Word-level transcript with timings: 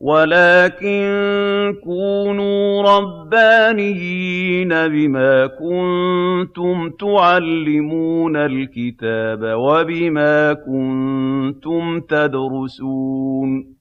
وَلَٰكِن 0.00 1.74
كُونُوا 1.84 2.82
رَبَّانِيِّينَ 2.82 4.68
بِمَا 4.68 5.46
كُنتُمْ 5.46 6.90
تُعَلِّمُونَ 7.00 8.36
الْكِتَابَ 8.36 9.40
وَبِمَا 9.40 10.52
كُنتُمْ 10.52 12.00
تَدْرُسُونَ. 12.00 13.76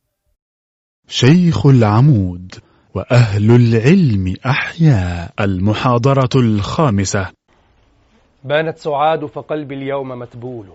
شيخ 1.08 1.66
العمود 1.66 2.52
وأهل 2.96 3.52
العلم 3.52 4.36
أحياء 4.46 5.32
المحاضرة 5.40 6.30
الخامسة. 6.36 7.32
بانت 8.44 8.78
سعاد 8.78 9.26
فقلبي 9.26 9.76
اليوم 9.76 10.10
متبول 10.10 10.66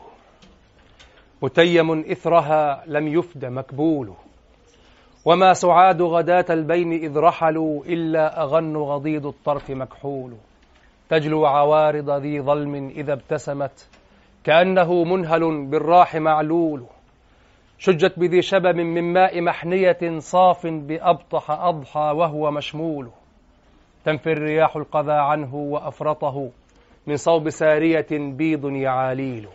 متيم 1.43 1.91
إثرها 1.91 2.85
لم 2.87 3.09
يفد 3.09 3.45
مكبول 3.45 4.13
وما 5.25 5.53
سعاد 5.53 6.03
غداة 6.03 6.45
البين 6.51 6.93
إذ 6.93 7.19
رحلوا 7.19 7.85
إلا 7.85 8.43
أغن 8.43 8.77
غضيض 8.77 9.27
الطرف 9.27 9.71
مكحول. 9.71 10.33
تجلو 11.09 11.47
عوارض 11.47 12.11
ذي 12.11 12.41
ظلم 12.41 12.75
إذا 12.75 13.13
ابتسمت 13.13 13.89
كأنه 14.45 15.05
منهل 15.05 15.67
بالراح 15.67 16.17
معلول. 16.17 16.83
شجت 17.79 18.19
بذي 18.19 18.43
شبب 18.43 18.77
من 18.77 19.13
ماء 19.13 19.41
محنية 19.41 20.19
صاف 20.19 20.67
بأبطح 20.67 21.51
أضحى 21.51 22.13
وهو 22.17 22.51
مشمول. 22.51 23.09
تنفي 24.05 24.33
الرياح 24.33 24.77
القذى 24.77 25.13
عنه 25.13 25.55
وأفرطه 25.55 26.51
من 27.07 27.17
صوب 27.17 27.49
سارية 27.49 28.07
بيض 28.11 28.65
يعاليل. 28.65 29.49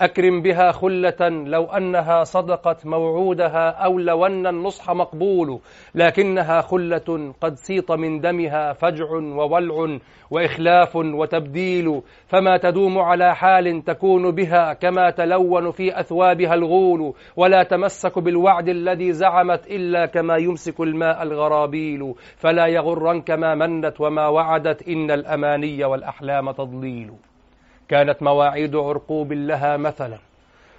أكرم 0.00 0.42
بها 0.42 0.72
خلة 0.72 1.28
لو 1.46 1.64
أنها 1.64 2.24
صدقت 2.24 2.86
موعودها 2.86 3.70
أو 3.70 3.98
لو 3.98 4.26
أن 4.26 4.46
النصح 4.46 4.90
مقبول 4.90 5.60
لكنها 5.94 6.60
خلة 6.60 7.34
قد 7.40 7.54
سيط 7.54 7.92
من 7.92 8.20
دمها 8.20 8.72
فجع 8.72 9.10
وولع 9.12 9.98
وإخلاف 10.30 10.96
وتبديل 10.96 12.02
فما 12.26 12.56
تدوم 12.56 12.98
على 12.98 13.34
حال 13.34 13.84
تكون 13.84 14.30
بها 14.30 14.72
كما 14.72 15.10
تلون 15.10 15.70
في 15.70 16.00
أثوابها 16.00 16.54
الغول 16.54 17.14
ولا 17.36 17.62
تمسك 17.62 18.18
بالوعد 18.18 18.68
الذي 18.68 19.12
زعمت 19.12 19.66
إلا 19.66 20.06
كما 20.06 20.36
يمسك 20.36 20.80
الماء 20.80 21.22
الغرابيل 21.22 22.14
فلا 22.36 22.66
يغرنك 22.66 23.30
ما 23.30 23.54
منت 23.54 24.00
وما 24.00 24.28
وعدت 24.28 24.88
إن 24.88 25.10
الأماني 25.10 25.84
والأحلام 25.84 26.50
تضليل. 26.50 27.12
كانت 27.88 28.22
مواعيد 28.22 28.76
عرقوب 28.76 29.32
لها 29.32 29.76
مثلا 29.76 30.18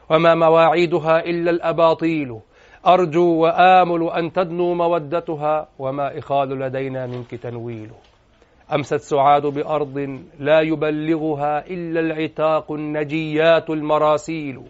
وما 0.09 0.35
مواعيدها 0.35 1.19
إلا 1.19 1.51
الأباطيل. 1.51 2.39
أرجو 2.87 3.43
وآمل 3.43 4.09
أن 4.09 4.33
تدنو 4.33 4.73
مودتها 4.73 5.67
وما 5.79 6.17
إخال 6.17 6.49
لدينا 6.49 7.07
منك 7.07 7.35
تنويل. 7.35 7.91
أمست 8.73 8.95
سعاد 8.95 9.45
بأرض 9.45 10.19
لا 10.39 10.61
يبلغها 10.61 11.67
إلا 11.67 11.99
العتاق 11.99 12.71
النجيات 12.71 13.69
المراسيل. 13.69 14.61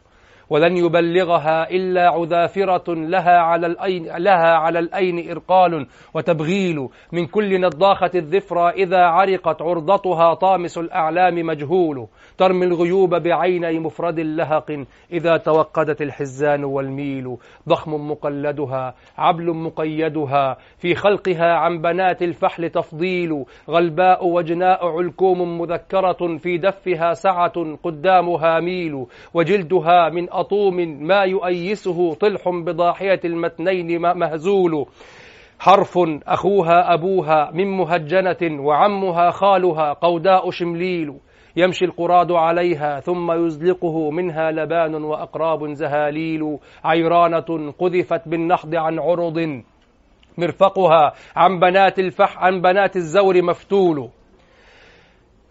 ولن 0.50 0.78
يبلغها 0.78 1.70
إلا 1.70 2.09
عذافرة 2.09 2.94
لها 2.94 3.38
على 3.38 3.67
الأين 3.67 4.03
لها 4.17 4.56
على 4.56 4.80
الأين 4.80 5.31
إرقال 5.31 5.88
وتبغيل 6.14 6.88
من 7.12 7.26
كل 7.26 7.62
نضاخة 7.62 8.12
الذفرى 8.16 8.70
إذا 8.70 9.02
عرقت 9.02 9.62
عرضتها 9.62 10.34
طامس 10.34 10.78
الأعلام 10.78 11.36
مجهول. 11.36 12.08
ترمي 12.38 12.66
الغيوب 12.66 13.16
بعيني 13.16 13.80
مفرد 13.80 14.20
لهق 14.20 14.86
إذا 15.12 15.38
توقدت 15.38 16.02
الحزان 16.02 16.64
والميل. 16.64 17.38
ضخم 17.70 18.12
مقلدها 18.12 18.94
عبل 19.18 19.53
مقيدها 19.56 20.57
في 20.78 20.96
خلقها 20.96 21.53
عن 21.53 21.81
بنات 21.81 22.22
الفحل 22.22 22.69
تفضيل. 22.69 23.46
غلباء 23.69 24.28
وجناء 24.28 24.86
علكوم 24.86 25.62
مذكرة 25.62 26.38
في 26.38 26.57
دفها 26.57 27.13
سعة 27.13 27.78
قدامها 27.84 28.59
ميل. 28.59 29.06
وجلدها 29.34 30.09
من 30.09 30.30
أطوم 30.40 30.75
ما 31.08 31.22
يؤيسه 31.22 32.14
طلح 32.14 32.50
بضاحية 32.50 33.20
المتنين 33.25 34.02
مهزول. 34.02 34.86
حرف 35.59 36.00
أخوها 36.28 36.94
أبوها 36.94 37.52
من 37.53 37.68
مهجنة 37.68 38.62
وعمها 38.62 39.30
خالها 39.31 39.94
قوداء 39.94 40.50
شمليل. 40.50 41.14
يمشي 41.56 41.86
القراد 41.86 42.31
عليها 42.31 43.00
ثم 43.00 43.31
يزلقه 43.31 44.12
منها 44.12 44.52
لبان 44.52 44.96
وأقراب 44.96 45.74
زهاليل. 45.74 46.58
عيرانة 46.84 47.72
قذفت 47.80 48.28
بالنحض 48.28 48.75
عن 48.75 49.00
عرض 49.00 49.64
مرفقها 50.38 51.14
عن 51.36 51.59
بنات 51.59 52.00
الفح 52.00 52.38
عن 52.38 52.62
بنات 52.62 52.96
الزور 52.96 53.44
مفتول. 53.44 54.09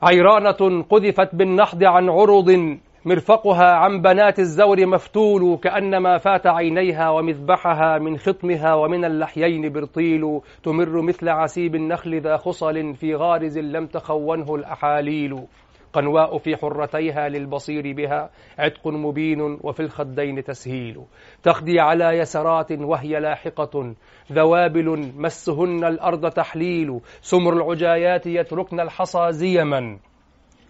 عيرانة 0.02 0.82
قذفت 0.90 1.34
بالنحض 1.34 1.84
عن 1.84 2.08
عرض 2.08 2.78
مرفقها 3.06 3.72
عن 3.72 4.00
بنات 4.00 4.38
الزور 4.38 4.86
مفتول 4.86 5.56
كأنما 5.56 6.18
فات 6.18 6.46
عينيها 6.46 7.10
ومذبحها 7.10 7.98
من 7.98 8.16
خطمها 8.18 8.74
ومن 8.74 9.04
اللحيين 9.04 9.72
برطيل 9.72 10.40
تمر 10.62 11.02
مثل 11.02 11.28
عسيب 11.28 11.74
النخل 11.74 12.20
ذا 12.20 12.36
خصل 12.36 12.94
في 12.94 13.14
غارز 13.14 13.58
لم 13.58 13.86
تخونه 13.86 14.54
الأحاليل. 14.54 15.46
قنواء 15.92 16.38
في 16.38 16.56
حرتيها 16.56 17.28
للبصير 17.28 17.92
بها 17.92 18.30
عتق 18.58 18.88
مبين 18.88 19.40
وفي 19.40 19.80
الخدين 19.80 20.44
تسهيل. 20.44 21.00
تخدي 21.42 21.80
على 21.80 22.18
يسرات 22.18 22.72
وهي 22.72 23.20
لاحقة 23.20 23.94
ذوابل 24.32 25.12
مسهن 25.16 25.84
الأرض 25.84 26.30
تحليل. 26.30 27.00
سمر 27.20 27.52
العجايات 27.52 28.26
يتركن 28.26 28.80
الحصى 28.80 29.32
زيما. 29.32 29.98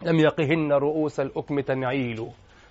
لم 0.07 0.21
يقهن 0.21 0.73
رؤوس 0.73 1.21
الأكم 1.21 1.61
تنعيل 1.61 2.27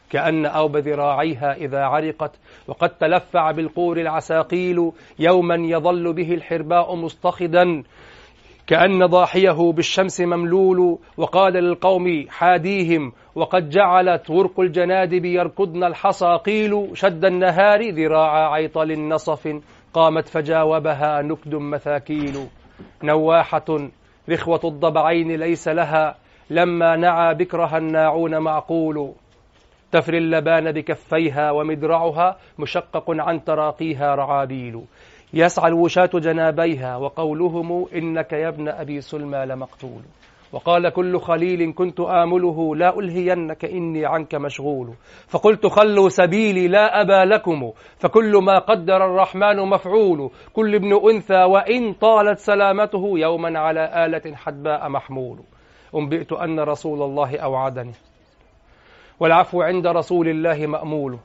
كأن 0.09 0.45
أوب 0.45 0.77
ذراعيها 0.77 1.53
إذا 1.53 1.83
عرقت 1.83 2.31
وقد 2.67 2.89
تلفع 2.89 3.51
بالقور 3.51 3.97
العساقيل 3.97 4.91
يوما 5.19 5.55
يظل 5.55 6.13
به 6.13 6.33
الحرباء 6.33 6.95
مستخدا 6.95 7.83
كأن 8.67 9.05
ضاحيه 9.05 9.71
بالشمس 9.71 10.21
مملول 10.21 10.97
وقال 11.17 11.53
للقوم 11.53 12.25
حاديهم 12.29 13.11
وقد 13.35 13.69
جعلت 13.69 14.29
ورق 14.29 14.59
الجنادب 14.59 15.25
يركضن 15.25 15.83
الحصى 15.83 16.39
قيل 16.45 16.89
شد 16.93 17.25
النهار 17.25 17.89
ذراع 17.89 18.53
عيطل 18.53 19.07
نصف 19.07 19.61
قامت 19.93 20.27
فجاوبها 20.27 21.21
نكد 21.21 21.55
مثاكيل 21.55 22.47
نواحة 23.03 23.65
رخوة 24.29 24.61
الضبعين 24.63 25.31
ليس 25.31 25.67
لها 25.67 26.15
لما 26.49 26.95
نعى 26.95 27.33
بكرها 27.35 27.77
الناعون 27.77 28.37
معقول 28.37 29.11
تفري 29.91 30.17
اللبان 30.17 30.71
بكفيها 30.71 31.51
ومدرعها 31.51 32.37
مشقق 32.59 33.05
عن 33.09 33.43
تراقيها 33.43 34.15
رعابيل 34.15 34.81
يسعى 35.33 35.67
الوشاة 35.67 36.09
جنابيها 36.13 36.97
وقولهم 36.97 37.85
إنك 37.95 38.33
يا 38.33 38.47
ابن 38.49 38.67
أبي 38.69 39.01
سلمى 39.01 39.45
لمقتول 39.45 40.01
وقال 40.53 40.89
كل 40.89 41.19
خليل 41.19 41.73
كنت 41.73 41.99
آمله 41.99 42.75
لا 42.75 42.99
ألهينك 42.99 43.65
إني 43.65 44.05
عنك 44.05 44.35
مشغول. 44.35 44.93
فقلت 45.27 45.67
خلوا 45.67 46.09
سبيلي 46.09 46.67
لا 46.67 47.01
أبا 47.01 47.25
لكم. 47.35 47.71
فكل 47.97 48.31
ما 48.43 48.59
قدر 48.59 49.05
الرحمن 49.05 49.69
مفعول. 49.69 50.31
كل 50.53 50.75
ابن 50.75 51.09
أنثى 51.09 51.43
وإن 51.43 51.93
طالت 51.93 52.37
سلامته 52.37 53.11
يوما 53.15 53.59
على 53.59 54.05
آلة 54.05 54.35
حدباء 54.35 54.89
محمول. 54.89 55.39
أنبئت 55.95 56.33
أن 56.33 56.59
رسول 56.59 57.01
الله 57.01 57.37
أوعدني. 57.37 57.93
والعفو 59.19 59.61
عند 59.61 59.87
رسول 59.87 60.27
الله 60.27 60.67
مأمول. 60.67 61.19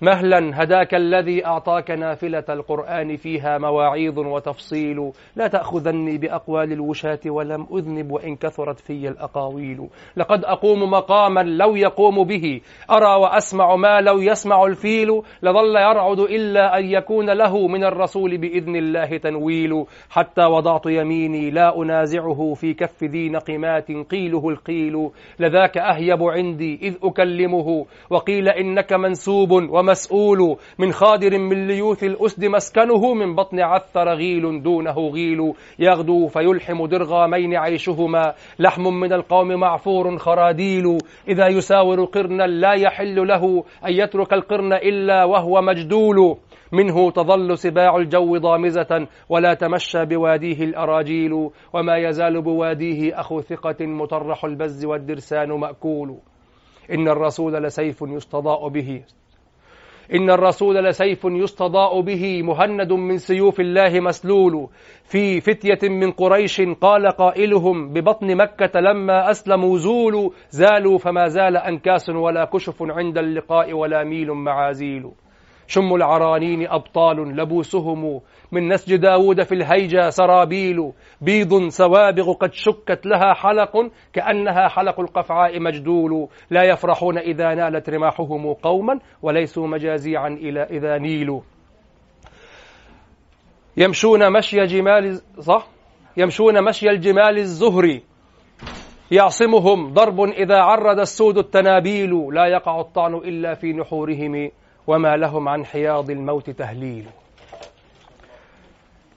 مهلا 0.00 0.62
هداك 0.62 0.94
الذي 0.94 1.46
أعطاك 1.46 1.90
نافلة 1.90 2.44
القرآن 2.48 3.16
فيها 3.16 3.58
مواعيظ 3.58 4.18
وتفصيل. 4.18 5.12
لا 5.36 5.46
تأخذني 5.46 6.18
بأقوال 6.18 6.72
الوشاة 6.72 7.20
ولم 7.26 7.66
أذنب 7.76 8.10
وإن 8.10 8.36
كثرت 8.36 8.80
في 8.80 9.08
الأقاويل. 9.08 9.88
لقد 10.16 10.44
أقوم 10.44 10.90
مقاما 10.90 11.40
لو 11.40 11.76
يقوم 11.76 12.24
به. 12.24 12.60
أرى 12.90 13.20
وأسمع 13.22 13.76
ما 13.76 14.00
لو 14.00 14.18
يسمع 14.18 14.64
الفيل. 14.64 15.08
لظل 15.42 15.76
يرعد 15.76 16.18
إلا 16.18 16.78
أن 16.78 16.84
يكون 16.84 17.30
له 17.30 17.68
من 17.68 17.84
الرسول 17.84 18.38
بإذن 18.38 18.76
الله 18.76 19.16
تنويل. 19.16 19.84
حتى 20.10 20.44
وضعت 20.44 20.86
يميني 20.86 21.50
لا 21.50 21.76
أنازعه 21.82 22.54
في 22.54 22.74
كف 22.74 23.04
ذي 23.04 23.28
نقمات 23.28 23.92
قيله 23.92 24.48
القيل. 24.48 25.10
لذاك 25.40 25.78
أهيب 25.78 26.22
عندي 26.22 26.78
إذ 26.82 26.94
أكلمه. 27.02 27.86
وقيل 28.10 28.48
إنك 28.48 28.92
منسوب 28.92 29.50
وما 29.50 29.87
مسؤول 29.88 30.56
من 30.78 30.92
خادر 30.92 31.38
من 31.38 31.66
ليوث 31.66 32.04
الأسد 32.04 32.44
مسكنه 32.44 33.14
من 33.14 33.34
بطن 33.34 33.60
عثر 33.60 34.08
غيل 34.14 34.62
دونه 34.62 34.98
غيل 35.08 35.52
يغدو 35.78 36.26
فيلحم 36.26 36.86
درغامين 36.86 37.56
عيشهما. 37.56 38.34
لحم 38.58 38.82
من 38.82 39.12
القوم 39.12 39.48
معفور 39.48 40.18
خراديل. 40.18 40.98
إذا 41.28 41.46
يساور 41.48 42.04
قرنا 42.04 42.46
لا 42.46 42.72
يحل 42.72 43.28
له 43.28 43.64
أن 43.86 43.92
يترك 43.92 44.32
القرن 44.32 44.72
إلا 44.72 45.24
وهو 45.24 45.60
مجدول. 45.62 46.36
منه 46.72 47.10
تظل 47.10 47.58
سباع 47.58 47.96
الجو 47.96 48.36
ضامزة 48.36 49.06
ولا 49.28 49.54
تمشى 49.54 50.04
بواديه 50.04 50.64
الأراجيل. 50.64 51.32
وما 51.72 51.96
يزال 51.96 52.42
بواديه 52.42 53.20
أخو 53.20 53.40
ثقة 53.40 53.86
مطرح 53.86 54.44
البز 54.44 54.84
والدرسان 54.84 55.48
مأكول. 55.48 56.18
إن 56.92 57.08
الرسول 57.08 57.52
لسيف 57.52 58.02
يستضاء 58.02 58.68
به. 58.68 59.02
إن 60.14 60.30
الرسول 60.30 60.76
لسيف 60.84 61.24
يستضاء 61.24 62.00
به 62.00 62.42
مهند 62.42 62.92
من 62.92 63.18
سيوف 63.18 63.60
الله 63.60 64.00
مسلول. 64.00 64.68
في 65.04 65.40
فتية 65.40 65.88
من 65.88 66.10
قريش 66.10 66.60
قال 66.60 67.06
قائلهم 67.06 67.92
ببطن 67.92 68.36
مكة 68.36 68.80
لما 68.80 69.30
أسلموا 69.30 69.78
زولوا 69.78 70.30
زالوا 70.50 70.98
فما 70.98 71.28
زال 71.28 71.56
أنكاس 71.56 72.08
ولا 72.10 72.44
كشف 72.44 72.82
عند 72.82 73.18
اللقاء 73.18 73.72
ولا 73.72 74.04
ميل 74.04 74.32
معازيل. 74.32 75.10
شم 75.68 75.94
العرانين 75.94 76.68
أبطال 76.68 77.36
لبوسهم. 77.36 78.20
من 78.52 78.68
نسج 78.68 78.96
داود 78.96 79.42
في 79.42 79.54
الهيجا 79.54 80.10
سرابيل. 80.10 80.92
بيض 81.20 81.68
سوابغ 81.68 82.32
قد 82.32 82.52
شكت 82.52 83.06
لها 83.06 83.34
حلق 83.34 83.90
كأنها 84.12 84.68
حلق 84.68 85.00
القفعاء 85.00 85.60
مجدول. 85.60 86.28
لا 86.50 86.62
يفرحون 86.62 87.18
إذا 87.18 87.54
نالت 87.54 87.90
رماحهم 87.90 88.52
قوما 88.52 88.98
وليسوا 89.22 89.66
مجازيعا 89.66 90.28
إلى 90.28 90.62
إذا 90.62 90.98
نيلوا. 90.98 91.40
يمشون 93.76 94.32
مشي 94.32 94.66
جمال 94.66 95.20
صح؟ 95.40 95.68
يمشون 96.16 96.64
مشي 96.64 96.90
الجمال 96.90 97.38
الزهري 97.38 98.02
يعصمهم 99.10 99.92
ضرب 99.92 100.20
إذا 100.20 100.56
عرد 100.56 100.98
السود 100.98 101.38
التنابيل. 101.38 102.10
لا 102.32 102.46
يقع 102.46 102.80
الطعن 102.80 103.14
إلا 103.14 103.54
في 103.54 103.72
نحورهم. 103.72 104.50
وما 104.88 105.16
لهم 105.16 105.48
عن 105.48 105.64
حياض 105.64 106.10
الموت 106.10 106.50
تهليل 106.50 107.06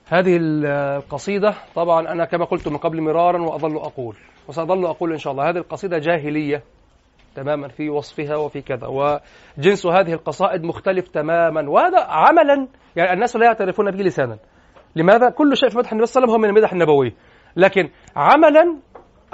هذه 0.06 0.38
القصيدة 0.40 1.54
طبعا 1.74 2.12
أنا 2.12 2.24
كما 2.24 2.44
قلت 2.44 2.68
من 2.68 2.76
قبل 2.76 3.00
مرارا 3.00 3.42
وأظل 3.42 3.76
أقول 3.76 4.16
وسأظل 4.48 4.86
أقول 4.86 5.12
إن 5.12 5.18
شاء 5.18 5.32
الله 5.32 5.50
هذه 5.50 5.56
القصيدة 5.56 5.98
جاهلية 5.98 6.62
تماما 7.34 7.68
في 7.68 7.90
وصفها 7.90 8.36
وفي 8.36 8.60
كذا 8.60 8.86
وجنس 8.86 9.86
هذه 9.86 10.12
القصائد 10.12 10.64
مختلف 10.64 11.08
تماما 11.08 11.70
وهذا 11.70 12.00
عملا 12.00 12.68
يعني 12.96 13.12
الناس 13.12 13.36
لا 13.36 13.46
يعترفون 13.46 13.90
به 13.90 14.04
لسانا 14.04 14.38
لماذا؟ 14.96 15.30
كل 15.30 15.56
شيء 15.56 15.68
في 15.68 15.78
مدح 15.78 15.92
النبي 15.92 16.06
صلى 16.06 16.24
الله 16.24 16.34
عليه 16.34 16.42
وسلم 16.42 16.48
هو 16.48 16.52
من 16.52 16.56
المدح 16.56 16.72
النبوي 16.72 17.14
لكن 17.56 17.90
عملا 18.16 18.76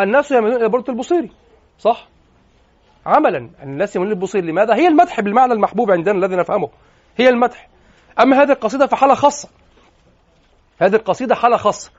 الناس 0.01 0.33
يميلون 0.33 0.61
إلى 0.61 0.69
برده 0.69 0.93
البصيري 0.93 1.31
صح؟ 1.79 2.09
عملا. 3.09 3.51
الناس 3.63 3.97
يميلون 3.97 4.15
البصير 4.15 4.45
لماذا؟ 4.45 4.75
هي 4.75 4.89
المدح 4.89 5.21
بالمعنى 5.21 5.53
المحبوب 5.53 5.91
عندنا 5.91 6.19
الذي 6.19 6.37
نفهمه. 6.37 6.69
هي 7.17 7.29
المدح. 7.29 7.69
أما 8.21 8.43
هذه 8.43 8.53
القصيدة 8.53 8.87
فحالة 8.87 9.15
خاصة. 9.15 9.49
هذه 10.83 10.95
القصيدة 10.95 11.35
حالة 11.35 11.57
خاصة. 11.57 11.91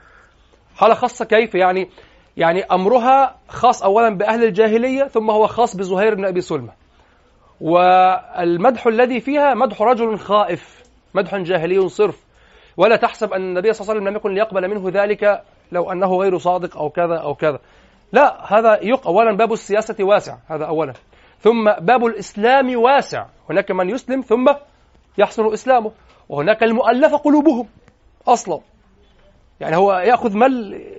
حالة 0.76 0.94
خاصة 0.94 1.26
كيف؟ 1.26 1.56
يعني 1.56 1.90
يعني 2.38 2.64
أمرها 2.64 3.36
خاص 3.48 3.84
أولا 3.84 4.10
بأهل 4.18 4.44
الجاهلية 4.44 5.04
ثم 5.04 5.30
هو 5.30 5.48
خاص 5.48 5.76
بزهير 5.76 6.16
بن 6.16 6.26
أبي 6.26 6.42
سلمة. 6.42 6.72
والمدح 7.62 8.88
الذي 8.88 9.20
فيها 9.20 9.54
مدح 9.54 9.82
رجل 9.82 10.18
خائف 10.18 10.84
مدح 11.14 11.36
جاهلي 11.36 11.90
صرف. 11.90 12.24
ولا 12.78 12.96
تحسب 12.96 13.34
أن 13.34 13.42
النبي 13.42 13.74
صلى 13.74 13.82
الله 13.82 13.92
عليه 13.92 14.02
وسلم 14.02 14.10
لم 14.10 14.16
يكن 14.16 14.34
ليقبل 14.34 14.68
منه 14.68 15.04
ذلك 15.04 15.44
لو 15.72 15.92
أنه 15.92 16.16
غير 16.16 16.38
صادق 16.38 16.78
أو 16.78 16.90
كذا 16.90 17.18
أو 17.18 17.36
كذا. 17.36 17.60
لا 18.12 18.54
هذا 18.54 18.80
يق 18.84 19.08
أولا 19.08 19.38
باب 19.38 19.54
السياسة 19.54 19.96
واسع 20.00 20.38
هذا 20.48 20.66
أولا. 20.66 20.94
ثم 21.40 21.72
باب 21.82 22.06
الإسلام 22.06 22.76
واسع. 22.76 23.26
هناك 23.50 23.72
من 23.72 23.90
يسلم 23.90 24.22
ثم 24.22 24.46
يحصل 25.18 25.54
إسلامه. 25.54 25.92
وهناك 26.30 26.64
المؤلفة 26.64 27.18
قلوبهم 27.18 27.68
أصلا. 28.28 28.60
يعني 29.60 29.78
هو 29.78 29.94
يأخذ 29.94 30.38
مال 30.38 30.52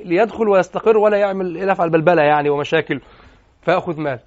ليدخل 0.05 0.49
ويستقر 0.49 0.97
ولا 0.97 1.17
يعمل 1.17 1.71
يفعل 1.71 1.91
بلبلة 1.91 2.23
يعني 2.23 2.51
ومشاكل 2.51 3.01
فيأخذ 3.63 4.01
مال. 4.01 4.21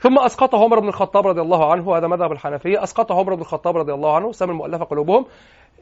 ثم 0.00 0.18
أسقطه 0.18 0.64
عمر 0.64 0.80
بن 0.80 0.88
الخطاب 0.88 1.26
رضي 1.26 1.40
الله 1.40 1.72
عنه 1.72 1.96
هذا 1.96 2.06
مذهب 2.06 2.32
الحنفية 2.32 2.82
أسقطه 2.82 3.14
عمر 3.14 3.34
بن 3.34 3.40
الخطاب 3.40 3.76
رضي 3.76 3.92
الله 3.92 4.16
عنه 4.16 4.32
سمى 4.32 4.50
المؤلفه 4.50 4.84
قلوبهم 4.84 5.26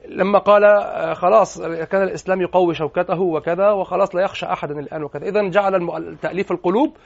لما 0.09 0.39
قال 0.39 0.65
آه، 0.65 1.15
خلاص 1.15 1.63
كان 1.63 2.03
الإسلام 2.03 2.41
يقوي 2.41 2.75
شوكته 2.75 3.21
وكذا 3.21 3.71
وخلاص 3.71 4.15
لا 4.15 4.23
يخشى 4.23 4.47
أحدا 4.47 4.79
الآن 4.81 5.05
وكذا. 5.05 5.29
اذا 5.29 5.49
جعل 5.49 6.17
تأليف 6.23 6.53
القلوب 6.53 6.97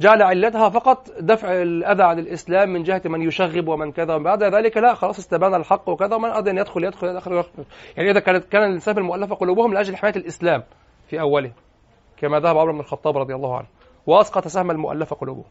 جعل 0.00 0.22
علتها 0.22 0.68
فقط 0.68 1.10
دفع 1.20 1.62
الأذى 1.62 2.02
عن 2.02 2.18
الإسلام 2.18 2.72
من 2.72 2.82
جهة 2.82 3.02
من 3.04 3.22
يشغب 3.22 3.68
ومن 3.68 3.92
كذا 3.92 4.14
وبعد 4.14 4.42
ذلك 4.42 4.76
لا 4.76 4.94
خلاص 4.94 5.18
استبان 5.18 5.54
الحق 5.54 5.88
وكذا 5.88 6.16
ومن 6.16 6.30
أراد 6.30 6.48
أن 6.48 6.58
يدخل 6.58 6.84
يدخل 6.84 7.06
يدخل, 7.06 7.32
يدخل. 7.32 7.64
يعني 7.96 8.10
إذا 8.10 8.20
كانت 8.20 8.44
كان 8.44 8.62
الإنسان 8.62 8.98
المؤلفة 8.98 9.34
قلوبهم 9.34 9.74
لأجل 9.74 9.96
حماية 9.96 10.16
الإسلام 10.16 10.62
في 11.08 11.20
أوله 11.20 11.52
كما 12.16 12.40
ذهب 12.40 12.58
عمر 12.58 12.72
بن 12.72 12.80
الخطاب 12.80 13.18
رضي 13.18 13.34
الله 13.34 13.56
عنه. 13.56 13.66
وأسقط 14.06 14.48
سهم 14.48 14.70
المؤلفة 14.70 15.16
قلوبهم. 15.16 15.50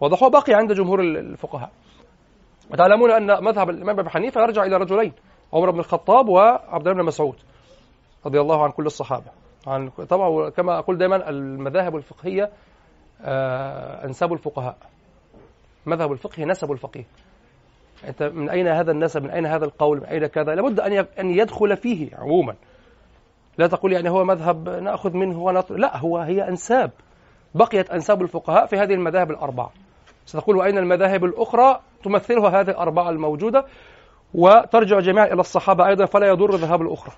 وضحوا 0.00 0.28
بقي 0.28 0.54
عند 0.54 0.72
جمهور 0.72 1.00
الفقهاء. 1.00 1.70
وتعلمون 2.72 3.10
أن 3.10 3.44
مذهب 3.44 3.70
الإمام 3.70 4.00
أبي 4.00 4.10
حنيفة 4.10 4.40
يرجع 4.40 4.64
إلى 4.64 4.76
رجلين. 4.76 5.12
عمر 5.54 5.70
بن 5.70 5.78
الخطاب 5.78 6.28
وعبد 6.28 6.88
الله 6.88 7.02
بن 7.02 7.06
مسعود 7.06 7.36
رضي 8.26 8.40
الله 8.40 8.64
عن 8.64 8.70
كل 8.70 8.86
الصحابة. 8.86 9.30
عن 9.66 9.88
طبعا 9.88 10.50
كما 10.50 10.78
أقول 10.78 10.98
دائما 10.98 11.28
المذاهب 11.28 11.96
الفقهية 11.96 12.50
آه، 13.22 14.04
أنساب 14.04 14.32
الفقهاء. 14.32 14.76
مذهب 15.86 16.12
الفقه 16.12 16.44
نسب 16.44 16.72
الفقيه. 16.72 17.04
أنت 18.08 18.22
من 18.22 18.50
أين 18.50 18.68
هذا 18.68 18.90
النسب؟ 18.90 19.22
من 19.22 19.30
أين 19.30 19.46
هذا 19.46 19.64
القول؟ 19.64 19.98
من 19.98 20.04
أين 20.04 20.26
كذا؟ 20.26 20.54
لابد 20.54 20.80
أن 20.80 21.06
أن 21.18 21.30
يدخل 21.30 21.76
فيه 21.76 22.16
عموما. 22.16 22.54
لا 23.58 23.66
تقول 23.66 23.92
يعني 23.92 24.10
هو 24.10 24.24
مذهب 24.24 24.68
نأخذ 24.68 25.16
منه 25.16 25.42
ونطر 25.42 25.74
لا 25.76 25.96
هو 25.96 26.18
هي 26.18 26.48
أنساب. 26.48 26.90
بقيت 27.54 27.90
أنساب 27.90 28.22
الفقهاء 28.22 28.66
في 28.66 28.76
هذه 28.76 28.94
المذاهب 28.94 29.30
الأربعة. 29.30 29.70
ستقول 30.26 30.56
وأين 30.56 30.78
المذاهب 30.78 31.24
الأخرى 31.24 31.80
تمثلها 32.04 32.60
هذه 32.60 32.70
الأربعة 32.70 33.10
الموجودة؟ 33.10 33.64
وترجع 34.34 35.00
جميعا 35.00 35.26
إلى 35.26 35.40
الصحابة 35.40 35.86
أيضا 35.86 36.04
فلا 36.04 36.28
يضر 36.28 36.54
ذهاب 36.54 36.82
الأخرى. 36.82 37.14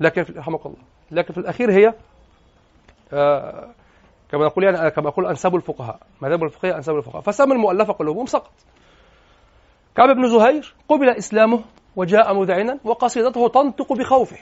لكن 0.00 0.22
في 0.22 0.32
رحمك 0.32 0.66
الله. 0.66 0.78
لكن 1.10 1.34
في 1.34 1.40
الأخير 1.40 1.72
هي 1.72 1.94
آه 3.12 3.68
كما 4.30 4.44
نقول 4.44 4.64
يعني 4.64 4.90
كما 4.90 5.08
أقول 5.08 5.26
أنساب 5.26 5.56
الفقهاء. 5.56 6.00
مذاهب 6.22 6.44
الفقهية 6.44 6.76
أنساب 6.76 6.96
الفقهاء. 6.96 7.22
فسمى 7.22 7.52
المؤلفة 7.52 7.92
قلوبهم 7.92 8.26
سقط. 8.26 8.52
كعب 9.96 10.08
بن 10.16 10.28
زهير 10.28 10.74
قبل 10.88 11.08
إسلامه 11.08 11.60
وجاء 11.96 12.34
مذعنا 12.34 12.78
وقصيدته 12.84 13.48
تنطق 13.48 13.92
بخوفه. 13.92 14.38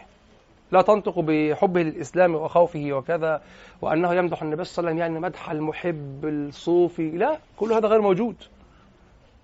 لا 0.72 0.82
تنطق 0.82 1.18
بحبه 1.18 1.82
للإسلام 1.82 2.34
وخوفه 2.34 2.92
وكذا 2.92 3.42
وأنه 3.82 4.14
يمدح 4.14 4.42
النبي 4.42 4.64
صلى 4.64 4.78
الله 4.78 4.90
عليه 4.90 5.02
وسلم 5.02 5.14
يعني 5.14 5.28
مدح 5.28 5.50
المحب 5.50 6.24
الصوفي. 6.24 7.10
لا 7.10 7.38
كل 7.56 7.72
هذا 7.72 7.88
غير 7.88 8.00
موجود. 8.00 8.36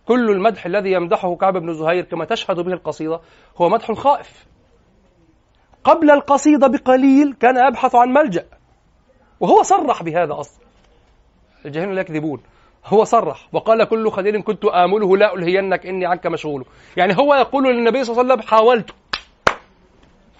كل 0.06 0.30
المدح 0.30 0.66
الذي 0.66 0.92
يمدحه 0.92 1.36
كعب 1.36 1.56
بن 1.56 1.74
زهير 1.74 2.04
كما 2.04 2.24
تشهد 2.24 2.60
به 2.60 2.72
القصيدة 2.72 3.20
هو 3.56 3.68
مدح 3.68 3.92
خائف 3.92 4.46
قبل 5.84 6.10
القصيدة 6.10 6.66
بقليل 6.66 7.36
كان 7.40 7.68
يبحث 7.68 7.94
عن 7.94 8.08
ملجأ 8.08 8.46
وهو 9.40 9.62
صرح 9.62 10.02
بهذا 10.02 10.40
أصلا. 10.40 10.64
الجاهلون 11.66 11.94
لا 11.94 12.00
يكذبون 12.00 12.42
هو 12.86 13.04
صرح 13.04 13.48
وقال 13.52 13.84
كل 13.84 14.10
خليل 14.10 14.42
كنت 14.42 14.64
آمله 14.64 15.16
لا 15.16 15.34
ألهينك 15.34 15.86
إني 15.86 16.06
عنك 16.06 16.26
مشغول. 16.26 16.64
يعني 16.96 17.14
هو 17.20 17.34
يقول 17.34 17.64
للنبي 17.64 18.04
صلى 18.04 18.20
الله 18.20 18.32
عليه 18.32 18.34
وسلم 18.34 18.50
حاولت 18.50 18.90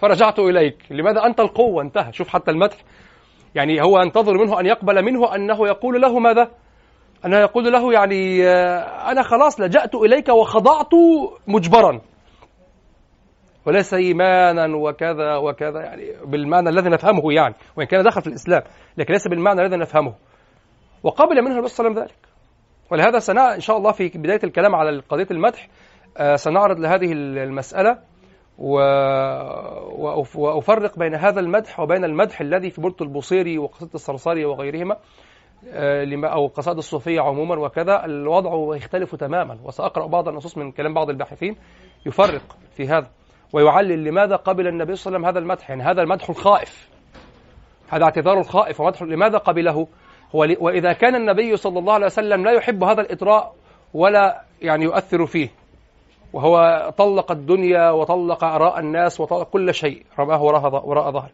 فرجعت 0.01 0.39
إليك. 0.39 0.77
لماذا 0.91 1.25
أنت 1.25 1.39
القوة؟ 1.39 1.83
انتهى. 1.83 2.13
شوف 2.13 2.27
حتى 2.27 2.51
المدح. 2.51 2.77
يعني 3.55 3.81
هو 3.81 3.99
ينتظر 3.99 4.33
منه 4.37 4.59
أن 4.59 4.65
يقبل 4.65 5.01
منه 5.03 5.35
أنه 5.35 5.67
يقول 5.67 6.01
له 6.01 6.19
ماذا؟ 6.19 6.51
أنه 7.25 7.37
يقول 7.37 7.73
له 7.73 7.93
يعني 7.93 8.47
آه، 8.47 9.11
أنا 9.11 9.23
خلاص 9.23 9.59
لجأت 9.59 9.95
إليك 9.95 10.29
وخضعت 10.29 10.91
مجبرا. 11.47 12.01
وليس 13.65 13.93
إيمانا 13.93 14.77
وكذا 14.77 15.35
وكذا 15.35 15.81
يعني 15.81 16.13
بالمعنى 16.25 16.69
الذي 16.69 16.89
نفهمه 16.89 17.33
يعني 17.33 17.55
وإن 17.77 17.87
كان 17.87 18.03
دخل 18.03 18.21
في 18.21 18.27
الإسلام 18.27 18.61
لكن 18.97 19.13
ليس 19.13 19.27
بالمعنى 19.27 19.61
الذي 19.61 19.77
نفهمه. 19.77 20.13
وقبل 21.03 21.41
منه 21.41 21.51
النبي 21.51 21.67
صلى 21.67 21.87
الله 21.87 22.01
عليه 22.01 22.11
ذلك. 22.11 22.19
ولهذا 22.91 23.19
سنع 23.19 23.55
إن 23.55 23.59
شاء 23.59 23.77
الله 23.77 23.91
في 23.91 24.07
بداية 24.07 24.39
الكلام 24.43 24.75
على 24.75 25.01
قضية 25.09 25.27
المدح 25.31 25.67
آه، 26.17 26.35
سنعرض 26.35 26.79
لهذه 26.79 27.11
المسألة. 27.11 27.97
وأفرق 30.35 30.99
بين 30.99 31.15
هذا 31.15 31.39
المدح 31.39 31.79
وبين 31.79 32.05
المدح 32.05 32.41
الذي 32.41 32.69
في 32.69 32.81
برد 32.81 33.01
البصيري 33.01 33.57
وقصيدة 33.57 33.91
الصرصاري 33.95 34.45
وغيرهما. 34.45 34.97
أو 36.25 36.45
القصائد 36.45 36.77
الصوفية 36.77 37.21
عموما 37.21 37.59
وكذا 37.59 38.05
الوضع 38.05 38.75
يختلف 38.75 39.15
تماما. 39.15 39.57
وسأقرأ 39.63 40.07
بعض 40.07 40.27
النصوص 40.27 40.57
من 40.57 40.71
كلام 40.71 40.93
بعض 40.93 41.09
الباحثين 41.09 41.55
يفرق 42.05 42.57
في 42.71 42.87
هذا 42.87 43.07
ويعلل 43.53 44.03
لماذا 44.03 44.35
قبل 44.35 44.67
النبي 44.67 44.95
صلى 44.95 45.15
الله 45.15 45.17
عليه 45.17 45.17
وسلم 45.17 45.25
هذا 45.25 45.39
المدح 45.39 45.69
يعني 45.69 45.83
هذا 45.83 46.01
المدح 46.01 46.29
الخائف. 46.29 46.89
هذا 47.89 48.03
اعتذار 48.03 48.39
الخائف 48.39 48.81
ومدح 48.81 49.01
لماذا 49.01 49.37
قبله؟ 49.37 49.87
هو 50.35 50.47
وإذا 50.59 50.93
كان 50.93 51.15
النبي 51.15 51.57
صلى 51.57 51.79
الله 51.79 51.93
عليه 51.93 52.05
وسلم 52.05 52.45
لا 52.45 52.51
يحب 52.51 52.83
هذا 52.83 53.01
الإطراء 53.01 53.53
ولا 53.93 54.41
يعني 54.61 54.83
يؤثر 54.83 55.25
فيه 55.25 55.49
وهو 56.33 56.89
طلق 56.97 57.31
الدنيا 57.31 57.91
وطلق 57.91 58.43
آراء 58.43 58.79
الناس 58.79 59.19
وطلق 59.19 59.49
كل 59.49 59.73
شيء 59.73 60.05
رماه 60.19 60.43
وراء 60.43 61.11
ظهره. 61.11 61.31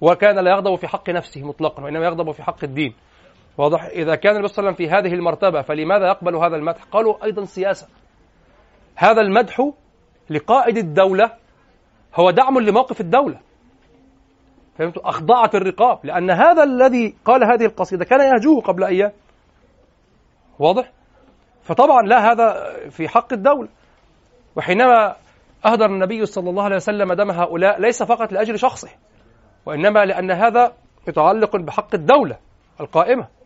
وكان 0.00 0.44
لا 0.44 0.50
يغضب 0.50 0.74
في 0.74 0.86
حق 0.88 1.10
نفسه 1.10 1.42
مطلقا 1.42 1.84
وإنما 1.84 2.04
يغضب 2.04 2.30
في 2.30 2.42
حق 2.42 2.64
الدين. 2.64 2.94
واضح؟ 3.58 3.84
إذا 3.84 4.14
كان 4.14 4.32
النبي 4.36 4.48
صلى 4.48 4.58
الله 4.58 4.68
عليه 4.68 4.76
وسلم 4.76 4.88
في 4.88 4.94
هذه 4.94 5.14
المرتبة 5.14 5.62
فلماذا 5.62 6.06
يقبل 6.06 6.36
هذا 6.36 6.56
المدح؟ 6.56 6.84
قالوا 6.84 7.24
أيضا 7.24 7.44
سياسة. 7.44 7.88
هذا 8.96 9.20
المدح 9.20 9.70
لقائد 10.30 10.76
الدولة 10.76 11.32
هو 12.14 12.30
دعم 12.30 12.58
لموقف 12.58 13.00
الدولة. 13.00 13.40
فهمت 14.78 14.98
أخضعت 14.98 15.54
الرقاب 15.54 15.98
لأن 16.04 16.30
هذا 16.30 16.62
الذي 16.62 17.14
قال 17.24 17.44
هذه 17.44 17.64
القصيدة 17.64 18.04
كان 18.04 18.20
يهجوه 18.20 18.60
قبل 18.60 18.84
أيام 18.84 19.12
واضح؟ 20.58 20.92
فطبعا 21.62 22.02
لا 22.02 22.32
هذا 22.32 22.74
في 22.90 23.08
حق 23.08 23.32
الدولة. 23.32 23.68
وحينما 24.56 25.16
أهدر 25.66 25.86
النبي 25.86 26.26
صلى 26.26 26.50
الله 26.50 26.62
عليه 26.62 26.76
وسلم 26.76 27.12
دم 27.12 27.30
هؤلاء 27.30 27.80
ليس 27.80 28.02
فقط 28.02 28.32
لأجل 28.32 28.58
شخصه 28.58 28.88
وإنما 29.66 30.04
لأن 30.04 30.30
هذا 30.30 30.72
متعلق 31.08 31.56
بحق 31.56 31.94
الدولة 31.94 32.38
القائمة. 32.80 33.41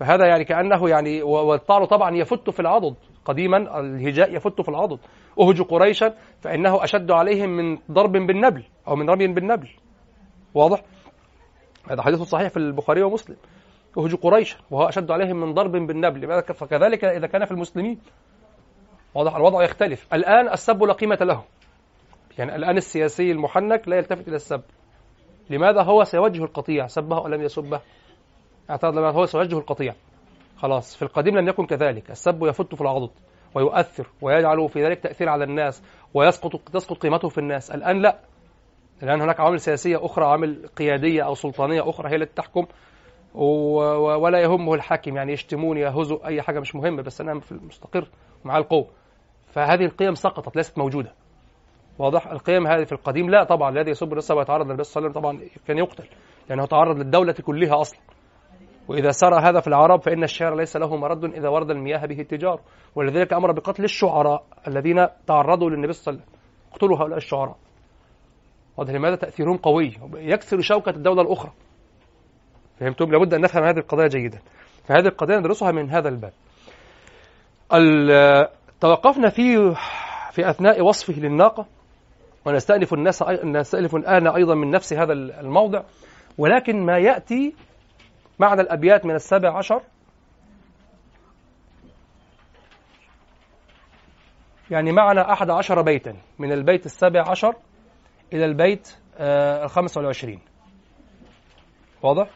فهذا 0.00 0.26
يعني 0.26 0.44
كأنه 0.44 0.88
يعني 0.88 1.22
والطعن 1.22 1.84
طبعا 1.84 2.16
يفت 2.16 2.50
في 2.50 2.60
العضد. 2.60 2.94
قديما 3.24 3.80
الهجاء 3.80 4.36
يفت 4.36 4.60
في 4.60 4.68
العضد. 4.68 4.98
أهج 5.40 5.62
قريشا 5.62 6.14
فإنه 6.40 6.84
أشد 6.84 7.10
عليهم 7.10 7.48
من 7.48 7.78
ضرب 7.90 8.12
بالنبل 8.12 8.64
أو 8.88 8.96
من 8.96 9.10
رمي 9.10 9.26
بالنبل. 9.26 9.68
واضح؟ 10.54 10.82
هذا 11.90 12.02
حديث 12.02 12.22
صحيح 12.22 12.48
في 12.48 12.56
البخاري 12.56 13.02
ومسلم. 13.02 13.36
أهج 13.98 14.14
قريشا 14.14 14.56
وهو 14.70 14.88
أشد 14.88 15.10
عليهم 15.10 15.40
من 15.40 15.54
ضرب 15.54 15.72
بالنبل. 15.72 16.42
فكذلك 16.42 17.04
إذا 17.04 17.26
كان 17.26 17.44
في 17.44 17.50
المسلمين. 17.50 17.98
واضح؟ 19.14 19.36
الوضع 19.36 19.64
يختلف. 19.64 20.14
الآن 20.14 20.48
السب 20.48 20.82
لا 20.82 20.92
قيمة 20.92 21.18
له. 21.20 21.44
يعني 22.38 22.56
الآن 22.56 22.76
السياسي 22.76 23.32
المحنك 23.32 23.88
لا 23.88 23.96
يلتفت 23.96 24.28
إلى 24.28 24.36
السب. 24.36 24.62
لماذا 25.50 25.82
هو 25.82 26.04
سيوجه 26.04 26.44
القطيع؟ 26.44 26.86
سبه 26.86 27.18
أو 27.18 27.28
لم 27.28 27.42
يسبه؟ 27.42 27.80
لما 28.70 29.10
هو 29.10 29.26
سيوجه 29.26 29.58
القطيع. 29.58 29.94
خلاص 30.56 30.96
في 30.96 31.02
القديم 31.02 31.38
لم 31.38 31.48
يكن 31.48 31.66
كذلك. 31.66 32.10
السب 32.10 32.42
يفت 32.42 32.74
في 32.74 32.80
العضد 32.80 33.10
ويؤثر 33.54 34.06
ويجعل 34.22 34.68
في 34.68 34.84
ذلك 34.84 35.00
تأثير 35.00 35.28
على 35.28 35.44
الناس 35.44 35.82
ويسقط 36.14 36.56
تسقط 36.56 36.96
قيمته 36.96 37.28
في 37.28 37.38
الناس. 37.38 37.70
الآن 37.70 38.02
لا. 38.02 38.18
الآن 39.02 39.20
هناك 39.20 39.40
عوامل 39.40 39.60
سياسية 39.60 40.04
أخرى 40.06 40.24
عوامل 40.24 40.68
قيادية 40.76 41.22
أو 41.22 41.34
سلطانية 41.34 41.90
أخرى 41.90 42.10
هي 42.10 42.16
التي 42.16 42.34
تحكم. 42.34 42.66
ولا 43.34 44.38
يهمه 44.38 44.74
الحاكم. 44.74 45.16
يعني 45.16 45.32
يشتموني 45.32 45.80
يهزوا 45.80 46.26
أي 46.26 46.42
حاجة 46.42 46.60
مش 46.60 46.74
مهمة 46.74 47.02
بس 47.02 47.20
أنا 47.20 47.40
في 47.40 47.52
المستقر 47.52 48.08
مع 48.44 48.56
القوة. 48.58 48.86
فهذه 49.46 49.84
القيم 49.84 50.14
سقطت 50.14 50.56
ليست 50.56 50.78
موجودة. 50.78 51.12
واضح؟ 51.98 52.26
القيم 52.26 52.66
هذه 52.66 52.84
في 52.84 52.92
القديم 52.92 53.30
لا 53.30 53.44
طبعا. 53.44 53.70
الذي 53.70 53.90
يسب 53.90 54.12
النبي 54.12 54.34
ويتعرض 54.34 54.66
للنبي 54.66 54.82
صلى 54.82 55.00
الله 55.00 55.18
عليه 55.18 55.28
وسلم 55.28 55.40
طبعا 55.40 55.62
كان 55.66 55.78
يقتل 55.78 56.08
لأنه 56.48 56.66
تعرض 56.66 56.96
للدولة 56.96 57.32
كلها 57.32 57.80
أصلا. 57.80 58.00
وإذا 58.88 59.10
سرى 59.10 59.40
هذا 59.42 59.60
في 59.60 59.66
العرب 59.66 60.02
فإن 60.02 60.22
الشعر 60.22 60.54
ليس 60.54 60.76
له 60.76 60.96
مرد 60.96 61.24
إذا 61.24 61.48
ورد 61.48 61.70
المياه 61.70 62.06
به 62.06 62.20
التجار. 62.20 62.60
ولذلك 62.94 63.32
أمر 63.32 63.52
بقتل 63.52 63.84
الشعراء 63.84 64.44
الذين 64.68 65.06
تعرضوا 65.26 65.70
للنبي 65.70 65.92
صلى 65.92 66.12
الله 66.12 66.22
عليه 66.22 66.32
وسلم. 66.32 66.38
اقتلوا 66.72 66.98
هؤلاء 66.98 67.16
الشعراء. 67.16 67.56
واضح 68.76 68.92
لماذا 68.92 69.16
تأثيرهم 69.16 69.56
قوي. 69.56 69.96
يكسر 70.14 70.60
شوكة 70.60 70.90
الدولة 70.90 71.22
الأخرى. 71.22 71.52
فهمتم؟ 72.80 73.12
لابد 73.12 73.34
أن 73.34 73.40
نفهم 73.40 73.64
هذه 73.64 73.78
القضايا 73.78 74.08
جيدا. 74.08 74.38
فهذه 74.84 75.06
القضايا 75.06 75.38
ندرسها 75.38 75.72
من 75.72 75.90
هذا 75.90 76.08
الباب. 76.08 76.32
توقفنا 78.80 79.28
في 79.28 79.74
في 80.32 80.50
أثناء 80.50 80.82
وصفه 80.82 81.20
للناقة. 81.20 81.66
ونستأنف 82.46 82.94
الناس 82.94 83.22
نستأنف 83.44 83.96
الآن 83.96 84.26
أيضا 84.26 84.54
من 84.54 84.70
نفس 84.70 84.92
هذا 84.92 85.12
الموضع. 85.12 85.82
ولكن 86.38 86.86
ما 86.86 86.98
يأتي 86.98 87.54
معنى 88.38 88.60
الأبيات 88.60 89.06
من 89.06 89.14
السابع 89.14 89.58
عشر. 89.58 89.82
يعني 94.70 94.92
معنى 94.92 95.20
أحد 95.20 95.50
عشر 95.50 95.82
بيتا 95.82 96.16
من 96.38 96.52
البيت 96.52 96.86
السابع 96.86 97.30
عشر 97.30 97.54
إلى 98.32 98.44
البيت 98.44 98.96
آه 99.18 99.64
الخامس 99.64 99.96
والعشرين. 99.96 100.40
واضح؟ 102.02 102.30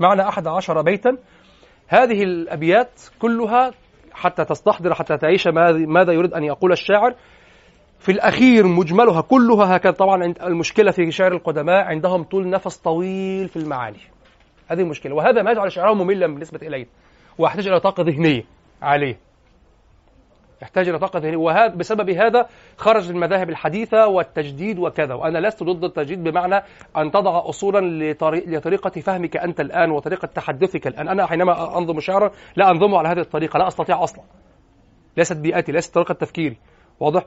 معنى 0.00 0.28
أحد 0.28 0.46
عشر 0.46 0.82
بيتا. 0.82 1.10
هذه 1.88 2.22
الأبيات 2.22 3.02
كلها 3.20 3.70
حتى 4.12 4.44
تستحضر 4.44 4.94
حتى 4.94 5.16
تعيش 5.16 5.48
ماذا 5.86 6.12
يريد 6.12 6.34
أن 6.34 6.44
يقول 6.44 6.72
الشاعر 6.72 7.14
في 8.00 8.12
الأخير 8.12 8.66
مجملها 8.66 9.20
كلها 9.20 9.76
هكذا. 9.76 9.92
طبعا 9.92 10.34
المشكلة 10.42 10.90
في 10.90 11.10
شعر 11.10 11.32
القدماء 11.32 11.84
عندهم 11.84 12.22
طول 12.22 12.50
نفس 12.50 12.76
طويل 12.76 13.48
في 13.48 13.56
المعاني. 13.56 13.98
هذه 14.68 14.80
المشكلة 14.80 15.14
وهذا 15.14 15.42
ما 15.42 15.50
يجعل 15.50 15.72
شعرهم 15.72 15.98
مملا 15.98 16.26
بالنسبة 16.26 16.58
إليه. 16.62 16.86
ويحتاج 17.38 17.68
إلى 17.68 17.80
طاقة 17.80 18.02
ذهنية 18.02 18.44
عالية 18.82 19.18
يحتاج 20.62 20.88
إلى 20.88 20.98
طاقة 20.98 21.18
ذهنية. 21.18 21.36
وهذا 21.36 21.74
بسبب 21.74 22.10
هذا 22.10 22.46
خرج 22.76 23.10
المذاهب 23.10 23.50
الحديثة 23.50 24.06
والتجديد 24.06 24.78
وكذا. 24.78 25.14
وأنا 25.14 25.48
لست 25.48 25.62
ضد 25.62 25.84
التجديد 25.84 26.24
بمعنى 26.24 26.62
أن 26.96 27.10
تضع 27.10 27.48
أصولا 27.48 28.12
لطريقة 28.46 29.00
فهمك 29.00 29.36
أنت 29.36 29.60
الآن 29.60 29.90
وطريقة 29.90 30.26
تحدثك 30.26 30.86
الآن. 30.86 31.08
أنا 31.08 31.26
حينما 31.26 31.78
أنظم 31.78 32.00
شعرا 32.00 32.30
لا 32.56 32.70
أنظمه 32.70 32.98
على 32.98 33.08
هذه 33.08 33.20
الطريقة. 33.20 33.58
لا 33.58 33.68
أستطيع 33.68 34.04
أصلا. 34.04 34.24
ليست 35.16 35.36
بيئتي 35.36 35.72
ليست 35.72 35.94
طريقة 35.94 36.14
تفكيري. 36.14 36.56
واضح؟ 37.00 37.24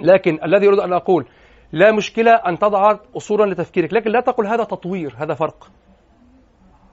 لكن 0.00 0.38
الذي 0.44 0.68
أريد 0.68 0.78
أن 0.78 0.92
أقول 0.92 1.26
لا 1.72 1.92
مشكلة 1.92 2.32
أن 2.32 2.58
تضع 2.58 2.98
أصولا 3.16 3.52
لتفكيرك 3.52 3.92
لكن 3.92 4.10
لا 4.10 4.20
تقل 4.20 4.46
هذا 4.46 4.64
تطوير 4.64 5.14
هذا 5.18 5.34
فرق. 5.34 5.70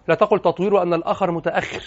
لا 0.07 0.15
تقل 0.15 0.39
تطوير 0.39 0.73
وأن 0.73 0.93
الآخر 0.93 1.31
متأخر 1.31 1.83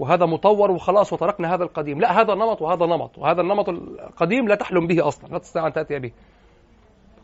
وهذا 0.00 0.26
مطور 0.26 0.70
وخلاص 0.70 1.12
وتركنا 1.12 1.54
هذا 1.54 1.64
القديم. 1.64 2.00
لا 2.00 2.20
هذا 2.20 2.34
نمط 2.34 2.62
وهذا 2.62 2.86
نمط 2.86 3.18
وهذا 3.18 3.40
النمط 3.40 3.68
القديم 3.68 4.48
لا 4.48 4.54
تحلم 4.54 4.86
به 4.86 5.08
أصلا 5.08 5.28
لا 5.28 5.38
تستطيع 5.38 5.66
أن 5.66 5.72
تأتي 5.72 5.98
به. 5.98 6.12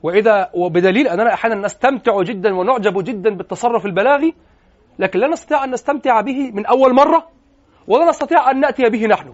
وإذا 0.03 0.51
وبدليل 0.55 1.09
أننا 1.09 1.35
أحيانا 1.35 1.55
نستمتع 1.67 2.23
جدا 2.23 2.55
ونعجب 2.55 3.05
جدا 3.05 3.31
بالتصرف 3.31 3.87
البلاغي 3.87 4.35
لكن 4.99 5.19
لا 5.19 5.29
نستطيع 5.29 5.65
أن 5.65 5.71
نستمتع 5.71 6.21
به 6.21 6.51
من 6.51 6.67
أول 6.67 6.95
مرة 6.95 7.29
ولا 7.89 8.09
نستطيع 8.09 8.51
أن 8.51 8.61
نأتي 8.61 8.89
به 8.89 9.07
نحن. 9.07 9.33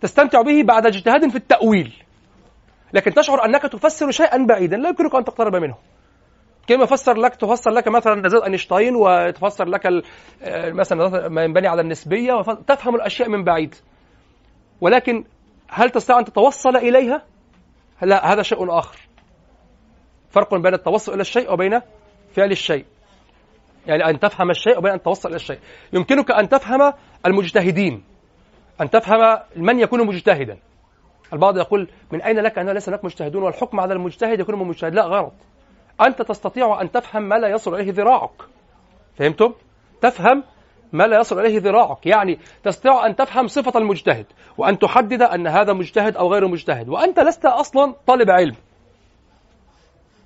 تستمتع 0.00 0.42
به 0.42 0.62
بعد 0.62 0.86
اجتهاد 0.86 1.28
في 1.28 1.36
التأويل. 1.36 1.92
لكن 2.92 3.14
تشعر 3.14 3.44
أنك 3.44 3.62
تفسر 3.62 4.10
شيئا 4.10 4.46
بعيدا 4.46 4.76
لا 4.76 4.88
يمكنك 4.88 5.14
أن 5.14 5.24
تقترب 5.24 5.56
منه. 5.56 5.76
كما 6.66 6.86
فسر 6.86 7.16
لك 7.16 7.34
تفسر 7.34 7.70
لك 7.70 7.88
مثلا 7.88 8.26
نظريه 8.26 8.44
أينشتاين 8.44 8.96
وتفسر 8.96 9.68
لك 9.68 9.86
آه، 10.42 10.70
مثلا 10.70 11.28
ما 11.28 11.44
ينبني 11.44 11.68
على 11.68 11.82
النسبية 11.82 12.42
تفهم 12.66 12.94
الأشياء 12.94 13.28
من 13.28 13.44
بعيد. 13.44 13.74
ولكن 14.80 15.24
هل 15.68 15.90
تستطيع 15.90 16.18
أن 16.18 16.24
تتوصل 16.24 16.76
إليها؟ 16.76 17.22
لا 18.02 18.32
هذا 18.32 18.42
شيء 18.42 18.78
آخر. 18.78 18.98
فرق 20.30 20.54
بين 20.54 20.74
التوصل 20.74 21.14
إلى 21.14 21.20
الشيء 21.20 21.52
وبين 21.52 21.80
فعل 22.34 22.50
الشيء. 22.50 22.84
يعني 23.86 24.10
أن 24.10 24.18
تفهم 24.18 24.50
الشيء 24.50 24.78
وبين 24.78 24.92
أن 24.92 25.00
تتوصل 25.00 25.28
إلى 25.28 25.36
الشيء. 25.36 25.58
يمكنك 25.92 26.30
أن 26.30 26.48
تفهم 26.48 26.92
المجتهدين. 27.26 28.04
أن 28.80 28.90
تفهم 28.90 29.38
من 29.56 29.80
يكون 29.80 30.06
مجتهدا. 30.06 30.58
البعض 31.32 31.58
يقول 31.58 31.88
من 32.12 32.22
أين 32.22 32.38
لك 32.38 32.58
ان 32.58 32.68
ليس 32.70 32.88
هناك 32.88 33.04
مجتهدون 33.04 33.42
والحكم 33.42 33.80
على 33.80 33.94
المجتهد 33.94 34.40
يكون 34.40 34.54
مجتهد؟ 34.54 34.94
لا 34.94 35.02
غلط. 35.02 35.32
أنت 36.00 36.22
تستطيع 36.22 36.80
أن 36.80 36.90
تفهم 36.90 37.22
ما 37.22 37.34
لا 37.34 37.48
يصل 37.48 37.74
إليه 37.74 37.92
ذراعك. 37.92 38.42
فهمتم؟ 39.18 39.52
تفهم 40.00 40.44
ما 40.92 41.04
لا 41.04 41.20
يصل 41.20 41.40
إليه 41.40 41.60
ذراعك. 41.60 42.06
يعني 42.06 42.38
تستطيع 42.64 43.06
أن 43.06 43.16
تفهم 43.16 43.46
صفة 43.46 43.78
المجتهد 43.78 44.26
وأن 44.58 44.78
تحدد 44.78 45.22
أن 45.22 45.46
هذا 45.46 45.72
مجتهد 45.72 46.16
أو 46.16 46.32
غير 46.32 46.48
مجتهد. 46.48 46.88
وأنت 46.88 47.20
لست 47.20 47.46
أصلا 47.46 47.94
طالب 48.06 48.30
علم 48.30 48.56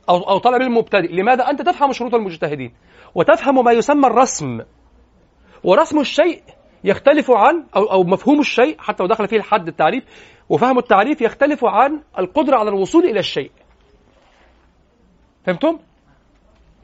أو, 0.09 0.17
أو 0.17 0.39
طالب 0.39 0.63
علم 0.63 0.77
مبتدئ. 0.77 1.13
لماذا؟ 1.13 1.51
أنت 1.51 1.63
تفهم 1.63 1.93
شروط 1.93 2.15
المجتهدين 2.15 2.75
وتفهم 3.15 3.65
ما 3.65 3.73
يسمى 3.73 4.07
الرسم. 4.07 4.61
ورسم 5.65 6.01
الشيء 6.01 6.43
يختلف 6.85 7.31
عن 7.31 7.65
أو, 7.77 7.85
أو 7.85 8.05
مفهوم 8.05 8.41
الشيء 8.41 8.77
حتى 8.79 9.03
لو 9.03 9.09
دخل 9.09 9.29
فيه 9.29 9.37
الحد 9.37 9.69
التعريف 9.69 10.05
وفهم 10.49 10.79
التعريف 10.79 11.21
يختلف 11.21 11.65
عن 11.65 12.01
القدرة 12.19 12.57
على 12.57 12.69
الوصول 12.69 13.05
إلى 13.05 13.19
الشيء. 13.19 13.51
فهمتم؟ 15.47 15.79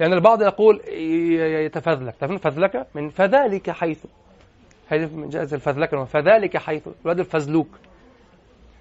لأن 0.00 0.12
البعض 0.12 0.42
يقول 0.42 0.80
يتفذلك. 1.64 2.14
تعرفون 2.16 2.38
فذلكة 2.38 2.87
من 2.95 3.09
فذلك 3.09 3.71
حيث. 3.71 4.04
هذه 4.88 5.16
من 5.16 5.28
جائزة 5.28 5.57
الفذلكة 5.57 6.04
فذلك 6.04 6.57
حيث. 6.57 6.88
الواد 7.04 7.19
الفزلوك 7.19 7.69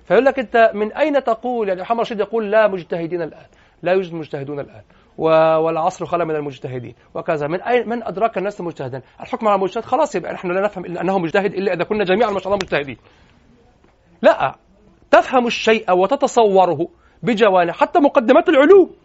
فيقول 0.05 0.25
لك 0.25 0.39
أنت 0.39 0.71
من 0.73 0.93
أين 0.93 1.23
تقول؟ 1.23 1.67
يعني 1.67 1.81
محمد 1.81 1.99
رشيد 1.99 2.19
يقول 2.19 2.51
لا 2.51 2.67
مجتهدين 2.67 3.21
الآن. 3.21 3.45
لا 3.81 3.93
يوجد 3.93 4.13
مجتهدون 4.13 4.59
الآن. 4.59 4.83
والعصر 5.19 6.05
خلا 6.05 6.25
من 6.25 6.35
المجتهدين. 6.35 6.95
وكذا. 7.13 7.47
من 7.47 7.61
أين 7.61 7.89
من 7.89 8.03
أدرك 8.03 8.37
الناس 8.37 8.59
المجتهدين؟ 8.59 9.01
الحكم 9.21 9.47
على 9.47 9.55
المجتهد 9.55 9.85
خلاص 9.85 10.15
يبقى 10.15 10.33
نحن 10.33 10.51
لا 10.51 10.61
نفهم 10.61 10.85
إلا 10.85 11.01
أنه 11.01 11.19
مجتهد 11.19 11.53
إلا 11.53 11.73
إذا 11.73 11.83
كنا 11.83 12.03
جميعا 12.03 12.31
ما 12.31 12.39
شاء 12.39 12.47
الله 12.47 12.59
مجتهدين. 12.63 12.97
لا. 14.21 14.55
تفهم 15.11 15.47
الشيء 15.47 15.91
وتتصوره 15.91 16.87
بجوانح 17.23 17.75
حتى 17.77 17.99
مقدمات 17.99 18.49
العلوم. 18.49 18.95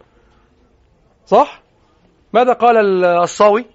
صح؟ 1.25 1.61
ماذا 2.33 2.53
قال 2.53 3.05
الصاوي؟ 3.05 3.65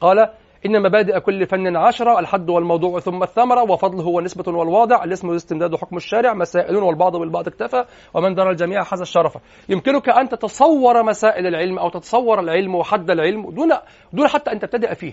قال 0.00 0.28
إن 0.66 0.82
مبادئ 0.82 1.20
كل 1.20 1.46
فن 1.46 1.76
عشرة 1.76 2.18
الحد 2.18 2.50
والموضوع 2.50 3.00
ثم 3.00 3.22
الثمرة 3.22 3.62
وفضله 3.62 4.06
والنسبة 4.06 4.52
والواضع 4.52 5.04
الاسم 5.04 5.28
والاستمداد 5.28 5.76
حكم 5.76 5.96
الشارع 5.96 6.34
مسائل 6.34 6.76
والبعض 6.76 7.16
بالبعض 7.16 7.48
اكتفى 7.48 7.84
ومن 8.14 8.34
درى 8.34 8.50
الجميع 8.50 8.82
حاز 8.82 9.00
الشرف. 9.00 9.38
يمكنك 9.68 10.08
أن 10.08 10.28
تتصور 10.28 11.02
مسائل 11.02 11.46
العلم 11.46 11.78
أو 11.78 11.88
تتصور 11.88 12.40
العلم 12.40 12.74
وحد 12.74 13.10
العلم 13.10 13.50
دون 13.50 13.68
دون 14.12 14.28
حتى 14.28 14.52
أن 14.52 14.58
تبتدئ 14.58 14.94
فيه. 14.94 15.12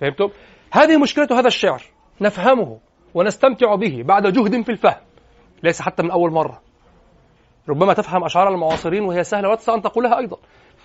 فهمتم؟ 0.00 0.28
هذه 0.72 0.96
مشكلة 0.96 1.28
هذا 1.30 1.46
الشعر. 1.46 1.82
نفهمه 2.20 2.78
ونستمتع 3.14 3.74
به 3.74 4.02
بعد 4.04 4.26
جهد 4.32 4.62
في 4.62 4.72
الفهم. 4.72 5.00
ليس 5.62 5.82
حتى 5.82 6.02
من 6.02 6.10
أول 6.10 6.32
مرة. 6.32 6.60
ربما 7.68 7.92
تفهم 7.92 8.24
أشعار 8.24 8.48
المعاصرين 8.48 9.02
وهي 9.02 9.24
سهلة 9.24 9.54
تستطيع 9.54 9.74
أن 9.74 9.82
تقولها 9.82 10.18
أيضا. 10.18 10.36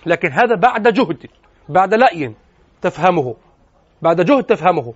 لكن 0.06 0.32
هذا 0.32 0.54
بعد 0.54 0.92
جهد 0.92 1.26
بعد 1.68 1.94
لأي. 1.94 2.34
تفهمه. 2.82 3.34
بعد 4.02 4.20
جهد 4.20 4.44
تفهمه. 4.44 4.94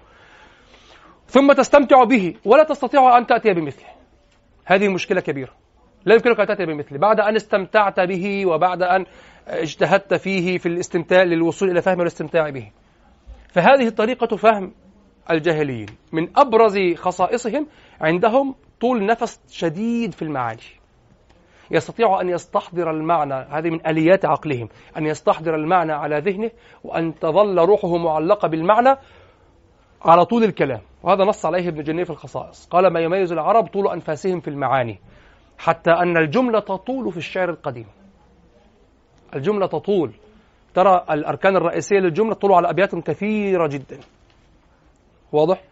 ثم 1.26 1.52
تستمتع 1.52 2.04
به 2.04 2.34
ولا 2.44 2.64
تستطيع 2.64 3.18
أن 3.18 3.26
تأتي 3.26 3.52
بمثله. 3.52 3.88
هذه 4.64 4.88
مشكلة 4.88 5.20
كبيرة. 5.20 5.52
لا 6.04 6.14
يمكنك 6.14 6.40
أن 6.40 6.46
تأتي 6.46 6.66
بمثله. 6.66 6.99
بعد 6.99 7.20
أن 7.20 7.37
استمتعت 7.37 8.00
به 8.00 8.46
وبعد 8.46 8.82
أن 8.82 9.04
اجتهدت 9.49 10.14
فيه 10.14 10.58
في 10.58 10.66
الاستمتاع 10.66 11.22
للوصول 11.22 11.70
إلى 11.70 11.82
فهم 11.82 11.99
والاستمتاع 11.99 12.50
به. 12.50 12.70
فهذه 13.49 13.88
طريقة 13.88 14.37
فهم 14.37 14.72
الجاهليين. 15.30 15.87
من 16.12 16.38
أبرز 16.38 16.78
خصائصهم 16.94 17.66
عندهم 18.00 18.54
طول 18.80 19.06
نفس 19.06 19.40
شديد 19.50 20.14
في 20.14 20.22
المعاني. 20.22 20.79
يستطيع 21.70 22.20
أن 22.20 22.28
يستحضر 22.28 22.90
المعنى 22.90 23.34
هذه 23.34 23.70
من 23.70 23.86
آليات 23.86 24.24
عقلهم 24.24 24.68
أن 24.96 25.06
يستحضر 25.06 25.54
المعنى 25.54 25.92
على 25.92 26.18
ذهنه 26.18 26.50
وأن 26.84 27.14
تظل 27.14 27.58
روحه 27.58 27.96
معلقة 27.96 28.48
بالمعنى 28.48 28.96
على 30.02 30.24
طول 30.24 30.44
الكلام. 30.44 30.80
وهذا 31.02 31.24
نص 31.24 31.46
عليه 31.46 31.68
ابن 31.68 31.82
جنيه 31.82 32.04
في 32.04 32.10
الخصائص. 32.10 32.66
قال 32.66 32.92
ما 32.92 33.00
يميز 33.00 33.32
العرب 33.32 33.66
طول 33.66 33.88
أنفاسهم 33.88 34.40
في 34.40 34.48
المعاني 34.48 34.98
حتى 35.58 35.90
أن 35.90 36.16
الجملة 36.16 36.60
تطول 36.60 37.12
في 37.12 37.16
الشعر 37.16 37.50
القديم. 37.50 37.86
الجملة 39.34 39.66
تطول. 39.66 40.12
ترى 40.74 41.04
الأركان 41.10 41.56
الرئيسية 41.56 41.98
للجملة 41.98 42.34
تطول 42.34 42.52
على 42.52 42.70
أبيات 42.70 42.94
كثيرة 42.94 43.66
جدا. 43.66 43.98
واضح؟ 45.32 45.62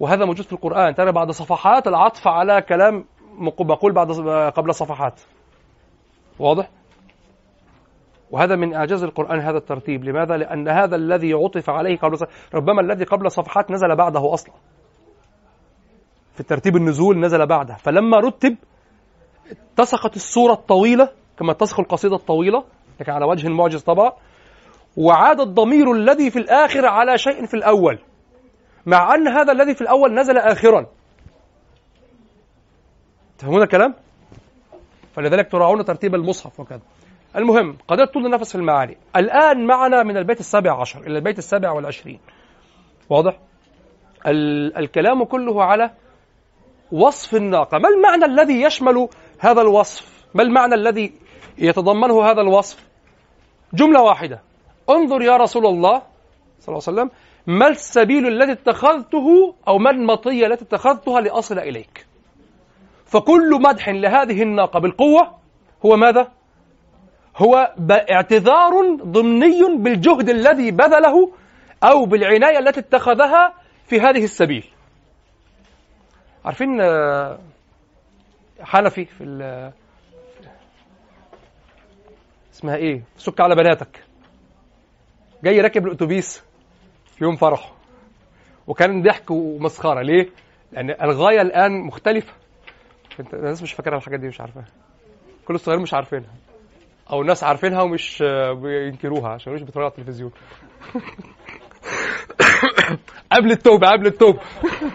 وهذا 0.00 0.24
موجود 0.24 0.46
في 0.46 0.52
القرآن. 0.52 0.94
ترى 0.94 1.12
بعد 1.12 1.30
صفحات 1.30 1.86
العطف 1.86 2.28
على 2.28 2.62
كلام 2.62 3.04
مقول 3.38 3.92
بعد 3.92 4.10
قبل 4.50 4.74
صفحات. 4.74 5.20
واضح؟ 6.38 6.70
وهذا 8.30 8.56
من 8.56 8.74
أعجاز 8.74 9.02
القرآن 9.02 9.40
هذا 9.40 9.58
الترتيب. 9.58 10.04
لماذا؟ 10.04 10.36
لأن 10.36 10.68
هذا 10.68 10.96
الذي 10.96 11.32
عطف 11.32 11.70
عليه 11.70 11.98
قبل 11.98 12.16
ربما 12.54 12.80
الذي 12.80 13.04
قبل 13.04 13.30
صفحات 13.30 13.70
نزل 13.70 13.96
بعده 13.96 14.34
أصلا. 14.34 14.54
في 16.34 16.42
ترتيب 16.42 16.76
النزول 16.76 17.20
نزل 17.20 17.46
بعده 17.46 17.74
فلما 17.74 18.20
رتب 18.20 18.56
اتسقت 19.50 20.16
السورة 20.16 20.52
الطويلة 20.52 21.08
كما 21.38 21.52
تسق 21.52 21.80
القصيدة 21.80 22.16
الطويلة 22.16 22.64
لكن 23.00 23.12
على 23.12 23.24
وجه 23.24 23.48
معجز 23.48 23.82
طبعا 23.82 24.12
وعاد 24.96 25.40
الضمير 25.40 25.92
الذي 25.92 26.30
في 26.30 26.38
الآخر 26.38 26.86
على 26.86 27.18
شيء 27.18 27.46
في 27.46 27.54
الأول. 27.54 27.98
مع 28.86 29.14
أن 29.14 29.28
هذا 29.28 29.52
الذي 29.52 29.74
في 29.74 29.80
الأول 29.80 30.14
نزل 30.14 30.38
اخرا. 30.38 30.86
تفهمون 33.38 33.62
الكلام؟ 33.62 33.94
فلذلك 35.16 35.52
تراعون 35.52 35.84
ترتيب 35.84 36.14
المصحف 36.14 36.60
وكذا. 36.60 36.80
المهم 37.36 37.76
قضية 37.88 38.04
طول 38.04 38.26
النفس 38.26 38.52
في 38.52 38.58
المعاني. 38.58 38.96
الآن 39.16 39.66
معنا 39.66 40.02
من 40.02 40.16
البيت 40.16 40.40
السابع 40.40 40.80
عشر 40.80 41.00
إلى 41.00 41.18
البيت 41.18 41.38
السابع 41.38 41.70
والعشرين. 41.70 42.20
واضح؟ 43.10 43.38
ال 44.26 44.76
الكلام 44.76 45.24
كله 45.24 45.64
على 45.64 45.90
وصف 46.92 47.34
الناقة. 47.34 47.78
ما 47.78 47.88
المعنى 47.88 48.24
الذي 48.24 48.62
يشمل 48.62 49.08
هذا 49.38 49.60
الوصف؟ 49.60 50.24
ما 50.34 50.42
المعنى 50.42 50.74
الذي 50.74 51.12
يتضمنه 51.58 52.22
هذا 52.22 52.40
الوصف؟ 52.40 52.86
جملة 53.74 54.02
واحدة. 54.02 54.42
انظر 54.90 55.22
يا 55.22 55.36
رسول 55.36 55.66
الله 55.66 56.02
صلى 56.60 56.68
الله 56.68 56.82
عليه 56.88 57.00
وسلم 57.00 57.10
ما 57.46 57.68
السبيل 57.68 58.26
الذي 58.26 58.52
اتخذته 58.52 59.54
أو 59.68 59.78
ما 59.78 59.90
المطية 59.90 60.46
التي 60.46 60.64
اتخذتها 60.64 61.20
لأصل 61.20 61.58
إليك؟ 61.58 62.05
فكل 63.06 63.50
مدح 63.62 63.88
لهذه 63.88 64.42
الناقة 64.42 64.80
بالقوة 64.80 65.38
هو 65.86 65.96
ماذا؟ 65.96 66.32
هو 67.36 67.74
اعتذار 67.90 68.96
ضمني 69.02 69.76
بالجهد 69.78 70.28
الذي 70.28 70.70
بذله 70.70 71.32
أو 71.82 72.06
بالعناية 72.06 72.58
التي 72.58 72.80
اتخذها 72.80 73.54
في 73.86 74.00
هذه 74.00 74.24
السبيل. 74.24 74.64
عارفين 76.44 76.80
آه، 76.80 77.38
حنفي 78.60 79.04
في 79.04 79.24
اسمها 82.52 82.76
إيه؟ 82.76 83.02
سك 83.16 83.40
على 83.40 83.54
بناتك. 83.54 84.04
جاي 85.44 85.60
راكب 85.60 85.86
الأتوبيس 85.86 86.44
في 87.06 87.24
يوم 87.24 87.36
فرحه 87.36 87.72
وكان 88.66 89.02
ضحك 89.02 89.30
ومسخرة. 89.30 90.02
ليه؟ 90.02 90.30
لأن 90.72 90.90
الغاية 90.90 91.40
الآن 91.40 91.72
مختلفة. 91.80 92.32
الناس 93.20 93.62
مش 93.62 93.72
فاكره 93.72 93.96
الحاجات 93.96 94.20
دي 94.20 94.28
مش 94.28 94.40
عارفاها 94.40 94.64
كل 95.44 95.54
الصغيرين 95.54 95.82
مش 95.82 95.94
عارفينها. 95.94 96.30
أو 97.10 97.20
الناس 97.20 97.44
عارفينها 97.44 97.82
ومش 97.82 98.22
بينكروها 98.62 99.28
عشان 99.28 99.52
مش 99.52 99.60
بيتفرجوا 99.62 99.84
على 99.84 99.92
التلفزيون. 99.98 100.32
قبل 103.32 103.50
التوبه 103.50 103.88
قبل 103.88 104.06
التوبه 104.06 104.40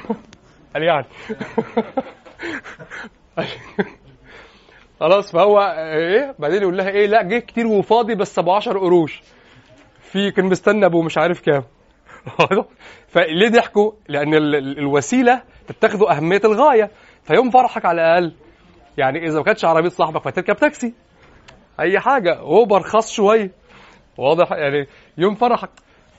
قال 0.73 0.84
يعني. 0.84 1.05
خلاص 4.99 5.31
فهو 5.31 5.60
إيه؟ 5.77 6.36
بعدين 6.39 6.62
يقول 6.62 6.77
لها 6.77 6.89
إيه؟ 6.89 7.07
لا 7.07 7.23
جه 7.23 7.39
كتير 7.39 7.67
وفاضي 7.67 8.15
بس 8.15 8.39
ابو 8.39 8.51
10 8.51 8.79
قروش. 8.79 9.21
في 10.01 10.31
كان 10.31 10.45
مستنى 10.45 10.86
ابو 10.86 11.01
مش 11.01 11.17
عارف 11.17 11.41
كام. 11.41 11.63
فليه 13.13 13.49
ضحكوا؟ 13.49 13.91
لأن 14.07 14.34
الوسيلة 14.53 15.41
تتخذ 15.67 16.03
أهمية 16.10 16.41
الغاية. 16.45 16.91
فيوم 17.23 17.49
فرحك 17.49 17.86
على 17.86 18.01
الأقل. 18.01 18.36
يعني 18.97 19.27
إذا 19.27 19.38
ما 19.38 19.43
كانتش 19.43 19.65
عربية 19.65 19.89
صاحبك 19.89 20.21
فتركب 20.21 20.55
تاكسي. 20.55 20.93
أي 21.79 21.99
حاجة 21.99 22.39
أوبر 22.39 22.81
خاص 22.81 23.12
شوية. 23.12 23.51
واضح؟ 24.17 24.51
يعني 24.51 24.88
يوم 25.17 25.36
فرحك. 25.36 25.69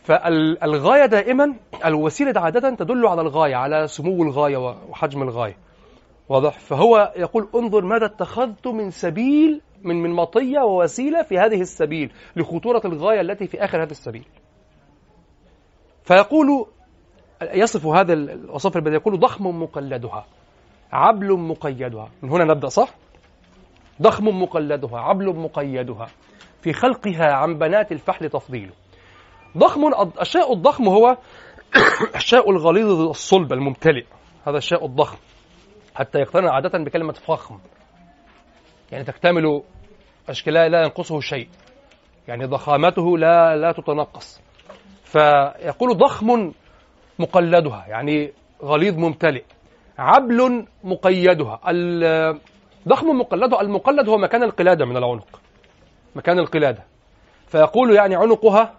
فالغاية 0.02 1.06
دائما 1.06 1.54
الوسيلة 1.84 2.40
عادة 2.40 2.74
تدل 2.74 3.06
على 3.06 3.20
الغاية 3.20 3.54
على 3.54 3.86
سمو 3.86 4.22
الغاية 4.22 4.56
وحجم 4.56 5.22
الغاية. 5.22 5.56
واضح؟ 6.28 6.58
فهو 6.58 7.12
يقول 7.16 7.48
انظر 7.54 7.84
ماذا 7.84 8.06
اتخذت 8.06 8.66
من 8.66 8.90
سبيل 8.90 9.60
من 9.82 10.02
من 10.02 10.10
مطيه 10.10 10.60
ووسيلة 10.60 11.22
في 11.22 11.38
هذه 11.38 11.60
السبيل 11.60 12.12
لخطورة 12.36 12.82
الغاية 12.84 13.20
التي 13.20 13.46
في 13.46 13.64
آخر 13.64 13.82
هذا 13.82 13.90
السبيل. 13.90 14.24
فيقول 16.04 16.66
يصف 17.42 17.86
هذا 17.86 18.12
الوصف 18.12 18.76
البديع 18.76 18.94
يقول 18.94 19.20
ضخم 19.20 19.62
مقلدها. 19.62 20.24
عبل 20.92 21.38
مقيدها. 21.38 22.08
من 22.22 22.30
هنا 22.30 22.44
نبدأ 22.44 22.68
صح؟ 22.68 22.94
ضخم 24.02 24.24
مقلدها 24.42 25.00
عبل 25.00 25.36
مقيدها. 25.36 26.06
في 26.62 26.72
خلقها 26.72 27.32
عن 27.32 27.58
بنات 27.58 27.92
الفحل 27.92 28.28
تفضيل. 28.28 28.70
ضخم 29.58 29.80
الشيء 30.20 30.52
الضخم 30.52 30.88
هو 30.88 31.16
الشيء 32.16 32.50
الغليظ 32.50 33.00
الصلب 33.00 33.52
الممتلئ. 33.52 34.04
هذا 34.46 34.56
الشيء 34.56 34.84
الضخم. 34.84 35.16
حتى 35.94 36.18
يقترن 36.18 36.48
عادة 36.48 36.78
بكلمة 36.78 37.12
فخم. 37.12 37.58
يعني 38.92 39.04
تكتمل 39.04 39.62
أشكالها 40.28 40.68
لا 40.68 40.82
ينقصه 40.82 41.20
شيء. 41.20 41.48
يعني 42.28 42.44
ضخامته 42.44 43.18
لا 43.18 43.56
لا 43.56 43.72
تتنقص. 43.72 44.40
فيقول 45.04 45.96
ضخم 45.96 46.52
مقلدها 47.18 47.84
يعني 47.88 48.32
غليظ 48.62 48.98
ممتلئ. 48.98 49.44
عبل 50.02 50.66
مقيدها. 50.84 51.60
الضخم 51.66 53.06
مقلدها 53.06 53.60
المقلد 53.60 54.08
هو 54.08 54.18
مكان 54.18 54.42
القلادة 54.42 54.84
من 54.84 54.96
العنق. 54.96 55.40
مكان 56.16 56.38
القلادة. 56.38 56.84
فيقول 57.46 57.96
يعني 57.96 58.16
عنقها 58.16 58.74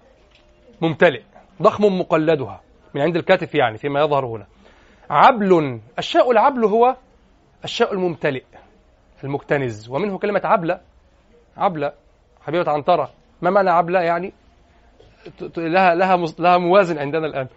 ممتلئ. 0.81 1.21
ضخم 1.61 1.83
مقلدها. 1.99 2.61
من 2.93 3.01
عند 3.01 3.15
الكتف 3.15 3.55
يعني 3.55 3.77
فيما 3.77 4.01
يظهر 4.01 4.25
هنا. 4.25 4.45
عبل 5.09 5.79
الشاء 5.99 6.31
العبل 6.31 6.65
هو 6.65 6.95
الشاء 7.63 7.93
الممتلئ 7.93 8.43
المكتنز. 9.23 9.89
ومنه 9.89 10.17
كلمة 10.17 10.41
عبلة 10.43 10.79
عبلة 11.57 11.91
حبيبة 12.41 12.71
عنترة. 12.71 13.11
ما 13.41 13.49
معنى 13.49 13.69
عبلة 13.69 13.99
يعني؟ 13.99 14.33
لها 15.57 15.95
لها 15.95 16.17
لها 16.39 16.57
موازن 16.57 16.97
عندنا 16.99 17.27
الآن. 17.27 17.47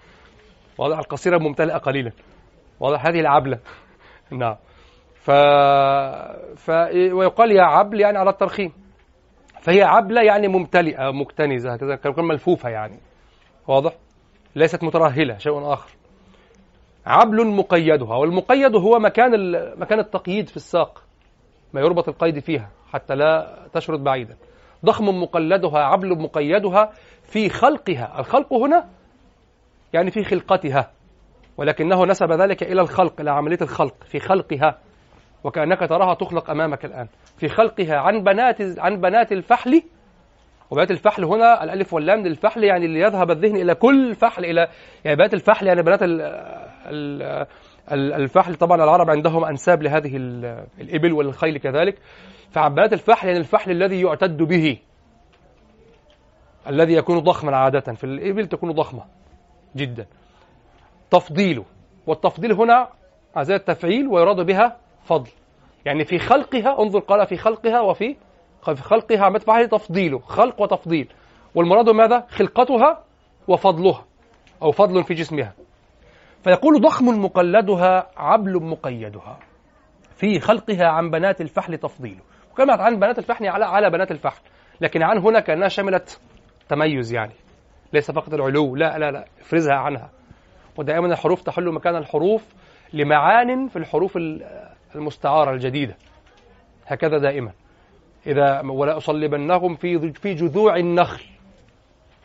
واضح 0.79 0.99
القصيرة 0.99 1.39
ممتلئة 1.39 1.77
قليلا. 1.77 2.13
واضح؟ 2.81 3.07
هذه 3.07 3.21
العبلة. 3.21 3.59
نعم. 4.31 4.57
ف... 5.15 5.31
ف... 6.57 6.71
ويقال 7.13 7.53
يا 7.53 7.63
عبل 7.63 8.01
يعني 8.01 8.19
على 8.19 8.31
الترخيم. 8.31 8.73
فهي 9.61 9.83
عبلة 9.83 10.23
يعني 10.23 10.49
ممتلئة 10.49 11.11
مكتنزة 11.11 11.73
هكذا 11.73 11.97
كلمة 11.97 12.23
ملفوفة 12.23 12.69
يعني. 12.69 12.99
واضح؟ 13.69 13.93
ليست 14.57 14.85
مترهلة 14.85 15.39
شيء 15.39 15.73
آخر. 15.73 15.91
عبل 17.07 17.47
مقيدها 17.47 18.17
والمقيد 18.17 18.77
هو 18.77 18.99
مكان 18.99 19.35
ال... 19.35 19.75
مكان 19.81 19.99
التقييد 19.99 20.49
في 20.49 20.57
الساق 20.57 21.03
ما 21.73 21.81
يربط 21.81 22.09
القيد 22.09 22.39
فيها 22.39 22.71
حتى 22.93 23.15
لا 23.15 23.59
تشرد 23.73 24.05
بعيدا. 24.05 24.37
ضخم 24.85 25.05
مقلدها 25.23 25.79
عبل 25.79 26.19
مقيدها 26.19 26.93
في 27.23 27.49
خلقها. 27.49 28.21
الخلق 28.21 28.53
هنا 28.53 28.89
يعني 29.93 30.11
في 30.11 30.25
خلقتها. 30.25 30.91
ولكنه 31.57 32.05
نسب 32.05 32.33
ذلك 32.33 32.63
إلى 32.63 32.81
الخلق 32.81 33.21
إلى 33.21 33.31
عملية 33.31 33.59
الخلق. 33.63 34.05
في 34.05 34.19
خلقها 34.19 34.79
وكأنك 35.45 35.89
تراها 35.89 36.15
تخلق 36.15 36.51
أمامك 36.51 36.85
الآن. 36.85 37.09
في 37.37 37.49
خلقها 37.49 37.97
عن 37.97 38.23
بنات 38.23 38.79
عن 38.79 39.01
بنات 39.01 39.33
الفحل 39.33 39.83
وبنات 40.71 40.91
الفحل 40.91 41.25
هنا 41.25 41.65
الألف 41.65 41.95
واللام 41.95 42.27
للفحل 42.27 42.65
يعني 42.65 42.87
اللي 42.87 43.01
يذهب 43.01 43.31
الذهن 43.31 43.57
إلى 43.57 43.75
كل 43.75 44.15
فحل 44.15 44.45
إلى 44.45 44.69
يعني 45.05 45.17
بنات 45.17 45.35
الفحل 45.35 45.67
يعني 45.67 45.83
بنات 45.83 46.01
الفحل. 47.93 48.55
طبعا 48.55 48.85
العرب 48.85 49.11
عندهم 49.11 49.45
أنساب 49.45 49.83
لهذه 49.83 50.17
الإبل 50.81 51.13
والخيل 51.13 51.59
كذلك. 51.59 51.99
فعن 52.51 52.75
بنات 52.75 52.93
الفحل 52.93 53.27
يعني 53.27 53.41
الفحل 53.41 53.71
الذي 53.71 54.01
يعتد 54.01 54.37
به 54.37 54.79
الذي 56.69 56.93
يكون 56.95 57.19
ضخما 57.19 57.57
عادة. 57.57 57.95
في 57.95 58.05
الإبل 58.05 58.47
تكون 58.47 58.73
ضخمة 58.73 59.05
جدا. 59.77 60.07
تفضيله. 61.11 61.65
والتفضيل 62.07 62.53
هنا 62.53 62.89
زي 63.41 63.55
التفعيل 63.55 64.09
ويراد 64.09 64.47
بها 64.47 64.77
فضل. 65.05 65.31
يعني 65.85 66.05
في 66.05 66.19
خلقها 66.19 66.83
انظر 66.83 66.99
قال 66.99 67.27
في 67.27 67.37
خلقها 67.37 67.81
وفي 67.81 68.17
في 68.65 68.83
خلقها 68.83 69.25
عملت 69.25 69.51
تفضيله. 69.71 70.19
خلق 70.19 70.63
وتفضيل. 70.63 71.13
والمراد 71.55 71.89
ماذا؟ 71.89 72.27
خلقتها 72.29 73.05
وفضلها 73.49 74.05
أو 74.63 74.71
فضل 74.71 75.05
في 75.05 75.15
جسمها. 75.15 75.53
فيقول 76.45 76.81
ضخم 76.81 77.05
مقلدها 77.05 78.11
عبل 78.17 78.63
مقيدها. 78.63 79.39
في 80.17 80.41
خلقها 80.41 80.87
عن 80.87 81.11
بنات 81.11 81.41
الفحل 81.41 81.79
تفضيله. 81.79 82.21
وكما 82.53 82.73
عن 82.73 82.97
بنات 82.97 83.19
الفحل 83.19 83.47
على 83.47 83.65
على 83.65 83.91
بنات 83.91 84.11
الفحل. 84.11 84.43
لكن 84.81 85.03
عن 85.03 85.19
هنا 85.19 85.41
كأنها 85.41 85.69
شملت 85.69 86.21
تميز 86.69 87.15
يعني. 87.15 87.35
ليس 87.93 88.11
فقط 88.11 88.35
العلو 88.35 88.77
لا 88.77 88.99
لا 88.99 89.11
لا. 89.11 89.25
افرزها 89.41 89.75
عنها. 89.75 90.11
ودائما 90.77 91.07
الحروف 91.07 91.43
تحل 91.43 91.73
مكان 91.73 91.97
الحروف 91.97 92.55
لمعان 92.93 93.69
في 93.69 93.77
الحروف 93.77 94.19
المستعارة 94.95 95.53
الجديدة. 95.53 95.97
هكذا 96.87 97.19
دائما. 97.19 97.53
إذا 98.27 98.63
ولا 98.65 98.97
أصلبنهم 98.97 99.75
في 99.75 100.13
في 100.13 100.35
جذوع 100.35 100.77
النخل. 100.77 101.25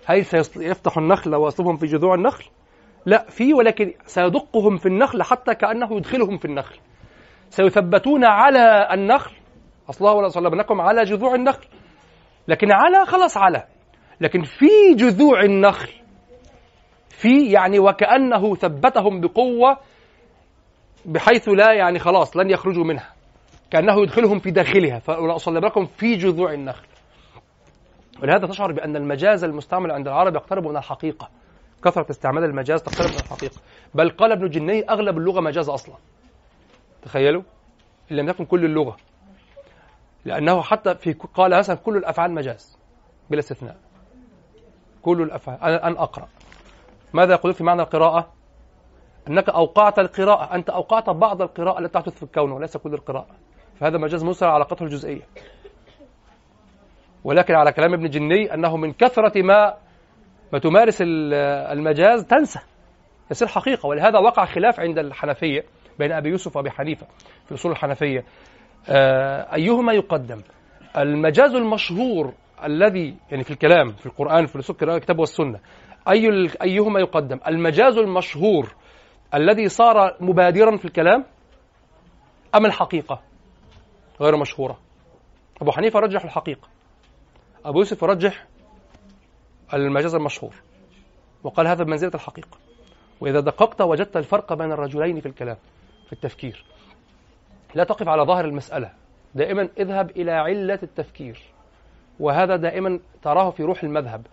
هل 0.05 0.25
سيفتح 0.25 0.97
النخل 0.97 1.35
ويصلبهم 1.35 1.77
في 1.77 1.85
جذوع 1.85 2.15
النخل؟ 2.15 2.45
لا 3.05 3.25
في 3.29 3.53
ولكن 3.53 3.93
سيدقهم 4.05 4.77
في 4.77 4.85
النخل 4.85 5.23
حتى 5.23 5.55
كأنه 5.55 5.97
يدخلهم 5.97 6.37
في 6.37 6.45
النخل. 6.45 6.75
سيثبتون 7.49 8.25
على 8.25 8.87
النخل. 8.93 9.35
أصلها 9.89 10.11
ولا 10.11 10.27
صلبنكم 10.27 10.81
على 10.81 11.03
جذوع 11.03 11.35
النخل. 11.35 11.67
لكن 12.47 12.71
على 12.71 13.05
خلاص 13.05 13.37
على. 13.37 13.63
لكن 14.21 14.41
في 14.41 14.95
جذوع 14.95 15.43
النخل 15.43 16.00
في 17.21 17.51
يعني 17.51 17.79
وكأنه 17.79 18.55
ثبتهم 18.55 19.21
بقوة 19.21 19.77
بحيث 21.05 21.49
لا 21.49 21.73
يعني 21.73 21.99
خلاص 21.99 22.37
لن 22.37 22.49
يخرجوا 22.49 22.83
منها. 22.83 23.13
كأنه 23.71 24.01
يدخلهم 24.01 24.39
في 24.39 24.51
داخلها. 24.51 24.99
فلأصلبكم 24.99 25.85
في 25.85 26.15
جذوع 26.15 26.53
النخل. 26.53 26.87
ولهذا 28.23 28.47
تشعر 28.47 28.71
بأن 28.71 28.95
المجاز 28.95 29.43
المستعمل 29.43 29.91
عند 29.91 30.07
العرب 30.07 30.35
يقترب 30.35 30.67
من 30.67 30.77
الحقيقة. 30.77 31.29
كثرة 31.83 32.05
استعمال 32.09 32.43
المجاز 32.43 32.83
تقترب 32.83 33.09
من 33.09 33.17
الحقيقة. 33.17 33.57
بل 33.93 34.09
قال 34.09 34.31
ابن 34.31 34.49
جني 34.49 34.89
أغلب 34.89 35.17
اللغة 35.17 35.41
مجاز 35.41 35.69
أصلا. 35.69 35.95
تخيلوا؟ 37.01 37.43
إن 38.11 38.15
لم 38.17 38.29
يكن 38.29 38.45
كل 38.45 38.65
اللغة. 38.65 38.97
لأنه 40.25 40.61
حتى 40.61 40.95
في 40.95 41.13
قال 41.13 41.57
مثلا 41.57 41.75
كل 41.75 41.97
الأفعال 41.97 42.31
مجاز. 42.31 42.77
بلا 43.29 43.39
استثناء. 43.39 43.77
كل 45.01 45.21
الأفعال. 45.21 45.59
أن 45.63 45.97
أقرأ. 45.97 46.27
ماذا 47.13 47.33
يقول 47.33 47.53
في 47.53 47.63
معنى 47.63 47.81
القراءة؟ 47.81 48.31
أنك 49.27 49.49
أوقعت 49.49 49.99
القراءة 49.99 50.55
أنت 50.55 50.69
أوقعت 50.69 51.09
بعض 51.09 51.41
القراءة 51.41 51.79
التي 51.79 51.93
تحدث 51.93 52.15
في 52.15 52.23
الكون 52.23 52.51
وليس 52.51 52.77
كل 52.77 52.93
القراءة. 52.93 53.35
فهذا 53.79 53.97
مجاز 53.97 54.23
موسى 54.23 54.45
على 54.45 54.53
علاقته 54.53 54.83
الجزئية. 54.83 55.21
ولكن 57.23 57.53
على 57.53 57.71
كلام 57.71 57.93
ابن 57.93 58.09
جني 58.09 58.53
أنه 58.53 58.77
من 58.77 58.93
كثرة 58.93 59.41
ما 59.41 59.73
ما 60.53 60.59
تمارس 60.59 60.97
المجاز 61.01 62.25
تنسى. 62.25 62.59
يصير 63.31 63.47
حقيقة. 63.47 63.87
ولهذا 63.87 64.19
وقع 64.19 64.45
خلاف 64.45 64.79
عند 64.79 64.99
الحنفية 64.99 65.63
بين 65.99 66.11
أبي 66.11 66.29
يوسف 66.29 66.57
وأبي 66.57 66.71
حنيفة 66.71 67.07
في 67.47 67.53
أصول 67.53 67.71
الحنفية. 67.71 68.25
آه، 68.89 69.55
أيهما 69.55 69.93
يقدم؟ 69.93 70.41
المجاز 70.97 71.55
المشهور 71.55 72.33
الذي 72.63 73.15
يعني 73.31 73.43
في 73.43 73.51
الكلام 73.51 73.91
في 73.91 74.05
القرآن 74.05 74.45
في 74.45 74.83
الكتاب 74.83 75.19
والسنة 75.19 75.59
أي 76.09 76.49
أيهما 76.61 76.99
يقدم. 76.99 77.39
المجاز 77.47 77.97
المشهور 77.97 78.75
الذي 79.33 79.69
صار 79.69 80.17
مبادرا 80.19 80.77
في 80.77 80.85
الكلام 80.85 81.25
أم 82.55 82.65
الحقيقة؟ 82.65 83.21
غير 84.21 84.37
مشهورة. 84.37 84.79
أبو 85.61 85.71
حنيفة 85.71 85.99
رجح 85.99 86.23
الحقيقة. 86.23 86.67
أبو 87.65 87.79
يوسف 87.79 88.03
رجح 88.03 88.47
المجاز 89.73 90.15
المشهور 90.15 90.55
وقال 91.43 91.67
هذا 91.67 91.83
بمنزلة 91.83 92.11
الحقيقة. 92.15 92.57
وإذا 93.21 93.39
دققت 93.39 93.81
وجدت 93.81 94.17
الفرق 94.17 94.53
بين 94.53 94.71
الرجلين 94.71 95.19
في 95.19 95.25
الكلام 95.25 95.57
في 96.07 96.13
التفكير 96.13 96.65
لا 97.75 97.83
تقف 97.83 98.07
على 98.07 98.23
ظاهر 98.23 98.45
المسألة. 98.45 98.93
دائما 99.35 99.69
اذهب 99.79 100.09
إلى 100.09 100.31
علة 100.31 100.79
التفكير. 100.83 101.39
وهذا 102.19 102.55
دائما 102.55 102.99
تراه 103.21 103.49
في 103.49 103.63
روح 103.63 103.83
المذهب. 103.83 104.27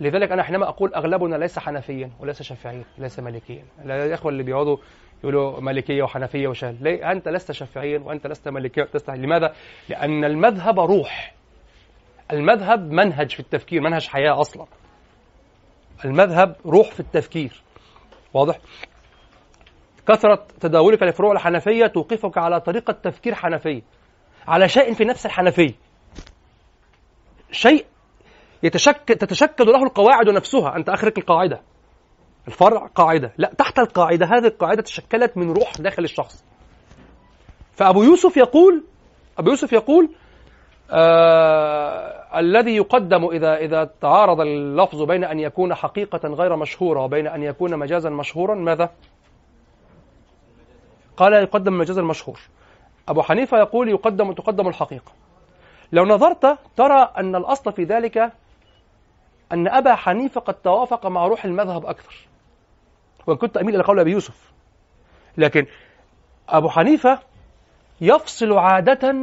لذلك 0.00 0.32
أنا 0.32 0.42
حينما 0.42 0.68
أقول 0.68 0.94
أغلبنا 0.94 1.36
ليس 1.36 1.58
حنفيا 1.58 2.10
وليس 2.20 2.42
شافعيا 2.42 2.84
وليس 2.98 3.20
مالكيا. 3.20 3.64
الاخوه 3.84 4.32
اللي 4.32 4.42
بيقعدوا 4.42 4.76
يقولوا 5.22 5.60
مالكية 5.60 6.02
وحنفية 6.02 6.48
وشال 6.48 6.76
ليه؟ 6.80 7.12
أنت 7.12 7.28
لست 7.28 7.52
شافعيا 7.52 7.98
وأنت 7.98 8.26
لست 8.26 8.48
مالكيا 8.48 8.88
لست 8.94 9.10
لماذا؟ 9.10 9.54
لأن 9.88 10.24
المذهب 10.24 10.80
روح. 10.80 11.34
المذهب 12.32 12.92
منهج 12.92 13.30
في 13.30 13.40
التفكير 13.40 13.80
منهج 13.80 14.06
حياة 14.06 14.40
أصلا. 14.40 14.66
المذهب 16.04 16.56
روح 16.66 16.90
في 16.90 17.00
التفكير. 17.00 17.62
واضح؟ 18.34 18.58
كثرة 20.08 20.46
تداولك 20.60 21.02
لفروع 21.02 21.32
الحنفية 21.32 21.86
توقفك 21.86 22.38
على 22.38 22.60
طريقة 22.60 22.92
تفكير 22.92 23.34
حنفية 23.34 23.82
على 24.46 24.68
شيء 24.68 24.92
في 24.94 25.04
نفس 25.04 25.26
الحنفية 25.26 25.74
شيء 27.52 27.86
يتشكل 28.64 29.14
تتشكل 29.14 29.66
له 29.66 29.82
القواعد 29.82 30.28
نفسها. 30.28 30.76
أنت 30.76 30.88
أخرج 30.88 31.12
القاعدة. 31.18 31.60
الفرع 32.48 32.86
قاعدة. 32.86 33.32
لا 33.38 33.52
تحت 33.58 33.78
القاعدة. 33.78 34.26
هذه 34.26 34.46
القاعدة 34.46 34.82
تشكلت 34.82 35.36
من 35.36 35.52
روح 35.52 35.72
داخل 35.78 36.04
الشخص. 36.04 36.44
فأبو 37.72 38.02
يوسف 38.02 38.36
يقول 38.36 38.84
أبو 39.38 39.50
يوسف 39.50 39.72
يقول 39.72 40.10
آه 40.90 42.38
الذي 42.38 42.76
يقدم 42.76 43.24
إذا 43.24 43.56
إذا 43.56 43.90
تعارض 44.00 44.40
اللفظ 44.40 45.02
بين 45.02 45.24
أن 45.24 45.40
يكون 45.40 45.74
حقيقة 45.74 46.28
غير 46.28 46.56
مشهورة 46.56 47.00
وبين 47.00 47.26
أن 47.26 47.42
يكون 47.42 47.78
مجازا 47.78 48.10
مشهورا 48.10 48.54
ماذا؟ 48.54 48.90
قال 51.16 51.32
يقدم 51.32 51.74
المجاز 51.74 51.98
المشهور. 51.98 52.40
أبو 53.08 53.22
حنيفة 53.22 53.58
يقول 53.58 53.88
يقدم 53.88 54.32
تقدم 54.32 54.68
الحقيقة. 54.68 55.12
لو 55.92 56.04
نظرت 56.04 56.58
ترى 56.76 57.10
أن 57.16 57.36
الأصل 57.36 57.72
في 57.72 57.84
ذلك 57.84 58.32
أن 59.52 59.68
أبا 59.68 59.94
حنيفة 59.94 60.40
قد 60.40 60.54
توافق 60.54 61.06
مع 61.06 61.26
روح 61.26 61.44
المذهب 61.44 61.86
أكثر. 61.86 62.28
وإن 63.26 63.36
كنت 63.36 63.56
أميل 63.56 63.74
إلى 63.74 63.84
قول 63.84 64.00
أبي 64.00 64.10
يوسف. 64.10 64.52
لكن 65.38 65.66
أبو 66.48 66.68
حنيفة 66.68 67.18
يفصل 68.00 68.52
عادة 68.52 69.14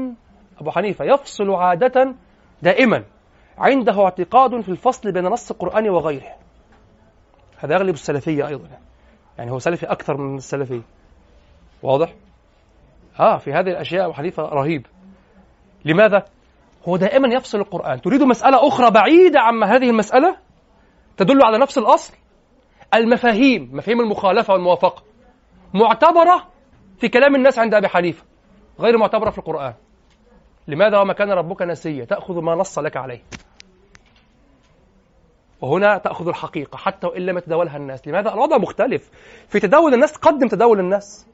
أبو 0.61 0.71
حنيفة 0.71 1.05
يفصل 1.05 1.51
عادة 1.51 2.13
دائما 2.61 3.03
عنده 3.57 4.03
اعتقاد 4.03 4.61
في 4.61 4.69
الفصل 4.69 5.11
بين 5.11 5.23
نص 5.23 5.51
القرآن 5.51 5.89
وغيره. 5.89 6.35
هذا 7.57 7.73
يغلب 7.73 7.93
السلفية 7.93 8.47
أيضا. 8.47 8.67
يعني 9.37 9.51
هو 9.51 9.59
سلفي 9.59 9.85
أكثر 9.85 10.17
من 10.17 10.37
السلفية. 10.37 10.81
واضح؟ 11.83 12.13
آه 13.19 13.37
في 13.37 13.53
هذه 13.53 13.69
الأشياء 13.69 14.05
أبو 14.05 14.13
حنيفة 14.13 14.43
رهيب. 14.43 14.85
لماذا؟ 15.85 16.25
هو 16.87 16.97
دائما 16.97 17.27
يفصل 17.27 17.57
القرآن. 17.57 18.01
تريد 18.01 18.23
مسألة 18.23 18.67
أخرى 18.67 18.91
بعيدة 18.91 19.39
عما 19.39 19.75
هذه 19.75 19.89
المسألة؟ 19.89 20.37
تدل 21.17 21.43
على 21.43 21.57
نفس 21.57 21.77
الأصل. 21.77 22.13
المفاهيم 22.93 23.69
مفاهيم 23.73 23.99
المخالفة 23.99 24.53
والموافقة. 24.53 25.03
معتبرة 25.73 26.47
في 26.97 27.09
كلام 27.09 27.35
الناس 27.35 27.59
عند 27.59 27.73
أبي 27.73 27.87
حنيفة 27.87 28.25
غير 28.79 28.97
معتبرة 28.97 29.29
في 29.29 29.37
القرآن. 29.37 29.73
لماذا 30.67 30.99
وما 30.99 31.13
كان 31.13 31.31
ربك 31.31 31.61
نسيا؟ 31.61 32.05
تأخذ 32.05 32.41
ما 32.41 32.55
نص 32.55 32.79
لك 32.79 32.97
عليه. 32.97 33.23
وهنا 35.61 35.97
تأخذ 35.97 36.27
الحقيقة 36.27 36.77
حتى 36.77 37.07
وإن 37.07 37.21
لم 37.21 37.37
يتداولها 37.37 37.77
الناس. 37.77 38.07
لماذا؟ 38.07 38.33
الوضع 38.33 38.57
مختلف. 38.57 39.09
في 39.47 39.59
تداول 39.59 39.93
الناس 39.93 40.17
قدم 40.17 40.47
تداول 40.47 40.79
الناس. 40.79 41.27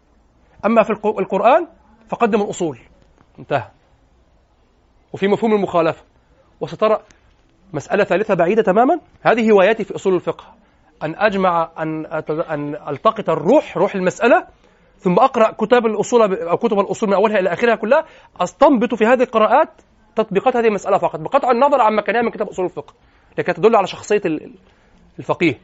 أما 0.66 0.84
في 0.84 0.90
القرآن 0.90 1.68
فقدم 2.10 2.42
الأصول. 2.42 2.80
انتهى. 3.40 3.68
وفي 5.14 5.28
مفهوم 5.28 5.54
المخالفة. 5.54 6.04
وسترى 6.62 7.00
مسألة 7.74 8.04
ثالثة 8.04 8.34
بعيدة 8.34 8.62
تماما. 8.64 9.00
هذه 9.22 9.52
هواياتي 9.52 9.84
في 9.84 9.96
أصول 9.96 10.16
الفقه. 10.16 10.46
أن 11.04 11.16
أجمع 11.18 11.72
أن 11.80 12.06
أن 12.50 12.76
ألتقط 12.90 13.30
الروح 13.30 13.78
روح 13.78 13.96
المسألة 13.96 14.48
ثم 14.98 15.14
أقرأ 15.14 15.52
كتاب 15.52 15.86
الأصول 15.86 16.36
أو 16.36 16.58
كتب 16.58 16.80
الأصول 16.80 17.10
من 17.10 17.16
أولها 17.16 17.40
إلى 17.40 17.54
آخرها 17.54 17.76
كلها. 17.76 18.06
أستنبط 18.42 18.96
في 18.96 19.06
هذه 19.06 19.24
القراءات 19.24 19.70
تطبيقات 20.16 20.56
هذه 20.56 20.68
المسألة 20.68 20.98
فقط 20.98 21.20
بقطع 21.20 21.52
النظر 21.52 21.82
عن 21.82 21.96
مكانها 21.96 22.22
من 22.22 22.30
كتاب 22.30 22.48
أصول 22.48 22.66
الفقه. 22.66 22.94
لكي 23.38 23.54
تدل 23.54 23.76
على 23.76 23.88
شخصية 23.88 24.22
الفقيه. 25.20 25.60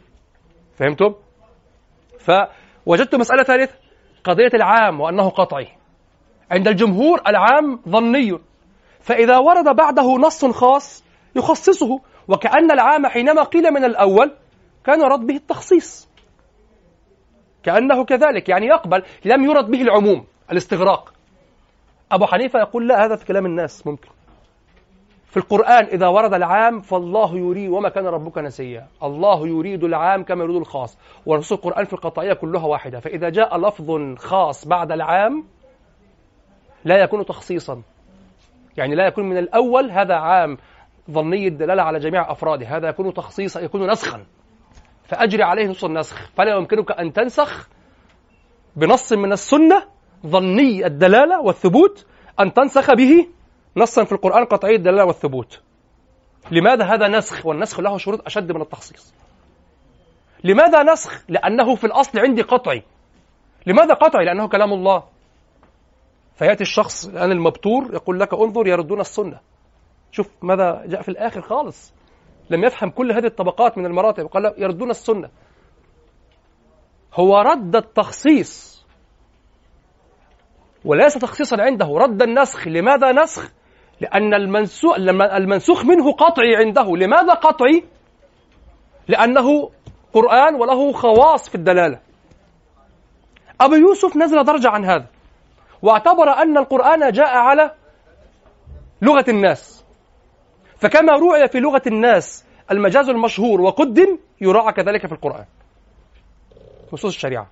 فهمتم؟ 0.75 1.13
فوجدت 2.19 3.15
مسألة 3.15 3.43
ثالثة 3.43 3.73
قضية 4.23 4.51
العام 4.53 5.01
وأنه 5.01 5.29
قطعي. 5.29 5.67
عند 6.51 6.67
الجمهور 6.67 7.21
العام 7.27 7.79
ظني 7.89 8.39
فإذا 9.03 9.37
ورد 9.37 9.75
بعده 9.75 10.15
نص 10.17 10.45
خاص 10.45 11.03
يخصصه 11.35 11.99
وكأن 12.27 12.71
العام 12.71 13.07
حينما 13.07 13.43
قيل 13.43 13.71
من 13.71 13.83
الأول 13.83 14.31
كان 14.85 15.01
يراد 15.01 15.19
به 15.19 15.35
التخصيص. 15.35 16.09
كأنه 17.63 18.05
كذلك 18.05 18.49
يعني 18.49 18.65
يقبل 18.65 19.03
لم 19.25 19.43
يرد 19.43 19.71
به 19.71 19.81
العموم 19.81 20.25
الاستغراق. 20.51 21.13
أبو 22.11 22.25
حنيفة 22.25 22.59
يقول 22.59 22.87
لا 22.87 23.05
هذا 23.05 23.15
في 23.15 23.25
كلام 23.25 23.45
الناس 23.45 23.87
ممكن. 23.87 24.09
في 25.25 25.37
القرآن 25.37 25.85
إذا 25.85 26.07
ورد 26.07 26.33
العام 26.33 26.79
فالله 26.79 27.37
يريد 27.37 27.69
وما 27.69 27.89
كان 27.89 28.05
ربك 28.05 28.37
نسيا 28.37 28.87
الله 29.03 29.47
يريد 29.47 29.83
العام 29.83 30.23
كما 30.23 30.43
يريد 30.43 30.55
الخاص. 30.55 30.97
ونصوص 31.25 31.51
القرآن 31.51 31.85
في 31.85 31.93
القطعية 31.93 32.33
كلها 32.33 32.65
واحدة. 32.65 32.99
فإذا 32.99 33.29
جاء 33.29 33.57
لفظ 33.57 34.15
خاص 34.17 34.67
بعد 34.67 34.91
العام 34.91 35.43
لا 36.85 37.03
يكون 37.03 37.25
تخصيصا. 37.25 37.81
يعني 38.77 38.95
لا 38.95 39.07
يكون 39.07 39.29
من 39.29 39.37
الأول 39.37 39.91
هذا 39.91 40.15
عام 40.15 40.57
ظني 41.11 41.47
الدلالة 41.47 41.83
على 41.83 41.99
جميع 41.99 42.31
أفراده. 42.31 42.77
هذا 42.77 42.89
يكون 42.89 43.13
تخصيصا 43.13 43.59
يكون 43.59 43.91
نسخا. 43.91 44.25
فأجري 45.03 45.43
عليه 45.43 45.67
نص 45.67 45.83
النسخ. 45.83 46.31
فلا 46.35 46.55
يمكنك 46.55 46.91
أن 46.91 47.13
تنسخ 47.13 47.69
بنص 48.75 49.13
من 49.13 49.31
السنة 49.31 49.83
ظني 50.27 50.85
الدلالة 50.85 51.41
والثبوت 51.41 52.05
أن 52.39 52.53
تنسخ 52.53 52.93
به 52.93 53.27
نصا 53.77 54.03
في 54.03 54.11
القرآن 54.11 54.45
قطعي 54.45 54.75
الدلالة 54.75 55.05
والثبوت. 55.05 55.61
لماذا 56.51 56.85
هذا 56.85 57.07
نسخ؟ 57.07 57.45
والنسخ 57.45 57.79
له 57.79 57.97
شروط 57.97 58.25
أشد 58.25 58.51
من 58.51 58.61
التخصيص. 58.61 59.13
لماذا 60.43 60.83
نسخ؟ 60.83 61.23
لأنه 61.29 61.75
في 61.75 61.83
الأصل 61.83 62.19
عندي 62.19 62.41
قطعي. 62.41 62.83
لماذا 63.65 63.93
قطعي؟ 63.93 64.25
لأنه 64.25 64.47
كلام 64.47 64.73
الله. 64.73 65.03
فيأتي 66.43 66.63
الشخص 66.63 67.05
الآن 67.05 67.31
المبتور 67.31 67.93
يقول 67.93 68.19
لك 68.19 68.33
انظر 68.33 68.67
يردون 68.67 68.99
السنة. 68.99 69.39
شوف 70.11 70.29
ماذا 70.41 70.83
جاء 70.85 71.01
في 71.01 71.09
الآخر 71.09 71.41
خالص. 71.41 71.93
لم 72.49 72.63
يفهم 72.63 72.89
كل 72.89 73.11
هذه 73.11 73.25
الطبقات 73.25 73.77
من 73.77 73.85
المراتب. 73.85 74.25
قال 74.25 74.53
يردون 74.57 74.89
السنة. 74.89 75.29
هو 77.13 77.37
رد 77.37 77.75
التخصيص. 77.75 78.85
وليس 80.85 81.13
تخصيصا 81.13 81.61
عنده. 81.61 81.85
رد 81.85 82.21
النسخ. 82.21 82.67
لماذا 82.67 83.11
نسخ؟ 83.11 83.51
لأن 84.01 84.33
المنسوخ 84.33 84.95
المنسوخ 85.35 85.85
منه 85.85 86.11
قطعي 86.11 86.55
عنده. 86.55 86.97
لماذا 86.97 87.33
قطعي؟ 87.33 87.83
لأنه 89.07 89.69
قرآن 90.13 90.55
وله 90.55 90.91
خواص 90.91 91.49
في 91.49 91.55
الدلالة. 91.55 91.99
أبو 93.61 93.75
يوسف 93.75 94.17
نزل 94.17 94.43
درجة 94.43 94.69
عن 94.69 94.85
هذا. 94.85 95.12
واعتبر 95.83 96.29
أن 96.29 96.57
القرآن 96.57 97.11
جاء 97.11 97.37
على 97.37 97.71
لغة 99.01 99.25
الناس. 99.27 99.85
فكما 100.77 101.13
روعي 101.13 101.47
في 101.47 101.59
لغة 101.59 101.81
الناس 101.87 102.45
المجاز 102.71 103.09
المشهور 103.09 103.61
وقدم 103.61 104.17
يراعى 104.41 104.73
كذلك 104.73 105.07
في 105.07 105.11
القرآن. 105.11 105.45
نصوص 106.93 107.13
الشريعة. 107.15 107.47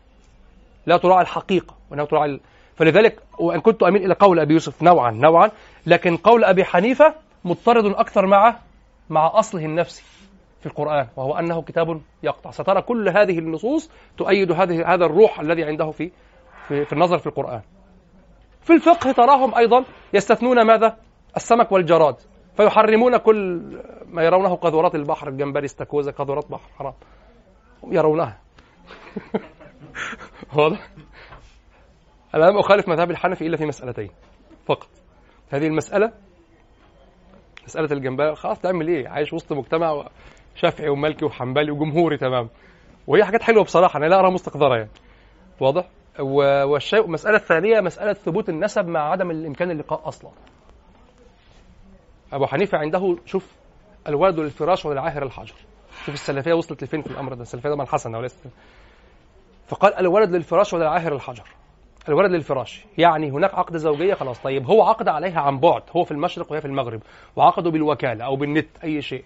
لا 0.86 0.98
تراعى 0.98 1.22
الحقيقة 1.22 1.76
ولا 1.92 2.06
تراعى 2.06 2.30
ال... 2.30 2.40
فلذلك 2.76 3.20
وإن 3.40 3.60
كنت 3.60 3.84
أميل 3.84 4.06
إلى 4.06 4.14
قول 4.14 4.40
أبي 4.40 4.54
يوسف 4.54 4.84
نوعا 4.84 5.12
نوعا 5.12 5.52
لكن 5.86 6.18
قول 6.18 6.44
أبي 6.44 6.64
حنيفة 6.64 7.14
مضطرد 7.46 7.86
أكثر 7.86 8.26
مع 8.26 8.56
مع 9.10 9.40
أصله 9.40 9.66
النفسي 9.66 10.04
في 10.60 10.66
القرآن 10.66 11.08
وهو 11.18 11.40
أنه 11.40 11.62
كتاب 11.62 12.02
يقطع. 12.24 12.52
سترى 12.52 12.82
كل 12.82 13.10
هذه 13.10 13.40
النصوص 13.40 13.92
تؤيد 14.18 14.52
هذه 14.52 14.94
هذا 14.94 15.06
الروح 15.06 15.40
الذي 15.40 15.64
عنده 15.64 15.92
في 15.92 16.12
في, 16.68 16.86
في 16.86 16.94
النظر 16.94 17.18
في 17.18 17.28
القرآن. 17.28 17.62
في 18.62 18.74
الفقه 18.74 19.12
تراهم 19.12 19.56
أيضا 19.56 19.86
يستثنون 20.14 20.62
ماذا؟ 20.62 20.98
السمك 21.36 21.72
والجراد 21.72 22.16
فيحرمون 22.58 23.18
كل 23.18 23.62
ما 24.06 24.24
يرونه 24.24 24.56
قذورات 24.56 24.96
البحر 24.96 25.28
الجمبري 25.28 25.66
استاكوزا 25.66 26.12
قذورات 26.12 26.52
بحر 26.52 26.70
حرام 26.80 26.94
هم 27.84 27.94
يرونها 27.94 28.38
واضح؟ 30.56 30.90
أنا 32.36 32.46
لم 32.46 32.58
أخالف 32.58 32.90
مذهب 32.90 33.12
الحنفي 33.12 33.48
إلا 33.48 33.58
في 33.58 33.66
مسألتين 33.66 34.10
فقط 34.66 34.90
هذه 35.50 35.68
المسألة 35.68 36.12
مسألة 37.64 37.92
الجمبري 37.92 38.36
خلاص 38.36 38.60
تعمل 38.60 38.88
إيه؟ 38.88 39.08
عايش 39.10 39.34
وسط 39.34 39.54
مجتمع 39.54 40.08
شافعي 40.56 40.90
ومالكي 40.90 41.26
وحنبلي 41.26 41.72
وجمهوري 41.72 42.18
تمام 42.18 42.50
وهي 43.08 43.24
حاجات 43.24 43.44
حلوة 43.44 43.64
بصراحة 43.64 43.98
أنا 43.98 44.06
لا 44.06 44.20
أراها 44.20 44.32
مستقذرة 44.32 44.76
يعني 44.76 44.90
واضح؟ 45.60 45.86
والشيء 46.20 47.06
المسألة 47.06 47.36
الثانية 47.36 47.82
مسألة 47.82 48.14
ثبوت 48.14 48.50
النسب 48.50 48.88
مع 48.88 49.12
عدم 49.12 49.32
الإمكان 49.32 49.72
اللقاء 49.72 50.08
أصلا. 50.08 50.32
أبو 52.34 52.46
حنيفة 52.46 52.78
عنده 52.78 53.18
شوف 53.26 53.52
الولد 54.08 54.40
للفراش 54.40 54.86
وللعاهر 54.86 55.24
الحجر. 55.24 55.56
شوف 56.06 56.14
السلفية 56.14 56.54
وصلت 56.54 56.84
لفين 56.84 57.02
في 57.02 57.12
الأمر 57.12 57.34
ده؟ 57.34 57.42
السلفية 57.42 57.70
طبعا 57.70 57.86
حسنة 57.86 58.18
وليس 58.18 58.44
فقال 59.68 59.94
الولد 59.94 60.30
للفراش 60.30 60.74
وللعاهر 60.74 61.16
الحجر. 61.16 61.44
الولد 62.10 62.32
للفراش. 62.32 62.86
يعني 62.98 63.32
هناك 63.32 63.54
عقد 63.56 63.78
زوجية 63.78 64.14
خلاص. 64.14 64.40
طيب 64.40 64.66
هو 64.66 64.84
عقد 64.84 65.08
عليها 65.08 65.42
عن 65.42 65.60
بعد. 65.60 65.84
هو 65.96 66.04
في 66.04 66.12
المشرق 66.12 66.52
وهي 66.52 66.62
في 66.62 66.68
المغرب. 66.68 67.02
وعقدوا 67.36 67.72
بالوكالة 67.72 68.26
أو 68.26 68.36
بالنت 68.36 68.68
أي 68.84 69.02
شيء. 69.02 69.24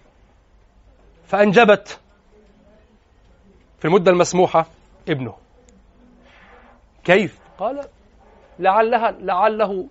فأنجبت 1.25 1.99
في 3.79 3.85
المدة 3.85 4.11
المسموحة 4.11 4.65
ابنه. 5.09 5.33
كيف؟ 7.05 7.39
قال 7.57 7.81
لعلها 8.59 9.11
لعله 9.11 9.87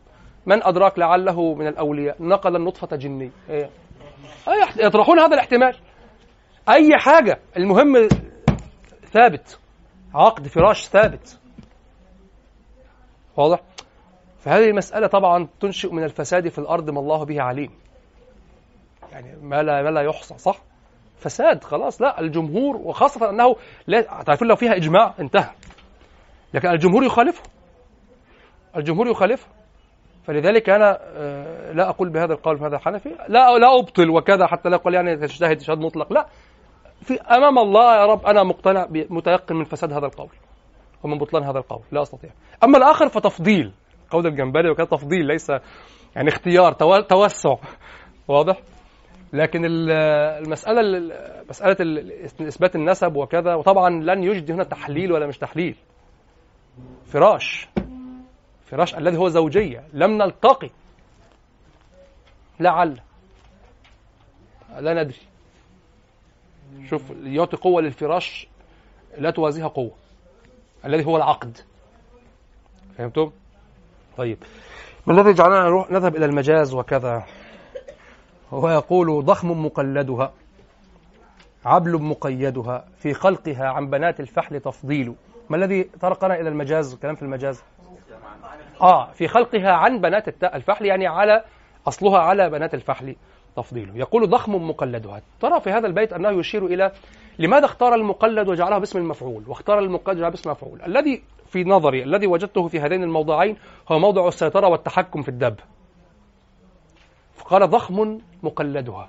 من 0.46 0.62
أدراك 0.62 0.98
لعله 0.98 1.54
من 1.54 1.66
الأولياء؟ 1.66 2.16
نقل 2.20 2.56
النطفة 2.56 2.96
جني. 2.96 3.30
إيه؟ 3.50 3.70
يطرحون 4.76 5.18
هذا 5.18 5.34
الاحتمال. 5.34 5.76
أي 6.68 6.98
حاجة. 6.98 7.40
المهم 7.56 8.08
ثابت. 9.12 9.58
عقد 10.14 10.48
فراش 10.48 10.88
ثابت. 10.88 11.38
واضح؟ 13.36 13.60
فهذه 14.38 14.64
المسألة 14.64 15.06
طبعا 15.06 15.48
تنشئ 15.60 15.92
من 15.92 16.04
الفساد 16.04 16.48
في 16.48 16.58
الأرض 16.58 16.90
ما 16.90 17.00
الله 17.00 17.24
به 17.24 17.42
عليم. 17.42 17.70
يعني 19.12 19.36
ما 19.42 19.62
لا 19.62 19.82
ما 19.82 19.88
لا 19.88 20.00
يحصى 20.00 20.38
صح؟ 20.38 20.58
فساد 21.18 21.64
خلاص. 21.64 22.02
لا 22.02 22.20
الجمهور 22.20 22.76
وخاصة 22.76 23.30
أنه 23.30 23.56
لا 23.86 24.00
تعرفون 24.00 24.48
لو 24.48 24.56
فيها 24.56 24.76
إجماع 24.76 25.14
انتهى. 25.20 25.50
لكن 26.54 26.68
الجمهور 26.68 27.04
يخالفه. 27.04 27.42
الجمهور 28.76 29.08
يخالفه. 29.08 29.48
فلذلك 30.24 30.70
أنا 30.70 30.98
آه، 31.02 31.72
لا 31.72 31.88
أقول 31.88 32.08
بهذا 32.10 32.32
القول 32.32 32.58
في 32.58 32.64
هذا 32.64 32.76
الحنفي. 32.76 33.08
لا 33.08 33.58
لا 33.58 33.78
أبطل 33.78 34.10
وكذا 34.10 34.46
حتى 34.46 34.68
لا 34.68 34.76
أقول 34.76 34.94
يعني 34.94 35.16
تجتهد 35.16 35.50
اجتهاد 35.50 35.78
مطلق. 35.78 36.12
لا. 36.12 36.26
في 37.02 37.20
أمام 37.20 37.58
الله 37.58 37.96
يا 37.96 38.04
رب 38.06 38.26
أنا 38.26 38.42
مقتنع 38.42 38.86
متيقن 38.90 39.56
من 39.56 39.64
فساد 39.64 39.92
هذا 39.92 40.06
القول 40.06 40.28
ومن 41.02 41.18
بطلان 41.18 41.44
هذا 41.44 41.58
القول. 41.58 41.82
لا 41.92 42.02
أستطيع. 42.02 42.30
أما 42.64 42.78
الآخر 42.78 43.08
فتفضيل. 43.08 43.72
قول 44.10 44.26
الجنبري 44.26 44.70
وكان 44.70 44.88
تفضيل 44.88 45.26
ليس 45.26 45.50
يعني 46.16 46.28
اختيار 46.28 46.72
توسع. 47.02 47.54
واضح؟ 48.28 48.60
لكن 49.32 49.64
المسألة 49.64 50.82
مسألة 51.48 51.76
إثبات 52.40 52.76
النسب 52.76 53.16
وكذا. 53.16 53.54
وطبعا 53.54 53.90
لن 53.90 54.24
يجدي 54.24 54.52
هنا 54.52 54.64
تحليل 54.64 55.12
ولا 55.12 55.26
مش 55.26 55.38
تحليل. 55.38 55.76
فراش. 57.14 57.68
فراش 58.66 58.94
الذي 58.94 59.16
هو 59.16 59.28
زوجية. 59.28 59.84
لم 59.92 60.10
نلتقي. 60.10 60.70
لعل. 62.60 63.00
لا 64.78 65.02
ندري. 65.02 65.18
شوف 66.90 67.02
يعطي 67.22 67.56
قوة 67.56 67.82
للفراش 67.82 68.48
لا 69.18 69.30
توازيها 69.30 69.68
قوة. 69.68 69.92
الذي 70.84 71.06
هو 71.06 71.16
العقد. 71.16 71.58
فهمتم؟ 72.98 73.30
طيب. 74.16 74.38
ما 75.06 75.20
الذي 75.20 75.32
جعلنا 75.32 75.62
نروح 75.62 75.90
نذهب 75.90 76.16
إلى 76.16 76.24
المجاز 76.24 76.74
وكذا. 76.74 77.26
هو 78.52 78.70
يقول 78.70 79.24
ضخم 79.24 79.64
مقلدها 79.66 80.32
عبل 81.64 82.02
مقيدها 82.02 82.84
في 82.98 83.14
خلقها 83.14 83.68
عن 83.68 83.90
بنات 83.90 84.20
الفحل 84.20 84.60
تفضيل. 84.60 85.14
ما 85.50 85.56
الذي 85.56 85.82
طرقنا 85.82 86.40
إلى 86.40 86.48
المجاز؟ 86.48 86.94
كلام 86.94 87.14
في 87.14 87.22
المجاز. 87.22 87.64
آه 88.82 89.12
في 89.12 89.28
خلقها 89.28 89.72
عن 89.72 90.00
بنات 90.00 90.44
الفحل 90.44 90.86
يعني 90.86 91.06
على 91.06 91.44
أصلها 91.88 92.18
على 92.18 92.50
بنات 92.50 92.74
الفحل 92.74 93.16
تفضيله 93.56 93.96
يقول 93.96 94.30
ضخم 94.30 94.54
مقلدها. 94.54 95.22
ترى 95.40 95.60
في 95.60 95.70
هذا 95.70 95.86
البيت 95.86 96.12
أنه 96.12 96.30
يشير 96.30 96.66
إلى 96.66 96.92
لماذا 97.38 97.64
اختار 97.64 97.94
المقلد 97.94 98.48
وجعله 98.48 98.78
باسم 98.78 98.98
المفعول؟ 98.98 99.44
واختار 99.48 99.78
المقلد 99.78 100.16
وجعله 100.16 100.30
باسم 100.30 100.50
المفعول. 100.50 100.82
الذي 100.86 101.22
في 101.46 101.64
نظري 101.64 102.02
الذي 102.02 102.26
وجدته 102.26 102.68
في 102.68 102.80
هذين 102.80 103.02
الموضعين 103.02 103.56
هو 103.92 103.98
موضع 103.98 104.28
السيطرة 104.28 104.68
والتحكم 104.68 105.22
في 105.22 105.28
الدب. 105.28 105.56
فقال 107.34 107.70
ضخم 107.70 108.18
مقلدها. 108.42 109.08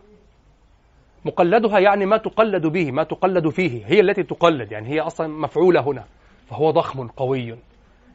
مقلدها 1.25 1.79
يعني 1.79 2.05
ما 2.05 2.17
تقلد 2.17 2.67
به 2.67 2.91
ما 2.91 3.03
تقلد 3.03 3.49
فيه. 3.49 3.85
هي 3.85 3.99
التي 3.99 4.23
تقلد 4.23 4.71
يعني 4.71 4.89
هي 4.89 4.99
أصلا 4.99 5.27
مفعولة 5.27 5.81
هنا. 5.81 6.03
فهو 6.45 6.71
ضخم 6.71 7.07
قوي. 7.07 7.55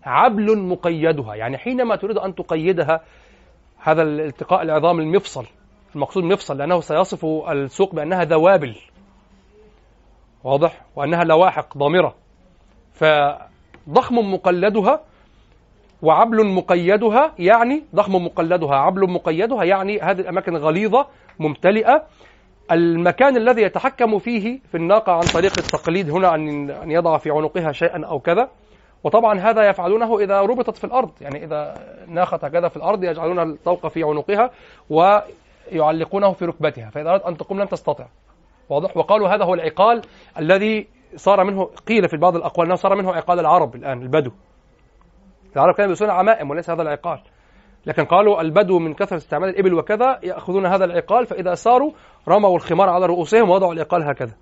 عبل 0.05 0.59
مقيدها 0.59 1.35
يعني 1.35 1.59
حينما 1.59 1.97
تريد 1.97 2.19
أن 2.19 2.35
تقيدها 2.35 3.01
هذا 3.79 4.03
الالتقاء 4.03 4.63
العظام 4.63 5.01
المفصل 5.01 5.47
المقصود 5.95 6.25
مفصل 6.25 6.59
لأنه 6.59 6.81
سيصف 6.81 7.25
السوق 7.51 7.95
بأنها 7.95 8.25
ذوابل. 8.25 8.77
واضح؟ 10.45 10.81
وأنها 10.97 11.25
لواحق 11.25 11.79
ضامرة. 11.79 12.15
فضخم 12.93 14.15
مقلدها 14.15 15.01
وعبل 16.03 16.47
مقيدها 16.47 17.35
يعني 17.39 17.83
ضخم 17.95 18.15
مقلدها 18.15 18.75
عبل 18.77 19.11
مقيدها 19.11 19.65
يعني 19.65 20.01
هذه 20.01 20.21
الأماكن 20.21 20.57
غليظة 20.57 21.07
ممتلئة 21.39 22.07
المكان 22.73 23.37
الذي 23.37 23.63
يتحكم 23.63 24.19
فيه 24.19 24.61
في 24.61 24.75
الناقة 24.75 25.13
عن 25.13 25.21
طريق 25.21 25.53
التقليد 25.59 26.11
هنا 26.11 26.35
أن 26.35 26.91
يضع 26.91 27.17
في 27.17 27.31
عنقها 27.31 27.73
شيئا 27.73 28.07
أو 28.07 28.19
كذا. 28.19 28.49
وطبعا 29.05 29.39
هذا 29.39 29.69
يفعلونه 29.69 30.19
إذا 30.19 30.41
ربطت 30.41 30.77
في 30.77 30.85
الأرض. 30.85 31.11
يعني 31.21 31.45
إذا 31.45 31.75
ناخت 32.09 32.45
هكذا 32.45 32.69
في 32.69 32.77
الأرض 32.77 33.05
يجعلون 33.05 33.39
الطوق 33.39 33.87
في 33.87 34.05
عنقها 34.05 34.51
ويعلقونه 34.91 36.33
في 36.33 36.45
ركبتها. 36.45 36.91
فإذا 36.91 37.11
أردت 37.11 37.25
أن 37.25 37.37
تقوم 37.37 37.61
لن 37.61 37.69
تستطع. 37.69 38.07
واضح؟ 38.69 38.97
وقالوا 38.97 39.29
هذا 39.29 39.45
هو 39.45 39.55
العقال 39.55 40.03
الذي 40.39 40.89
صار 41.17 41.45
منه 41.45 41.65
قيل 41.65 42.09
في 42.09 42.17
بعض 42.17 42.37
الأقوال 42.37 42.67
أنه 42.67 42.77
صار 42.77 42.97
منه 42.97 43.13
عقال 43.13 43.41
العرب 43.41 43.75
الآن 43.75 44.03
البدو. 44.03 44.31
العرب 45.57 45.75
كانوا 45.75 45.89
يلبسون 45.89 46.11
عمائم 46.11 46.51
وليس 46.51 46.71
هذا 46.71 46.83
العقال. 46.83 47.21
لكن 47.87 48.05
قالوا 48.05 48.41
البدو 48.41 48.79
من 48.79 48.95
كثرة 48.95 49.17
استعمال 49.17 49.49
الإبل 49.49 49.75
وكذا 49.75 50.21
يأخذون 50.23 50.67
هذا 50.67 50.85
العقال 50.85 51.27
فإذا 51.27 51.55
ساروا 51.55 51.93
رموا 52.29 52.57
الخمار 52.57 52.89
على 52.89 53.07
رؤوسهم 53.07 53.51
ووضعوا 53.51 53.73
العقال 53.73 54.03
هكذا 54.03 54.33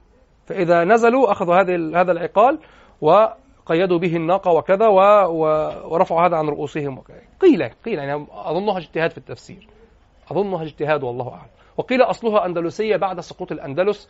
فإذا 0.46 0.84
نزلوا 0.84 1.32
أخذوا 1.32 1.54
هذه 1.54 2.00
هذا 2.00 2.12
العقال 2.12 2.58
وقيدوا 3.00 3.98
به 3.98 4.16
الناقة 4.16 4.52
وكذا. 4.52 4.88
ورفعوا 5.84 6.26
هذا 6.26 6.36
عن 6.36 6.48
رؤوسهم 6.48 6.98
وكذا. 6.98 7.20
قيل 7.40 7.62
قيل 7.84 7.98
يعني 7.98 8.26
أظنها 8.30 8.78
اجتهاد 8.78 9.10
في 9.10 9.18
التفسير 9.18 9.68
أظنها 10.30 10.62
اجتهاد 10.62 11.02
والله 11.02 11.28
أعلم 11.28 11.50
وقيل 11.76 12.02
أصلها 12.02 12.46
أندلسية 12.46 12.96
بعد 12.96 13.20
سقوط 13.20 13.52
الأندلس 13.52 14.08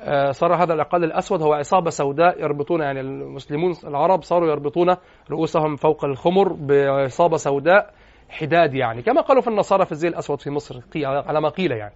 آه، 0.00 0.30
صار 0.30 0.54
هذا 0.54 0.74
العقال 0.74 1.04
الأسود 1.04 1.42
هو 1.42 1.52
عصابة 1.52 1.90
سوداء 1.90 2.42
يربطون 2.42 2.80
يعني 2.80 3.00
المسلمون 3.00 3.74
العرب 3.84 4.22
صاروا 4.22 4.48
يربطون 4.48 4.96
رؤوسهم 5.30 5.76
فوق 5.76 6.04
الخمر 6.04 6.52
بعصابة 6.52 7.36
سوداء 7.36 7.90
حداد 8.34 8.74
يعني. 8.74 9.02
كما 9.02 9.20
قالوا 9.20 9.42
في 9.42 9.48
النصارى 9.48 9.86
في 9.86 9.92
الزي 9.92 10.08
الأسود 10.08 10.40
في 10.40 10.50
مصر 10.50 10.80
على 10.96 11.40
ما 11.40 11.48
قيل 11.48 11.72
يعني. 11.72 11.94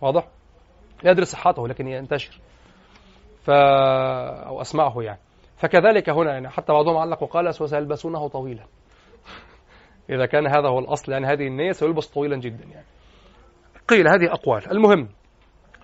واضح؟ 0.00 0.28
لا 1.02 1.10
أدري 1.10 1.24
صحته 1.24 1.68
لكن 1.68 1.88
ينتشر. 1.88 2.40
ف... 3.42 3.50
أو 3.50 4.60
أسمعه 4.60 5.02
يعني. 5.02 5.20
فكذلك 5.56 6.10
هنا 6.10 6.32
يعني 6.32 6.48
حتى 6.48 6.72
بعضهم 6.72 6.96
علق 6.96 7.22
وقال 7.22 7.48
وسيلبسونه 7.48 8.28
طويلا. 8.28 8.64
إذا 10.10 10.26
كان 10.26 10.46
هذا 10.46 10.68
هو 10.68 10.78
الأصل 10.78 11.12
يعني 11.12 11.26
هذه 11.26 11.46
النية 11.46 11.72
سيلبس 11.72 12.06
طويلا 12.06 12.36
جدا 12.36 12.64
يعني. 12.64 12.86
قيل 13.88 14.08
هذه 14.08 14.32
أقوال. 14.32 14.70
المهم 14.70 15.08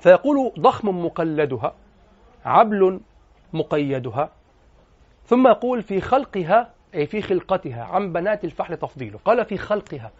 فيقول 0.00 0.52
ضخم 0.58 0.88
مقلدها 0.88 1.74
عبل 2.44 3.00
مقيدها 3.52 4.30
ثم 5.24 5.48
يقول 5.48 5.82
في 5.82 6.00
خلقها 6.00 6.75
أي 6.96 7.06
في 7.06 7.22
خلقتها 7.22 7.84
عن 7.84 8.12
بنات 8.12 8.44
الفحل 8.44 8.76
تفضيله. 8.76 9.18
قال 9.24 9.44
في 9.44 9.56
خلقها. 9.56 10.10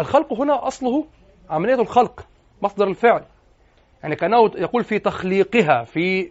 الخلق 0.00 0.32
هنا 0.32 0.66
أصله 0.66 1.06
عملية 1.50 1.80
الخلق 1.80 2.26
مصدر 2.62 2.88
الفعل. 2.88 3.24
يعني 4.02 4.16
كأنه 4.16 4.50
يقول 4.56 4.84
في 4.84 4.98
تخليقها 4.98 5.84
في 5.84 6.30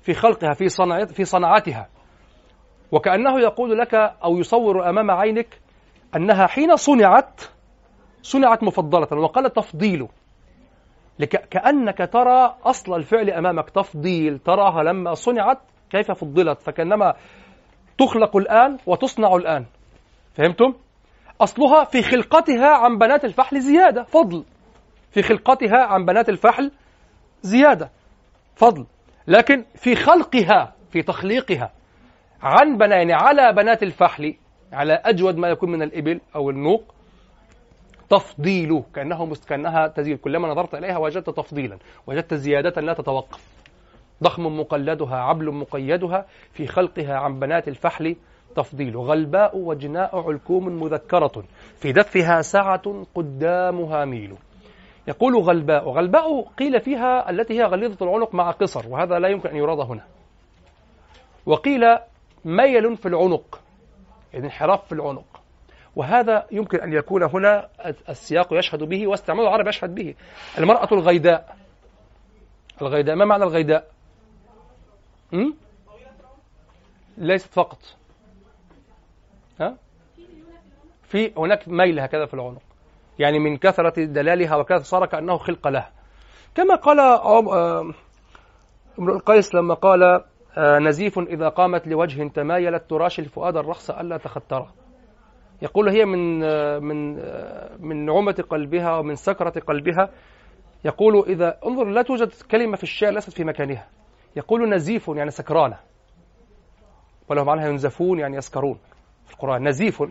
في 0.00 0.14
خلقها 0.14 0.52
في 0.52 0.68
صنع 0.68 1.04
في 1.04 1.24
صنعتها 1.24 1.88
وكأنه 2.92 3.40
يقول 3.40 3.78
لك 3.78 3.94
أو 3.94 4.38
يصور 4.38 4.88
أمام 4.88 5.10
عينك 5.10 5.60
أنها 6.16 6.46
حين 6.46 6.76
صنعت 6.76 7.40
صنعت 8.22 8.62
مفضلة. 8.62 9.20
وقال 9.20 9.52
تفضيل 9.52 10.08
كأنك 11.50 11.98
ترى 12.12 12.56
أصل 12.64 12.94
الفعل 12.94 13.30
أمامك. 13.30 13.70
تفضيل 13.70 14.38
تراها 14.38 14.82
لما 14.82 15.14
صنعت 15.14 15.58
كيف 15.90 16.10
فضلت. 16.10 16.62
فكأنما 16.62 17.14
تخلق 17.98 18.36
الآن 18.36 18.78
وتصنع 18.86 19.36
الآن. 19.36 19.66
فهمتم؟ 20.34 20.74
أصلها 21.40 21.84
في 21.84 22.02
خلقتها 22.02 22.68
عن 22.68 22.98
بنات 22.98 23.24
الفحل 23.24 23.60
زيادة 23.60 24.02
فضل. 24.02 24.44
في 25.10 25.22
خلقتها 25.22 25.84
عن 25.84 26.04
بنات 26.04 26.28
الفحل 26.28 26.70
زيادة 27.42 27.90
فضل. 28.56 28.86
لكن 29.28 29.64
في 29.74 29.96
خلقها 29.96 30.74
في 30.90 31.02
تخليقها 31.02 31.72
عن 32.42 32.76
بنات 32.78 32.92
يعني 32.92 33.12
على 33.12 33.52
بنات 33.52 33.82
الفحل 33.82 34.34
على 34.72 34.92
أجود 34.92 35.36
ما 35.36 35.48
يكون 35.48 35.70
من 35.70 35.82
الإبل 35.82 36.20
أو 36.36 36.50
النوق 36.50 36.94
تفضيل 38.10 38.82
كأنه 38.94 39.34
كأنها 39.48 39.86
تزيد 39.86 40.18
كلما 40.18 40.48
نظرت 40.48 40.74
إليها 40.74 40.98
وجدت 40.98 41.30
تفضيلا 41.30 41.78
وجدت 42.06 42.34
زيادة 42.34 42.80
لا 42.80 42.92
تتوقف. 42.92 43.59
ضخم 44.22 44.42
مقلدها 44.60 45.16
عبل 45.16 45.54
مقيدها 45.54 46.26
في 46.52 46.66
خلقها 46.66 47.16
عن 47.16 47.38
بنات 47.38 47.68
الفحل. 47.68 48.16
تفضيل 48.56 48.96
غلباء 48.96 49.58
وجناء 49.58 50.18
علكوم 50.18 50.82
مذكرة. 50.82 51.44
في 51.76 51.92
دفها 51.92 52.42
سعة 52.42 53.04
قدامها 53.14 54.04
ميل. 54.04 54.34
يقول 55.08 55.36
غلباء. 55.36 55.88
غلباء 55.88 56.42
قيل 56.42 56.80
فيها 56.80 57.30
التي 57.30 57.54
هي 57.54 57.62
غليظة 57.62 58.06
العنق 58.06 58.34
مع 58.34 58.50
قصر 58.50 58.88
وهذا 58.88 59.18
لا 59.18 59.28
يمكن 59.28 59.48
أن 59.48 59.56
يراد 59.56 59.80
هنا. 59.80 60.04
وقيل 61.46 61.80
ميل 62.44 62.96
في 62.96 63.06
العنق 63.06 63.60
يعني 64.32 64.44
انحراف 64.46 64.86
في 64.86 64.92
العنق. 64.92 65.40
وهذا 65.96 66.46
يمكن 66.52 66.80
أن 66.80 66.92
يكون 66.92 67.22
هنا 67.22 67.68
السياق 68.08 68.48
يشهد 68.52 68.82
به 68.82 69.06
واستعمال 69.06 69.42
العرب 69.42 69.68
يشهد 69.68 69.94
به. 69.94 70.14
المرأة 70.58 70.88
الغيداء. 70.92 71.56
الغيداء 72.82 73.16
ما 73.16 73.24
معنى 73.24 73.44
الغيداء؟ 73.44 73.84
م? 75.32 75.52
ليست 77.18 77.54
فقط. 77.54 77.78
ها؟ 79.60 79.76
في 81.02 81.32
هناك 81.36 81.68
ميل 81.68 82.00
هكذا 82.00 82.26
في 82.26 82.34
العنق. 82.34 82.62
يعني 83.18 83.38
من 83.38 83.56
كثرة 83.56 84.04
دلالها 84.04 84.56
وكذا 84.56 84.78
صار 84.78 85.06
كأنه 85.06 85.36
خلق 85.38 85.68
لها 85.68 85.92
كما 86.54 86.74
قال 86.74 87.00
امرؤ 88.98 89.16
القيس 89.16 89.54
لما 89.54 89.74
قال 89.74 90.02
آه، 90.56 90.78
نزيف 90.78 91.18
إذا 91.18 91.48
قامت 91.48 91.86
لوجه 91.86 92.28
تمايلت 92.28 92.90
تراشي 92.90 93.22
الفؤاد 93.22 93.56
الرخص 93.56 93.90
ألا 93.90 94.16
تختره 94.16 94.72
يقول 95.62 95.88
هي 95.88 96.04
من 96.04 96.42
آه، 96.44 96.78
من 96.78 97.18
آه، 97.18 97.76
من 97.78 98.04
نعومة 98.06 98.44
قلبها 98.50 98.98
ومن 98.98 99.14
سكرة 99.14 99.60
قلبها. 99.60 100.10
يقول 100.84 101.24
إذا 101.28 101.58
انظر 101.66 101.84
لا 101.84 102.02
توجد 102.02 102.32
كلمة 102.50 102.76
في 102.76 102.82
الشعر 102.82 103.12
ليست 103.12 103.30
في 103.30 103.44
مكانها. 103.44 103.88
يقول 104.36 104.68
نزيف 104.68 105.08
يعني 105.08 105.30
سكرانة. 105.30 105.76
ولو 107.28 107.44
معناها 107.44 107.68
ينزفون 107.68 108.18
يعني 108.18 108.36
يسكرون 108.36 108.78
في 109.26 109.32
القرآن. 109.32 109.68
نزيف. 109.68 110.02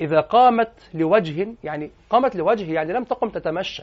إذا 0.00 0.20
قامت 0.20 0.72
لوجه 0.94 1.48
يعني 1.64 1.90
قامت 2.10 2.36
لوجه 2.36 2.72
يعني 2.72 2.92
لم 2.92 3.04
تقم 3.04 3.28
تتمشى. 3.28 3.82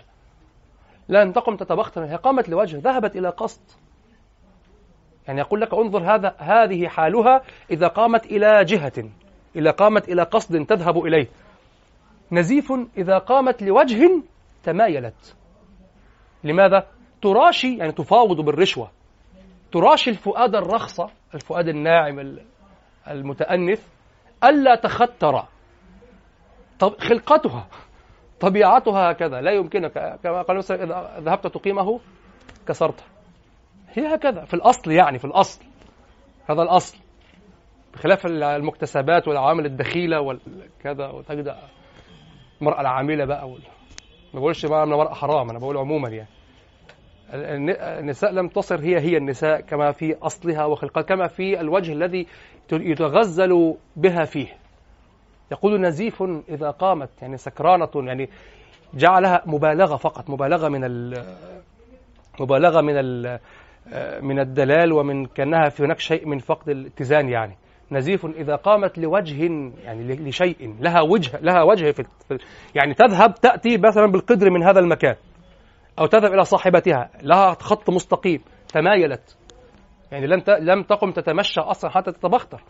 لن 1.10 1.34
تقم 1.34 1.56
تتبختر. 1.56 2.06
هي 2.06 2.16
قامت 2.16 2.50
لوجه. 2.50 2.78
ذهبت 2.78 3.16
إلى 3.16 3.30
قصد. 3.30 3.62
يعني 5.28 5.40
يقول 5.40 5.62
لك 5.62 5.74
انظر 5.74 6.16
هذا 6.16 6.36
هذه 6.38 6.88
حالها 6.88 7.42
إذا 7.72 7.88
قامت 7.88 8.26
إلى 8.26 8.66
جهة. 8.66 9.10
إذا 9.56 9.72
قامت 9.72 10.10
إلى 10.10 10.24
قصد 10.24 10.66
تذهب 10.66 10.98
إليه. 11.06 11.28
نزيف. 12.32 12.74
إذا 12.98 13.18
قامت 13.18 13.64
لوجه 13.64 14.22
تمايلت. 14.64 15.36
لماذا؟ 16.44 16.88
تراشي 17.22 17.78
يعني 17.78 17.92
تفاوض 17.92 18.42
بالرشوة. 18.42 18.92
تراشي 19.74 20.10
الفؤاد 20.10 20.56
الرخصة 20.56 21.10
الفؤاد 21.36 21.68
الناعم 21.68 22.38
المتأنف 23.08 23.88
ألا 24.44 24.76
تختر 24.76 25.44
طب 26.80 26.96
خلقتها 27.00 27.68
طبيعتها 28.40 29.12
هكذا. 29.12 29.42
لا 29.42 29.52
يمكنك 29.52 30.20
كما 30.24 30.42
قال 30.42 30.58
إذا 30.58 31.20
ذهبت 31.20 31.48
تقيمه 31.48 32.00
كسرته 32.68 33.04
هي 33.94 34.16
هكذا 34.16 34.46
في 34.46 34.54
الأصل 34.54 34.92
يعني 34.92 35.20
في 35.20 35.26
الأصل. 35.26 35.66
هذا 36.50 36.62
الأصل. 36.62 36.98
بخلاف 37.94 38.26
المكتسبات 38.26 39.28
والعوامل 39.28 39.66
الدخيلة 39.66 40.22
وكذا 40.22 41.08
وتجد 41.08 41.56
المرأة 42.62 42.82
العاملة 42.82 43.26
بقى. 43.26 43.50
ما 44.34 44.40
بقولش 44.40 44.66
بقى 44.66 44.84
المرأة 44.84 45.14
حرام 45.14 45.50
أنا 45.50 45.60
بقول 45.60 45.78
عموما 45.78 46.10
يعني. 46.10 46.30
النساء 47.34 48.32
لم 48.32 48.48
تصر 48.48 48.80
هي 48.80 49.00
هي 49.00 49.18
النساء 49.18 49.62
كما 49.62 49.92
في 49.92 50.16
أصلها 50.22 50.66
وخلقها 50.66 51.02
كما 51.02 51.28
في 51.28 51.60
الوجه 51.60 51.94
الذي 51.94 52.28
يتغزل 52.72 53.76
بها 53.96 54.24
فيه. 54.24 54.48
يقول 55.52 55.82
نزيف 55.82 56.24
إذا 56.50 56.70
قامت 56.70 57.10
يعني 57.22 57.38
سكرانة 57.38 57.90
يعني 57.96 58.30
جعلها 58.94 59.44
مبالغة 59.46 59.96
فقط 59.96 60.30
مبالغة 60.30 60.70
من 60.70 61.14
مبالغة 62.40 62.82
من 62.82 62.96
من 64.22 64.40
الدلال 64.40 64.94
ومن 64.94 65.26
كأنها 65.26 65.70
في 65.70 65.84
هناك 65.84 66.00
شيء 66.00 66.28
من 66.28 66.40
فقد 66.40 66.70
الاتزان 66.70 67.30
يعني. 67.30 67.56
نزيف 67.92 68.26
إذا 68.26 68.56
قامت 68.56 68.98
لوجه 68.98 69.44
يعني 69.84 70.16
لشيء 70.16 70.76
لها 70.80 71.02
وجه 71.02 71.40
لها 71.42 71.64
وجه 71.64 71.92
في 71.92 72.06
يعني 72.76 72.94
تذهب 72.94 73.36
تأتي 73.36 73.78
مثلا 73.78 74.06
بالقدر 74.06 74.50
من 74.50 74.64
هذا 74.64 74.80
المكان. 74.80 75.16
أو 76.00 76.06
تذهب 76.06 76.34
إلى 76.34 76.46
صاحبتها 76.46 77.10
لها 77.22 77.54
خط 77.54 77.90
مستقيم 77.90 78.42
تمايلت. 78.68 79.38
يعني 80.12 80.28
لم 80.28 80.44
لم 80.60 80.84
تقم 80.84 81.12
تتمشى 81.12 81.62
أصلا 81.62 81.92
حتى 81.92 82.12
تتبختر 82.12 82.64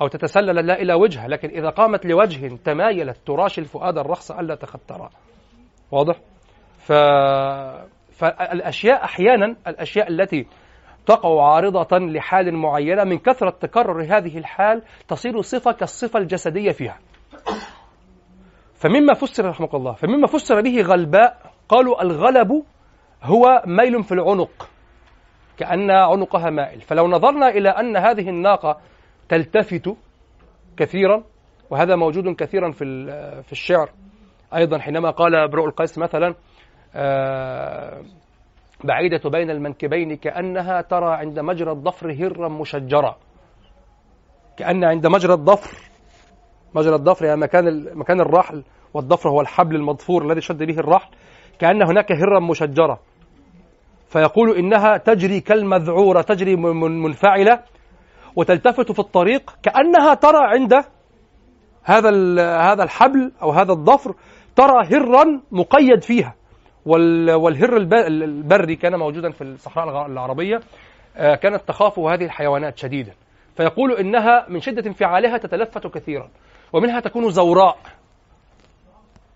أو 0.00 0.08
تتسلل 0.08 0.66
لا 0.66 0.82
إلى 0.82 0.94
وجهها 0.94 1.28
لكن 1.28 1.48
إذا 1.48 1.68
قامت 1.68 2.06
لوجه 2.06 2.56
تمايلت 2.64 3.16
تراشي 3.26 3.60
الفؤاد 3.60 3.98
الرخص 3.98 4.30
ألا 4.30 4.54
تخترا 4.54 5.10
واضح؟ 5.90 6.16
ف... 6.78 6.92
فالأشياء 8.12 9.04
أحيانا 9.04 9.56
الأشياء 9.66 10.08
التي 10.08 10.46
تقع 11.06 11.54
عارضة 11.54 11.98
لحال 11.98 12.54
معينة 12.54 13.04
من 13.04 13.18
كثرة 13.18 13.50
تكرر 13.50 14.02
هذه 14.02 14.38
الحال 14.38 14.82
تصير 15.08 15.40
صفة 15.40 15.72
كالصفة 15.72 16.18
الجسدية 16.18 16.70
فيها. 16.70 16.98
فمما 18.74 19.14
فسر 19.14 19.48
رحمه 19.48 19.68
الله 19.74 19.92
فمما 19.92 20.26
فسر 20.26 20.60
به 20.60 20.82
غلباء 20.82 21.49
قالوا 21.70 22.02
الغلب 22.02 22.62
هو 23.22 23.62
ميل 23.66 24.02
في 24.02 24.12
العنق 24.12 24.68
كأن 25.56 25.90
عنقها 25.90 26.50
مائل. 26.50 26.80
فلو 26.80 27.08
نظرنا 27.08 27.48
إلى 27.48 27.68
أن 27.68 27.96
هذه 27.96 28.28
الناقة 28.28 28.80
تلتفت 29.28 29.96
كثيرا 30.76 31.24
وهذا 31.70 31.96
موجود 31.96 32.34
كثيرا 32.34 32.70
في 32.70 33.06
في 33.42 33.52
الشعر. 33.52 33.90
أيضا 34.54 34.78
حينما 34.78 35.10
قال 35.10 35.34
امرؤ 35.34 35.64
القيس 35.64 35.98
مثلا 35.98 36.34
آه، 36.94 38.02
بعيدة 38.84 39.30
بين 39.30 39.50
المنكبين 39.50 40.16
كأنها 40.16 40.80
ترى 40.80 41.14
عند 41.14 41.38
مجرى 41.38 41.72
الضفر 41.72 42.12
هرا 42.12 42.48
مشجرا. 42.48 43.16
كأن 44.56 44.84
عند 44.84 45.06
مجرى 45.06 45.34
الضفر 45.34 45.76
مجرى 46.74 46.94
الضفر 46.94 47.24
يعني 47.24 47.40
مكان 47.40 47.98
مكان 47.98 48.20
الرحل 48.20 48.64
والضفر 48.94 49.28
هو 49.28 49.40
الحبل 49.40 49.76
المضفور 49.76 50.24
الذي 50.24 50.40
شد 50.40 50.62
به 50.62 50.78
الرحل. 50.78 51.10
كأن 51.60 51.82
هناك 51.82 52.12
هرا 52.12 52.40
مشجرة. 52.40 53.00
فيقول 54.08 54.56
إنها 54.56 54.96
تجري 54.96 55.40
كالمذعورة 55.40 56.22
تجري 56.22 56.56
منفعلة 56.56 57.60
وتلتفت 58.36 58.92
في 58.92 58.98
الطريق 58.98 59.54
كأنها 59.62 60.14
ترى 60.14 60.38
عند 60.42 60.74
هذا 61.84 62.10
هذا 62.72 62.82
الحبل 62.82 63.32
أو 63.42 63.50
هذا 63.50 63.72
الضفر 63.72 64.14
ترى 64.56 64.86
هرا 64.86 65.40
مقيد 65.52 66.02
فيها. 66.02 66.34
والهر 66.86 67.76
البري 67.76 68.76
كان 68.76 68.98
موجودا 68.98 69.30
في 69.30 69.44
الصحراء 69.44 70.06
العربية 70.06 70.60
آه، 71.16 71.34
كانت 71.34 71.68
تخاف 71.68 71.98
هذه 71.98 72.24
الحيوانات 72.24 72.78
شديدا. 72.78 73.12
فيقول 73.56 73.92
إنها 73.92 74.46
من 74.48 74.60
شدة 74.60 74.86
انفعالها 74.86 75.38
تتلفت 75.38 75.86
كثيرا 75.86 76.28
ومنها 76.72 77.00
تكون 77.00 77.30
زوراء. 77.30 77.76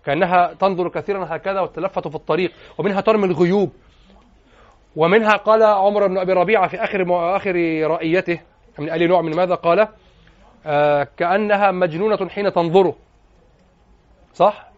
كأنها 0.05 0.53
تنظر 0.53 0.89
كثيرا 0.89 1.35
هكذا 1.35 1.61
وتتلفت 1.61 2.07
في 2.07 2.15
الطريق 2.15 2.51
ومنها 2.77 3.01
ترمي 3.01 3.25
الغيوب. 3.25 3.71
ومنها 4.95 5.31
قال 5.31 5.63
عمر 5.63 6.07
بن 6.07 6.17
أبي 6.17 6.33
ربيعة 6.33 6.67
في 6.67 6.83
آخر 6.83 7.05
آخر 7.35 7.55
رأيته 7.87 8.41
من 8.79 8.89
أي 8.89 9.07
نوع 9.07 9.21
من 9.21 9.35
ماذا؟ 9.35 9.55
قال 9.55 9.87
آه 10.65 11.07
كأنها 11.17 11.71
مجنونة 11.71 12.29
حين 12.29 12.53
تنظره 12.53 12.95
صح؟ 14.33 14.71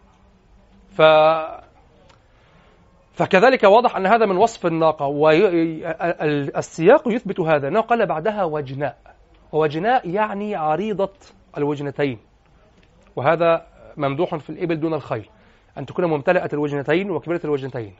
ف 0.90 1.02
فكذلك 3.12 3.64
واضح 3.64 3.96
أن 3.96 4.06
هذا 4.06 4.26
من 4.26 4.36
وصف 4.36 4.66
الناقة 4.66 5.06
والسياق 5.06 7.08
يثبت 7.08 7.40
هذا 7.40 7.68
أنه 7.68 7.80
قال 7.80 8.06
بعدها 8.06 8.44
وجناء. 8.44 8.96
ووجناء 9.52 10.08
يعني 10.08 10.54
عريضة 10.54 11.12
الوجنتين. 11.58 12.18
وهذا 13.16 13.66
ممدوح 13.98 14.36
في 14.36 14.50
الإبل 14.50 14.80
دون 14.80 14.94
الخيل. 14.94 15.28
أن 15.78 15.86
تكون 15.86 16.04
ممتلئة 16.04 16.48
الوجنتين 16.52 17.10
وكبيرة 17.10 17.40
الوجنتين. 17.44 17.94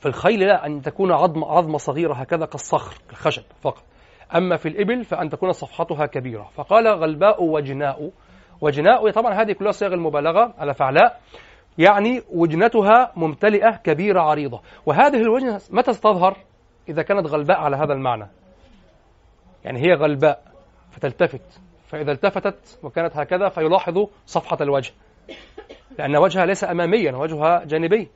في 0.00 0.06
الخيل 0.06 0.40
لا 0.40 0.66
أن 0.66 0.82
تكون 0.82 1.12
عظم 1.12 1.44
عظمة 1.44 1.78
صغيرة 1.78 2.14
هكذا 2.14 2.46
كالصخر 2.46 3.02
كالخشب 3.08 3.42
فقط. 3.60 3.82
أما 4.36 4.56
في 4.56 4.68
الإبل 4.68 5.04
فأن 5.04 5.28
تكون 5.28 5.52
صفحتها 5.52 6.06
كبيرة. 6.06 6.42
فقال 6.54 6.88
غلباء 6.88 7.44
وجناء. 7.44 8.10
وجناء 8.60 9.10
طبعا 9.10 9.32
هذه 9.42 9.52
كلها 9.52 9.72
صيغ 9.72 9.94
المبالغة 9.94 10.54
على 10.58 10.74
فعلاء. 10.74 11.20
يعني 11.78 12.20
وجنتها 12.32 13.12
ممتلئة 13.16 13.76
كبيرة 13.76 14.20
عريضة. 14.20 14.60
وهذه 14.86 15.16
الوجنة 15.16 15.60
متى 15.70 15.92
تظهر؟ 15.92 16.36
إذا 16.88 17.02
كانت 17.02 17.26
غلباء 17.26 17.56
على 17.56 17.76
هذا 17.76 17.92
المعنى. 17.92 18.28
يعني 19.64 19.78
هي 19.80 19.94
غلباء 19.94 20.42
فتلتفت. 20.90 21.60
فإذا 21.94 22.12
التفتت 22.12 22.78
وكانت 22.82 23.16
هكذا 23.16 23.48
فيلاحظ 23.48 24.06
صفحة 24.26 24.58
الوجه. 24.60 24.92
لأن 25.98 26.16
وجهها 26.16 26.46
ليس 26.46 26.64
أماميا 26.64 27.12
وجهها 27.12 27.64
جانبي 27.64 28.08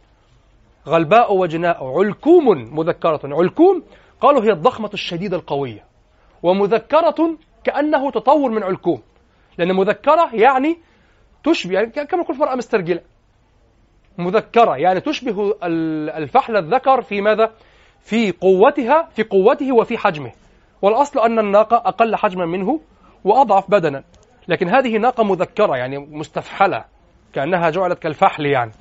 غلباء 0.87 1.37
وجناء 1.37 1.85
علكوم 1.85 2.77
مذكرة. 2.79 3.21
علكوم 3.25 3.83
قالوا 4.21 4.45
هي 4.45 4.51
الضخمة 4.51 4.91
الشديدة 4.95 5.37
القوية. 5.37 5.85
ومذكرة 6.43 7.37
كأنه 7.65 8.11
تطور 8.11 8.51
من 8.51 8.63
علكوم. 8.63 9.03
لأن 9.59 9.77
مذكرة 9.77 10.35
يعني 10.35 10.79
تشبه 11.45 11.75
يعني 11.75 11.87
كما 11.91 12.23
نقول 12.23 12.37
مرأة 12.37 12.55
مسترجلة 12.55 13.01
مذكرة 14.19 14.77
يعني 14.77 15.01
تشبه 15.01 15.55
الفحل 16.19 16.57
الذكر 16.57 17.03
في 17.03 17.21
ماذا؟ 17.21 17.53
في 18.01 18.33
قوتها 18.33 19.09
في 19.13 19.23
قوته 19.23 19.73
وفي 19.73 19.99
حجمه. 19.99 20.33
والأصل 20.83 21.21
أن 21.21 21.39
الناقة 21.39 21.77
أقل 21.77 22.17
حجما 22.17 22.47
منه 22.47 22.81
وأضعف 23.25 23.71
بدنا. 23.71 24.05
لكن 24.49 24.69
هذه 24.69 24.99
ناقة 24.99 25.25
مذكرة 25.25 25.77
يعني 25.77 25.99
مستفحلة 25.99 26.85
كأنها 27.33 27.71
جعلت 27.71 27.99
كالفحل 27.99 28.47
يعني. 28.47 28.73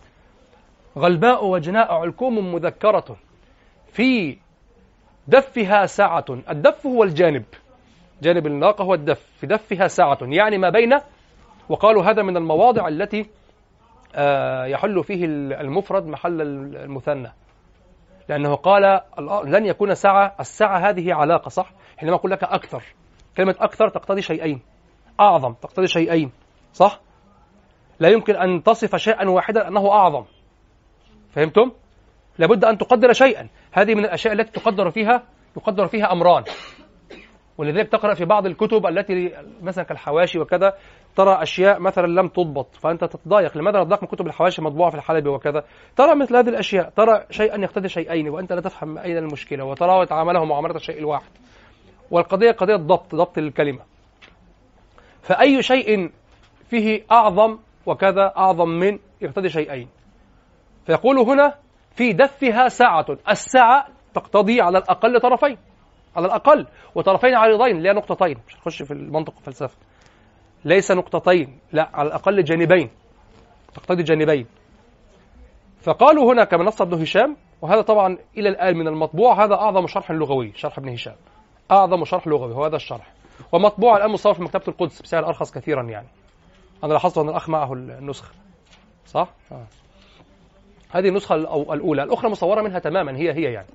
غلباء 0.98 1.46
وجناء 1.46 1.94
علكوم 1.94 2.54
مذكرة. 2.54 3.18
في 3.92 4.38
دفها 5.28 5.86
ساعة. 5.86 6.26
الدف 6.50 6.86
هو 6.86 7.04
الجانب. 7.04 7.46
جانب 8.22 8.48
الناقة 8.48 8.84
هو 8.84 8.94
الدف. 8.94 9.22
في 9.40 9.48
دفها 9.48 9.88
ساعة. 9.88 10.18
يعني 10.22 10.58
ما 10.58 10.70
بين 10.70 11.00
وقالوا 11.70 12.04
هذا 12.04 12.24
من 12.24 12.38
المواضع 12.38 12.88
التي 12.88 13.30
آه، 14.16 14.66
يحل 14.66 15.04
فيه 15.04 15.26
المفرد 15.62 16.08
محل 16.08 16.42
المثنى. 16.42 17.32
لأنه 18.30 18.56
قال 18.56 19.02
لن 19.46 19.66
يكون 19.66 19.96
ساعة 19.96 20.36
الساعة 20.40 20.90
هذه 20.90 21.14
علاقة 21.14 21.50
صح؟ 21.50 21.72
حينما 21.98 22.16
أقول 22.16 22.32
لك 22.32 22.44
أكثر. 22.44 22.84
كلمة 23.38 23.56
أكثر 23.60 23.90
تقتضي 23.90 24.22
شيئين. 24.22 24.62
أعظم 25.20 25.54
تقتضي 25.54 25.88
شيئين. 25.88 26.32
صح؟ 26.74 27.00
لا 28.00 28.10
يمكن 28.10 28.36
أن 28.36 28.64
تصف 28.64 28.96
شيئا 28.96 29.30
واحدا 29.30 29.68
أنه 29.68 29.92
أعظم. 29.92 30.24
فهمتم؟ 31.30 31.72
لابد 32.38 32.66
أن 32.66 32.78
تقدر 32.78 33.14
شيئا. 33.14 33.48
هذه 33.72 33.96
من 33.96 34.06
الأشياء 34.06 34.34
التي 34.34 34.52
تقدر 34.52 34.90
فيها 34.90 35.24
يقدر 35.58 35.88
فيها 35.88 36.12
أمران. 36.12 36.44
ولذلك 37.58 37.90
تقرأ 37.90 38.14
في 38.14 38.26
بعض 38.26 38.46
الكتب 38.46 38.86
التي 38.86 39.32
مثلا 39.62 39.84
كالحواشي 39.84 40.40
وكذا 40.40 40.74
ترى 41.16 41.42
أشياء 41.42 41.80
مثلا 41.80 42.08
لم 42.08 42.28
تضبط 42.28 42.76
فأنت 42.76 43.04
تتضايق. 43.04 43.58
لماذا 43.58 43.84
تضايق 43.84 44.02
من 44.02 44.08
كتب 44.08 44.28
الحواشي 44.28 44.62
مطبوعة 44.62 44.90
في 44.90 44.98
الحلبي 44.98 45.30
وكذا؟ 45.30 45.64
ترى 45.96 46.16
مثل 46.16 46.36
هذه 46.36 46.50
الأشياء. 46.50 46.90
ترى 46.90 47.26
شيئا 47.30 47.62
يقتضي 47.62 47.90
شيئين 47.90 48.30
وأنت 48.30 48.54
لا 48.54 48.62
تفهم 48.62 48.98
أين 48.98 49.18
المشكلة 49.18 49.64
وتراه 49.64 50.04
يتعامله 50.04 50.46
معاملة 50.46 50.76
الشيء 50.76 51.00
الواحد. 51.00 51.32
والقضية 52.12 52.51
قضية 52.51 52.76
ضبط 52.76 53.16
ضبط 53.16 53.38
الكلمة. 53.38 53.80
فأي 55.22 55.64
شيء 55.64 56.12
فيه 56.70 57.05
أعظم 57.12 57.58
وكذا 57.86 58.34
أعظم 58.38 58.70
من 58.70 58.99
يقتضي 59.22 59.49
شيئين. 59.49 59.88
فيقول 60.86 61.18
هنا 61.18 61.53
في 61.95 62.14
دفها 62.14 62.68
ساعة 62.68 63.05
الساعة 63.30 63.88
تقتضي 64.14 64.62
على 64.62 64.78
الأقل 64.78 65.20
طرفين 65.20 65.58
على 66.16 66.26
الأقل 66.26 66.68
وطرفين 66.95 67.36
عريضين 67.36 67.80
لا 67.80 67.93
نقطتين. 67.93 68.38
مش 68.47 68.55
هنخش 68.55 68.84
في 68.84 68.91
المنطق 68.91 69.34
والفلسفة 69.36 69.78
ليس 70.66 70.91
نقطتين 70.91 71.60
لا 71.74 71.89
على 71.93 72.08
الأقل 72.08 72.43
جانبين 72.43 72.89
تقتضي 73.74 74.03
جانبين. 74.03 74.45
فقالوا 75.82 76.34
هنا 76.34 76.43
كما 76.43 76.64
نص 76.64 76.82
ابن 76.82 77.01
هشام 77.01 77.36
وهذا 77.62 77.82
طبعا 77.82 78.18
إلى 78.38 78.49
الآن 78.49 78.78
من 78.78 78.88
المطبوع 78.88 79.45
هذا 79.45 79.53
أعظم 79.53 79.88
شرح 79.88 80.12
لغوي 80.12 80.53
شرح 80.55 80.78
ابن 80.78 80.89
هشام. 80.89 81.16
أعظم 81.72 82.05
شرح 82.05 82.28
لغوي 82.28 82.53
هو 82.53 82.65
هذا 82.65 82.76
الشرح. 82.76 83.13
ومطبوع 83.51 83.97
الآن 83.97 84.09
مصور 84.09 84.34
في 84.34 84.43
مكتبة 84.43 84.63
القدس 84.68 85.01
بسعر 85.01 85.28
أرخص 85.28 85.51
كثيرا 85.51 85.84
يعني. 85.84 86.07
أنا 86.84 86.93
لاحظت 86.93 87.18
أن 87.18 87.30
الأخ 87.30 87.49
معه 87.49 87.74
النسخة. 87.74 88.32
صح؟ 89.05 89.30
آه. 89.51 89.65
هذه 90.89 91.07
النسخة 91.07 91.36
الأولى. 91.36 92.03
الأخرى 92.03 92.32
مصورة 92.32 92.61
منها 92.61 92.80
تماما 92.80 93.18
هي 93.18 93.34
هي 93.34 93.53
يعني. 93.53 93.68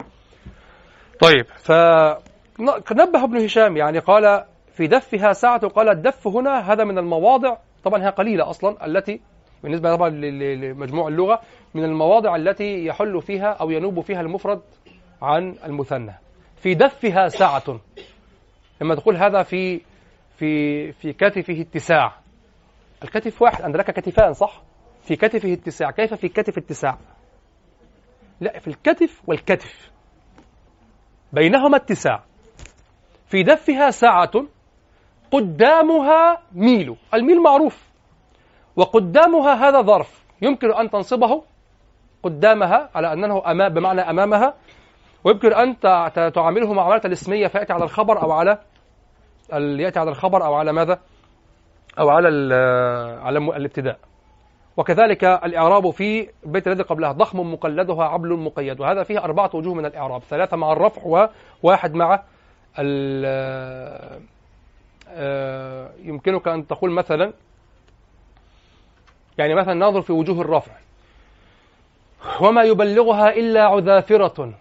طيب 1.21 1.47
فنبه 1.47 3.25
ابن 3.25 3.37
هشام 3.45 3.77
يعني 3.77 3.99
قال 3.99 4.45
في 4.73 4.87
دفها 4.87 5.33
ساعة 5.33 5.69
قال 5.69 5.89
الدف 5.89 6.27
هنا 6.27 6.73
هذا 6.73 6.85
من 6.85 6.99
المواضع 6.99 7.57
طبعا 7.85 8.05
هي 8.05 8.09
قليلة 8.09 8.51
أصلا 8.51 8.87
التي 8.87 9.21
بالنسبة 9.63 9.97
طبعا 9.97 10.09
لمجموع 10.09 11.09
اللغة 11.09 11.41
من 11.75 11.85
المواضع 11.85 12.37
التي 12.37 12.87
يحل 12.87 13.23
فيها 13.23 13.53
أو 13.53 13.71
ينوب 13.71 14.01
فيها 14.01 14.21
المفرد 14.21 14.61
عن 15.23 15.55
المثنى. 15.65 16.22
في 16.63 16.75
دفها 16.75 17.29
ساعة. 17.29 17.81
لما 18.81 18.95
تقول 18.95 19.17
هذا 19.17 19.43
في 19.43 19.81
في 20.37 20.93
في 20.93 21.13
كتفه 21.13 21.61
اتساع. 21.61 22.17
الكتف 23.03 23.43
واحد 23.43 23.63
أنت 23.63 23.77
لك 23.77 23.91
كتفان 23.91 24.33
صح؟ 24.33 24.63
في 25.03 25.17
كتفه 25.17 25.53
اتساع. 25.53 25.91
كيف 25.91 26.15
في 26.15 26.29
كتف 26.29 26.59
اتساع؟ 26.59 26.99
لا 28.41 28.59
في 28.59 28.69
الكتف 28.69 29.23
والكتف. 29.27 29.91
بينهما 31.33 31.77
اتساع. 31.77 32.25
في 33.27 33.43
دفها 33.43 33.91
ساعة 33.91 34.31
قدامها 35.31 36.43
ميل. 36.53 36.97
الميل 37.15 37.43
معروف. 37.43 37.89
وقدامها 38.77 39.69
هذا 39.69 39.83
ظرف. 39.83 40.25
يمكن 40.43 40.75
أن 40.75 40.91
تنصبه 40.91 41.43
قدامها 42.23 42.91
على 42.95 43.13
أنه 43.13 43.51
أمام 43.51 43.75
بمعنى 43.75 44.01
أمامها. 44.01 44.55
ويمكن 45.25 45.53
أن 45.53 45.81
تعامله 46.33 46.73
معاملة 46.73 47.01
الاسمية 47.05 47.47
فيأتي 47.47 47.73
على 47.73 47.85
الخبر 47.85 48.23
أو 48.23 48.33
على 48.33 48.59
يأتي 49.53 49.99
على 49.99 50.11
الخبر 50.11 50.45
أو 50.45 50.55
على 50.55 50.73
ماذا؟ 50.73 50.99
أو 51.99 52.11
على 52.11 52.55
على 53.23 53.39
الابتداء. 53.39 53.99
وكذلك 54.77 55.25
الإعراب 55.25 55.91
في 55.91 56.29
البيت 56.47 56.67
الذي 56.67 56.83
قبلها 56.83 57.13
ضخم 57.13 57.53
مقلدها 57.53 58.05
عبل 58.05 58.39
مقيد 58.39 58.81
وهذا 58.81 59.03
فيه 59.03 59.19
أربعة 59.19 59.51
وجوه 59.55 59.75
من 59.75 59.87
الإعراب 59.87 60.23
ثلاثة 60.23 60.57
مع 60.57 60.73
الرفع 60.73 61.29
وواحد 61.63 61.95
مع 61.95 62.23
آه، 65.15 65.91
يمكنك 66.03 66.49
أن 66.49 66.67
تقول 66.67 66.91
مثلا 66.91 67.33
يعني 69.39 69.55
مثلا 69.55 69.75
ننظر 69.75 70.03
في 70.03 70.13
وجوه 70.13 70.41
الرفع. 70.41 70.73
وما 72.41 72.63
يبلغها 72.63 73.31
إلا 73.37 73.65
عذافرة. 73.65 74.55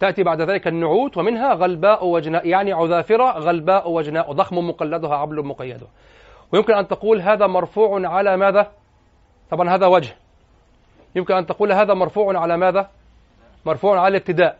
تأتي 0.00 0.22
بعد 0.22 0.40
ذلك 0.40 0.68
النعوت 0.68 1.16
ومنها 1.16 1.54
غلباء 1.54 2.06
وجناء 2.06 2.46
يعني 2.46 2.72
عذافرة 2.72 3.38
غلباء 3.38 3.90
وجناء 3.90 4.32
ضخم 4.32 4.56
مقلدها 4.58 5.16
عبل 5.16 5.46
مقيد 5.46 5.80
ويمكن 6.52 6.72
أن 6.72 6.88
تقول 6.88 7.20
هذا 7.20 7.46
مرفوع 7.46 8.08
على 8.08 8.36
ماذا؟ 8.36 8.70
طبعا 9.50 9.74
هذا 9.74 9.86
وجه. 9.86 10.16
يمكن 11.14 11.34
أن 11.34 11.46
تقول 11.46 11.72
هذا 11.72 11.94
مرفوع 11.94 12.38
على 12.38 12.56
ماذا؟ 12.56 12.90
مرفوع 13.66 14.00
على 14.00 14.08
الابتداء. 14.08 14.58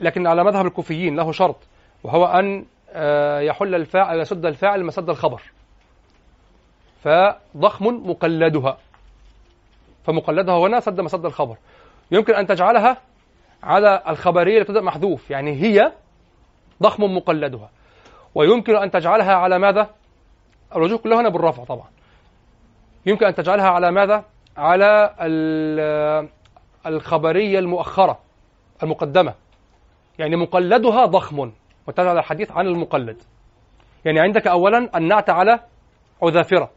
لكن 0.00 0.26
على 0.26 0.44
مذهب 0.44 0.66
الكوفيين 0.66 1.16
له 1.16 1.32
شرط 1.32 1.56
وهو 2.04 2.26
أن 2.26 2.64
آه، 2.92 3.40
يحل 3.40 3.74
الفاعل 3.74 4.20
يسد 4.20 4.46
الفاعل 4.46 4.84
مسد 4.84 5.10
الخبر. 5.10 5.42
فضخم 7.02 7.86
مقلدها. 7.86 8.78
فمقلدها 10.04 10.58
هنا 10.58 10.80
سد 10.80 11.00
مسد 11.00 11.24
الخبر. 11.24 11.56
يمكن 12.10 12.34
أن 12.34 12.46
تجعلها 12.46 12.96
على 13.62 14.02
الخبرية 14.08 14.62
تبدأ 14.62 14.80
محذوف. 14.80 15.30
يعني 15.30 15.52
هي 15.52 15.92
ضخم 16.82 17.02
مقلدها. 17.04 17.70
ويمكن 18.34 18.76
أن 18.76 18.90
تجعلها 18.90 19.34
على 19.34 19.58
ماذا؟ 19.58 19.90
الوجوه 20.76 20.98
كلها 20.98 21.20
هنا 21.20 21.28
بالرفع 21.28 21.64
طبعا. 21.64 21.86
يمكن 23.06 23.26
أن 23.26 23.34
تجعلها 23.34 23.68
على 23.68 23.90
ماذا؟ 23.90 24.24
على 24.56 25.14
الخبرية 26.86 27.58
المؤخرة 27.58 28.18
المقدمة. 28.82 29.34
يعني 30.18 30.36
مقلدها 30.36 31.04
ضخم 31.06 31.52
وتجعل 31.86 32.18
الحديث 32.18 32.52
عن 32.52 32.66
المقلد. 32.66 33.22
يعني 34.04 34.20
عندك 34.20 34.46
أولا 34.46 34.90
النعت 34.98 35.30
على 35.30 35.60
عذافرة. 36.22 36.70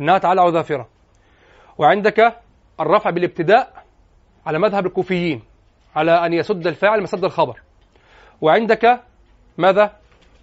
النعت 0.00 0.24
على 0.24 0.40
عذافرة. 0.40 0.88
وعندك 1.78 2.36
الرفع 2.80 3.10
بالابتداء. 3.10 3.84
على 4.48 4.58
مذهب 4.58 4.86
الكوفيين 4.86 5.42
على 5.96 6.26
أن 6.26 6.32
يسد 6.32 6.66
الفاعل 6.66 7.02
مسد 7.02 7.24
الخبر. 7.24 7.60
وعندك 8.40 9.00
ماذا؟ 9.58 9.92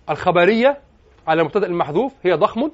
الخبرية 0.10 0.78
على 1.28 1.42
المبتدأ 1.42 1.68
المحذوف 1.68 2.14
هي 2.24 2.34
ضخم. 2.34 2.72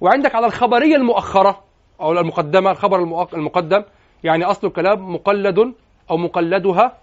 وعندك 0.00 0.34
على 0.34 0.46
الخبرية 0.46 0.96
المؤخرة 0.96 1.62
أو 2.00 2.12
المقدمة 2.12 2.70
الخبر 2.70 2.98
المقدم 3.34 3.84
يعني 4.24 4.44
أصل 4.44 4.66
الكلام 4.66 5.14
مقلد 5.14 5.58
أو 6.10 6.16
مقلدها 6.16 6.98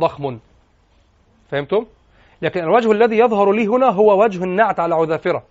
ضخم. 0.00 0.38
فهمتم؟ 1.50 1.86
لكن 2.42 2.60
الوجه 2.60 2.92
الذي 2.92 3.18
يظهر 3.18 3.52
لي 3.52 3.66
هنا 3.66 3.86
هو 3.86 4.22
وجه 4.22 4.44
النعت 4.44 4.80
على 4.80 4.94
عذافرة. 4.94 5.42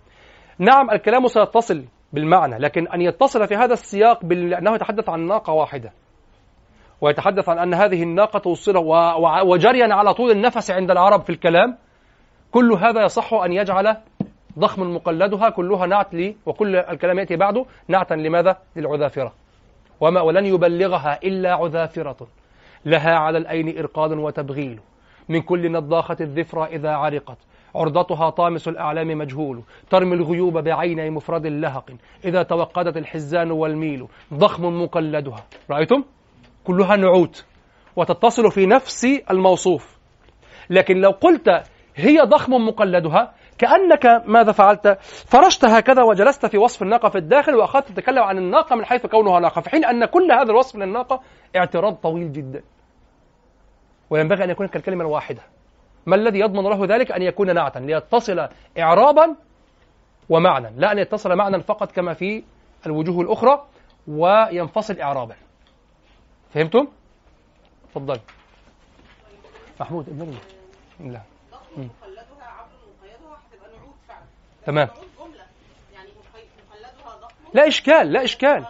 نعم 0.58 0.90
الكلام 0.90 1.28
سيتصل 1.28 1.84
بالمعنى 2.12 2.58
لكن 2.58 2.88
أن 2.88 3.00
يتصل 3.00 3.48
في 3.48 3.54
هذا 3.54 3.72
السياق 3.72 4.24
بأنه 4.24 4.74
يتحدث 4.74 5.08
عن 5.08 5.26
ناقة 5.26 5.52
واحدة. 5.52 5.92
ويتحدث 7.00 7.48
عن 7.48 7.58
أن 7.58 7.74
هذه 7.74 8.02
الناقة 8.02 8.38
توصله 8.38 8.80
وجريا 9.44 9.94
على 9.94 10.14
طول 10.14 10.30
النفس 10.30 10.70
عند 10.70 10.90
العرب 10.90 11.22
في 11.22 11.30
الكلام. 11.30 11.76
كل 12.50 12.72
هذا 12.72 13.04
يصح 13.04 13.34
أن 13.34 13.52
يجعل 13.52 13.96
ضخم 14.58 14.94
مقلدها 14.94 15.48
كلها 15.48 15.86
نعت 15.86 16.14
لي 16.14 16.36
وكل 16.46 16.76
الكلام 16.76 17.18
يأتي 17.18 17.36
بعده 17.36 17.64
نعتا 17.88 18.14
لماذا؟ 18.14 18.56
للعذافرة. 18.76 19.32
وما 20.00 20.20
ولن 20.20 20.46
يبلغها 20.46 21.18
إلا 21.24 21.54
عذافرة. 21.54 22.26
لها 22.84 23.14
على 23.14 23.38
الأين 23.38 23.78
إرقاد 23.78 24.12
وتبغيل. 24.12 24.80
من 25.28 25.40
كل 25.42 25.72
نضاخة 25.72 26.16
الذفرة 26.20 26.64
إذا 26.64 26.90
عرقت. 26.90 27.38
عرضتها 27.74 28.30
طامس 28.30 28.68
الأعلام 28.68 29.18
مجهول. 29.18 29.62
ترمي 29.90 30.14
الغيوب 30.14 30.58
بعيني 30.58 31.10
مفرد 31.10 31.46
لهق. 31.46 31.90
إذا 32.24 32.42
توقدت 32.42 32.96
الحزان 32.96 33.50
والميل. 33.50 34.06
ضخم 34.34 34.82
مقلدها. 34.82 35.44
رأيتم؟ 35.70 36.04
كلها 36.68 36.96
نعوت 36.96 37.44
وتتصل 37.96 38.50
في 38.50 38.66
نفس 38.66 39.04
الموصوف. 39.30 39.98
لكن 40.70 40.96
لو 40.96 41.10
قلت 41.10 41.48
هي 41.96 42.20
ضخم 42.20 42.52
مقلدها 42.52 43.34
كأنك 43.58 44.22
ماذا 44.26 44.52
فعلت؟ 44.52 44.98
فرشت 45.26 45.64
هكذا 45.64 46.02
وجلست 46.02 46.46
في 46.46 46.58
وصف 46.58 46.82
الناقة 46.82 47.08
في 47.08 47.18
الداخل 47.18 47.54
وأخذت 47.54 47.88
تتكلم 47.88 48.22
عن 48.22 48.38
الناقة 48.38 48.76
من 48.76 48.84
حيث 48.84 49.06
كونها 49.06 49.40
ناقة 49.40 49.60
في 49.60 49.70
حين 49.70 49.84
أن 49.84 50.04
كل 50.04 50.32
هذا 50.32 50.50
الوصف 50.50 50.76
للناقة 50.76 51.20
اعتراض 51.56 51.94
طويل 51.94 52.32
جدا. 52.32 52.62
وينبغي 54.10 54.44
أن 54.44 54.50
يكون 54.50 54.66
كالكلمة 54.66 55.02
الواحدة. 55.02 55.42
ما 56.06 56.16
الذي 56.16 56.38
يضمن 56.38 56.62
له 56.62 56.96
ذلك؟ 56.96 57.12
أن 57.12 57.22
يكون 57.22 57.54
نعتا 57.54 57.78
ليتصل 57.78 58.48
إعرابا 58.78 59.36
ومعنى 60.28 60.70
لا 60.76 60.92
أن 60.92 60.98
يتصل 60.98 61.36
معنى 61.36 61.62
فقط 61.62 61.92
كما 61.92 62.12
في 62.12 62.44
الوجوه 62.86 63.20
الأخرى 63.20 63.64
وينفصل 64.08 65.00
إعرابا. 65.00 65.34
فهمتم؟ 66.54 66.88
تفضل 67.90 68.20
محمود 69.80 70.08
ابن 70.08 70.38
لا. 71.00 71.22
تمام. 74.66 74.88
لا 77.54 77.66
إشكال 77.68 78.12
لا 78.12 78.24
إشكال. 78.24 78.66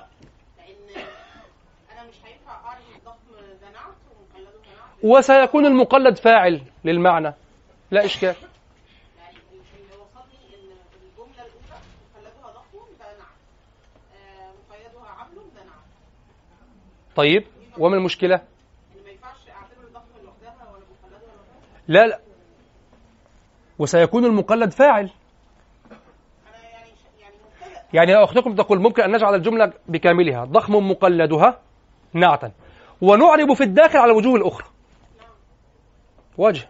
وسيكون 5.03 5.67
المقلد 5.67 6.17
فاعل 6.17 6.63
للمعنى. 6.85 7.35
لا 7.91 8.05
إشكال. 8.05 8.35
يعني 9.19 9.37
اللي 9.77 9.97
وصلني 9.97 10.55
إن 10.55 10.77
الجملة 11.03 11.47
الأولى 11.47 11.81
مقلدها 12.15 12.51
ضخم 12.51 12.79
ده 12.99 13.07
آه، 14.17 14.53
مقيدها 14.69 15.09
عبل 15.09 15.35
ده 15.35 15.63
طيب. 17.17 17.58
وما 17.79 17.97
المشكلة؟ 17.97 18.41
لوحدها 20.25 20.67
لا 21.89 22.07
لا. 22.07 22.21
وسيكون 23.79 24.25
المقلد 24.25 24.73
فاعل. 24.73 25.11
يعني 26.51 26.91
يعني 27.21 27.35
يعني 27.95 28.13
لو 28.15 28.25
أختكم 28.25 28.55
تقول 28.55 28.81
ممكن 28.81 29.03
أن 29.03 29.13
نجعل 29.13 29.35
الجملة 29.35 29.73
بكاملها. 29.89 30.45
ضخم 30.45 30.75
مقلدها 30.91 31.61
نعتا. 32.13 32.53
ونعرب 33.01 33.53
في 33.53 33.65
الداخل 33.65 33.99
على 33.99 34.13
الوجوه 34.13 34.37
الأخرى. 34.37 34.67
وجه 36.39 36.61
نعم. 36.61 36.69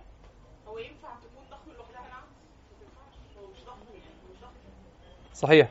يعني 3.95 4.07
مش 4.31 4.41
ضخم. 4.41 4.53
صحيح. 5.35 5.69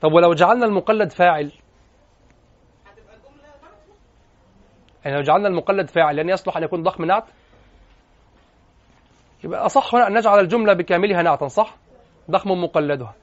طب 0.00 0.12
ولو 0.12 0.34
جعلنا 0.34 0.66
المقلد 0.66 1.12
فاعل؟ 1.12 1.52
يعني 5.06 5.16
لو 5.18 5.22
جعلنا 5.22 5.48
المقلد 5.48 5.88
فاعل 5.88 6.16
لن 6.16 6.28
يصلح 6.28 6.56
أن 6.56 6.62
يكون 6.62 6.82
ضخم 6.82 7.04
نعت؟ 7.04 7.24
يبقى 9.44 9.66
أصح 9.66 9.94
هنا 9.94 10.06
أن 10.06 10.14
نجعل 10.18 10.40
الجملة 10.40 10.72
بكاملها 10.72 11.22
نعتا 11.22 11.48
صح؟ 11.48 11.74
ضخم 12.30 12.50
مقلدها. 12.50 13.14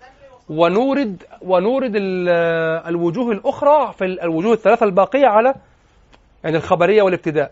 ونورد 0.50 1.24
ونورد 1.42 1.96
ال- 1.96 2.30
الوجوه 2.88 3.32
الأخرى 3.32 3.94
في 3.94 4.06
ال- 4.06 4.22
الوجوه 4.22 4.54
الثلاثة 4.54 4.84
الباقية 4.86 5.28
على 5.28 5.56
يعني 6.44 6.58
الخبرية 6.58 7.02
والابتداء. 7.02 7.52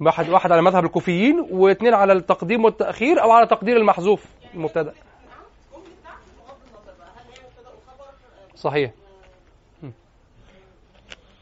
واحد 0.00 0.28
واحد 0.28 0.52
على 0.52 0.62
مذهب 0.62 0.84
الكوفيين 0.84 1.46
واثنين 1.50 1.94
على 1.94 2.12
التقديم 2.12 2.64
والتأخير 2.64 3.22
أو 3.22 3.30
على 3.30 3.46
تقدير 3.46 3.76
المحذوف 3.76 4.24
المبتدأ. 4.54 4.82
نعم 4.82 4.92
جمله 5.72 5.84
نعم 6.04 6.16
بغض 6.46 6.56
النظر 6.68 6.92
بقى 6.98 7.08
هل 7.08 7.24
هي 7.32 7.46
مبتدا 7.46 7.68
وخبر 7.70 8.04
آه، 8.04 8.56
صحيح 8.56 8.90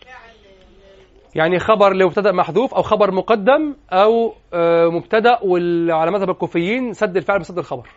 فاعل 0.04 0.34
ل- 0.34 1.21
يعني 1.34 1.58
خبر 1.58 1.92
لمبتدا 1.92 2.32
محذوف 2.32 2.74
أو 2.74 2.82
خبر 2.82 3.10
مقدم 3.10 3.74
أو 3.92 4.34
آه، 4.54 4.86
مبتدأ 4.86 5.38
وعلى 5.42 6.10
مذهب 6.10 6.30
الكوفيين 6.30 6.92
سد 6.92 7.16
الفعل 7.16 7.38
بسد 7.38 7.58
الخبر. 7.58 7.88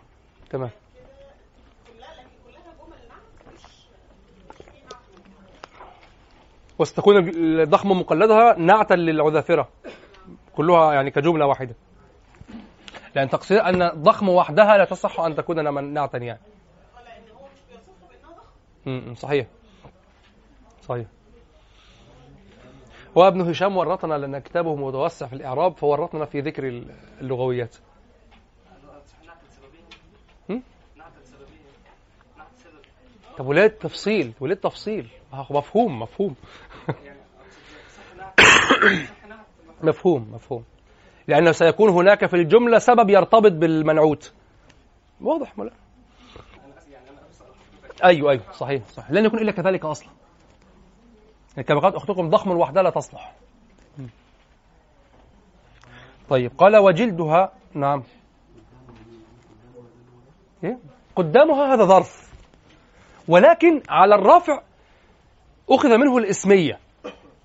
تمام. 0.50 0.70
وستكون 6.78 7.28
الضخم 7.60 7.90
مقلدها 7.90 8.58
نعتا 8.58 8.94
للعذافرة 8.94 9.68
كلها 10.56 10.94
يعني 10.94 11.10
كجملة 11.10 11.46
واحدة. 11.46 11.74
لأن 13.14 13.28
تقصير 13.28 13.68
أن 13.68 13.88
ضخم 13.88 14.28
وحدها 14.28 14.78
لا 14.78 14.84
تصح 14.84 15.20
أن 15.20 15.34
تكون 15.34 15.92
نعتا 15.94 16.18
يعني. 16.18 16.40
ولا 16.96 17.18
إن 17.18 17.22
هو 17.38 17.44
مش 17.44 17.60
بيصفها 17.70 18.08
بأنها 18.10 18.36
ضخم؟ 18.36 19.08
م- 19.08 19.10
م، 19.10 19.14
صحيح. 19.14 19.46
صحيح. 20.82 21.06
وابن 23.16 23.40
هشام 23.40 23.76
ورطنا 23.76 24.14
لأن 24.14 24.38
كتابه 24.38 24.76
متوسع 24.76 25.26
في 25.26 25.32
الإعراب 25.32 25.76
فورطنا 25.76 26.24
في 26.24 26.40
ذكر 26.40 26.82
اللغويات؟ 27.20 27.76
طب 33.38 33.46
وليه 33.46 33.64
التفصيل 33.64 34.32
وليه 34.40 34.54
التفصيل 34.54 35.08
ما 35.32 35.38
هو 35.38 35.58
مفهوم 35.58 36.00
مفهوم. 36.00 36.34
مفهوم 39.82 40.30
مفهوم. 40.34 40.64
لأنه 41.28 41.52
سيكون 41.52 41.90
هناك 41.90 42.26
في 42.26 42.36
الجملة 42.36 42.78
سبب 42.78 43.10
يرتبط 43.10 43.52
بالمنعوت. 43.52 44.32
واضح 45.20 45.58
ولا 45.58 45.70
أيوه 48.04 48.30
أيوه 48.30 48.52
صحيح 48.52 48.86
صحيح. 48.86 49.10
لن 49.10 49.24
يكون 49.24 49.38
إلا 49.38 49.52
كذلك 49.52 49.84
أصلا. 49.84 50.08
يعني 50.08 50.25
كما 51.62 51.80
قالت 51.80 51.94
أختكم 51.94 52.30
ضخم 52.30 52.50
وحدها 52.50 52.82
لا 52.82 52.90
تصلح. 52.90 53.34
طيب 56.28 56.50
قال 56.58 56.76
وجلدها 56.76 57.52
نعم. 57.74 58.02
إيه؟ 60.64 60.78
قدامها 61.16 61.74
هذا 61.74 61.84
ظرف. 61.84 62.32
ولكن 63.28 63.82
على 63.88 64.14
الرفع 64.14 64.60
أخذ 65.70 65.96
منه 65.98 66.18
الإسمية 66.18 66.78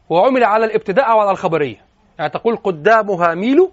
وعمل 0.09 0.43
على 0.43 0.65
الابتداء 0.65 1.17
وعلى 1.17 1.31
الخبرية. 1.31 1.85
يعني 2.19 2.29
تقول 2.29 2.55
قدامها 2.57 3.35
ميل 3.35 3.71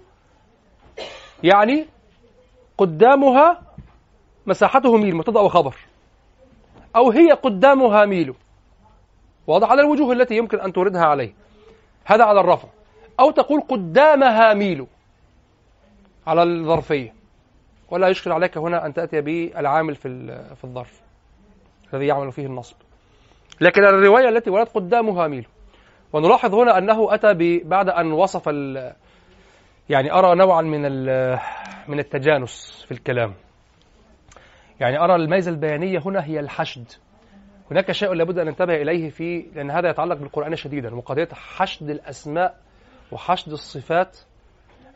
يعني 1.43 1.87
قدامها 2.77 3.61
مساحته 4.45 4.97
ميل 4.97 5.15
مبتدأ 5.15 5.39
وخبر 5.39 5.75
أو 6.95 7.11
هي 7.11 7.31
قدامها 7.31 8.05
ميل. 8.05 8.33
واضح 9.49 9.71
على 9.71 9.81
الوجوه 9.81 10.13
التي 10.13 10.35
يمكن 10.37 10.59
أن 10.59 10.73
توردها 10.73 11.05
عليه. 11.05 11.33
هذا 12.05 12.23
على 12.23 12.41
الرفع. 12.41 12.67
أو 13.19 13.31
تقول 13.31 13.61
قدامها 13.61 14.53
ميل. 14.53 14.87
على 16.27 16.43
الظرفية. 16.43 17.13
ولا 17.91 18.07
يشكل 18.07 18.31
عليك 18.31 18.57
هنا 18.57 18.85
أن 18.85 18.93
تأتي 18.93 19.21
بالعامل 19.21 19.95
في 19.95 20.09
في 20.55 20.63
الظرف. 20.63 21.01
الذي 21.93 22.07
يعمل 22.07 22.31
فيه 22.31 22.45
النصب. 22.45 22.75
لكن 23.61 23.83
الرواية 23.83 24.29
التي 24.29 24.49
وردت 24.49 24.75
قدامها 24.75 25.27
ميل. 25.27 25.47
ونلاحظ 26.13 26.55
هنا 26.55 26.77
أنه 26.77 27.13
أتى 27.13 27.61
بعد 27.63 27.89
أن 27.89 28.11
وصف 28.11 28.47
يعني 29.89 30.13
أرى 30.13 30.35
نوعا 30.35 30.61
من 30.61 30.81
من 31.87 31.99
التجانس 31.99 32.83
في 32.85 32.91
الكلام. 32.91 33.33
يعني 34.79 34.99
أرى 34.99 35.15
الميزة 35.15 35.51
البيانية 35.51 35.99
هنا 36.05 36.25
هي 36.25 36.39
الحشد. 36.39 36.91
هناك 37.71 37.91
شيء 37.91 38.13
لابد 38.13 38.39
أن 38.39 38.45
ننتبه 38.47 38.75
إليه 38.75 39.09
في 39.09 39.45
لأن 39.55 39.71
هذا 39.71 39.89
يتعلق 39.89 40.15
بالقرآن 40.17 40.55
شديدا 40.55 40.95
وقضية 40.95 41.27
حشد 41.33 41.89
الأسماء 41.89 42.57
وحشد 43.11 43.51
الصفات 43.51 44.17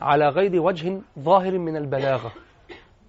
على 0.01 0.27
غير 0.29 0.61
وجه 0.61 1.01
ظاهر 1.19 1.57
من 1.57 1.77
البلاغة. 1.77 2.31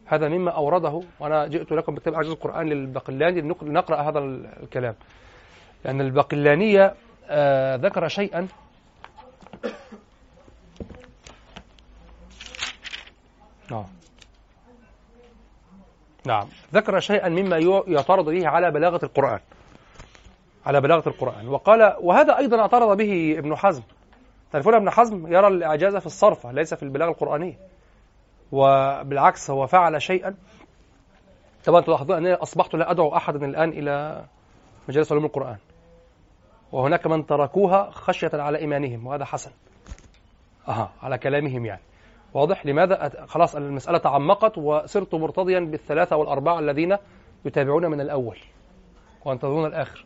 هذا 0.07 0.29
مما 0.29 0.51
أورده 0.51 1.01
وأنا 1.21 1.47
جئت 1.47 1.73
لكم 1.73 1.95
بكتاب 1.95 2.15
أعجاز 2.15 2.31
القرآن 2.31 2.67
للبقلاني 2.69 3.41
لنق- 3.41 3.65
لنقرأ 3.65 4.03
هذا 4.11 4.19
ال- 4.19 4.47
الكلام. 4.63 4.95
لأن 5.85 6.01
البقلانية 6.01 6.95
آه 7.29 7.77
ذكر 7.77 8.09
شيئا. 8.09 8.49
آه. 13.73 13.87
نعم. 16.27 16.49
ذكر 16.75 17.01
شيئا 17.01 17.29
مما 17.29 17.59
يعترض 17.87 18.25
به 18.25 18.49
على 18.49 18.71
بلاغة 18.71 19.05
القرآن. 19.05 19.41
على 20.67 20.81
بلاغة 20.81 21.09
القرآن. 21.09 21.49
وقال 21.49 21.97
وهذا 22.01 22.39
أيضا 22.39 22.61
اعترض 22.61 22.97
به 22.97 23.35
ابن 23.39 23.57
حزم. 23.57 23.83
تعرفون 24.53 24.75
ابن 24.75 24.91
حزم 24.91 25.27
يرى 25.33 25.47
الإعجاز 25.47 25.97
في 25.97 26.07
الصرف 26.07 26.47
ليس 26.47 26.75
في 26.75 26.83
البلاغة 26.83 27.11
القرآنية. 27.11 27.59
وبالعكس 28.53 29.51
هو 29.51 29.67
فعل 29.67 30.03
شيئا. 30.03 30.35
طبعا 31.65 31.81
تلاحظون 31.81 32.17
أنني 32.17 32.35
أصبحت 32.35 32.75
لا 32.75 32.91
أدعو 32.91 33.17
أحدا 33.17 33.47
الآن 33.47 33.69
إلى 33.69 34.25
مجالس 34.89 35.13
علوم 35.13 35.25
القرآن. 35.25 35.57
وهناك 36.73 37.07
من 37.07 37.27
تركوها 37.27 37.91
خشية 37.91 38.31
على 38.35 38.59
إيمانهم 38.59 39.07
وهذا 39.07 39.25
حسن. 39.25 39.51
أها 40.69 40.93
على 41.03 41.19
كلامهم 41.19 41.67
يعني. 41.67 41.81
واضح 42.35 42.67
لماذا 42.67 43.27
خلاص 43.27 43.57
المسألة 43.57 43.99
تعمقت 43.99 44.59
وصرت 44.59 45.15
مرتضيا 45.15 45.61
بالثلاثة 45.61 46.17
والأربعة 46.17 46.59
الذين 46.59 46.97
يتابعون 47.45 47.87
من 47.87 48.01
الأول 48.01 48.39
وينتظرون 49.25 49.67
الآخر. 49.67 50.05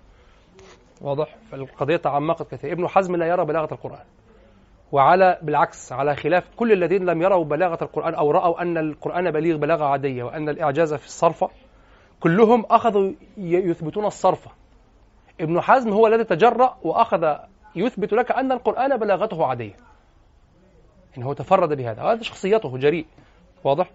واضح؟ 1.01 1.37
فالقضية 1.51 1.97
تعمقت 1.97 2.51
كثير 2.51 2.73
ابن 2.73 2.89
حزم 2.89 3.17
لا 3.17 3.27
يرى 3.27 3.45
بلاغة 3.45 3.75
القرآن. 3.75 4.05
وعلى 4.93 5.39
بالعكس 5.43 5.93
على 5.93 6.17
خلاف 6.17 6.49
كل 6.57 6.73
الذين 6.73 7.05
لم 7.05 7.23
يروا 7.23 7.45
بلاغة 7.45 7.79
القرآن 7.85 8.15
أو 8.15 8.31
رأوا 8.31 8.63
أن 8.63 8.79
القرآن 8.79 9.31
بليغ 9.31 9.57
بلاغة 9.57 9.85
عادية 9.85 10.23
وأن 10.23 10.49
الإعجاز 10.49 10.95
في 10.95 11.07
الصرف 11.07 11.45
كلهم 12.21 12.65
أخذوا 12.71 13.13
يثبتون 13.37 14.07
الصرف 14.07 14.49
ابن 15.41 15.61
حزم 15.61 15.93
هو 15.93 16.07
الذي 16.07 16.25
تجرأ 16.25 16.77
وأخذ 16.83 17.37
يثبت 17.77 18.13
لك 18.13 18.33
أن 18.33 18.53
القرآن 18.53 18.97
بلاغته 18.97 19.47
عادية. 19.47 19.88
إن 21.19 21.23
هو 21.23 21.33
تفرد 21.33 21.77
بهذا 21.77 22.03
هذا 22.03 22.23
شخصيته 22.23 22.79
جريء. 22.79 23.07
واضح؟ 23.65 23.91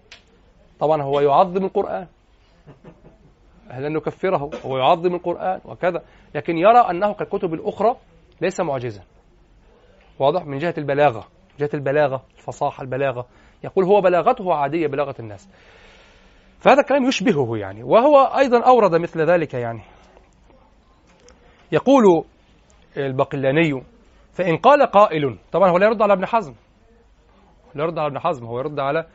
طبعا 0.80 1.02
هو 1.02 1.20
يعظم 1.20 1.64
القرآن. 1.64 2.06
لن 3.70 3.92
نكفره؟ 3.92 4.50
هو 4.64 4.78
يعظم 4.78 5.14
القرآن 5.14 5.60
وكذا. 5.64 6.02
لكن 6.34 6.58
يرى 6.58 6.78
أنه 6.78 7.12
كالكتب 7.12 7.54
الأخرى 7.54 7.96
ليس 8.40 8.60
معجزا. 8.60 9.02
واضح؟ 10.18 10.46
من 10.46 10.58
جهة 10.58 10.74
البلاغة. 10.78 11.24
جهة 11.58 11.70
البلاغة 11.74 12.22
الفصاحة 12.36 12.82
البلاغة. 12.82 13.26
يقول 13.64 13.84
هو 13.84 14.00
بلاغته 14.00 14.54
عادية 14.54 14.86
بلاغة 14.86 15.14
الناس. 15.20 15.48
فهذا 16.60 16.80
الكلام 16.80 17.04
يشبهه 17.04 17.56
يعني. 17.56 17.82
وهو 17.82 18.16
أيضا 18.38 18.64
أورد 18.66 18.94
مثل 18.94 19.20
ذلك 19.30 19.54
يعني. 19.54 19.82
يقول 21.72 22.24
البقلاني 22.96 23.82
فإن 24.32 24.56
قال 24.56 24.82
قائل 24.86 25.38
طبعا 25.52 25.70
هو 25.70 25.78
لا 25.78 25.86
يرد 25.86 26.02
على 26.02 26.12
ابن 26.12 26.26
حزم. 26.26 26.54
لا 27.74 27.84
يرد 27.84 27.98
على 27.98 28.08
ابن 28.08 28.18
حزم 28.18 28.46
هو 28.46 28.58
يرد 28.58 28.80
على 28.80 29.06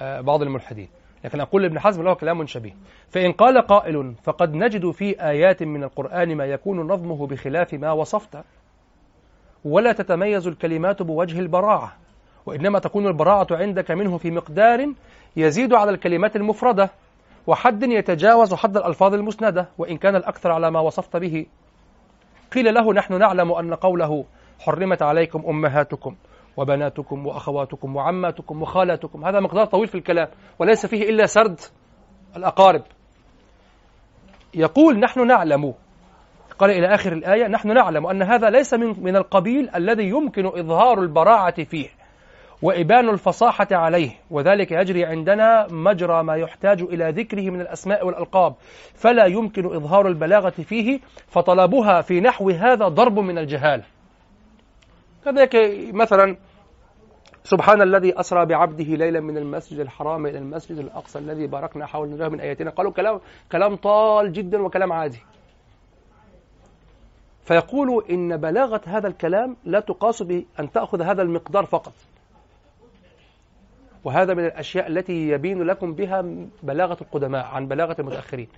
آه، 0.00 0.20
بعض 0.20 0.42
الملحدين. 0.42 0.88
لكن 1.24 1.40
أقول 1.40 1.64
ابن 1.64 1.78
حزم 1.78 2.02
له 2.02 2.14
كلام 2.14 2.46
شبيه. 2.46 2.72
فإن 3.10 3.32
قال 3.32 3.66
قائل 3.66 4.14
فقد 4.22 4.54
نجد 4.54 4.90
في 4.90 5.22
آيات 5.22 5.62
من 5.62 5.84
القرآن 5.84 6.36
ما 6.36 6.44
يكون 6.44 6.80
نظمه 6.80 7.26
بخلاف 7.26 7.74
ما 7.74 7.92
وصفت. 7.92 8.38
ولا 9.64 9.92
تتميز 9.92 10.46
الكلمات 10.46 11.02
بوجه 11.02 11.38
البراعة 11.38 11.92
وإنما 12.46 12.78
تكون 12.78 13.06
البراعة 13.06 13.46
عندك 13.50 13.90
منه 13.90 14.18
في 14.18 14.30
مقدار 14.30 14.92
يزيد 15.36 15.74
على 15.74 15.90
الكلمات 15.90 16.36
المفردة 16.36 16.90
وحد 17.46 17.82
يتجاوز 17.82 18.54
حد 18.54 18.76
الألفاظ 18.76 19.14
المسندة 19.14 19.68
وإن 19.78 19.96
كان 19.96 20.16
الأكثر 20.16 20.52
على 20.52 20.70
ما 20.70 20.80
وصفت 20.80 21.16
به. 21.16 21.46
قيل 22.52 22.74
له 22.74 22.92
نحن 22.92 23.18
نعلم 23.18 23.52
أن 23.52 23.74
قوله 23.74 24.24
حرمت 24.58 25.02
عليكم 25.02 25.42
أمهاتكم. 25.48 26.16
وبناتكم 26.60 27.26
وأخواتكم 27.26 27.96
وعماتكم 27.96 28.62
وخالاتكم. 28.62 29.24
هذا 29.24 29.40
مقدار 29.40 29.64
طويل 29.64 29.88
في 29.88 29.94
الكلام 29.94 30.28
وليس 30.58 30.86
فيه 30.86 31.10
إلا 31.10 31.26
سرد 31.26 31.60
الأقارب. 32.36 32.82
يقول 34.54 34.98
نحن 34.98 35.26
نعلم 35.26 35.74
قال 36.58 36.70
إلى 36.70 36.94
آخر 36.94 37.12
الآية 37.12 37.46
نحن 37.46 37.74
نعلم 37.74 38.06
أن 38.06 38.22
هذا 38.22 38.50
ليس 38.50 38.74
من, 38.74 39.02
من 39.02 39.16
القبيل 39.16 39.70
الذي 39.74 40.08
يمكن 40.08 40.46
إظهار 40.46 41.02
البراعة 41.02 41.64
فيه 41.64 41.88
وإبان 42.62 43.08
الفصاحة 43.08 43.66
عليه 43.72 44.10
وذلك 44.30 44.72
يجري 44.72 45.04
عندنا 45.04 45.66
مجرى 45.70 46.22
ما 46.22 46.36
يحتاج 46.36 46.82
إلى 46.82 47.10
ذكره 47.10 47.50
من 47.50 47.60
الأسماء 47.60 48.06
والألقاب 48.06 48.54
فلا 48.94 49.26
يمكن 49.26 49.66
إظهار 49.66 50.08
البلاغة 50.08 50.50
فيه 50.50 51.00
فطلبها 51.26 52.00
في 52.00 52.20
نحو 52.20 52.50
هذا 52.50 52.88
ضرب 52.88 53.18
من 53.18 53.38
الجهالة 53.38 53.84
كذلك 55.24 55.56
مثلا 55.94 56.36
سبحان 57.44 57.82
الذي 57.82 58.20
أسرى 58.20 58.46
بعبده 58.46 58.84
ليلا 58.84 59.20
من 59.20 59.36
المسجد 59.36 59.80
الحرام 59.80 60.26
إلى 60.26 60.38
المسجد 60.38 60.78
الأقصى 60.78 61.18
الذي 61.18 61.46
باركنا 61.46 61.86
حول 61.86 62.08
نراه 62.08 62.28
من 62.28 62.40
آياتنا. 62.40 62.70
قالوا 62.70 62.92
كلام 62.92 63.20
كلام 63.52 63.76
طال 63.76 64.32
جدا 64.32 64.62
وكلام 64.62 64.92
عادي. 64.92 65.22
فيقول 67.44 68.04
إن 68.10 68.36
بلاغة 68.36 68.80
هذا 68.86 69.08
الكلام 69.08 69.56
لا 69.64 69.80
تقاس 69.80 70.22
بأن 70.22 70.70
تأخذ 70.72 71.02
هذا 71.02 71.22
المقدار 71.22 71.64
فقط. 71.64 71.92
وهذا 74.04 74.34
من 74.34 74.44
الأشياء 74.44 74.86
التي 74.86 75.28
يبين 75.28 75.62
لكم 75.62 75.94
بها 75.94 76.24
بلاغة 76.62 76.96
القدماء 77.00 77.44
عن 77.44 77.66
بلاغة 77.66 77.96
المتأخرين. 77.98 78.48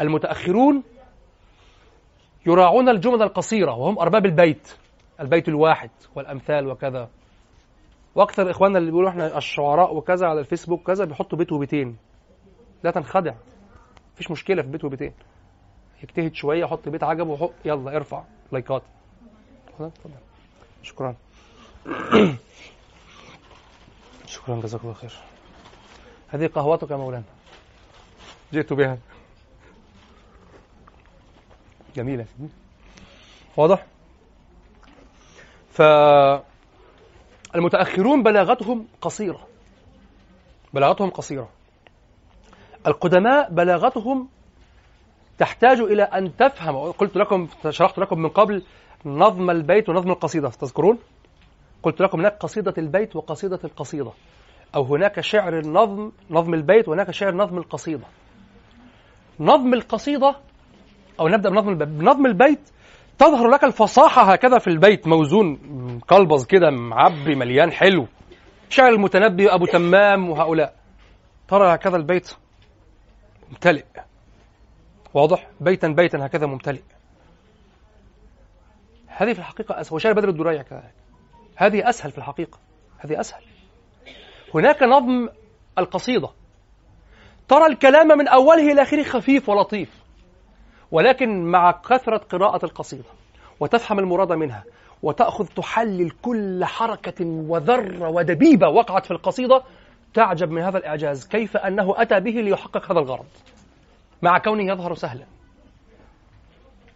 المتأخرون 0.00 0.82
يراعون 2.46 2.88
الجمل 2.88 3.22
القصيرة 3.22 3.76
وهم 3.76 3.98
أرباب 3.98 4.26
البيت 4.26 4.78
البيت 5.20 5.48
الواحد 5.48 5.90
والأمثال 6.14 6.66
وكذا. 6.66 7.08
وأكثر 8.14 8.50
إخواننا 8.50 8.78
اللي 8.78 8.90
بيقولوا 8.90 9.10
إحنا 9.10 9.38
الشعراء 9.38 9.96
وكذا 9.96 10.26
على 10.26 10.40
الفيسبوك 10.40 10.86
كذا 10.86 11.04
بيحطوا 11.04 11.38
بيت 11.38 11.52
وبيتين. 11.52 11.96
لا 12.82 12.90
تنخدع. 12.90 13.34
مفيش 14.14 14.30
مشكلة 14.30 14.62
في 14.62 14.68
بيت 14.68 14.84
وبيتين. 14.84 15.12
يجتهد 16.02 16.34
شوية 16.34 16.60
يحط 16.60 16.88
بيت 16.88 17.04
عجبه 17.04 17.30
وحط 17.30 17.52
يلا 17.64 17.96
ارفع 17.96 18.24
لايكات. 18.52 18.82
شكرا. 20.82 21.14
شكرا 24.26 24.60
جزاك 24.60 24.80
الله 24.82 24.94
خير. 24.94 25.12
هذه 26.28 26.46
قهوتك 26.46 26.90
يا 26.90 26.96
مولانا. 26.96 27.24
جئت 28.52 28.72
بها. 28.72 28.98
جميلة. 31.96 32.26
واضح؟ 33.56 33.86
ف 35.70 35.82
المتأخرون 37.54 38.22
بلاغتهم 38.22 38.86
قصيرة. 39.00 39.40
بلاغتهم 40.74 41.10
قصيرة. 41.10 41.48
القدماء 42.86 43.50
بلاغتهم 43.50 44.28
تحتاج 45.38 45.80
إلى 45.80 46.02
أن 46.02 46.36
تفهم 46.36 46.92
قلت 46.92 47.16
لكم 47.16 47.48
شرحت 47.70 47.98
لكم 47.98 48.18
من 48.18 48.28
قبل 48.28 48.62
نظم 49.06 49.50
البيت 49.50 49.88
ونظم 49.88 50.10
القصيدة 50.10 50.48
تذكرون؟ 50.48 50.98
قلت 51.82 52.02
لكم 52.02 52.20
هناك 52.20 52.36
قصيدة 52.36 52.74
البيت 52.78 53.16
وقصيدة 53.16 53.58
القصيدة 53.64 54.10
أو 54.74 54.84
هناك 54.84 55.20
شعر 55.20 55.58
النظم 55.58 56.12
نظم 56.30 56.54
البيت 56.54 56.88
وهناك 56.88 57.10
شعر 57.10 57.34
نظم 57.34 57.58
القصيدة. 57.58 58.04
نظم 59.40 59.74
القصيدة 59.74 60.36
أو 61.20 61.28
نبدأ 61.28 61.50
بنظم 61.50 61.68
البيت 61.68 61.88
بنظم 61.88 62.26
البيت 62.26 62.70
تظهر 63.18 63.48
لك 63.48 63.64
الفصاحة 63.64 64.22
هكذا 64.32 64.58
في 64.58 64.66
البيت 64.66 65.08
موزون 65.08 65.58
قلبز 65.98 66.46
كده 66.46 66.70
معبي 66.70 67.34
مليان 67.34 67.72
حلو. 67.72 68.06
شعر 68.68 68.88
المتنبي 68.88 69.46
وأبو 69.46 69.66
تمام 69.66 70.30
وهؤلاء. 70.30 70.74
ترى 71.48 71.74
هكذا 71.74 71.96
البيت 71.96 72.34
ممتلئ. 73.50 73.84
واضح؟ 75.14 75.48
بيتا 75.60 75.88
بيتا 75.88 76.26
هكذا 76.26 76.46
ممتلئ. 76.46 76.82
هذه 79.06 79.32
في 79.32 79.38
الحقيقة 79.38 79.80
أسهل. 79.80 79.94
وشعر 79.94 80.12
بدر 80.12 80.28
الدريع 80.28 80.62
كذلك. 80.62 80.94
هذه 81.56 81.88
أسهل 81.88 82.10
في 82.10 82.18
الحقيقة. 82.18 82.58
هذه 82.98 83.20
أسهل. 83.20 83.42
هناك 84.54 84.82
نظم 84.82 85.28
القصيدة. 85.78 86.28
ترى 87.48 87.66
الكلام 87.66 88.08
من 88.08 88.28
أوله 88.28 88.72
إلى 88.72 88.82
آخره 88.82 89.02
خفيف 89.02 89.48
ولطيف 89.48 90.02
ولكن 90.90 91.44
مع 91.44 91.70
كثرة 91.70 92.16
قراءة 92.16 92.64
القصيدة 92.64 93.10
وتفهم 93.60 93.98
المراد 93.98 94.32
منها 94.32 94.64
وتأخذ 95.02 95.46
تحلل 95.46 96.10
كل 96.10 96.64
حركة 96.64 97.24
وذرة 97.24 98.08
ودبيبة 98.08 98.68
وقعت 98.68 99.04
في 99.06 99.10
القصيدة 99.10 99.62
تعجب 100.14 100.50
من 100.50 100.62
هذا 100.62 100.78
الإعجاز. 100.78 101.28
كيف 101.28 101.56
أنه 101.56 101.94
أتى 101.96 102.20
به 102.20 102.30
ليحقق 102.30 102.92
هذا 102.92 102.98
الغرض؟ 103.00 103.26
مع 104.22 104.38
كونه 104.38 104.72
يظهر 104.72 104.94
سهلا. 104.94 105.24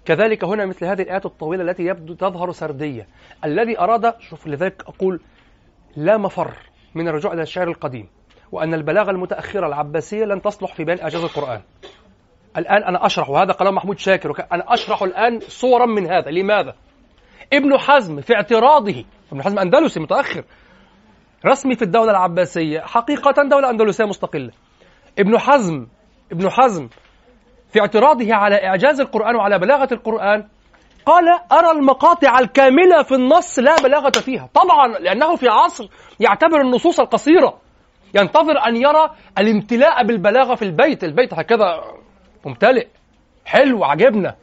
كذلك 0.04 0.44
هنا 0.44 0.66
مثل 0.66 0.86
هذه 0.86 1.02
الآيات 1.02 1.26
الطويلة 1.26 1.62
التي 1.62 1.82
يبدو 1.82 2.14
تظهر 2.14 2.52
سردية. 2.52 3.06
الذي 3.44 3.78
أراد 3.78 4.14
شوف 4.20 4.46
لذلك 4.46 4.82
أقول 4.88 5.20
لا 5.96 6.16
مفر 6.16 6.56
من 6.94 7.08
الرجوع 7.08 7.32
إلى 7.32 7.42
الشعر 7.42 7.68
القديم 7.68 8.08
وأن 8.52 8.74
البلاغة 8.74 9.10
المتأخرة 9.10 9.66
العباسية 9.66 10.24
لن 10.24 10.42
تصلح 10.42 10.74
في 10.74 10.84
بيان 10.84 10.98
إعجاز 11.00 11.22
القرآن. 11.22 11.60
الآن 12.56 12.82
أنا 12.84 13.06
أشرح 13.06 13.30
وهذا 13.30 13.52
كلام 13.52 13.74
محمود 13.74 13.98
شاكر 13.98 14.46
أنا 14.52 14.74
أشرح 14.74 15.02
الآن 15.02 15.40
صورا 15.40 15.86
من 15.86 16.06
هذا. 16.06 16.30
لماذا؟ 16.30 16.74
ابن 17.52 17.78
حزم 17.78 18.20
في 18.20 18.34
اعتراضه. 18.34 19.04
ابن 19.32 19.42
حزم 19.42 19.58
أندلسي 19.58 20.00
متأخر. 20.00 20.44
رسمي 21.46 21.74
في 21.74 21.82
الدولة 21.82 22.10
العباسية. 22.10 22.80
حقيقة 22.80 23.42
دولة 23.50 23.70
أندلسية 23.70 24.04
مستقلة. 24.04 24.50
ابن 25.18 25.38
حزم 25.38 25.86
ابن 26.32 26.50
حزم 26.50 26.88
في 27.72 27.80
اعتراضه 27.80 28.34
على 28.34 28.66
إعجاز 28.66 29.00
القرآن 29.00 29.36
وعلى 29.36 29.58
بلاغة 29.58 29.88
القرآن 29.92 30.48
قال 31.06 31.24
أرى 31.52 31.70
المقاطع 31.70 32.38
الكاملة 32.38 33.02
في 33.02 33.14
النص 33.14 33.58
لا 33.58 33.76
بلاغة 33.82 34.10
فيها. 34.10 34.48
طبعا 34.54 34.88
لأنه 34.88 35.36
في 35.36 35.48
عصر 35.48 35.88
يعتبر 36.20 36.60
النصوص 36.60 37.00
القصيرة. 37.00 37.58
ينتظر 38.14 38.66
أن 38.66 38.76
يرى 38.76 39.10
الامتلاء 39.38 40.06
بالبلاغة 40.06 40.54
في 40.54 40.62
البيت. 40.62 41.04
البيت 41.04 41.34
هكذا 41.34 41.82
ممتلئ 42.46 42.86
حلو 43.44 43.84
عجبنا. 43.84 44.34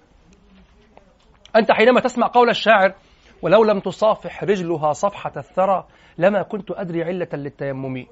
أنت 1.56 1.72
حينما 1.72 2.00
تسمع 2.00 2.28
قول 2.28 2.50
الشاعر 2.50 2.94
ولو 3.42 3.64
لم 3.64 3.80
تصافح 3.80 4.44
رجلها 4.44 4.94
صفحة 4.94 5.32
الثرى 5.38 5.88
لما 6.18 6.42
كنت 6.42 6.72
أدري 6.72 7.04
علة 7.04 7.28
للتيمم. 7.34 8.06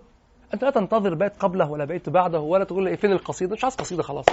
أنت 0.53 0.63
لا 0.63 0.69
تنتظر 0.69 1.13
بيت 1.13 1.37
قبله 1.37 1.71
ولا 1.71 1.85
بيت 1.85 2.09
بعده 2.09 2.39
ولا 2.39 2.63
تقول 2.63 2.83
لي 2.83 2.97
فين 2.97 3.11
القصيدة؟ 3.11 3.53
مش 3.53 3.63
عايز 3.63 3.75
قصيدة 3.75 4.03
خلاص. 4.03 4.25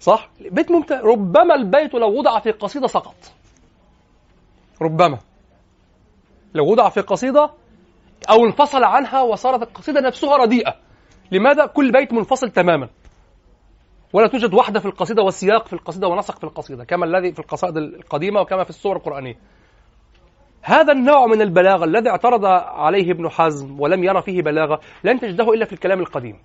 صح؟ 0.00 0.28
بيت 0.50 0.70
ممتع 0.70 1.00
ربما 1.00 1.54
البيت 1.54 1.94
لو 1.94 2.18
وضع 2.18 2.38
في 2.38 2.50
قصيدة 2.50 2.86
سقط. 2.86 3.14
ربما. 4.82 5.18
لو 6.54 6.70
وضع 6.70 6.88
في 6.88 7.00
قصيدة 7.00 7.50
أو 8.30 8.44
انفصل 8.46 8.84
عنها 8.84 9.22
وصارت 9.22 9.62
القصيدة 9.62 10.00
نفسها 10.00 10.36
رديئة. 10.36 10.74
لماذا؟ 11.32 11.66
كل 11.66 11.92
بيت 11.92 12.12
منفصل 12.12 12.50
تماما؟ 12.50 12.88
ولا 14.12 14.26
توجد 14.26 14.54
وحدة 14.54 14.80
في 14.80 14.86
القصيدة 14.86 15.22
وسياق 15.22 15.66
في 15.66 15.72
القصيدة 15.72 16.08
ونسق 16.08 16.38
في 16.38 16.44
القصيدة 16.44 16.84
كما 16.84 17.06
الذي 17.06 17.32
في 17.32 17.38
القصائد 17.38 17.76
القديمة 17.76 18.40
وكما 18.40 18.64
في 18.64 18.70
الصور 18.70 18.96
القرآنية. 18.96 19.36
هذا 20.62 20.92
النوع 20.92 21.26
من 21.26 21.42
البلاغة 21.42 21.84
الذي 21.84 22.10
اعترض 22.10 22.44
عليه 22.44 23.12
ابن 23.12 23.28
حزم 23.28 23.80
ولم 23.80 24.04
يرى 24.04 24.22
فيه 24.22 24.42
بلاغة 24.42 24.80
لن 25.04 25.20
تجده 25.20 25.52
إلا 25.52 25.64
في 25.64 25.72
الكلام 25.72 26.00
القديم. 26.00 26.38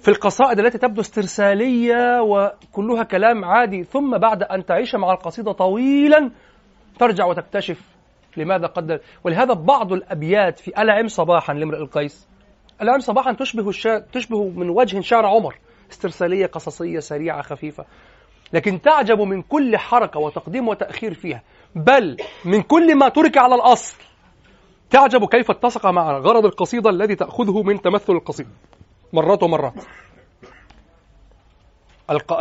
في 0.00 0.08
القصائد 0.08 0.58
التي 0.58 0.78
تبدو 0.78 1.00
استرسالية 1.00 2.20
وكلها 2.20 3.02
كلام 3.02 3.44
عادي 3.44 3.84
ثم 3.84 4.18
بعد 4.18 4.42
أن 4.42 4.64
تعيش 4.64 4.94
مع 4.94 5.12
القصيدة 5.12 5.52
طويلا 5.52 6.30
ترجع 6.98 7.26
وتكتشف 7.26 7.80
لماذا 8.36 8.66
قدر. 8.66 9.00
ولهذا 9.24 9.54
بعض 9.54 9.92
الأبيات 9.92 10.58
في 10.58 10.82
ألعم 10.82 11.08
صباحا 11.08 11.54
لامرئ 11.54 11.78
القيس 11.78 12.28
ألعم 12.82 13.00
صباحا 13.00 13.32
تشبه 13.32 13.68
الشا... 13.68 13.98
تشبه 13.98 14.48
من 14.48 14.70
وجه 14.70 15.00
شعر 15.00 15.26
عمر. 15.26 15.54
استرسالية 15.90 16.46
قصصية 16.46 16.98
سريعة 16.98 17.42
خفيفة. 17.42 17.84
لكن 18.52 18.80
تعجب 18.80 19.20
من 19.20 19.42
كل 19.42 19.76
حركة 19.76 20.20
وتقديم 20.20 20.68
وتأخير 20.68 21.14
فيها. 21.14 21.42
بل 21.74 22.16
من 22.44 22.62
كل 22.62 22.94
ما 22.94 23.08
ترك 23.08 23.38
على 23.38 23.54
الأصل. 23.54 23.96
تعجب 24.90 25.24
كيف 25.24 25.50
اتسق 25.50 25.86
مع 25.86 26.18
غرض 26.18 26.44
القصيدة 26.44 26.90
الذي 26.90 27.14
تأخذه 27.14 27.62
من 27.62 27.82
تمثل 27.82 28.12
القصيدة 28.12 28.50
مرات 29.12 29.42
ومرات. 29.42 29.84
الق... 32.10 32.32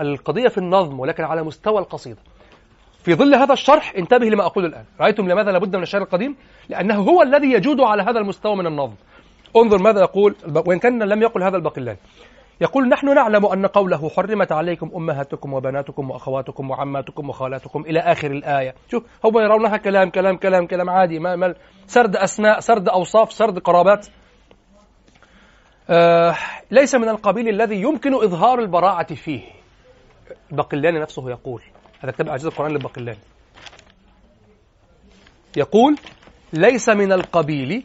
القضية 0.00 0.48
في 0.48 0.58
النظم 0.58 1.00
ولكن 1.00 1.24
على 1.24 1.42
مستوى 1.42 1.78
القصيدة. 1.78 2.18
في 3.04 3.14
ظل 3.14 3.34
هذا 3.34 3.52
الشرح 3.52 3.92
انتبه 3.96 4.26
لما 4.26 4.46
أقول 4.46 4.64
الآن. 4.64 4.84
رأيتم 5.00 5.28
لماذا 5.28 5.50
لابد 5.50 5.76
من 5.76 5.82
الشعر 5.82 6.02
القديم؟ 6.02 6.36
لأنه 6.68 6.94
هو 6.94 7.22
الذي 7.22 7.52
يجود 7.52 7.80
على 7.80 8.02
هذا 8.02 8.18
المستوى 8.18 8.56
من 8.56 8.66
النظم. 8.66 8.94
انظر 9.56 9.78
ماذا 9.78 10.00
يقول 10.00 10.36
وإن 10.66 10.78
كان 10.78 11.02
لم 11.02 11.22
يقل 11.22 11.42
هذا 11.42 11.56
الباقلاني 11.56 11.98
يقول 12.60 12.88
نحن 12.88 13.14
نعلم 13.14 13.46
أن 13.46 13.66
قوله 13.66 14.08
حرمت 14.08 14.52
عليكم 14.52 14.90
أمهاتكم 14.96 15.52
وبناتكم 15.52 16.10
وأخواتكم 16.10 16.70
وعماتكم 16.70 17.28
وخالاتكم 17.28 17.80
إلى 17.80 18.00
آخر 18.00 18.30
الآية. 18.30 18.74
شوف 18.90 19.04
هم 19.24 19.38
يرونها 19.38 19.76
كلام 19.76 20.10
كلام 20.10 20.36
كلام 20.36 20.66
كلام 20.66 20.90
عادي. 20.90 21.18
ما, 21.18 21.36
ما 21.36 21.54
سرد 21.86 22.16
أسماء 22.16 22.60
سرد 22.60 22.88
أوصاف 22.88 23.32
سرد 23.32 23.58
قرابات. 23.58 24.06
آه 25.90 26.36
ليس 26.70 26.94
من 26.94 27.08
القبيل 27.08 27.48
الذي 27.48 27.82
يمكن 27.82 28.14
إظهار 28.14 28.58
البراعة 28.58 29.14
فيه. 29.14 29.42
البقلاني 30.52 31.00
نفسه 31.00 31.30
يقول. 31.30 31.62
هذا 32.00 32.12
كتاب 32.12 32.28
أعجاز 32.28 32.46
القرآن 32.46 32.70
للبقلاني 32.70 33.18
يقول 35.56 35.96
ليس 36.52 36.88
من 36.88 37.12
القبيل 37.12 37.84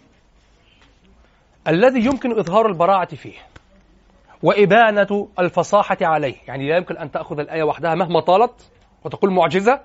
الذي 1.67 2.05
يمكن 2.05 2.39
إظهار 2.39 2.65
البراعة 2.65 3.15
فيه. 3.15 3.51
وإبانة 4.43 5.27
الفصاحة 5.39 5.97
عليه. 6.01 6.35
يعني 6.47 6.69
لا 6.69 6.77
يمكن 6.77 6.97
أن 6.97 7.11
تأخذ 7.11 7.39
الآية 7.39 7.63
وحدها 7.63 7.95
مهما 7.95 8.19
طالت 8.19 8.71
وتقول 9.05 9.31
معجزة. 9.31 9.81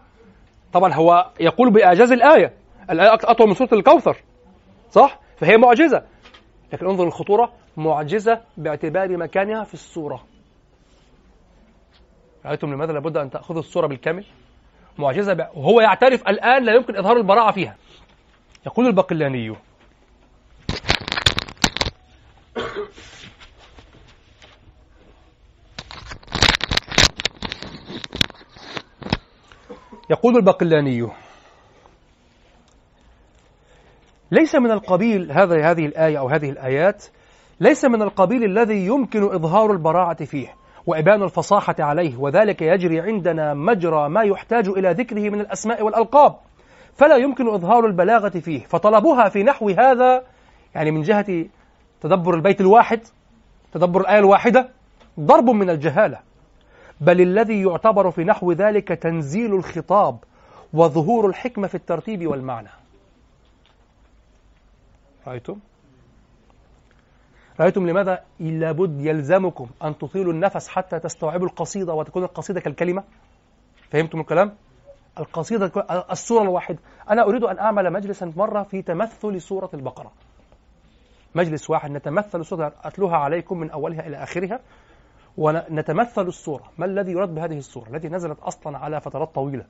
طبعا 0.73 0.95
هو 0.95 1.31
يقول 1.41 1.71
بإعجاز 1.71 2.13
الآية. 2.13 2.53
الآية 2.91 3.15
أطول 3.15 3.49
من 3.49 3.55
سورة 3.55 3.69
الكوثر. 3.73 4.17
صح؟ 4.91 5.19
فهي 5.37 5.57
معجزة. 5.57 6.03
لكن 6.73 6.87
انظر 6.87 7.05
الخطورة. 7.05 7.53
معجزة 7.77 8.41
باعتبار 8.57 9.17
مكانها 9.17 9.65
في 9.65 9.75
السورة. 9.75 10.25
رأيتم 12.47 12.75
لماذا 12.75 12.93
لابد 12.93 13.17
أن 13.17 13.31
تأخذوا 13.31 13.61
السورة 13.61 13.87
بالكامل؟ 13.87 14.25
معجزة 14.99 15.49
وهو 15.55 15.81
يعترف 15.81 16.29
الآن 16.29 16.65
لا 16.65 16.75
يمكن 16.75 16.97
إظهار 16.97 17.17
البراعة 17.17 17.53
فيها. 17.53 17.77
يقول 18.67 18.87
البقلاني 18.87 19.57
يقول 30.11 30.37
البقلاني 30.37 31.09
ليس 34.31 34.55
من 34.55 34.71
القبيل 34.71 35.33
هذا 35.33 35.71
هذه 35.71 35.87
الآية 35.87 36.19
أو 36.19 36.29
هذه 36.29 36.51
الآيات 36.51 37.05
ليس 37.61 37.85
من 37.85 38.03
القبيل 38.03 38.45
الذي 38.45 38.87
يمكن 38.87 39.23
إظهار 39.23 39.73
البراعة 39.73 40.25
فيه 40.25 40.55
وإبان 40.87 41.23
الفصاحة 41.23 41.75
عليه 41.79 42.17
وذلك 42.17 42.63
يجري 42.63 43.01
عندنا 43.01 43.55
مجرى 43.55 44.09
ما 44.09 44.23
يحتاج 44.23 44.69
إلى 44.69 44.91
ذكره 44.91 45.31
من 45.31 45.41
الأسماء 45.41 45.83
والألقاب 45.83 46.37
فلا 46.95 47.17
يمكن 47.17 47.49
إظهار 47.49 47.87
البلاغة 47.87 48.29
فيه. 48.29 48.61
فطلبها 48.61 49.29
في 49.29 49.43
نحو 49.43 49.69
هذا 49.69 50.23
يعني 50.75 50.91
من 50.91 51.03
جهة 51.03 51.45
تدبر 52.01 52.35
البيت 52.35 52.61
الواحد 52.61 53.01
تدبر 53.73 54.01
الآية 54.01 54.19
الواحدة 54.19 54.69
ضرب 55.21 55.51
من 55.51 55.71
الجهالة. 55.71 56.19
بل 57.01 57.21
الذي 57.21 57.63
يعتبر 57.63 58.11
في 58.11 58.25
نحو 58.25 58.53
ذلك 58.53 58.89
تنزيل 58.89 59.55
الخطاب 59.55 60.19
وظهور 60.73 61.27
الحكمة 61.27 61.67
في 61.67 61.75
الترتيب 61.75 62.27
والمعنى. 62.27 62.69
رأيتم؟ 65.27 65.59
رأيتم 67.61 67.87
لماذا 67.87 68.25
لابد 68.41 69.01
يلزمكم 69.01 69.67
أن 69.85 69.99
تطيلوا 69.99 70.33
النفس 70.33 70.69
حتى 70.69 70.99
تستوعبوا 70.99 71.47
القصيدة 71.47 71.95
وتكون 71.95 72.25
القصيدة 72.25 72.61
كالكلمة؟ 72.61 73.05
فهمتم 73.91 74.21
الكلام؟ 74.21 74.53
القصيدة 75.19 75.73
السورة 76.11 76.43
الواحدة. 76.43 76.79
أنا 77.11 77.23
أريد 77.23 77.45
أن 77.45 77.59
أعمل 77.59 77.93
مجلسا 77.93 78.33
مرة 78.37 78.63
في 78.63 78.83
تمثل 78.83 79.41
سورة 79.41 79.71
البقرة. 79.75 80.13
مجلس 81.35 81.71
واحد. 81.71 81.91
نتمثل 81.91 82.45
سورة 82.45 82.73
أتلوها 82.85 83.17
عليكم 83.17 83.59
من 83.59 83.71
أولها 83.71 84.07
إلى 84.07 84.17
آخرها. 84.17 84.61
ونتمثل 85.39 86.27
الصورة. 86.27 86.65
ما 86.79 86.87
الذي 86.87 87.13
يراد 87.13 87.35
بهذه 87.35 87.59
الصورة؟ 87.59 87.89
التي 87.89 88.09
نزلت 88.09 88.41
أصلا 88.41 88.79
على 88.79 89.01
فترات 89.01 89.35
طويلة. 89.35 89.65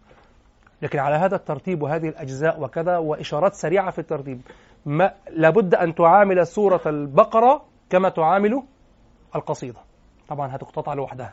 لكن 0.83 0.99
على 0.99 1.15
هذا 1.15 1.37
الترتيب 1.37 1.83
وهذه 1.83 2.09
الأجزاء 2.09 2.61
وكذا 2.61 2.99
وإشارات 2.99 3.55
سريعة 3.55 3.91
في 3.91 3.99
الترتيب. 3.99 4.41
ما 4.87 5.15
لابد 5.31 5.75
أن 5.75 5.95
تعامل 5.95 6.47
سورة 6.47 6.81
البقرة 6.87 7.65
كما 7.91 8.09
تعامل 8.09 8.63
القصيدة. 9.35 9.81
طبعا 10.29 10.57
هتقتطع 10.57 10.95
لوحدها. 10.95 11.33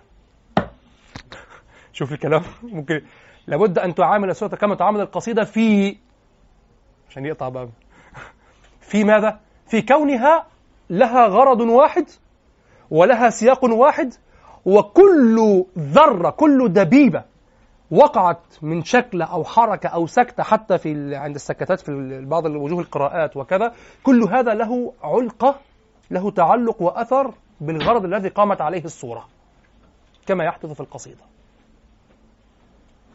شوف 1.94 2.12
الكلام. 2.12 2.42
ممكن 2.64 3.02
لابد 3.48 3.80
أن 3.80 3.96
تعامل 3.96 4.36
سورة 4.36 4.56
كما 4.56 4.76
تعامل 4.76 5.02
القصيدة 5.02 5.44
في 5.44 5.98
عشان 7.10 7.26
يقطع 7.26 7.50
باب. 7.50 7.70
في 8.80 9.04
ماذا؟ 9.04 9.40
في 9.66 9.82
كونها 9.82 10.46
لها 10.90 11.28
غرض 11.28 11.62
واحد. 11.62 12.06
ولها 12.94 13.30
سياق 13.30 13.64
واحد 13.64 14.14
وكل 14.66 15.66
ذرة 15.78 16.30
كل 16.30 16.74
دبيبة 16.74 17.24
وقعت 17.92 18.42
من 18.62 18.84
شكلة 18.84 19.26
أو 19.26 19.44
حركة 19.44 19.90
أو 19.90 20.08
سكتة 20.08 20.44
حتى 20.44 20.78
في 20.78 21.16
عند 21.16 21.36
السكتات 21.36 21.80
في 21.80 22.22
بعض 22.26 22.46
وجوه 22.46 22.80
القراءات 22.80 23.38
وكذا. 23.38 23.74
كل 24.04 24.24
هذا 24.24 24.54
له 24.54 24.94
علقة 25.04 25.60
له 26.12 26.32
تعلق 26.32 26.82
وأثر 26.82 27.34
بالغرض 27.62 28.06
الذي 28.06 28.30
قامت 28.30 28.62
عليه 28.62 28.86
الصورة 28.86 29.28
كما 30.26 30.44
يحدث 30.44 30.72
في 30.72 30.80
القصيدة. 30.80 31.22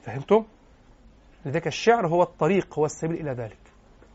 فهمتم؟ 0.02 0.44
لذلك 1.46 1.66
الشعر 1.66 2.06
هو 2.06 2.22
الطريق 2.22 2.78
هو 2.78 2.84
السبيل 2.84 3.20
إلى 3.20 3.30
ذلك. 3.30 3.58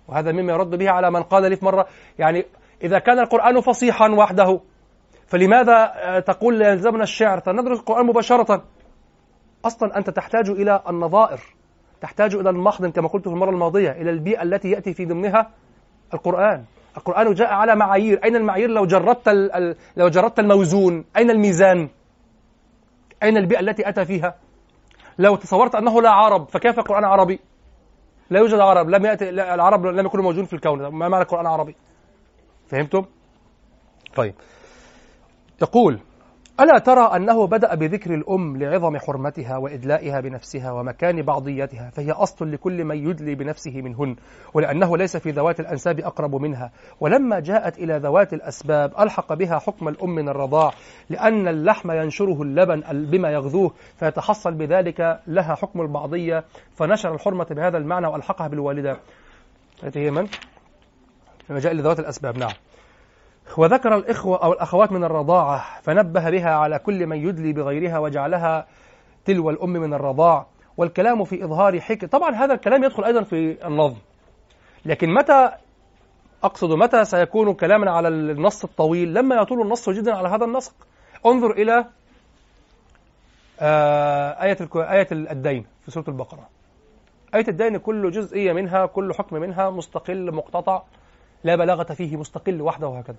وهذا 0.08 0.32
مما 0.32 0.54
يرد 0.54 0.76
به 0.76 0.90
على 0.90 1.12
من 1.12 1.24
قال 1.24 1.50
لي 1.50 1.56
في 1.56 1.66
مرة 1.66 1.88
يعني 2.20 2.46
إذا 2.84 3.00
كان 3.00 3.20
القرآن 3.20 3.62
فصيحا 3.62 4.10
وحده 4.10 4.60
فلماذا 5.28 5.94
آه، 5.96 6.20
تقول 6.20 6.62
يلزمنا 6.62 7.04
الشعر؟ 7.04 7.40
فندرس 7.40 7.80
القرآن 7.80 8.06
مباشرة. 8.06 8.64
أصلا 9.66 9.98
أنت 9.98 10.10
تحتاج 10.10 10.50
إلى 10.50 10.84
النظائر 10.90 11.40
تحتاج 12.02 12.36
إلى 12.36 12.50
المحضن 12.50 12.92
كما 12.92 13.08
قلت 13.08 13.28
في 13.28 13.34
المرة 13.34 13.50
الماضية 13.50 13.92
إلى 13.92 14.10
البيئة 14.10 14.44
التي 14.44 14.72
يأتي 14.72 14.94
في 14.94 15.06
ضمنها 15.06 15.52
القرآن. 16.14 16.64
القرآن 16.98 17.34
جاء 17.34 17.54
على 17.54 17.76
معايير. 17.76 18.24
أين 18.24 18.36
المعايير؟ 18.36 18.70
لو 18.70 18.86
جردت 18.86 19.30
لو 19.98 20.10
جردت 20.10 20.40
الموزون 20.40 21.06
أين 21.18 21.30
الميزان؟ 21.30 21.90
أين 23.24 23.38
البيئة 23.38 23.60
التي 23.60 23.90
أتى 23.90 24.06
فيها؟ 24.06 24.36
لو 25.20 25.36
تصورت 25.36 25.76
أنه 25.76 26.02
لا 26.02 26.10
عرب 26.10 26.50
فكيف 26.50 26.80
القرآن 26.80 27.04
عربي؟ 27.04 27.40
لا 28.30 28.40
يوجد 28.40 28.60
عرب 28.60 28.90
لم 28.90 29.06
يأتي 29.06 29.30
العرب 29.30 29.86
لم 29.86 30.06
يكونوا 30.06 30.26
موجودين 30.26 30.46
في 30.46 30.54
الكون 30.54 30.88
ما 30.88 31.10
معنى 31.10 31.24
القرآن 31.24 31.46
عربي؟ 31.46 31.76
فهمتم؟ 32.68 33.06
طيب. 34.16 34.34
يقول 35.64 36.00
ألا 36.60 36.80
ترى 36.80 37.16
أنه 37.16 37.48
بدأ 37.48 37.76
بذكر 37.76 38.14
الأم 38.14 38.58
لعظم 38.58 38.98
حرمتها 38.98 39.58
وإدلائها 39.58 40.20
بنفسها 40.20 40.72
ومكان 40.72 41.22
بعضيتها 41.22 41.90
فهي 41.90 42.12
أصل 42.12 42.52
لكل 42.52 42.84
من 42.84 43.10
يدلي 43.10 43.36
بنفسه 43.36 43.82
منهن 43.82 44.16
ولأنه 44.54 44.98
ليس 44.98 45.18
في 45.18 45.32
ذوات 45.32 45.60
الأنساب 45.60 46.00
أقرب 46.00 46.36
منها. 46.36 46.72
ولما 47.00 47.40
جاءت 47.40 47.78
إلى 47.78 47.98
ذوات 47.98 48.34
الأسباب 48.34 48.92
ألحق 49.00 49.34
بها 49.34 49.60
حكم 49.60 49.88
الأم 49.88 50.16
من 50.16 50.30
الرضاع 50.30 50.72
لأن 51.10 51.48
اللحم 51.48 51.92
ينشره 51.92 52.42
اللبن 52.42 52.82
بما 52.92 53.30
يغذوه 53.30 53.74
فيتحصل 53.96 54.54
بذلك 54.54 55.20
لها 55.28 55.56
حكم 55.56 55.82
البعضية 55.82 56.44
فنشر 56.76 57.14
الحرمة 57.14 57.48
بهذا 57.52 57.78
المعنى 57.78 58.08
وألحقها 58.08 58.48
بالوالدة. 58.48 58.98
هذه 59.84 59.98
هي 59.98 60.12
من؟ 60.12 60.28
لما 61.50 61.60
جاء 61.60 61.72
إلى 61.72 61.82
ذوات 61.82 62.00
الأسباب 62.00 62.38
نعم. 62.38 62.54
وذكر 63.58 63.96
الإخوة 63.96 64.44
أو 64.44 64.54
الأخوات 64.54 64.92
من 64.92 65.04
الرضاعة 65.04 65.82
فنبه 65.82 66.30
بها 66.30 66.50
على 66.50 66.80
كل 66.80 67.08
من 67.08 67.18
يدلي 67.18 67.54
بغيرها 67.54 68.00
وجعلها 68.00 68.68
تلو 69.26 69.50
الأم 69.50 69.70
من 69.70 69.94
الرضاع. 69.94 70.46
والكلام 70.78 71.24
في 71.24 71.44
إظهار 71.44 71.80
حكم 71.80 72.08
طبعا 72.08 72.36
هذا 72.36 72.54
الكلام 72.54 72.84
يدخل 72.84 73.04
أيضا 73.04 73.24
في 73.24 73.68
النظم. 73.68 73.98
لكن 74.86 75.14
متى 75.14 75.52
أقصد 76.44 76.72
متى 76.72 77.06
سيكون 77.06 77.54
كلاما 77.54 77.92
على 77.92 78.08
النص 78.08 78.64
الطويل؟ 78.64 79.14
لما 79.14 79.36
يطول 79.36 79.62
النص 79.62 79.90
جدا 79.90 80.16
على 80.16 80.30
هذا 80.30 80.46
النسق. 80.46 80.74
انظر 81.26 81.52
إلى 81.52 81.86
آه، 83.60 84.44
آية 84.44 84.58
آية 84.76 85.08
الدين 85.12 85.66
في 85.86 85.92
سورة 85.92 86.06
البقرة. 86.08 86.50
آية 87.36 87.48
الدين 87.48 87.78
كل 87.78 88.12
جزئية 88.12 88.54
منها 88.54 88.86
كل 88.86 89.14
حكم 89.14 89.36
منها 89.36 89.70
مستقل 89.70 90.36
مقتطع. 90.36 90.82
لا 91.44 91.56
بلاغة 91.56 91.94
فيه 91.94 92.18
مستقل 92.18 92.62
وحده 92.62 92.88
وهكذا. 92.88 93.18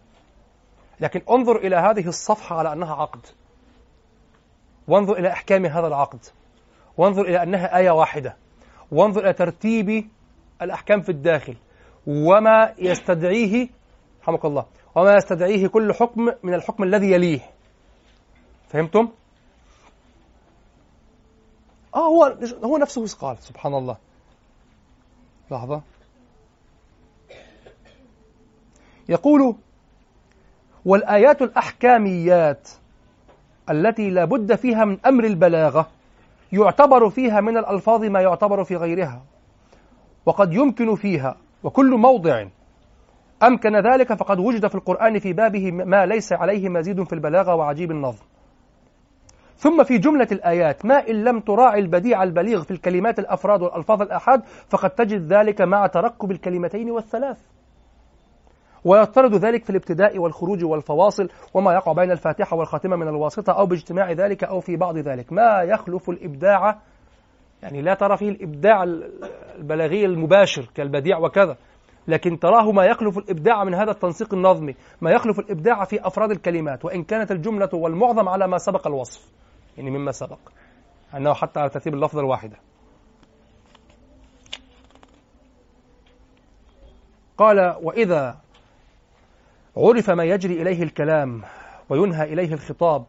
لكن 1.00 1.22
انظر 1.30 1.56
إلى 1.56 1.76
هذه 1.76 2.08
الصفحة 2.08 2.58
على 2.58 2.72
أنها 2.72 2.94
عقد. 2.94 3.26
وانظر 4.88 5.18
إلى 5.18 5.32
أحكام 5.32 5.66
هذا 5.66 5.86
العقد. 5.86 6.20
وانظر 6.96 7.22
إلى 7.22 7.42
أنها 7.42 7.76
آية 7.76 7.90
واحدة. 7.90 8.36
وانظر 8.92 9.24
إلى 9.24 9.32
ترتيب 9.32 10.08
الأحكام 10.62 11.00
في 11.00 11.08
الداخل. 11.08 11.56
وما 12.06 12.74
يستدعيه 12.78 13.68
رحمك 14.22 14.44
الله 14.44 14.66
وما 14.94 15.14
يستدعيه 15.14 15.66
كل 15.66 15.94
حكم 15.94 16.30
من 16.42 16.54
الحكم 16.54 16.82
الذي 16.82 17.12
يليه. 17.12 17.40
فهمتم؟ 18.68 19.08
آه 21.94 22.06
هو 22.06 22.38
هو 22.64 22.78
نفسه 22.78 23.06
قال 23.20 23.38
سبحان 23.38 23.74
الله. 23.74 23.96
لحظة. 25.50 25.82
يقول 29.08 29.54
والآيات 30.84 31.42
الأحكاميات 31.42 32.68
التي 33.70 34.10
لا 34.10 34.24
بد 34.24 34.54
فيها 34.54 34.84
من 34.84 34.98
أمر 35.06 35.24
البلاغة 35.24 35.88
يعتبر 36.52 37.10
فيها 37.10 37.40
من 37.40 37.56
الألفاظ 37.56 38.04
ما 38.04 38.20
يعتبر 38.20 38.64
في 38.64 38.76
غيرها 38.76 39.22
وقد 40.26 40.52
يمكن 40.52 40.94
فيها 40.94 41.36
وكل 41.62 41.90
موضع 41.90 42.46
أمكن 43.42 43.76
ذلك 43.76 44.14
فقد 44.14 44.38
وجد 44.38 44.66
في 44.66 44.74
القرآن 44.74 45.18
في 45.18 45.32
بابه 45.32 45.70
ما 45.70 46.06
ليس 46.06 46.32
عليه 46.32 46.68
مزيد 46.68 47.02
في 47.02 47.12
البلاغة 47.12 47.54
وعجيب 47.54 47.90
النظم 47.90 48.24
ثم 49.56 49.84
في 49.84 49.98
جملة 49.98 50.28
الآيات 50.32 50.86
ما 50.86 51.08
إن 51.08 51.24
لم 51.24 51.40
تراعي 51.40 51.80
البديع 51.80 52.22
البليغ 52.22 52.62
في 52.62 52.70
الكلمات 52.70 53.18
الأفراد 53.18 53.62
والألفاظ 53.62 54.02
الآحاد 54.02 54.42
فقد 54.68 54.90
تجد 54.90 55.32
ذلك 55.32 55.60
مع 55.60 55.86
تركب 55.86 56.30
الكلمتين 56.30 56.90
والثلاث. 56.90 57.38
ويطرد 58.84 59.34
ذلك 59.34 59.64
في 59.64 59.70
الابتداء 59.70 60.18
والخروج 60.18 60.64
والفواصل 60.64 61.28
وما 61.54 61.72
يقع 61.72 61.92
بين 61.92 62.10
الفاتحة 62.10 62.56
والخاتمة 62.56 62.96
من 62.96 63.08
الواسطة 63.08 63.52
أو 63.52 63.66
باجتماع 63.66 64.12
ذلك 64.12 64.44
أو 64.44 64.60
في 64.60 64.76
بعض 64.76 64.96
ذلك. 64.96 65.32
ما 65.32 65.62
يخلف 65.62 66.10
الإبداع؟ 66.10 66.78
يعني 67.62 67.82
لا 67.82 67.94
ترى 67.94 68.16
فيه 68.16 68.28
الإبداع 68.28 68.82
البلاغي 69.58 70.04
المباشر 70.04 70.68
كالبديع 70.74 71.18
وكذا 71.18 71.56
لكن 72.08 72.38
تراه 72.38 72.72
ما 72.72 72.84
يخلف 72.84 73.18
الإبداع 73.18 73.64
من 73.64 73.74
هذا 73.74 73.90
التنسيق 73.90 74.34
النظمي 74.34 74.74
ما 75.00 75.10
يخلف 75.10 75.38
الإبداع 75.38 75.84
في 75.84 76.06
أفراد 76.06 76.30
الكلمات 76.30 76.84
وإن 76.84 77.02
كانت 77.02 77.30
الجملة 77.32 77.68
والمعظم 77.72 78.28
على 78.28 78.48
ما 78.48 78.58
سبق 78.58 78.86
الوصف 78.86 79.30
يعني 79.76 79.90
مما 79.90 80.12
سبق 80.12 80.38
أنه 81.16 81.34
حتى 81.34 81.60
على 81.60 81.70
ترتيب 81.70 81.94
اللفظة 81.94 82.20
الواحدة. 82.20 82.56
قال 87.38 87.76
وإذا 87.82 88.43
عرف 89.76 90.10
ما 90.10 90.24
يجري 90.24 90.62
إليه 90.62 90.82
الكلام 90.82 91.42
وينهى 91.88 92.32
إليه 92.32 92.52
الخطاب 92.52 93.04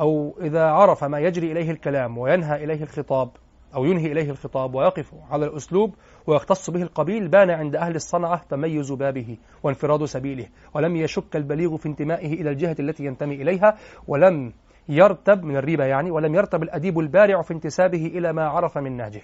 أو 0.00 0.36
إذا 0.40 0.64
عرف 0.64 1.04
ما 1.04 1.18
يجري 1.18 1.52
إليه 1.52 1.70
الكلام 1.70 2.18
وينهى 2.18 2.64
إليه 2.64 2.82
الخطاب 2.82 3.30
أو 3.74 3.84
ينهي 3.84 4.12
إليه 4.12 4.30
الخطاب 4.30 4.74
ويقف 4.74 5.14
على 5.30 5.46
الأسلوب 5.46 5.94
ويختص 6.26 6.70
به 6.70 6.82
القبيل 6.82 7.28
بان 7.28 7.50
عند 7.50 7.76
أهل 7.76 7.94
الصنعة 7.94 8.44
تميز 8.48 8.92
بابه 8.92 9.36
وانفراد 9.62 10.04
سبيله 10.04 10.46
ولم 10.74 10.96
يشك 10.96 11.36
البليغ 11.36 11.76
في 11.76 11.86
انتمائه 11.86 12.32
إلى 12.32 12.50
الجهة 12.50 12.76
التي 12.80 13.04
ينتمي 13.04 13.34
إليها 13.34 13.76
ولم 14.08 14.52
يرتب 14.88 15.42
من 15.44 15.56
الريبة 15.56 15.84
يعني 15.84 16.10
ولم 16.10 16.34
يرتب 16.34 16.62
الأديب 16.62 16.98
البارع 16.98 17.42
في 17.42 17.54
انتسابه 17.54 18.06
إلى 18.06 18.32
ما 18.32 18.48
عرف 18.48 18.78
من 18.78 18.96
نهجه. 18.96 19.22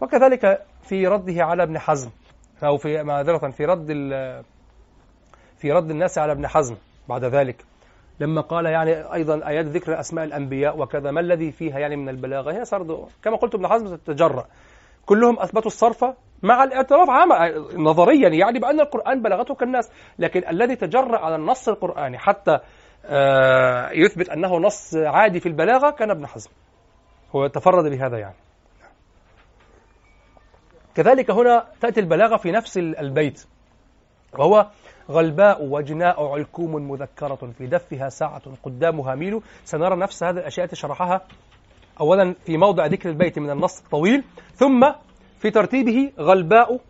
وكذلك 0.00 0.66
في 0.82 1.06
رده 1.06 1.44
على 1.44 1.62
ابن 1.62 1.78
حزم 1.78 2.10
أو 2.62 2.76
في 2.76 3.02
معذرة 3.02 3.50
في 3.50 3.64
رد 3.64 3.90
في 5.60 5.72
رد 5.72 5.90
الناس 5.90 6.18
على 6.18 6.32
ابن 6.32 6.46
حزم 6.46 6.76
بعد 7.08 7.24
ذلك 7.24 7.64
لما 8.20 8.40
قال 8.40 8.66
يعني 8.66 9.14
أيضا 9.14 9.48
آيات 9.48 9.66
ذكر 9.66 10.00
أسماء 10.00 10.24
الأنبياء 10.24 10.78
وكذا 10.78 11.10
ما 11.10 11.20
الذي 11.20 11.52
فيها 11.52 11.78
يعني 11.78 11.96
من 11.96 12.08
البلاغة؟ 12.08 12.52
هي 12.52 12.64
سرد 12.64 13.06
كما 13.22 13.36
قلت 13.36 13.54
ابن 13.54 13.66
حزم 13.66 13.96
تتجرأ. 13.96 14.46
كلهم 15.06 15.40
أثبتوا 15.40 15.66
الصرف 15.66 16.04
مع 16.42 16.64
الاعتراف 16.64 17.10
عام 17.10 17.28
نظريا 17.76 18.28
يعني 18.28 18.58
بأن 18.58 18.80
القرآن 18.80 19.22
بلغته 19.22 19.54
كالناس 19.54 19.90
لكن 20.18 20.48
الذي 20.48 20.76
تجرأ 20.76 21.18
على 21.18 21.36
النص 21.36 21.68
القرآني 21.68 22.18
حتى 22.18 22.58
آه، 23.04 23.90
يثبت 23.90 24.28
أنه 24.28 24.56
نص 24.56 24.94
عادي 24.96 25.40
في 25.40 25.46
البلاغة 25.46 25.90
كان 25.90 26.10
ابن 26.10 26.26
حزم. 26.26 26.50
هو 27.36 27.46
تفرد 27.46 27.84
بهذا 27.84 28.18
يعني. 28.18 28.36
كذلك 30.94 31.30
هنا 31.30 31.66
تأتي 31.80 32.00
البلاغة 32.00 32.36
في 32.36 32.50
نفس 32.50 32.78
البيت 32.78 33.46
وهو 34.38 34.66
غلباء 35.10 35.64
وجناء 35.64 36.26
علكوم 36.26 36.90
مذكرة 36.90 37.52
في 37.58 37.66
دفها 37.66 38.08
ساعة 38.08 38.42
قدامها. 38.62 39.14
ميل 39.14 39.40
سنرى 39.64 39.96
نفس 39.96 40.22
هذه 40.22 40.38
الأشياء 40.38 40.64
التي 40.64 40.76
شرحها 40.76 41.20
أولا 42.00 42.34
في 42.46 42.56
موضع 42.56 42.86
ذكر 42.86 43.08
البيت 43.08 43.38
من 43.38 43.50
النص 43.50 43.80
الطويل 43.84 44.24
ثم 44.54 44.92
في 45.38 45.50
ترتيبه 45.50 46.12
غلباء 46.18 46.80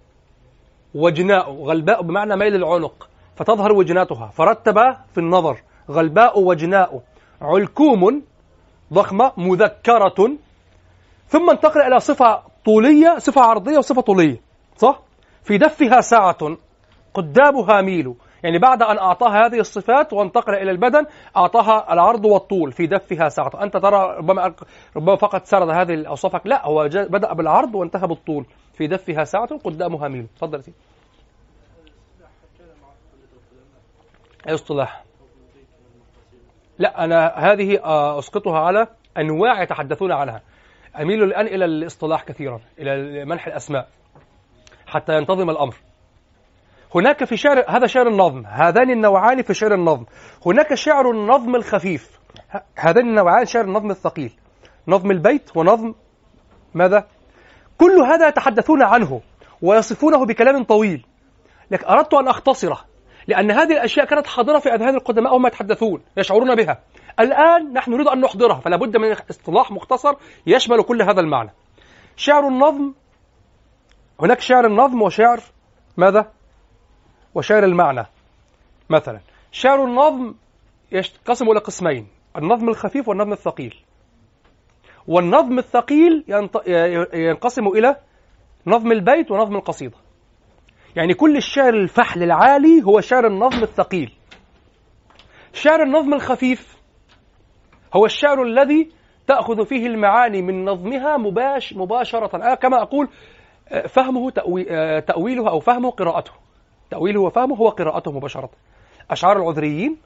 وجناء. 0.95 1.51
غلباء 1.51 2.03
بمعنى 2.03 2.37
ميل 2.37 2.55
العنق 2.55 3.09
فتظهر 3.37 3.73
وجناتها 3.73 4.27
فرتب 4.27 4.79
في 5.15 5.19
النظر 5.19 5.63
غلباء 5.91 6.41
وجناء. 6.41 7.03
علكوم 7.41 8.23
ضخمة 8.93 9.33
مذكرة. 9.37 10.37
ثم 11.29 11.51
انتقل 11.51 11.81
إلى 11.81 12.01
صفة 12.01 12.43
طولية 12.65 13.19
صفة 13.19 13.41
عرضية 13.41 13.79
وصفة 13.79 14.01
طولية 14.03 14.41
صح؟ 14.77 15.01
في 15.43 15.59
دفها 15.59 16.01
ساعة 16.01 16.57
قدامها 17.15 17.81
ميل 17.81 18.15
يعني 18.43 18.59
بعد 18.59 18.83
أن 18.83 18.99
أعطاها 18.99 19.47
هذه 19.47 19.61
الصفات 19.61 20.13
وانتقل 20.13 20.55
إلى 20.55 20.71
البدن 20.71 21.07
أعطاها 21.37 21.93
العرض 21.93 22.25
والطول 22.25 22.73
في 22.73 22.87
دفها 22.87 23.29
ساعة 23.29 23.51
أنت 23.63 23.77
ترى 23.77 24.17
ربما 24.17 24.55
ربما 24.97 25.17
فقط 25.17 25.45
سرد 25.45 25.69
هذه 25.69 25.95
الأوصاف 25.95 26.47
لا 26.47 26.67
هو 26.67 26.89
بدأ 26.93 27.33
بالعرض 27.33 27.75
وانتهى 27.75 28.09
بالطول 28.09 28.47
في 28.73 28.87
دفها 28.87 29.25
ساعة 29.25 29.59
قدامها 29.65 30.09
ميل 30.09 30.27
تفضل 30.37 30.63
سيدي. 30.63 30.77
أي 34.49 34.55
اصطلاح؟ 34.55 35.05
لا 36.79 37.05
أنا 37.05 37.27
هذه 37.27 37.79
آه، 37.85 38.19
أسقطها 38.19 38.59
على 38.59 38.87
أنواع 39.19 39.63
يتحدثون 39.63 40.13
عنها. 40.13 40.43
أميل 41.01 41.23
الآن 41.23 41.47
إلى 41.47 41.65
الاصطلاح 41.65 42.25
كثيرا 42.25 42.61
إلى 42.79 43.25
منح 43.25 43.47
الأسماء 43.47 43.89
حتى 44.87 45.17
ينتظم 45.17 45.51
الأمر. 45.51 45.75
هناك 46.95 47.25
في 47.25 47.37
شعر 47.37 47.65
هذا 47.69 47.87
شعر 47.87 48.09
النظم 48.09 48.47
هذان 48.47 48.91
النوعان 48.91 49.43
في 49.43 49.55
شعر 49.55 49.75
النظم. 49.75 50.05
هناك 50.47 50.75
شعر 50.75 51.11
النظم 51.11 51.57
الخفيف. 51.57 52.11
هذان 52.77 53.09
النوعان 53.09 53.47
شعر 53.47 53.65
النظم 53.65 53.91
الثقيل. 53.91 54.33
نظم 54.89 55.11
البيت 55.11 55.57
ونظم 55.57 55.95
ماذا؟ 56.75 57.07
كل 57.79 57.99
هذا 58.01 58.29
يتحدثون 58.29 58.83
عنه 58.83 59.21
ويصفونه 59.63 60.27
بكلام 60.27 60.65
طويل. 60.65 61.07
لكن 61.71 61.87
أردت 61.87 62.15
أن 62.15 62.29
أختصره 62.29 62.81
لأن 63.27 63.51
هذه 63.51 63.73
الأشياء 63.73 64.07
كانت 64.07 64.27
حاضرة 64.27 64.59
في 64.59 64.75
أذهان 64.75 64.95
القدماء 64.95 65.33
وهم 65.33 65.47
يتحدثون 65.47 66.03
يشعرون 66.17 66.55
بها. 66.55 66.79
الآن 67.21 67.73
نحن 67.73 67.93
نريد 67.93 68.07
أن 68.07 68.21
نحضرها 68.21 68.61
فلا 68.61 68.77
بد 68.77 68.97
من 68.97 69.13
اصطلاح 69.31 69.71
مختصر 69.71 70.15
يشمل 70.47 70.83
كل 70.83 71.03
هذا 71.03 71.21
المعنى. 71.21 71.51
شعر 72.17 72.49
النظم 72.49 72.93
هناك 74.21 74.41
شعر 74.41 74.67
النظم 74.67 75.03
وشعر 75.03 75.41
ماذا؟ 75.97 76.40
وشعر 77.35 77.65
المعنى. 77.65 78.07
مثلا 78.91 79.21
شعر 79.53 79.85
النظم 79.85 80.35
ينقسم 80.93 81.51
إلى 81.51 81.61
قسمين 81.61 82.07
النظم 82.37 82.69
الخفيف 82.69 83.09
والنظم 83.09 83.33
الثقيل. 83.33 83.77
والنظم 85.09 85.59
الثقيل 85.59 86.25
ينقسم 87.15 87.69
إلى 87.69 87.97
نظم 88.67 88.93
البيت 88.93 89.31
ونظم 89.31 89.57
القصيدة. 89.57 89.97
يعني 90.97 91.15
كل 91.15 91.37
الشعر 91.37 91.75
الفحل 91.75 92.23
العالي 92.23 92.83
هو 92.85 93.01
شعر 93.01 93.27
النظم 93.27 93.63
الثقيل. 93.63 94.13
شعر 95.53 95.83
النظم 95.83 96.15
الخفيف 96.15 96.77
هو 97.97 98.07
الشعر 98.07 98.43
الذي 98.43 98.91
تأخذ 99.27 99.67
فيه 99.67 99.87
المعاني 99.87 100.43
من 100.43 100.65
نظمها 100.65 101.17
مباش 101.17 101.73
مباشرة. 101.73 102.53
آه 102.53 102.55
كما 102.55 102.83
أقول 102.83 103.09
آه، 103.69 103.87
فهمه 103.87 104.33
آه، 104.71 105.01
تأويله 105.01 105.51
أو 105.51 105.61
فهمه 105.61 105.91
قراءته. 105.91 106.33
تأويله 106.91 107.21
وفهمه 107.21 107.57
هو 107.57 107.69
قراءته 107.69 108.13
مباشرة. 108.13 108.51
أشعار 109.11 109.37
العذريين 109.37 109.97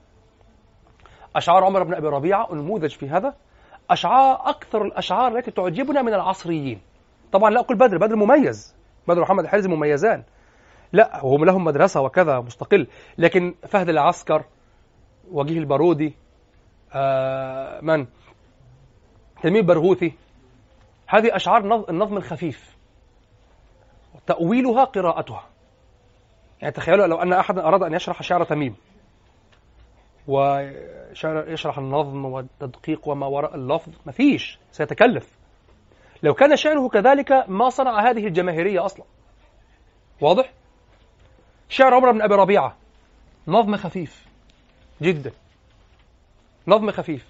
أشعار 1.37 1.65
عمر 1.65 1.83
بن 1.83 1.95
أبي 1.95 2.07
ربيعة 2.07 2.55
نموذج 2.55 2.91
في 2.91 3.09
هذا 3.09 3.35
أشعار 3.91 4.49
أكثر 4.49 4.83
الأشعار 4.83 5.39
التي 5.39 5.51
تعجبنا 5.51 6.03
من 6.03 6.15
العصريين. 6.15 6.81
طبعا 7.33 7.51
لا 7.51 7.61
أقول 7.61 7.79
بدر 7.79 7.99
بدر 7.99 8.17
مميز. 8.17 8.77
بدر 9.09 9.21
محمد 9.21 9.45
الحرزي 9.45 9.69
مميزان. 9.69 10.25
لا 10.93 11.25
هم 11.25 11.45
لهم 11.45 11.65
مدرسة 11.65 12.01
وكذا 12.01 12.41
مستقل 12.41 12.87
لكن 13.19 13.55
فهد 13.69 13.89
العسكر 13.89 14.45
وجيه 15.31 15.59
البارودي 15.59 16.17
آه 16.95 17.81
من؟ 17.83 18.07
تلميذ 19.43 19.63
برغوثي. 19.63 20.13
هذه 21.07 21.37
أشعار 21.37 21.87
النظم 21.91 22.17
الخفيف. 22.17 22.77
تأويلها 24.27 24.85
قراءتها. 24.85 25.54
يعني 26.65 26.77
تخيلوا 26.77 27.07
لو 27.07 27.17
أن 27.17 27.33
أحد 27.33 27.59
أراد 27.59 27.83
أن 27.83 27.95
يشرح 27.95 28.23
شعر 28.23 28.45
تميم 28.45 28.77
ويشرح 30.27 31.79
النظم 31.79 32.25
والتدقيق 32.25 33.09
وما 33.09 33.27
وراء 33.27 33.55
اللفظ 33.55 33.93
مفيش 34.07 34.59
سيتكلف. 34.73 35.39
لو 36.23 36.35
كان 36.35 36.57
شعره 36.57 36.89
كذلك 36.89 37.33
ما 37.49 37.69
صنع 37.69 38.11
هذه 38.11 38.27
الجماهيرية 38.27 38.85
أصلا. 38.85 39.05
واضح؟ 40.21 40.53
شعر 41.69 41.95
عمر 41.95 42.13
بن 42.13 42.23
أبي 42.23 42.35
ربيعة 42.35 42.77
نظم 43.49 43.77
خفيف 43.77 44.27
جدا. 45.03 45.33
نظم 46.69 46.91
خفيف. 46.91 47.27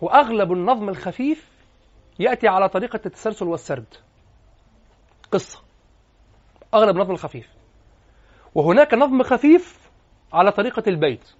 وأغلب 0.00 0.52
النظم 0.52 0.88
الخفيف 0.88 1.50
يأتي 2.18 2.48
على 2.48 2.68
طريقة 2.68 3.00
التسلسل 3.06 3.46
والسرد. 3.46 3.94
قصة. 5.32 5.62
أغلب 6.74 6.96
النظم 6.96 7.12
الخفيف. 7.12 7.54
وهناك 8.54 8.94
نظم 8.94 9.22
خفيف 9.22 9.90
على 10.32 10.52
طريقة 10.52 10.82
البيت. 10.86 11.30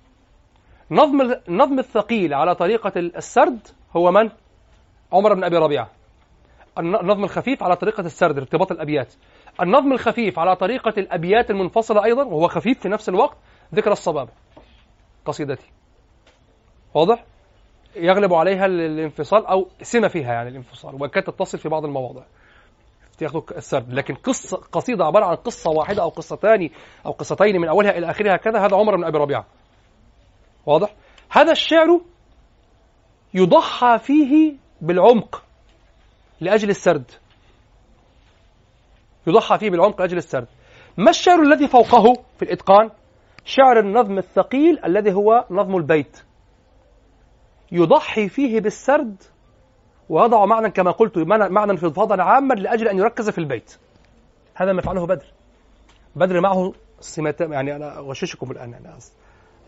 نظم 0.90 1.20
النظم 1.48 1.78
الثقيل 1.78 2.34
على 2.34 2.54
طريقة 2.54 2.92
السرد 2.96 3.68
هو 3.96 4.10
من؟ 4.10 4.30
عمر 5.12 5.34
بن 5.34 5.44
أبي 5.44 5.56
ربيعة. 5.56 5.90
النظم 6.78 7.24
الخفيف 7.24 7.62
على 7.62 7.76
طريقة 7.76 8.00
السرد 8.00 8.38
ارتباط 8.38 8.72
الأبيات. 8.72 9.14
النظم 9.60 9.92
الخفيف 9.92 10.38
على 10.38 10.56
طريقة 10.56 10.94
الأبيات 10.98 11.50
المنفصلة 11.50 12.04
أيضا 12.04 12.24
وهو 12.24 12.48
خفيف 12.48 12.80
في 12.80 12.88
نفس 12.88 13.08
الوقت 13.08 13.36
ذكر 13.74 13.92
الصبابة. 13.92 14.30
قصيدتي. 15.24 15.70
واضح؟ 16.94 17.24
يغلب 17.96 18.34
عليها 18.34 18.66
الانفصال 18.66 19.46
أو 19.46 19.68
سمة 19.82 20.08
فيها 20.08 20.32
يعني 20.32 20.48
الانفصال 20.48 21.02
وكانت 21.02 21.30
تتصل 21.30 21.58
في 21.58 21.68
بعض 21.68 21.84
المواضع. 21.84 22.22
تاخذوا 23.16 23.42
السرد. 23.56 23.92
لكن 23.92 24.14
قصة 24.14 24.56
قصيدة 24.56 25.04
عبارة 25.04 25.24
عن 25.24 25.36
قصة 25.36 25.70
واحدة 25.70 26.02
أو 26.02 26.08
قصتان 26.08 26.70
أو 27.06 27.10
قصتين 27.10 27.60
من 27.60 27.68
أولها 27.68 27.98
إلى 27.98 28.10
آخرها 28.10 28.36
كذا 28.36 28.66
هذا 28.66 28.76
عمر 28.76 28.96
بن 28.96 29.04
أبي 29.04 29.18
ربيعة. 29.18 29.46
واضح؟ 30.66 30.94
هذا 31.30 31.52
الشعر 31.52 32.00
يضحى 33.34 33.98
فيه 33.98 34.54
بالعمق 34.80 35.42
لأجل 36.40 36.70
السرد. 36.70 37.10
يضحى 39.26 39.58
فيه 39.58 39.70
بالعمق 39.70 40.00
لأجل 40.00 40.16
السرد. 40.16 40.46
ما 40.96 41.10
الشعر 41.10 41.42
الذي 41.42 41.68
فوقه 41.68 42.12
في 42.36 42.42
الإتقان؟ 42.42 42.90
شعر 43.44 43.78
النظم 43.78 44.18
الثقيل 44.18 44.84
الذي 44.84 45.12
هو 45.12 45.44
نظم 45.50 45.76
البيت. 45.76 46.22
يضحي 47.72 48.28
فيه 48.28 48.60
بالسرد 48.60 49.22
ويضع 50.08 50.44
معنى 50.44 50.70
كما 50.70 50.90
قلت 50.90 51.18
معنى 51.28 51.76
في 51.76 51.92
عاما 52.22 52.54
لأجل 52.54 52.88
أن 52.88 52.98
يركز 52.98 53.30
في 53.30 53.38
البيت. 53.38 53.76
هذا 54.54 54.72
ما 54.72 54.82
فعله 54.82 55.06
بدر. 55.06 55.26
بدر 56.16 56.40
معه 56.40 56.72
سمات 57.00 57.40
يعني 57.40 57.76
أنا 57.76 57.98
أغششكم 57.98 58.50
الآن 58.50 58.74
أنا 58.74 58.98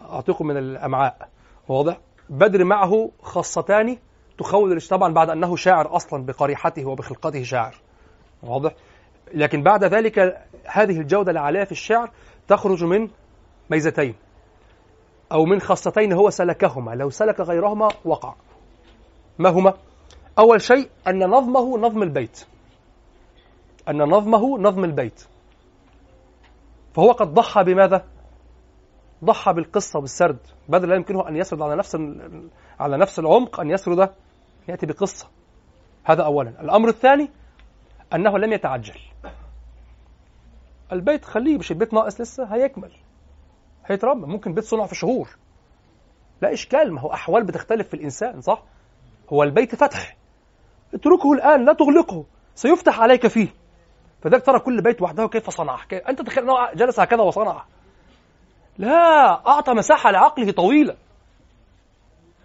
أعطيكم 0.02 0.46
من 0.46 0.56
الأمعاء. 0.56 1.28
واضح؟ 1.68 2.00
بدر 2.30 2.64
معه 2.64 3.10
خاصتان 3.22 3.98
تخول 4.38 4.80
طبعا 4.80 5.12
بعد 5.12 5.30
أنه 5.30 5.56
شاعر 5.56 5.96
أصلا 5.96 6.26
بقريحته 6.26 6.86
وبخلقته 6.86 7.42
شاعر. 7.42 7.74
واضح؟ 8.42 8.74
لكن 9.34 9.62
بعد 9.62 9.84
ذلك 9.84 10.46
هذه 10.64 11.00
الجودة 11.00 11.30
العالية 11.30 11.64
في 11.64 11.72
الشعر 11.72 12.10
تخرج 12.48 12.84
من 12.84 13.08
ميزتين. 13.70 14.14
أو 15.32 15.44
من 15.44 15.60
خاصتين 15.60 16.12
هو 16.12 16.30
سلكهما. 16.30 16.90
لو 16.90 17.10
سلك 17.10 17.40
غيرهما 17.40 17.88
وقع. 18.04 18.34
ما 19.38 19.48
هما؟ 19.48 19.74
أول 20.38 20.62
شيء 20.62 20.90
أن 21.08 21.18
نظمه 21.18 21.78
نظم 21.78 22.02
البيت. 22.02 22.46
أن 23.88 24.02
نظمه 24.02 24.58
نظم 24.58 24.84
البيت. 24.84 25.24
فهو 26.94 27.12
قد 27.12 27.34
ضحى 27.34 27.64
بماذا؟ 27.64 28.04
ضحى 29.24 29.52
بالقصة 29.52 29.98
والسرد. 29.98 30.38
بدل 30.68 30.88
لا 30.88 30.94
يمكنه 30.94 31.28
أن 31.28 31.36
يسرد 31.36 31.62
على 31.62 31.76
نفس 31.76 31.96
على 32.80 32.96
نفس 32.96 33.18
العمق 33.18 33.60
أن 33.60 33.70
يسرد 33.70 34.10
يأتي 34.68 34.86
بقصة. 34.86 35.28
هذا 36.04 36.22
أولا. 36.22 36.60
الأمر 36.60 36.88
الثاني 36.88 37.30
أنه 38.14 38.38
لم 38.38 38.52
يتعجل. 38.52 39.00
البيت 40.92 41.24
خليه 41.24 41.58
مش 41.58 41.70
البيت 41.70 41.94
ناقص 41.94 42.20
لسه 42.20 42.44
هيكمل. 42.44 42.92
هيترمم 43.86 44.28
ممكن 44.30 44.54
بيت 44.54 44.64
صنع 44.64 44.86
في 44.86 44.94
شهور. 44.94 45.36
لا 46.42 46.52
إشكال. 46.52 46.92
ما 46.92 47.00
هو 47.00 47.12
أحوال 47.12 47.44
بتختلف 47.44 47.88
في 47.88 47.94
الإنسان 47.94 48.40
صح؟ 48.40 48.62
هو 49.32 49.42
البيت 49.42 49.74
فتح. 49.74 50.16
اتركه 50.94 51.32
الآن 51.32 51.64
لا 51.64 51.72
تغلقه. 51.72 52.24
سيفتح 52.54 53.00
عليك 53.00 53.26
فيه. 53.26 53.48
فذلك 54.22 54.46
ترى 54.46 54.58
كل 54.58 54.82
بيت 54.82 55.02
وحده 55.02 55.28
كيف 55.28 55.50
صنع 55.50 55.78
أنت 56.08 56.22
تخيل 56.22 56.44
أنه 56.44 56.72
جلس 56.74 57.00
هكذا 57.00 57.22
وصنع 57.22 57.64
لا 58.78 59.46
أعطى 59.46 59.72
مساحة 59.72 60.10
لعقله 60.10 60.52
طويلة 60.52 60.96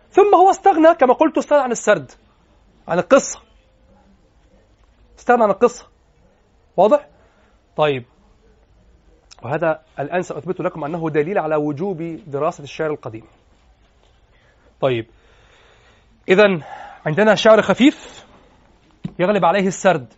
ثم 0.09 0.35
هو 0.35 0.49
استغنى 0.49 0.95
كما 0.95 1.13
قلت 1.13 1.37
استغنى 1.37 1.61
عن 1.61 1.71
السرد 1.71 2.11
عن 2.87 2.99
القصة. 2.99 3.41
استغنى 5.19 5.43
عن 5.43 5.49
القصة. 5.49 5.87
واضح؟ 6.77 7.07
طيب. 7.77 8.05
وهذا 9.43 9.81
الآن 9.99 10.21
سأثبت 10.21 10.61
لكم 10.61 10.83
أنه 10.83 11.09
دليل 11.09 11.37
على 11.37 11.55
وجوب 11.55 11.97
دراسة 12.27 12.63
الشعر 12.63 12.91
القديم. 12.91 13.23
طيب. 14.81 15.05
إذا 16.29 16.43
عندنا 17.05 17.35
شعر 17.35 17.61
خفيف. 17.61 18.25
يغلب 19.21 19.45
عليه 19.45 19.67
السرد 19.67 20.13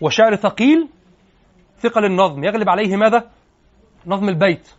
وشعر 0.00 0.36
ثقيل 0.36 0.88
ثقل 1.78 2.04
النظم 2.04 2.44
يغلب 2.44 2.68
عليه 2.68 2.96
ماذا؟ 2.96 3.30
نظم 4.06 4.28
البيت 4.28 4.70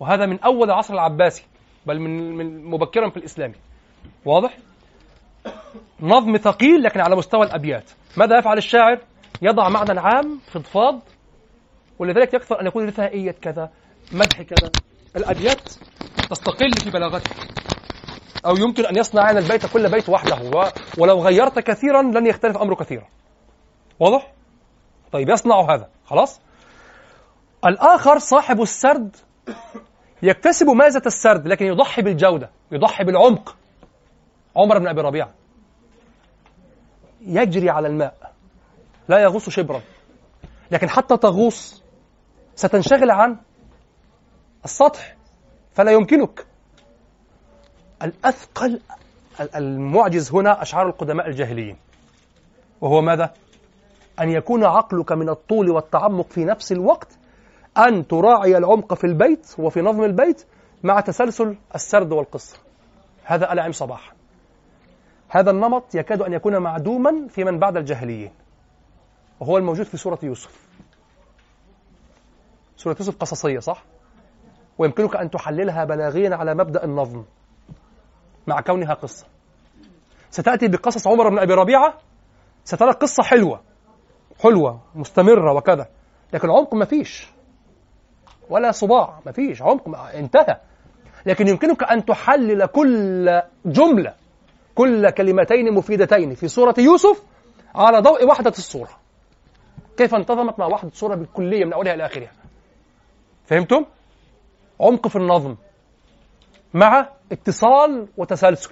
وهذا 0.00 0.26
من 0.26 0.40
أول 0.40 0.70
العصر 0.70 0.94
العباسي 0.94 1.44
بل 1.86 2.00
من, 2.00 2.36
من 2.36 2.64
مبكرا 2.64 3.10
في 3.10 3.16
الإسلام 3.16 3.52
واضح؟ 4.24 4.58
نظم 6.00 6.36
ثقيل 6.36 6.82
لكن 6.82 7.00
على 7.00 7.16
مستوى 7.16 7.46
الأبيات 7.46 7.90
ماذا 8.16 8.38
يفعل 8.38 8.58
الشاعر؟ 8.58 8.98
يضع 9.42 9.68
معنى 9.68 10.00
عام 10.00 10.40
فضفاض 10.46 11.00
ولذلك 11.98 12.34
يكثر 12.34 12.60
أن 12.60 12.66
يكون 12.66 12.86
رثائية 12.86 13.30
كذا 13.30 13.70
مدح 14.12 14.42
كذا 14.42 14.70
الأبيات 15.16 15.70
تستقل 16.30 16.72
في 16.72 16.90
بلاغتها 16.90 17.61
أو 18.46 18.56
يمكن 18.56 18.86
أن 18.86 18.96
يصنع 18.96 19.22
عن 19.22 19.38
البيت 19.38 19.66
كل 19.66 19.90
بيت 19.90 20.08
وحده 20.08 20.72
ولو 20.98 21.18
غيرت 21.18 21.58
كثيرا 21.58 22.02
لن 22.02 22.26
يختلف 22.26 22.56
أمره 22.56 22.74
كثيرا. 22.74 23.08
واضح؟ 24.00 24.32
طيب 25.12 25.28
يصنع 25.28 25.74
هذا. 25.74 25.88
خلاص؟ 26.04 26.40
الآخر 27.66 28.18
صاحب 28.18 28.62
السرد 28.62 29.16
يكتسب 30.22 30.66
مازة 30.66 31.02
السرد؟ 31.06 31.48
لكن 31.48 31.66
يضحي 31.66 32.02
بالجودة 32.02 32.50
يضحي 32.72 33.04
بالعمق. 33.04 33.56
عمر 34.56 34.78
بن 34.78 34.88
أبي 34.88 35.00
ربيعة. 35.00 35.30
يجري 37.20 37.70
على 37.70 37.88
الماء. 37.88 38.32
لا 39.08 39.18
يغوص 39.18 39.48
شبرا. 39.48 39.80
لكن 40.70 40.88
حتى 40.88 41.16
تغوص 41.16 41.82
ستنشغل 42.54 43.10
عن 43.10 43.36
السطح 44.64 45.16
فلا 45.74 45.92
يمكنك. 45.92 46.51
الأثقل 48.02 48.80
المعجز 49.40 50.32
هنا 50.32 50.62
أشعار 50.62 50.86
القدماء 50.86 51.28
الجاهليين. 51.28 51.76
وهو 52.80 53.00
ماذا؟ 53.00 53.34
أن 54.20 54.28
يكون 54.28 54.64
عقلك 54.64 55.12
من 55.12 55.28
الطول 55.28 55.70
والتعمق 55.70 56.26
في 56.30 56.44
نفس 56.44 56.72
الوقت 56.72 57.18
أن 57.78 58.06
تراعي 58.06 58.56
العمق 58.56 58.94
في 58.94 59.04
البيت 59.04 59.54
وفي 59.58 59.80
نظم 59.80 60.04
البيت 60.04 60.46
مع 60.82 61.00
تسلسل 61.00 61.56
السرد 61.74 62.12
والقصة 62.12 62.58
هذا 63.24 63.52
ألعم 63.52 63.72
صباح 63.72 64.12
هذا 65.34 65.50
النمط 65.50 65.94
يكاد 65.94 66.22
أن 66.22 66.32
يكون 66.32 66.58
معدوما 66.58 67.28
في 67.28 67.44
من 67.44 67.58
بعد 67.58 67.76
الجاهليين. 67.76 68.30
وهو 69.40 69.58
الموجود 69.58 69.86
في 69.86 69.96
سورة 69.96 70.18
يوسف. 70.22 70.68
سورة 72.76 72.96
يوسف 73.00 73.16
قصصية 73.16 73.58
صح؟ 73.58 73.84
ويمكنك 74.78 75.16
أن 75.16 75.30
تحللها 75.30 75.84
بلاغيا 75.84 76.36
على 76.36 76.54
مبدأ 76.54 76.84
النظم. 76.84 77.24
مع 78.46 78.60
كونها 78.60 78.94
قصة. 78.94 79.26
ستأتي 80.30 80.68
بقصص 80.68 81.06
عمر 81.06 81.28
بن 81.28 81.38
أبي 81.38 81.54
ربيعة 81.54 81.94
سترى 82.64 82.92
قصة 82.92 83.22
حلوة 83.22 83.60
حلوة 84.42 84.80
مستمرة 84.94 85.52
وكذا 85.52 85.88
لكن 86.32 86.50
عمق 86.50 86.74
ما 86.74 86.84
فيش. 86.84 87.26
ولا 88.50 88.70
صباع 88.70 89.20
ما 89.26 89.32
فيش 89.32 89.62
عمق 89.62 89.98
انتهى. 89.98 90.56
لكن 91.26 91.48
يمكنك 91.48 91.82
أن 91.82 92.04
تحلل 92.04 92.66
كل 92.66 93.42
جملة 93.66 94.14
كل 94.74 95.10
كلمتين 95.10 95.74
مفيدتين. 95.74 96.34
في 96.34 96.48
سورة 96.48 96.74
يوسف 96.78 97.22
على 97.74 98.00
ضوء 98.00 98.26
وحدة 98.26 98.50
الصورة. 98.50 98.90
كيف 99.96 100.14
انتظمت 100.14 100.58
مع 100.58 100.66
وحدة 100.66 100.88
الصورة 100.88 101.14
بالكلية 101.14 101.64
من 101.64 101.72
أولها 101.72 101.94
إلى 101.94 102.06
آخرها؟ 102.06 102.32
فهمتم؟ 103.46 103.84
عمق 104.80 105.08
في 105.08 105.16
النظم. 105.16 105.56
مع 106.74 107.08
اتصال 107.32 108.08
وتسلسل. 108.16 108.70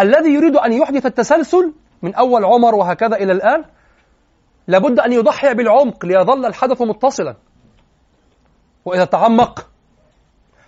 الذي 0.00 0.30
يريد 0.30 0.56
أن 0.56 0.72
يحدث 0.72 1.06
التسلسل 1.06 1.72
من 2.02 2.14
أول 2.14 2.44
عمر 2.44 2.74
وهكذا 2.74 3.16
إلى 3.16 3.32
الآن 3.32 3.64
لابد 4.66 5.00
أن 5.00 5.12
يضحي 5.12 5.54
بالعمق 5.54 6.06
ليظل 6.06 6.46
الحدث 6.46 6.82
متصلا. 6.82 7.36
وإذا 8.84 9.04
تعمق. 9.04 9.68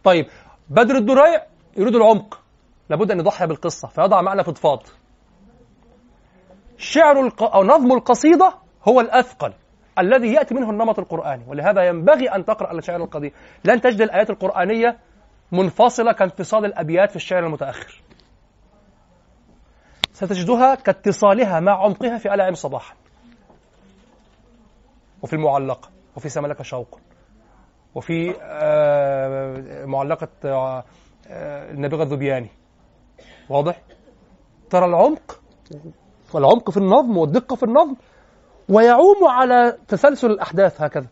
طيب 0.04 0.26
بدر 0.70 0.96
الدريع 0.96 1.46
يريد 1.76 1.94
العمق. 1.94 2.40
لابد 2.90 3.10
أن 3.10 3.18
يضحي 3.18 3.46
بالقصة 3.46 3.88
فيضع 3.88 4.22
معنى 4.22 4.44
فضفاض 4.44 4.82
شعر 6.78 7.20
الق... 7.20 7.42
أو 7.42 7.64
نظم 7.64 7.92
القصيدة 7.92 8.54
هو 8.88 9.00
الأثقل 9.00 9.52
الذي 9.98 10.32
يأتي 10.32 10.54
منه 10.54 10.70
النمط 10.70 10.98
القرآني 10.98 11.44
ولهذا 11.48 11.88
ينبغي 11.88 12.28
أن 12.28 12.44
تقرأ 12.44 12.72
الشعر 12.72 13.02
القديم. 13.02 13.30
لن 13.64 13.80
تجد 13.80 14.00
الآيات 14.00 14.30
القرآنية 14.30 14.98
منفصلة 15.52 16.12
كانفصال 16.12 16.64
الأبيات 16.64 17.10
في 17.10 17.16
الشعر 17.16 17.46
المتأخر. 17.46 18.02
ستجدها 20.12 20.74
كاتصالها 20.74 21.60
مع 21.60 21.84
عمقها 21.84 22.18
في 22.18 22.34
ألعم 22.34 22.54
صباحا. 22.54 22.94
وفي 25.22 25.32
المعلقة 25.32 25.88
وفي 26.16 26.28
سملك 26.28 26.62
شوق. 26.62 27.00
وفي 27.94 28.34
آه، 28.42 29.84
معلقة 29.84 30.28
آه، 30.44 30.84
النبغة 31.70 32.02
الذبياني. 32.02 32.50
واضح؟ 33.48 33.82
ترى 34.70 34.84
العمق 34.84 35.40
والعمق 36.34 36.70
في 36.70 36.76
النظم 36.76 37.16
والدقة 37.16 37.56
في 37.56 37.62
النظم 37.62 37.94
ويعوم 38.68 39.24
على 39.28 39.78
تسلسل 39.88 40.30
الأحداث 40.30 40.82
هكذا. 40.82 41.06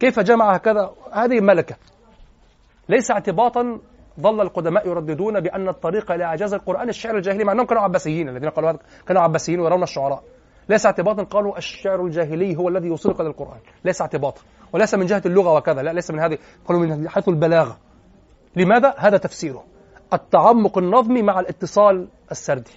كيف 0.00 0.20
جمع 0.20 0.54
هكذا؟ 0.54 0.94
هذه 1.12 1.40
ملكة. 1.40 1.76
ليس 2.88 3.10
اعتباطا 3.10 3.78
ظل 4.20 4.40
القدماء 4.40 4.88
يرددون 4.88 5.40
بأن 5.40 5.68
الطريق 5.68 6.12
إلى 6.12 6.24
إعجاز 6.24 6.54
القرآن 6.54 6.88
الشعر 6.88 7.16
الجاهلي 7.16 7.44
مع 7.44 7.52
أنهم 7.52 7.66
كانوا 7.66 7.82
عباسيين 7.82 8.28
الذين 8.28 8.50
قالوا 8.50 8.72
كانوا 9.06 9.22
عباسيين 9.22 9.60
ويرون 9.60 9.82
الشعراء. 9.82 10.22
ليس 10.68 10.86
اعتباطا 10.86 11.22
قالوا 11.22 11.58
الشعر 11.58 12.04
الجاهلي 12.04 12.56
هو 12.56 12.68
الذي 12.68 12.88
يوصلك 12.88 13.20
للقرآن. 13.20 13.58
ليس 13.84 14.00
اعتباطا. 14.00 14.40
وليس 14.72 14.94
من 14.94 15.06
جهة 15.06 15.22
اللغة 15.26 15.52
وكذا 15.52 15.82
لا 15.82 15.92
ليس 15.92 16.10
من 16.10 16.20
هذه 16.20 16.38
قالوا 16.68 16.86
من 16.86 17.08
حيث 17.08 17.28
البلاغة. 17.28 17.78
لماذا؟ 18.56 18.94
هذا 18.98 19.16
تفسيره. 19.16 19.64
التعمق 20.12 20.78
النظمي 20.78 21.22
مع 21.22 21.40
الاتصال 21.40 22.08
السردي. 22.30 22.70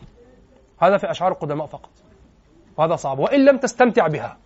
هذا 0.82 0.98
في 0.98 1.12
أشعار 1.12 1.32
القدماء 1.32 1.68
فقط. 1.68 1.90
وهذا 2.78 2.96
صعب. 2.96 3.20
وإن 3.20 3.46
لم 3.46 3.58
تستمتع 3.58 4.08
بها. 4.08 4.38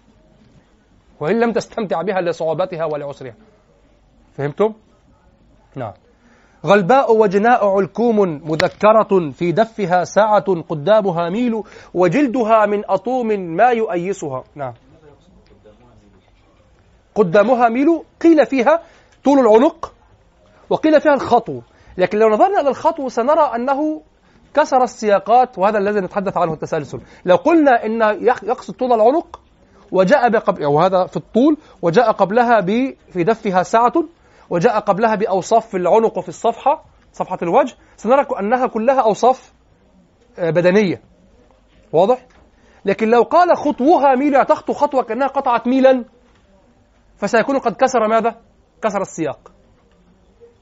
وإن 1.20 1.40
لم 1.40 1.52
تستمتع 1.52 2.02
بها 2.02 2.22
لصعوبتها 2.22 2.86
ولعسرها. 2.86 3.36
فهمتم؟ 4.38 4.74
نعم. 5.76 5.94
غلباء 6.66 7.16
وجناء 7.18 7.68
علكوم 7.68 8.20
مذكرة 8.20 9.32
في 9.32 9.52
دفها 9.52 10.04
ساعة 10.04 10.62
قدامها 10.70 11.30
ميل 11.30 11.64
وجلدها 11.94 12.66
من 12.66 12.84
أطوم 12.90 13.28
ما 13.28 13.70
يؤيسها. 13.70 14.44
نعم. 14.56 14.74
قدامها 17.16 17.70
ميل 17.70 18.04
قيل 18.22 18.46
فيها 18.46 18.80
طول 19.24 19.40
العنق 19.40 19.94
وقيل 20.70 21.02
فيها 21.02 21.14
الخطو. 21.14 21.62
لكن 21.98 22.18
لو 22.18 22.30
نظرنا 22.30 22.62
إلى 22.62 22.70
الخطو 22.70 23.10
سنرى 23.10 23.52
أنه 23.56 24.02
كسر 24.54 24.84
السياقات 24.84 25.60
وهذا 25.60 25.78
الذي 25.78 26.00
نتحدث 26.00 26.38
عنه 26.38 26.54
التسلسل. 26.54 27.00
لو 27.26 27.36
قلنا 27.36 27.86
إن 27.86 28.02
يقصد 28.44 28.74
طول 28.74 28.94
العنق 28.94 29.40
وجاء 29.92 30.30
بقبل 30.30 30.66
وهذا 30.66 31.06
في 31.06 31.18
الطول 31.18 31.58
وجاء 31.82 32.12
قبلها 32.12 32.60
ب 32.60 32.96
في 33.10 33.24
دفها 33.24 33.64
ساعة 33.64 33.94
وجاء 34.54 34.80
قبلها 34.80 35.16
بأوصاف 35.16 35.68
في 35.68 35.78
العنق 35.78 36.18
وفي 36.18 36.30
الصفحة 36.30 36.86
صفحة 37.14 37.38
الوجه 37.42 37.76
سنرى 37.98 38.26
أنها 38.40 38.68
كلها 38.68 39.02
أوصاف 39.02 39.54
آه، 40.40 40.50
بدنية 40.50 41.02
واضح؟ 41.94 42.26
لكن 42.86 43.10
لو 43.10 43.22
قال 43.22 43.58
خطوها 43.58 44.16
ميل 44.16 44.46
تخطو 44.46 44.74
خطوة 44.74 45.04
كأنها 45.04 45.28
قطعت 45.28 45.68
ميلا 45.68 46.06
فسيكون 47.18 47.60
قد 47.60 47.76
كسر 47.76 48.08
ماذا؟ 48.08 48.36
كسر 48.82 49.02
السياق 49.02 49.52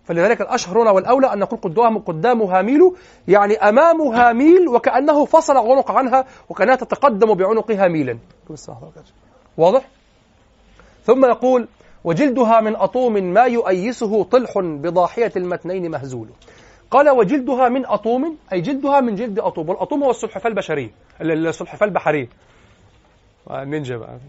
فلذلك 0.04 0.42
الأشهر 0.42 0.82
هنا 0.82 0.92
والأولى 0.92 1.34
أن 1.34 1.40
نقول 1.40 1.60
قدام 1.62 1.98
قدامها 1.98 2.62
ميل 2.62 2.96
يعني 3.28 3.56
أمامها 3.56 4.34
ميل 4.34 4.68
وكأنه 4.68 5.26
فصل 5.26 5.58
عنق 5.58 5.92
عنها 5.92 6.26
وكأنها 6.50 6.76
تتقدم 6.76 7.34
بعنقها 7.34 7.88
ميلا 7.88 8.18
واضح؟ 9.58 9.88
ثم 11.04 11.26
يقول 11.26 11.68
وجلدها 12.04 12.62
من 12.62 12.76
أطوم 12.76 13.14
ما 13.14 13.44
يؤيسه 13.44 14.24
طلح 14.24 14.60
بضاحية 14.60 15.32
المتنين 15.36 15.92
مهزول. 15.92 16.30
قال 16.92 17.10
وجلدها 17.10 17.70
من 17.70 17.86
أطوم 17.86 18.38
أي 18.54 18.62
جلدها 18.62 19.00
من 19.02 19.16
جلد 19.16 19.40
أطوم 19.40 19.70
والأطوم 19.70 20.04
هو 20.04 20.10
السلحفاة 20.10 20.50
البشرية 20.50 20.92
السلحفاة 21.22 21.88
البحرية 21.88 22.30
نينجا 23.52 23.98
بقى. 23.98 24.20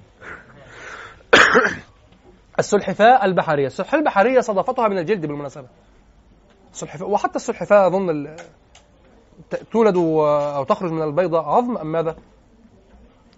السلحفاة 2.59 3.25
البحرية. 3.25 3.67
السلحفاة 3.67 3.99
البحرية 3.99 4.41
صدفتها 4.41 4.89
من 4.89 4.99
الجلد 4.99 5.27
بالمناسبة. 5.27 5.67
السلحفاة 6.73 7.07
وحتى 7.07 7.37
السلحفاة 7.37 7.87
أظن 7.87 8.37
تولد 9.73 9.97
أو 9.97 10.65
تخرج 10.65 10.93
من 10.93 11.03
البيضة 11.03 11.39
عظم 11.39 11.79
أم 11.79 11.93
ماذا؟ 11.93 12.17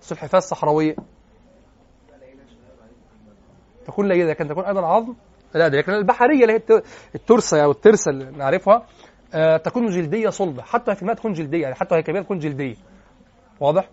السلحفاة 0.01 0.39
الصحراوية. 0.39 0.97
تكون 3.87 4.09
لينة 4.09 4.31
لكن 4.31 4.49
تكون 4.49 4.65
أيضا 4.65 4.87
عظم 4.87 5.15
لا 5.55 5.69
لكن 5.69 5.93
البحرية 5.93 6.43
اللي 6.43 6.53
هي 6.53 6.83
الترسة 7.15 7.65
أو 7.65 7.71
الترسة 7.71 8.11
اللي 8.11 8.25
نعرفها 8.25 8.87
آه 9.35 9.57
تكون 9.57 9.87
جلدية 9.87 10.29
صلبة. 10.29 10.63
حتى 10.63 10.95
في 10.95 11.03
الماء 11.03 11.17
تكون 11.17 11.33
جلدية 11.33 11.63
يعني 11.63 11.75
حتى 11.75 11.95
وهي 11.95 12.03
كبيرة 12.03 12.23
تكون 12.23 12.39
جلدية. 12.39 12.75
واضح؟ 13.61 13.89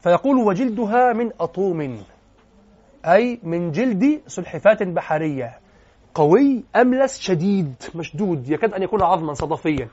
فيقول 0.00 0.36
وجلدها 0.36 1.12
من 1.12 1.30
أطوم 1.40 2.04
أي 3.06 3.40
من 3.42 3.70
جلد 3.70 4.20
سلحفاة 4.26 4.78
بحرية. 4.80 5.58
قوي 6.14 6.64
أملس 6.76 7.20
شديد؟ 7.20 7.74
مشدود. 7.94 8.50
يكاد 8.50 8.74
أن 8.74 8.82
يكون 8.82 9.02
عظما 9.02 9.34
صدفيا. 9.34 9.88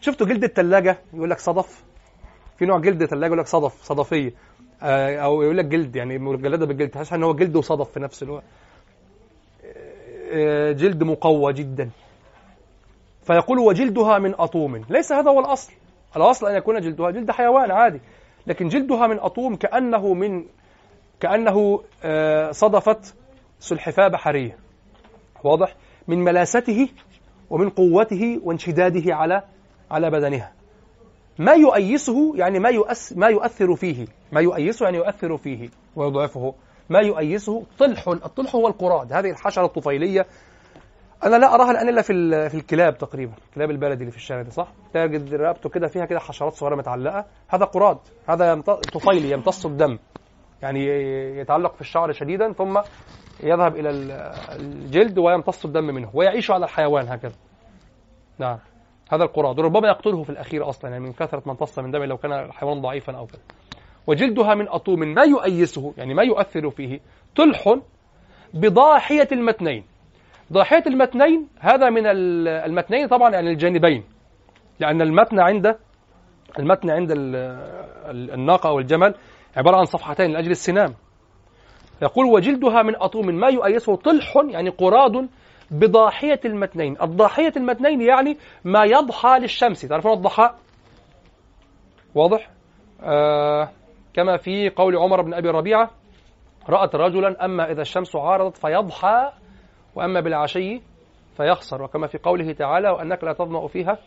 شفتوا 0.00 0.26
جلد 0.26 0.44
الثلاجة 0.44 0.98
يقول 1.14 1.30
لك 1.30 1.38
صدف. 1.38 1.84
في 2.58 2.66
نوع 2.66 2.78
جلد 2.78 3.04
ثلاجة 3.04 3.26
يقول 3.26 3.38
لك 3.38 3.46
صدف 3.46 3.82
صدفية. 3.82 4.32
آه، 4.82 5.16
أو 5.16 5.42
يقول 5.42 5.58
لك 5.58 5.64
جلد 5.64 5.96
يعني 5.96 6.18
مجلدة 6.18 6.66
بالجلد. 6.66 6.90
تحس 6.90 7.12
إن 7.12 7.22
هو 7.24 7.34
جلد 7.34 7.56
وصدف 7.56 7.90
في 7.90 8.00
نفس 8.00 8.22
الوقت؟ 8.22 8.44
جلد 10.72 11.02
مقوى 11.02 11.52
جدا. 11.52 11.90
فيقول 13.22 13.58
وجلدها 13.58 14.18
من 14.18 14.34
أطوم. 14.34 14.84
ليس 14.88 15.12
هذا 15.12 15.30
هو 15.30 15.40
الأصل. 15.40 15.72
الأصل 16.16 16.46
أن 16.46 16.56
يكون 16.56 16.80
جلدها 16.80 17.10
جلد 17.10 17.30
حيوان 17.30 17.70
عادي. 17.70 18.00
لكن 18.46 18.68
جلدها 18.68 19.06
من 19.06 19.18
أطوم 19.18 19.56
كأنه 19.56 20.14
من 20.14 20.44
كأنه 21.20 21.80
آه، 22.04 22.50
صدفت 22.50 23.14
سلحفاة 23.58 24.08
بحرية. 24.08 24.58
واضح؟ 25.44 25.76
من 26.08 26.18
ملاسته 26.18 26.88
ومن 27.50 27.70
قوته 27.70 28.40
وانشداده 28.42 29.14
على 29.14 29.42
على 29.90 30.10
بدنها. 30.10 30.52
ما 31.38 31.52
يؤيسه 31.52 32.36
يعني 32.36 32.58
ما 32.58 32.70
ما 33.16 33.28
يؤثر 33.28 33.74
فيه. 33.76 34.06
ما 34.32 34.40
يؤيسه 34.40 34.84
يعني 34.84 34.98
يؤثر 34.98 35.36
فيه. 35.36 35.68
ويضعفه. 35.96 36.54
ما 36.90 37.00
يؤيسه 37.00 37.62
طلح. 37.78 38.08
الطلح 38.08 38.54
هو 38.54 38.68
القراد 38.68 39.12
هذه 39.12 39.30
الحشرة 39.30 39.64
الطفيلية. 39.64 40.26
أنا 41.24 41.36
لا 41.36 41.54
أراها 41.54 41.70
الآن 41.70 41.88
إلا 41.88 42.02
في 42.02 42.48
في 42.48 42.54
الكلاب 42.54 42.98
تقريبا 42.98 43.32
الكلاب 43.48 43.70
البلدي 43.70 44.00
اللي 44.00 44.10
في 44.10 44.16
الشارع 44.16 44.42
دي 44.42 44.50
صح؟ 44.50 44.68
تجد 44.92 45.34
رقبته 45.34 45.68
كده 45.68 45.88
فيها 45.88 46.04
كده 46.04 46.18
حشرات 46.18 46.52
صغيرة 46.52 46.76
متعلقة. 46.76 47.24
هذا 47.48 47.64
قراد 47.64 47.98
هذا 48.28 48.60
طفيلي 48.92 49.30
يمتص 49.30 49.66
الدم. 49.66 49.98
يعني 50.62 50.86
يتعلق 51.38 51.74
في 51.74 51.80
الشعر 51.80 52.12
شديدا 52.12 52.52
ثم 52.52 52.80
يذهب 53.42 53.76
إلى 53.76 53.90
الجلد 54.50 55.18
ويمتص 55.18 55.64
الدم 55.64 55.84
منه 55.84 56.10
ويعيش 56.14 56.50
على 56.50 56.64
الحيوان 56.64 57.08
هكذا. 57.08 57.34
نعم 58.38 58.58
هذا 59.12 59.24
القراد. 59.24 59.58
وربما 59.58 59.88
يقتله 59.88 60.22
في 60.22 60.30
الأخير 60.30 60.68
أصلا 60.68 60.90
يعني 60.90 61.04
من 61.04 61.12
كثرة 61.12 61.42
ما 61.46 61.52
امتص 61.52 61.78
من 61.78 61.90
دمه 61.90 62.06
لو 62.06 62.16
كان 62.16 62.32
الحيوان 62.32 62.80
ضعيفا 62.80 63.16
أو 63.16 63.26
كذا 63.26 63.40
وجلدها 64.06 64.54
من 64.54 64.68
أطوم 64.68 65.00
ما 65.00 65.22
يؤيسه 65.22 65.94
يعني 65.98 66.14
ما 66.14 66.22
يؤثر 66.22 66.70
فيه 66.70 67.00
تلح 67.34 67.78
بضاحية 68.54 69.28
المتنين. 69.32 69.84
ضاحية 70.52 70.82
المتنين 70.86 71.48
هذا 71.60 71.90
من 71.90 72.06
المتنين 72.06 73.08
طبعا 73.08 73.30
يعني 73.30 73.50
الجانبين 73.50 74.04
لأن 74.80 75.02
المتن 75.02 75.40
عند 75.40 75.76
المتن 76.58 76.90
عند 76.90 77.12
الناقة 78.10 78.68
أو 78.68 78.78
الجمل 78.78 79.14
عبارة 79.56 79.76
عن 79.76 79.84
صفحتين 79.84 80.32
لأجل 80.32 80.50
السنام. 80.50 80.94
يقول 82.02 82.26
وجلدها 82.26 82.82
من 82.82 82.96
أطوم 82.96 83.26
ما 83.26 83.48
يؤيسه 83.48 83.96
طلح 83.96 84.36
يعني 84.48 84.70
قراد 84.70 85.28
بضاحية 85.70 86.40
المتنين. 86.44 86.96
الضاحية 87.02 87.52
المتنين 87.56 88.00
يعني 88.00 88.38
ما 88.64 88.84
يضحى 88.84 89.38
للشمس. 89.38 89.80
تعرفون 89.80 90.12
الضحى؟ 90.12 90.50
واضح؟ 92.14 92.50
آه 93.02 93.70
كما 94.14 94.36
في 94.36 94.68
قول 94.68 94.96
عمر 94.96 95.22
بن 95.22 95.34
أبي 95.34 95.48
ربيعة 95.48 95.90
رأت 96.68 96.94
رجلا 96.94 97.44
أما 97.44 97.70
إذا 97.70 97.80
الشمس 97.82 98.16
عارضت 98.16 98.56
فيضحى 98.56 99.32
وأما 99.94 100.20
بالعشي 100.20 100.80
فيخسر. 101.36 101.82
وكما 101.82 102.06
في 102.06 102.18
قوله 102.18 102.52
تعالى 102.52 102.90
وأنك 102.90 103.24
لا 103.24 103.32
تظمأ 103.32 103.66
فيها 103.66 103.98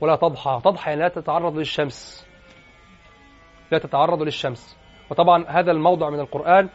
ولا 0.00 0.16
تضحى. 0.16 0.60
تضحى 0.64 0.90
يعني 0.90 1.02
لا 1.02 1.08
تتعرض 1.08 1.56
للشمس. 1.56 2.28
لا 3.72 3.78
تتعرض 3.78 4.22
للشمس. 4.22 4.78
وطبعا 5.10 5.44
هذا 5.48 5.72
الموضع 5.72 6.10
من 6.10 6.20
القرآن 6.20 6.68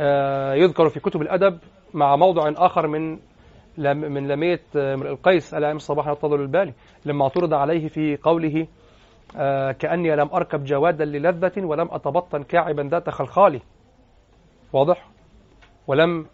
آه، 0.00 0.54
يذكر 0.54 0.88
في 0.88 1.00
كتب 1.00 1.22
الأدب 1.22 1.58
مع 1.94 2.16
موضع 2.16 2.52
آخر 2.56 2.86
من 2.86 3.18
من 3.78 4.28
لمية 4.28 4.60
امرئ 4.76 5.10
القيس 5.10 5.54
ألا 5.54 5.72
الصباح 5.72 6.08
الفضل 6.08 6.40
البالي. 6.40 6.74
لما 7.04 7.22
اعترض 7.24 7.54
عليه 7.54 7.88
في 7.88 8.16
قوله 8.16 8.60
آه، 8.60 8.66
كأني 9.78 10.16
لم 10.16 10.28
أركب 10.34 10.64
جوادا 10.64 11.04
للذة 11.04 11.52
ولم 11.56 11.88
أتبطن 11.90 12.42
كاعبا 12.42 12.82
ذات 12.82 13.10
خلخالي 13.10 13.60
واضح؟ 14.72 15.08
ولم 15.86 16.26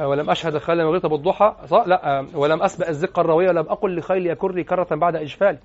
ولم 0.00 0.30
أشهد 0.30 0.58
خيلا 0.58 0.84
وغيرت 0.84 1.06
بالضحى؟ 1.06 1.54
لا 1.86 2.26
ولم 2.34 2.62
أسبق 2.62 2.88
الزقة 2.88 3.20
الروية 3.20 3.48
ولم 3.48 3.66
أقل 3.68 3.96
لخيل 3.98 4.26
يكري 4.26 4.64
كرة 4.64 4.96
بعد 4.96 5.16
إجفال. 5.16 5.58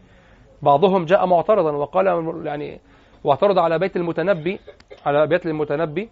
بعضهم 0.62 1.06
جاء 1.06 1.26
معترضا 1.26 1.72
وقال 1.72 2.06
يعني 2.46 2.80
واعترض 3.24 3.60
على 3.60 3.80
بيت 3.80 3.96
المتنبي 3.96 4.60
على 5.06 5.28
بيت 5.28 5.46
المتنبي 5.46 6.10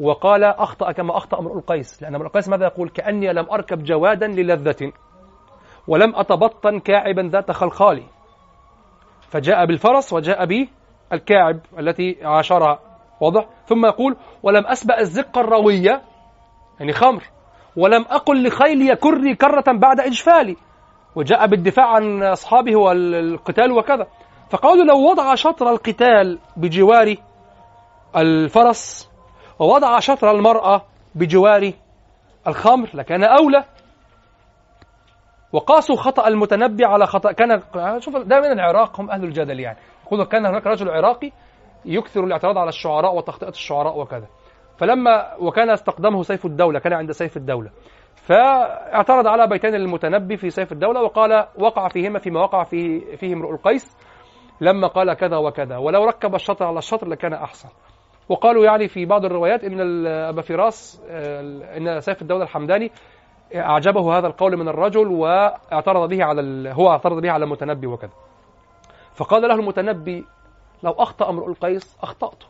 وقال 0.00 0.44
أخطأ 0.44 0.92
كما 0.92 1.16
أخطأ 1.16 1.38
امرؤ 1.38 1.58
القيس. 1.58 2.02
لأن 2.02 2.14
امرؤ 2.14 2.26
القيس 2.26 2.48
ماذا 2.48 2.64
يقول؟ 2.64 2.88
كأني 2.88 3.32
لم 3.32 3.46
أركب 3.52 3.82
جوادا 3.82 4.26
للذة 4.26 4.92
ولم 5.88 6.16
أتبطن 6.16 6.78
كاعبا 6.78 7.22
ذات 7.22 7.50
خلخال. 7.50 8.02
فجاء 9.30 9.66
بالفرس 9.66 10.12
وجاء 10.12 10.44
بالكاعب 10.44 11.60
التي 11.78 12.16
عاشرها 12.22 12.78
واضح 13.20 13.46
ثم 13.66 13.86
يقول 13.86 14.16
ولم 14.42 14.66
أسبأ 14.66 15.00
الزقة 15.00 15.40
الروية 15.40 16.02
يعني 16.80 16.92
خمر 16.92 17.22
ولم 17.76 18.04
أقل 18.10 18.46
لخيلي 18.46 18.88
يكري 18.88 19.34
كرة 19.34 19.64
بعد 19.72 20.00
إجفالي. 20.00 20.56
وجاء 21.16 21.46
بالدفاع 21.46 21.86
عن 21.86 22.22
أصحابه 22.22 22.76
والقتال 22.76 23.72
وكذا. 23.72 24.06
فقالوا 24.50 24.84
لو 24.84 25.10
وضع 25.10 25.34
شطر 25.34 25.70
القتال 25.70 26.38
بجوار 26.56 27.14
الفرس 28.16 29.10
ووضع 29.58 29.98
شطر 29.98 30.30
المرأة 30.30 30.82
بجوار 31.14 31.72
الخمر 32.46 32.90
لكان 32.94 33.24
أولى. 33.24 33.64
وقاسوا 35.52 35.96
خطأ 35.96 36.28
المتنبي 36.28 36.84
على 36.84 37.06
خطأ. 37.06 37.32
كان 37.32 37.60
شوف 37.98 38.16
دائما 38.16 38.52
العراق 38.52 39.00
هم 39.00 39.10
أهل 39.10 39.24
الجدل 39.24 39.60
يعني 39.60 39.78
يقولوا 40.06 40.24
كان 40.24 40.46
هناك 40.46 40.66
رجل 40.66 40.90
عراقي 40.90 41.30
يكثر 41.84 42.24
الاعتراض 42.24 42.58
على 42.58 42.68
الشعراء 42.68 43.16
وتخطئة 43.16 43.48
الشعراء 43.48 44.00
وكذا. 44.00 44.26
فلما 44.78 45.34
وكان 45.38 45.70
استقدمه 45.70 46.22
سيف 46.22 46.46
الدولة 46.46 46.78
كان 46.78 46.92
عند 46.92 47.12
سيف 47.12 47.36
الدولة. 47.36 47.70
فاعترض 48.14 49.26
على 49.26 49.46
بيتين 49.46 49.74
المتنبي 49.74 50.36
في 50.36 50.50
سيف 50.50 50.72
الدولة 50.72 51.02
وقال 51.02 51.46
وقع 51.58 51.88
فيهما 51.88 52.18
فيما 52.18 52.40
وقع 52.40 52.64
فيه 52.64 53.16
فيه 53.16 53.34
امرؤ 53.34 53.50
القيس. 53.50 53.96
لما 54.60 54.88
قال 54.88 55.14
كذا 55.14 55.36
وكذا 55.36 55.76
ولو 55.76 56.04
ركب 56.04 56.34
الشطر 56.34 56.66
على 56.66 56.78
الشطر 56.78 57.08
لكان 57.08 57.32
أحسن. 57.32 57.68
وقالوا 58.28 58.64
يعني 58.64 58.88
في 58.88 59.06
بعض 59.06 59.24
الروايات 59.24 59.64
إن 59.64 60.06
أبا 60.06 60.42
فراس 60.42 61.02
إن 61.76 62.00
سيف 62.00 62.22
الدولة 62.22 62.42
الحمداني 62.42 62.90
أعجبه 63.54 64.18
هذا 64.18 64.26
القول 64.26 64.56
من 64.56 64.68
الرجل 64.68 65.06
واعترض 65.06 66.08
به 66.08 66.24
على 66.24 66.72
هو 66.74 66.90
اعترض 66.90 67.22
به 67.22 67.30
على 67.30 67.44
المتنبي 67.44 67.86
وكذا. 67.86 68.12
فقال 69.14 69.42
له 69.42 69.54
المتنبي 69.54 70.26
لو 70.82 70.92
أخطأ 70.92 71.30
امرؤ 71.30 71.48
القيس 71.48 71.98
اخطات 72.02 72.44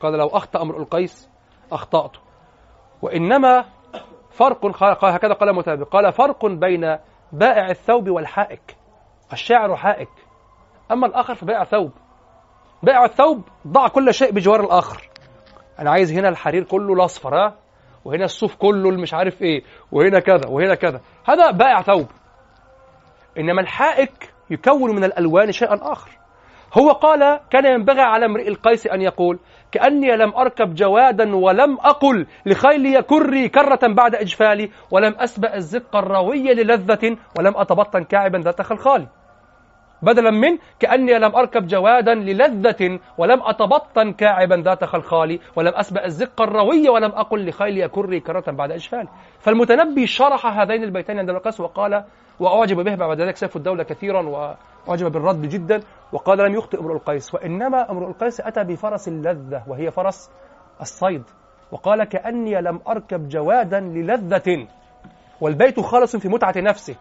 قال 0.00 0.12
لو 0.12 0.26
أخطأ 0.26 0.62
امرؤ 0.62 0.78
القيس 0.78 1.30
اخطات 1.72 2.16
وإنما 3.02 3.64
فرق 4.30 4.82
هكذا 5.04 5.32
قال 5.32 5.48
المتنبي 5.48 5.84
قال 5.84 6.12
فرق 6.12 6.46
بين 6.46 6.98
بائع 7.32 7.70
الثوب 7.70 8.08
والحائك. 8.08 8.76
الشاعر 9.32 9.76
حائك. 9.76 10.08
أما 10.90 11.06
الآخر 11.06 11.34
فبائع 11.34 11.64
ثوب 11.64 11.90
بائع 12.82 13.04
الثوب 13.04 13.42
ضع 13.66 13.88
كل 13.88 14.14
شيء 14.14 14.32
بجوار 14.32 14.60
الآخر. 14.60 15.08
أنا 15.78 15.90
عايز 15.90 16.12
هنا 16.12 16.28
الحرير 16.28 16.64
كله 16.64 16.92
الأصفر 16.92 17.34
ها؟ 17.36 17.54
وهنا 18.04 18.24
الصوف 18.24 18.56
كله 18.56 18.88
اللي 18.88 19.02
مش 19.02 19.14
عارف 19.14 19.42
إيه 19.42 19.62
وهنا 19.92 20.20
كذا 20.20 20.48
وهنا 20.48 20.74
كذا. 20.74 21.00
هذا 21.28 21.50
بائع 21.50 21.82
ثوب. 21.82 22.06
إنما 23.38 23.60
الحائك 23.60 24.32
يكون 24.50 24.94
من 24.94 25.04
الألوان 25.04 25.52
شيئا 25.52 25.92
آخر. 25.92 26.10
هو 26.78 26.90
قال 26.90 27.40
كان 27.50 27.66
ينبغي 27.66 28.00
على 28.00 28.26
امرئ 28.26 28.48
القيس 28.48 28.86
أن 28.86 29.02
يقول 29.02 29.38
كأني 29.72 30.16
لم 30.16 30.34
أركب 30.34 30.74
جوادا 30.74 31.36
ولم 31.36 31.78
أقل 31.80 32.26
لخيلي 32.46 32.94
يكري 32.94 33.48
كرة 33.48 33.94
بعد 33.96 34.14
إجفالي 34.14 34.70
ولم 34.90 35.14
أسبأ 35.18 35.56
الزق 35.56 35.96
الروي 35.96 36.54
للذة 36.54 37.16
ولم 37.38 37.56
أتبطن 37.56 38.04
كاعبا 38.04 38.38
ذات 38.38 38.62
خلخالي. 38.62 39.08
بدلا 40.02 40.30
من 40.30 40.58
كأني 40.80 41.18
لم 41.18 41.36
أركب 41.36 41.66
جوادا 41.66 42.14
للذة 42.14 42.98
ولم 43.18 43.42
أتبطن 43.42 44.12
كاعبا 44.12 44.54
ذات 44.54 44.84
خلخالي 44.84 45.40
ولم 45.56 45.72
أسبأ 45.74 46.04
الزق 46.04 46.42
الروي 46.42 46.88
ولم 46.88 47.10
أقل 47.10 47.48
لخيلي 47.48 47.80
يكري 47.80 48.20
كرة 48.20 48.50
بعد 48.50 48.70
إجفالي 48.70 49.08
فالمتنبي 49.40 50.06
شرح 50.06 50.46
هذين 50.46 50.84
البيتين 50.84 51.18
عند 51.18 51.30
القيس 51.30 51.60
وقال 51.60 52.04
وأعجب 52.40 52.76
به 52.76 52.94
بعد 52.94 53.20
ذلك 53.20 53.36
سيف 53.36 53.56
الدولة 53.56 53.82
كثيرا 53.82 54.22
وأعجب 54.86 55.12
بالرد 55.12 55.42
جدا 55.42 55.80
وقال 56.12 56.38
لم 56.38 56.54
يخطئ 56.54 56.80
امرؤ 56.80 56.94
القيس 56.94 57.34
وإنما 57.34 57.90
امرؤ 57.90 58.08
القيس 58.08 58.40
أتى 58.40 58.64
بفرس 58.64 59.08
اللذة 59.08 59.62
وهي 59.68 59.90
فرس 59.90 60.30
الصيد 60.80 61.22
وقال 61.72 62.04
كأني 62.04 62.60
لم 62.60 62.80
أركب 62.88 63.28
جوادا 63.28 63.80
للذة 63.80 64.66
والبيت 65.40 65.80
خالص 65.80 66.16
في 66.16 66.28
متعة 66.28 66.54
نفسه. 66.56 66.96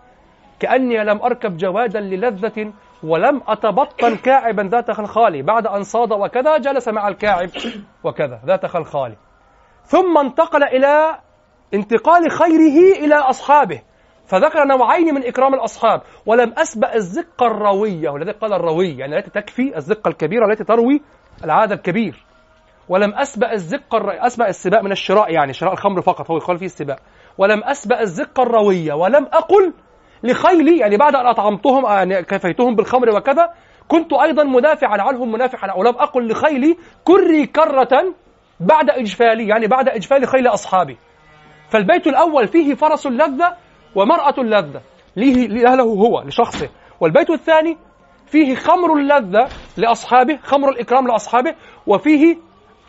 كأني 0.60 1.04
لم 1.04 1.22
أركب 1.22 1.58
جوادا 1.58 2.00
للذة 2.00 2.74
ولم 3.04 3.42
أتبطن 3.48 4.16
كاعبا 4.16 4.62
ذات 4.62 4.92
خلخالي. 4.92 5.42
بعد 5.42 5.68
أن 5.68 5.84
صاد 5.84 6.12
وكذا 6.12 6.58
جلس 6.58 6.88
مع 6.88 7.08
الكاعب 7.08 7.50
وكذا 8.04 8.40
ذات 8.46 8.66
خلخالي. 8.66 9.16
ثم 9.84 10.18
انتقل 10.18 10.64
إلى 10.64 11.20
انتقال 11.74 12.32
خيره 12.32 13.06
إلى 13.06 13.16
أصحابه. 13.16 13.82
فذكر 14.26 14.64
نوعين 14.66 15.16
من 15.16 15.26
إكرام 15.26 15.54
الأصحاب. 15.54 16.02
ولم 16.26 16.54
أسبأ 16.58 16.96
الزقة 16.96 17.48
الروية 17.48 18.10
والذي 18.10 18.32
قال 18.32 18.54
الروي 18.54 18.98
يعني 18.98 19.18
التي 19.18 19.30
تكفي 19.30 19.78
الزقة 19.78 20.10
الكبيرة 20.10 20.52
التي 20.52 20.64
تروي 20.64 21.02
العادة 21.44 21.76
الكبير. 21.76 22.26
ولم 22.90 23.14
أسبأ 23.14 23.54
الزقة 23.54 23.98
الر... 23.98 24.26
أسبأ 24.26 24.48
السباق 24.48 24.82
من 24.82 24.92
الشراء 24.92 25.32
يعني 25.32 25.54
شراء 25.54 25.74
الخمر 25.74 26.02
فقط 26.02 26.32
هو 26.32 26.38
يقال 26.38 26.58
فيه 26.58 26.66
السباق 26.66 27.00
ولم 27.38 27.64
أسبأ 27.64 28.02
الزقة 28.02 28.44
الروية 28.44 28.94
ولم 28.94 29.26
أقل 29.26 29.74
لخيلي 30.24 30.78
يعني 30.78 30.98
بعد 30.98 31.16
أن 31.16 31.28
أطعمتهم 31.28 31.86
يعني 31.86 32.24
كفيتهم 32.24 32.76
بالخمر 32.76 33.10
وكذا 33.10 33.50
كنت 33.88 34.14
أيضا 34.14 34.44
مدافعا 34.44 35.02
عنهم 35.02 35.32
منافعا 35.32 35.74
ولم 35.76 35.96
أقل 35.96 36.28
لخيلي 36.28 36.78
كري 37.04 37.46
كرة 37.46 38.14
بعد 38.60 38.90
إجفالي 38.90 39.48
يعني 39.48 39.68
بعد 39.68 39.90
إجفال 39.90 40.28
خيل 40.28 40.48
أصحابي. 40.48 40.98
فالبيت 41.70 42.08
الأول 42.08 42.48
فيه 42.48 42.74
فرس 42.74 43.08
اللذة 43.08 43.56
ومرأة 43.96 44.34
اللذة 44.38 44.82
له 45.76 45.84
هو 45.84 46.22
لشخصه. 46.22 46.70
والبيت 47.00 47.30
الثاني 47.30 47.78
فيه 48.28 48.56
خمر 48.56 48.94
اللذة 48.98 49.50
لأصحابه 49.78 50.40
خمر 50.44 50.70
الإكرام 50.70 51.08
لأصحابه 51.08 51.56
وفيه 51.88 52.38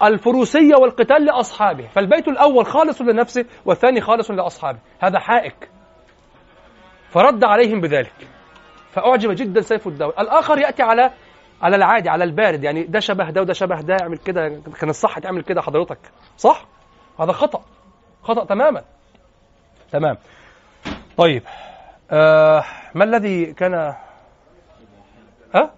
الفروسية 0.02 0.76
والقتال 0.76 1.24
لأصحابه. 1.24 1.86
فالبيت 1.86 2.28
الأول 2.28 2.66
خالص 2.66 3.02
لنفسه 3.02 3.44
والثاني 3.64 4.00
خالص 4.00 4.30
لأصحابه. 4.30 4.78
هذا 5.00 5.18
حائك. 5.18 5.79
فرد 7.10 7.44
عليهم 7.44 7.80
بذلك. 7.80 8.12
فأعجب 8.90 9.30
جدا 9.30 9.60
سيف 9.60 9.86
الدولة. 9.86 10.14
الآخر 10.20 10.58
يأتي 10.58 10.82
على 10.82 11.10
على 11.62 11.76
العادي 11.76 12.08
على 12.08 12.24
البارد. 12.24 12.64
يعني 12.64 12.82
ده 12.82 13.00
شبه 13.00 13.30
ده 13.30 13.40
وده 13.40 13.52
شبه 13.52 13.80
ده 13.80 13.96
اعمل 14.02 14.18
كده. 14.18 14.48
كان 14.80 14.90
الصح 14.90 15.18
تعمل 15.18 15.42
كده 15.42 15.62
حضرتك. 15.62 15.98
صح؟ 16.36 16.66
هذا 17.20 17.32
خطأ. 17.32 17.62
خطأ 18.22 18.44
تماما. 18.44 18.82
تمام. 19.92 20.16
طيب. 21.16 21.42
آه 22.10 22.64
ما 22.94 23.04
الذي 23.04 23.52
كان 23.52 23.74
ها؟ 25.54 25.70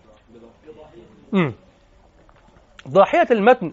امم 1.34 1.54
ضاحية 2.88 3.26
المتن 3.30 3.72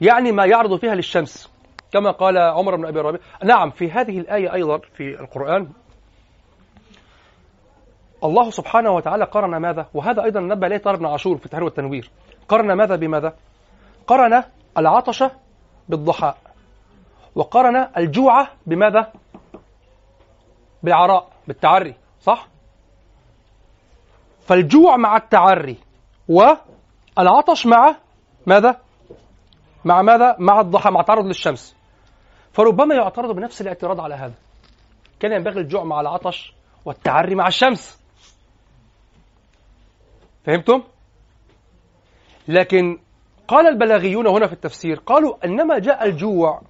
يعني 0.00 0.32
ما 0.32 0.44
يعرض 0.46 0.80
فيها 0.80 0.94
للشمس 0.94 1.50
كما 1.92 2.10
قال 2.10 2.38
عمر 2.38 2.76
بن 2.76 2.86
أبي 2.86 3.00
ربيعة. 3.00 3.22
نعم 3.44 3.70
في 3.70 3.90
هذه 3.90 4.18
الآية 4.18 4.54
أيضا 4.54 4.78
في 4.78 5.20
القرآن 5.20 5.68
الله 8.24 8.50
سبحانه 8.50 8.90
وتعالى 8.90 9.24
قرن 9.24 9.56
ماذا؟ 9.56 9.86
وهذا 9.94 10.24
أيضا 10.24 10.40
نبه 10.40 10.66
إليه 10.66 10.78
طارق 10.78 10.98
بن 10.98 11.06
عاشور 11.06 11.38
في 11.38 11.46
التحرير 11.46 11.64
والتنوير 11.64 12.10
قرن 12.48 12.72
ماذا 12.72 12.96
بماذا؟ 12.96 13.34
قرن 14.06 14.44
العطش 14.78 15.24
بالضحاء 15.88 16.36
وقرن 17.34 17.88
الجوع 17.96 18.48
بماذا؟ 18.66 19.12
بالعراء 20.82 21.28
بالتعري 21.48 21.94
صح؟ 22.20 22.46
فالجوع 24.46 24.96
مع 24.96 25.16
التعري 25.16 25.76
والعطش 26.28 27.66
مع 27.66 27.96
ماذا؟ 28.46 28.80
مع 29.84 30.02
ماذا؟ 30.02 30.36
مع 30.38 30.60
الضحى 30.60 30.90
مع 30.90 31.02
تعرض 31.02 31.26
للشمس 31.26 31.76
فربما 32.52 32.94
يعترض 32.94 33.34
بنفس 33.34 33.60
الاعتراض 33.60 34.00
على 34.00 34.14
هذا 34.14 34.34
كان 35.20 35.32
ينبغي 35.32 35.60
الجوع 35.60 35.84
مع 35.84 36.00
العطش 36.00 36.54
والتعري 36.84 37.34
مع 37.34 37.46
الشمس 37.46 37.99
فهمتم؟ 40.44 40.82
لكن 42.48 42.98
قال 43.48 43.66
البلاغيون 43.66 44.26
هنا 44.26 44.46
في 44.46 44.52
التفسير 44.52 44.96
قالوا 44.96 45.44
إنما 45.44 45.78
جاء 45.78 46.06
الجوع 46.06 46.62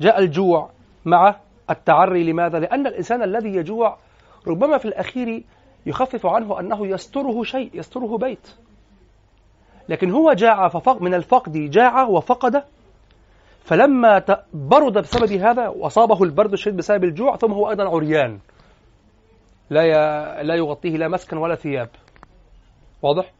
جاء 0.00 0.18
الجوع 0.18 0.70
مع 1.04 1.36
التعري 1.70 2.32
لماذا؟ 2.32 2.58
لأن 2.58 2.86
الإنسان 2.86 3.22
الذي 3.22 3.48
يجوع 3.48 3.98
ربما 4.46 4.78
في 4.78 4.84
الأخير 4.84 5.44
يخفف 5.86 6.26
عنه 6.26 6.60
أنه 6.60 6.86
يستره 6.86 7.42
شيء 7.42 7.70
يستره 7.74 8.18
بيت 8.18 8.54
لكن 9.88 10.10
هو 10.10 10.32
جاع 10.32 10.68
ففق 10.68 11.02
من 11.02 11.14
الفقد 11.14 11.52
جاع 11.52 12.02
وفقد 12.02 12.62
فلما 13.64 14.24
برد 14.54 14.98
بسبب 14.98 15.32
هذا 15.32 15.68
وأصابه 15.68 16.22
البرد 16.22 16.52
الشديد 16.52 16.76
بسبب 16.76 17.04
الجوع 17.04 17.36
ثم 17.36 17.52
هو 17.52 17.70
أيضا 17.70 17.84
عريان 17.84 18.38
لا. 19.70 20.42
لا 20.42 20.54
يغطيه 20.54 20.96
لا 20.96 21.08
مسكن 21.08 21.36
ولا 21.36 21.54
ثياب 21.54 21.88
واضح؟ 23.02 23.32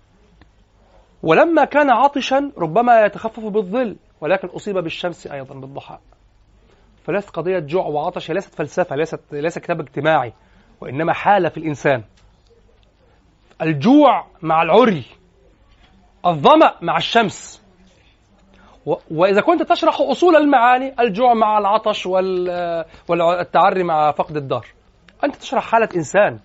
ولما 1.23 1.65
كان 1.65 1.91
عطشا 1.91 2.51
ربما 2.59 3.05
يتخفف 3.05 3.45
بالظل 3.45 3.97
ولكن 4.21 4.49
أصيب 4.49 4.79
بالشمس 4.79 5.27
أيضا 5.27 5.55
بالضحى 5.55 5.99
فليست 7.05 7.31
قضية 7.31 7.59
جوع 7.59 7.87
وعطش 7.87 8.31
ليست 8.31 8.55
فلسفة 8.55 8.97
ليست 8.97 9.21
ليس 9.33 9.59
كتاب 9.59 9.81
اجتماعي 9.81 10.33
وإنما 10.81 11.13
حالة 11.13 11.49
في 11.49 11.57
الإنسان 11.57 12.03
الجوع 13.63 14.27
مع 14.43 14.63
العري 14.63 15.05
الظمأ 16.27 16.75
مع 16.83 16.97
الشمس 16.97 17.63
و- 18.87 18.95
وإذا 19.11 19.41
كنت 19.41 19.63
تشرح 19.63 20.01
أصول 20.01 20.37
المعاني 20.37 20.95
الجوع 21.01 21.35
مع 21.35 21.59
العطش 21.59 22.07
وال- 22.07 22.85
والتعري 23.09 23.83
مع 23.83 24.11
فقد 24.13 24.37
الدار 24.37 24.67
أنت 25.25 25.37
تشرح 25.37 25.65
حالة 25.65 25.89
إنسان. 25.97 26.39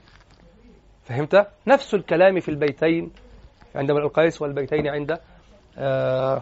فهمت؟ 1.03 1.47
نفس 1.67 1.93
الكلام 1.93 2.39
في 2.39 2.49
البيتين 2.49 3.11
عند 3.75 3.91
امرئ 3.91 4.03
القيس 4.03 4.41
والبيتين 4.41 4.87
عند 4.87 5.19
آه 5.77 6.41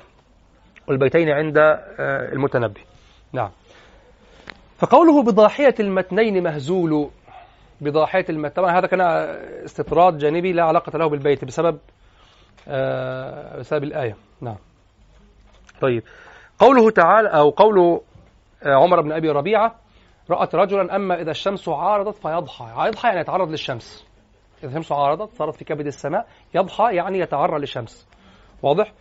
والبيتين 0.87 1.29
عند 1.29 1.57
آه 1.57 2.33
المتنبي. 2.33 2.81
نعم. 3.33 3.49
فقوله 4.77 5.23
بضاحية 5.23 5.75
المتنين 5.79 6.43
مهزول 6.43 7.09
بضاحية 7.81 8.25
المتن 8.29 8.53
طبعا 8.53 8.79
هذا 8.79 8.87
كان 8.87 9.01
استطراد 9.65 10.17
جانبي 10.17 10.53
لا 10.53 10.63
علاقة 10.63 10.97
له 10.97 11.09
بالبيت 11.09 11.45
بسبب 11.45 11.79
آه 12.67 13.59
بسبب 13.59 13.83
الآية. 13.83 14.15
نعم. 14.41 14.57
طيب. 15.81 16.03
قوله 16.59 16.91
تعالى 16.91 17.29
أو 17.29 17.49
قوله 17.49 18.01
آه، 18.63 18.75
عمر 18.75 19.01
بن 19.01 19.11
أبي 19.11 19.29
ربيعة 19.29 19.75
رأت 20.31 20.55
رجلا 20.55 20.95
أما 20.95 21.21
إذا 21.21 21.31
الشمس 21.31 21.69
عارضت 21.69 22.15
فيضحى. 22.15 22.87
يضحى 22.87 23.07
يعني 23.07 23.19
يتعرض 23.19 23.49
للشمس. 23.49 24.07
إذا 24.63 24.67
الشمس 24.69 24.91
عارضت 24.91 25.33
صارت 25.33 25.55
في 25.55 25.65
كبد 25.65 25.85
السماء 25.85 26.27
يضحى 26.55 26.95
يعني 26.95 27.19
يتعرى 27.19 27.59
للشمس. 27.59 28.07
واضح؟ 28.63 28.93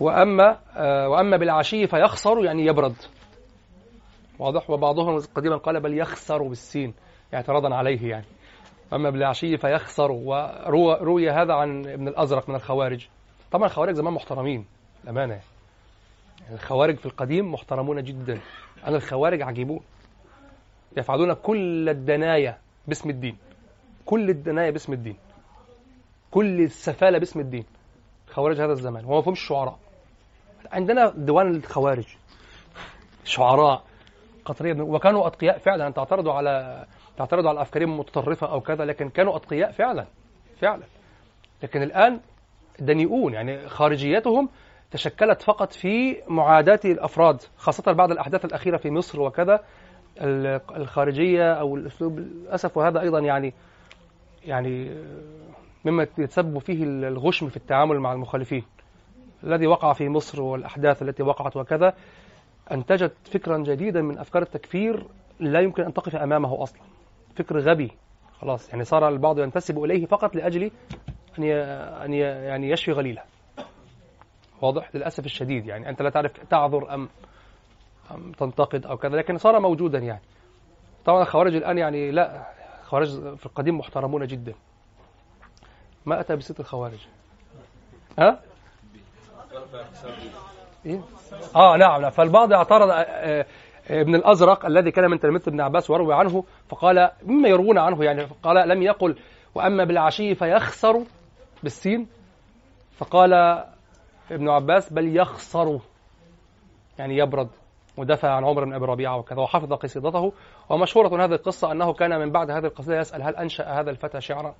وأما 0.00 0.58
آه، 0.76 1.08
وأما 1.08 1.36
بالعشي 1.36 1.86
فيخسر 1.86 2.44
يعني 2.44 2.66
يبرد. 2.66 2.94
واضح؟ 4.38 4.70
وبعضهم 4.70 5.20
قديما 5.34 5.56
قال 5.56 5.80
بل 5.80 5.98
يخسر 5.98 6.42
بالسين 6.42 6.94
اعتراضا 7.34 7.74
عليه 7.74 8.10
يعني. 8.10 8.24
أما 8.92 9.10
بالعشي 9.10 9.56
فيخسر. 9.56 10.10
وروي 10.12 11.30
هذا 11.30 11.54
عن 11.54 11.86
ابن 11.86 12.08
الأزرق 12.08 12.48
من 12.48 12.54
الخوارج. 12.54 13.06
طبعا 13.52 13.66
الخوارج 13.66 13.94
زمان 13.94 14.14
محترمين 14.14 14.66
الأمانة 15.04 15.32
يعني. 15.32 15.46
الخوارج 16.52 16.96
في 16.96 17.06
القديم 17.06 17.52
محترمون 17.52 18.02
جدا. 18.02 18.40
أنا 18.86 18.96
الخوارج 18.96 19.42
عجيبون. 19.42 19.80
يفعلون 20.96 21.32
كل 21.32 21.88
الدنايا 21.88 22.58
باسم 22.88 23.10
الدين. 23.10 23.36
كل 24.06 24.30
الدنايا 24.30 24.70
باسم 24.70 24.92
الدين. 24.92 25.16
كل 26.30 26.60
السفالة 26.60 27.18
باسم 27.18 27.40
الدين. 27.40 27.64
خوارج 28.30 28.60
هذا 28.60 28.72
الزمان. 28.72 29.04
وما 29.04 29.22
فهمش 29.22 29.40
شعراء. 29.40 29.78
عندنا 30.72 31.12
ديوان 31.16 31.56
الخوارج. 31.56 32.16
شعراء 33.24 33.82
قطرية. 34.44 34.82
وكانوا 34.82 35.26
أتقياء 35.26 35.58
فعلا. 35.58 35.90
تعترضوا 35.90 36.32
على 36.32 36.86
تعترضوا 37.16 37.48
على 37.48 37.62
أفكارهم 37.62 37.92
المتطرفة 37.92 38.46
أو 38.52 38.60
كذا 38.60 38.84
لكن 38.84 39.08
كانوا 39.08 39.36
أتقياء 39.36 39.72
فعلا. 39.72 40.06
فعلا. 40.60 40.82
لكن 41.62 41.82
الآن 41.82 42.20
دنيئون. 42.80 43.34
يعني 43.34 43.68
خارجيتهم 43.68 44.48
تشكلت 44.90 45.42
فقط 45.42 45.72
في 45.72 46.16
معاداة 46.28 46.80
الأفراد 46.84 47.42
خاصة 47.56 47.92
بعد 47.92 48.10
الأحداث 48.10 48.44
الأخيرة 48.44 48.76
في 48.76 48.90
مصر 48.90 49.20
وكذا. 49.20 49.60
ال- 50.20 50.60
الخارجية 50.76 51.52
أو 51.52 51.76
الأسلوب 51.76 52.18
للأسف 52.18 52.76
وهذا 52.76 53.00
أيضا 53.00 53.18
يعني 53.20 53.54
يعني 54.44 54.90
مما 55.84 56.06
يتسبب 56.18 56.58
فيه 56.58 56.84
الغشم 56.84 57.48
في 57.48 57.56
التعامل 57.56 58.00
مع 58.00 58.12
المخالفين. 58.12 58.64
الذي 59.44 59.66
وقع 59.66 59.92
في 59.92 60.08
مصر 60.08 60.42
والأحداث 60.42 61.02
التي 61.02 61.22
وقعت 61.22 61.56
وكذا 61.56 61.94
أنتجت 62.72 63.12
فكرا 63.24 63.58
جديدا 63.58 64.02
من 64.02 64.18
أفكار 64.18 64.42
التكفير 64.42 65.06
لا 65.40 65.60
يمكن 65.60 65.82
أن 65.82 65.92
تقف 65.92 66.16
أمامه 66.16 66.62
أصلا. 66.62 66.80
فكر 67.36 67.58
غبي. 67.58 67.90
خلاص 68.40 68.68
يعني 68.70 68.84
صار 68.84 69.08
البعض 69.08 69.38
ينتسب 69.38 69.84
إليه 69.84 70.06
فقط 70.06 70.34
ي- 71.44 71.62
أن 72.04 72.12
ي- 72.14 72.18
يعني 72.18 72.70
يشفي 72.70 72.92
غليله. 72.92 73.22
واضح؟ 74.62 74.90
للأسف 74.94 75.24
الشديد 75.24 75.66
يعني. 75.66 75.88
أنت 75.88 76.02
لا 76.02 76.10
تعرف 76.10 76.32
تعذر 76.50 76.94
أم 76.94 77.08
تنتقد 78.38 78.86
أو 78.86 78.96
كذا 78.96 79.16
لكن 79.16 79.38
صار 79.38 79.60
موجودا 79.60 79.98
يعني. 79.98 80.22
طبعا 81.04 81.22
الخوارج 81.22 81.54
الآن 81.54 81.78
يعني 81.78 82.10
لا 82.10 82.46
الخوارج 82.82 83.36
في 83.36 83.46
القديم 83.46 83.78
محترمون 83.78 84.26
جدا. 84.26 84.54
ما 86.06 86.20
أتى 86.20 86.36
بست 86.36 86.60
الخوارج؟ 86.60 87.06
ها؟ 88.18 88.40
إيه؟ 90.86 91.00
آه 91.56 91.76
نعم 91.76 92.00
نعم. 92.00 92.10
فالبعض 92.10 92.52
اعترض 92.52 92.90
آه، 92.90 92.94
آه، 92.94 93.46
ابن 93.90 94.14
الأزرق 94.14 94.66
الذي 94.66 94.90
كان 94.90 95.10
من 95.10 95.18
تلاميذ 95.18 95.42
ابن 95.48 95.60
عباس 95.60 95.90
وروي 95.90 96.14
عنه 96.14 96.44
فقال 96.68 97.10
مما 97.22 97.48
يروون 97.48 97.78
عنه 97.78 98.04
يعني 98.04 98.26
قال 98.42 98.68
لم 98.68 98.82
يقل 98.82 99.18
وأما 99.54 99.84
بالعشي 99.84 100.34
فيخسر 100.34 101.04
بالسين. 101.62 102.06
فقال 102.92 103.32
ابن 104.30 104.48
عباس 104.48 104.92
بل 104.92 105.16
يخسر 105.16 105.80
يعني 106.98 107.16
يبرد. 107.16 107.48
ودافع 107.96 108.30
عن 108.30 108.44
عمر 108.44 108.64
بن 108.64 108.74
أبي 108.74 108.84
ربيعة 108.86 109.16
وكذا 109.16 109.40
وحفظ 109.40 109.72
قصيدته. 109.72 110.32
ومشهورة 110.68 111.24
هذه 111.24 111.32
القصة 111.32 111.72
أنه 111.72 111.92
كان 111.92 112.20
من 112.20 112.30
بعد 112.30 112.50
هذه 112.50 112.64
القصيدة 112.64 112.98
يسأل 112.98 113.22
هل 113.22 113.36
أنشأ 113.36 113.64
هذا 113.64 113.90
الفتى 113.90 114.20
شعرا؟ 114.20 114.54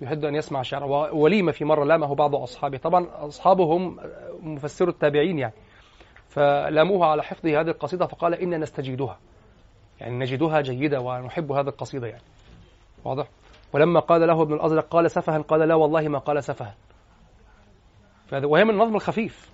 يحب 0.00 0.24
أن 0.24 0.34
يسمع 0.34 0.62
شعرا. 0.62 0.86
ووليمه 0.86 1.52
في 1.52 1.64
مرة 1.64 1.84
لامه 1.84 2.14
بعض 2.14 2.34
أصحابه. 2.34 2.78
طبعا 2.78 3.06
اصحابه 3.26 3.64
هم 3.64 3.96
مفسر 4.42 4.88
التابعين 4.88 5.38
يعني. 5.38 5.54
فلاموه 6.28 7.06
على 7.06 7.22
حفظ 7.22 7.46
هذه 7.46 7.68
القصيدة 7.68 8.06
فقال 8.06 8.34
أنا 8.34 8.58
نستجيدها. 8.58 9.18
يعني 10.00 10.18
نجدها 10.18 10.60
جيدة 10.60 11.00
ونحب 11.00 11.52
هذه 11.52 11.68
القصيدة 11.68 12.06
يعني. 12.06 12.22
واضح؟ 13.04 13.28
ولما 13.72 14.00
قال 14.00 14.26
له 14.26 14.42
ابن 14.42 14.54
الأزرق 14.54 14.88
قال 14.88 15.10
سفها 15.10 15.38
قال 15.38 15.60
لا 15.60 15.74
والله 15.74 16.08
ما 16.08 16.18
قال 16.18 16.44
سفها. 16.44 16.74
وهي 18.32 18.64
من 18.64 18.70
النظم 18.70 18.96
الخفيف. 18.96 19.50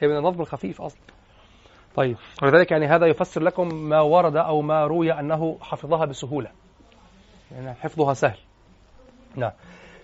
هي 0.00 0.08
من 0.08 0.16
النظم 0.16 0.40
الخفيف 0.40 0.82
أصلا. 0.82 1.00
طيب. 1.96 2.16
ولذلك 2.42 2.70
يعني 2.70 2.86
هذا 2.86 3.06
يفسر 3.06 3.42
لكم 3.42 3.74
ما 3.74 4.00
ورد 4.00 4.36
أو 4.36 4.62
ما 4.62 4.86
روي 4.86 5.12
أنه 5.12 5.58
حفظها 5.60 6.04
بسهولة. 6.04 6.50
يعني 7.52 7.74
حفظها 7.74 8.14
سهل. 8.14 8.38
نعم. 9.36 9.52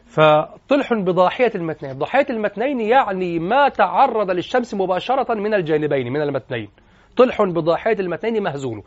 فطلح 0.07 0.95
بضاحية 0.95 1.53
المتنين. 1.55 1.99
ضاحية 1.99 2.27
المتنين 2.31 2.81
يعني 2.81 3.39
ما 3.39 3.69
تعرض 3.69 4.31
للشمس 4.31 4.75
مباشرة 4.75 5.35
من 5.35 5.55
الجانبين 5.55 6.13
من 6.13 6.23
المتنين. 6.23 6.69
طلح 7.17 7.43
بضاحية 7.43 7.97
المتنين 8.01 8.43
مهزول. 8.43 8.83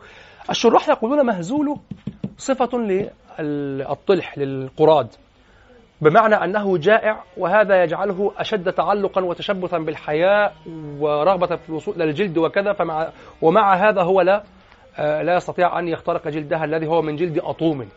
الشراح 0.50 0.88
يقولون 0.88 1.26
مهزول 1.26 1.76
صفة 2.38 2.78
للطلح 3.38 4.38
للقراد. 4.38 5.08
بمعنى 6.00 6.34
أنه 6.34 6.78
جائع 6.78 7.24
وهذا 7.36 7.82
يجعله 7.82 8.32
أشد 8.38 8.72
تعلقا 8.72 9.24
وتشبثا 9.24 9.78
بالحياة 9.78 10.52
ورغبة 11.00 11.56
في 11.56 11.68
الوصول 11.68 11.94
إلى 11.94 12.04
الجلد 12.04 12.38
وكذا 12.38 12.72
فمع 12.72 13.08
ومع 13.42 13.74
هذا 13.74 14.02
هو 14.02 14.20
لا 14.20 14.42
آه، 14.98 15.22
لا 15.22 15.36
يستطيع 15.36 15.78
أن 15.78 15.88
يخترق 15.88 16.28
جلدها 16.28 16.64
الذي 16.64 16.86
هو 16.86 17.02
من 17.02 17.16
جلد 17.16 17.38
أطوم. 17.38 17.88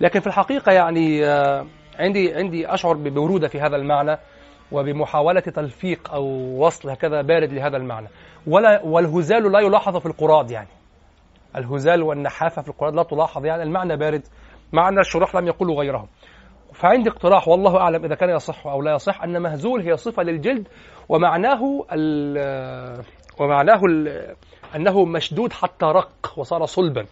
لكن 0.00 0.20
في 0.20 0.26
الحقيقة 0.26 0.72
يعني 0.72 1.26
آه، 1.26 1.66
عندي 1.98 2.34
عندي 2.34 2.74
أشعر 2.74 2.94
ببرودة 2.94 3.48
في 3.48 3.60
هذا 3.60 3.76
المعنى 3.76 4.18
وبمحاولة 4.72 5.40
تلفيق 5.40 6.14
أو 6.14 6.24
وصل 6.64 6.90
هكذا 6.90 7.22
بارد 7.22 7.52
لهذا 7.52 7.76
المعنى. 7.76 8.08
ولا 8.46 8.82
والهزال 8.84 9.52
لا 9.52 9.60
يلاحظ 9.60 9.96
في 9.96 10.06
القراد 10.06 10.50
يعني. 10.50 10.68
الهزال 11.56 12.02
والنحافة 12.02 12.62
في 12.62 12.68
القرآن 12.68 12.96
لا 12.96 13.02
تلاحظ 13.02 13.46
يعني 13.46 13.62
المعنى 13.62 13.96
بارد 13.96 14.22
مع 14.72 14.88
أن 14.88 14.98
الشراح 14.98 15.34
لم 15.34 15.46
يقولوا 15.46 15.80
غيره 15.80 16.08
فعندي 16.74 17.10
اقتراح 17.10 17.48
والله 17.48 17.76
أعلم 17.76 18.04
إذا 18.04 18.14
كان 18.14 18.30
يصح 18.30 18.66
أو 18.66 18.82
لا 18.82 18.94
يصح 18.94 19.22
أن 19.22 19.42
مهزول 19.42 19.80
هي 19.80 19.96
صفة 19.96 20.22
للجلد 20.22 20.68
ومعناه 21.08 21.84
ال 21.92 23.04
ومعناه 23.40 23.80
ال 23.84 24.26
أنه 24.76 25.04
مشدود 25.04 25.52
حتى 25.52 25.86
رق 25.86 26.34
وصار 26.36 26.64
صلبا 26.66 27.06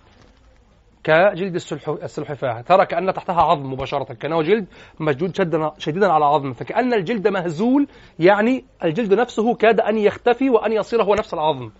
كجلد 1.04 1.54
السلح- 1.54 1.88
السلحفاة. 2.02 2.60
ترى 2.60 2.86
كأن 2.86 3.12
تحتها 3.12 3.42
عظم 3.42 3.72
مباشرة 3.72 4.14
كأنه 4.14 4.42
جلد 4.42 4.66
مشدود 5.00 5.36
شديدا 5.78 6.12
على 6.12 6.24
عظم. 6.24 6.52
فكأن 6.52 6.94
الجلد 6.94 7.28
مهزول 7.28 7.86
يعني 8.18 8.64
الجلد 8.84 9.14
نفسه 9.14 9.54
كاد 9.54 9.80
أن 9.80 9.98
يختفي 9.98 10.50
وأن 10.50 10.72
يصير 10.72 11.02
هو 11.02 11.14
نفس 11.14 11.34
العظم. 11.34 11.70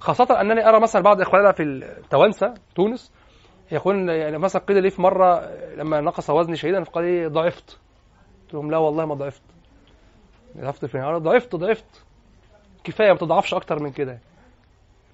خاصة 0.00 0.40
أنني 0.40 0.68
أرى 0.68 0.80
مثلا 0.80 1.02
بعض 1.02 1.20
إخواننا 1.20 1.52
في 1.52 1.62
التوانسة 1.62 2.54
تونس 2.74 3.12
يقول 3.72 4.08
يعني 4.08 4.38
مثلا 4.38 4.62
قيل 4.62 4.82
لي 4.82 4.90
في 4.90 5.02
مرة 5.02 5.54
لما 5.76 6.00
نقص 6.00 6.30
وزني 6.30 6.56
شديدا 6.56 6.84
فقال 6.84 7.04
لي 7.04 7.26
ضعفت. 7.26 7.78
قلت 8.42 8.54
لهم 8.54 8.70
لا 8.70 8.78
والله 8.78 9.06
ما 9.06 9.14
ضعفت. 9.14 9.42
ضعفت 10.56 10.94
أنا 10.94 11.18
ضعفت 11.18 11.56
ضعفت. 11.56 12.04
كفاية 12.84 13.12
ما 13.12 13.18
تضعفش 13.18 13.54
أكتر 13.54 13.82
من 13.82 13.90
كده. 13.90 14.18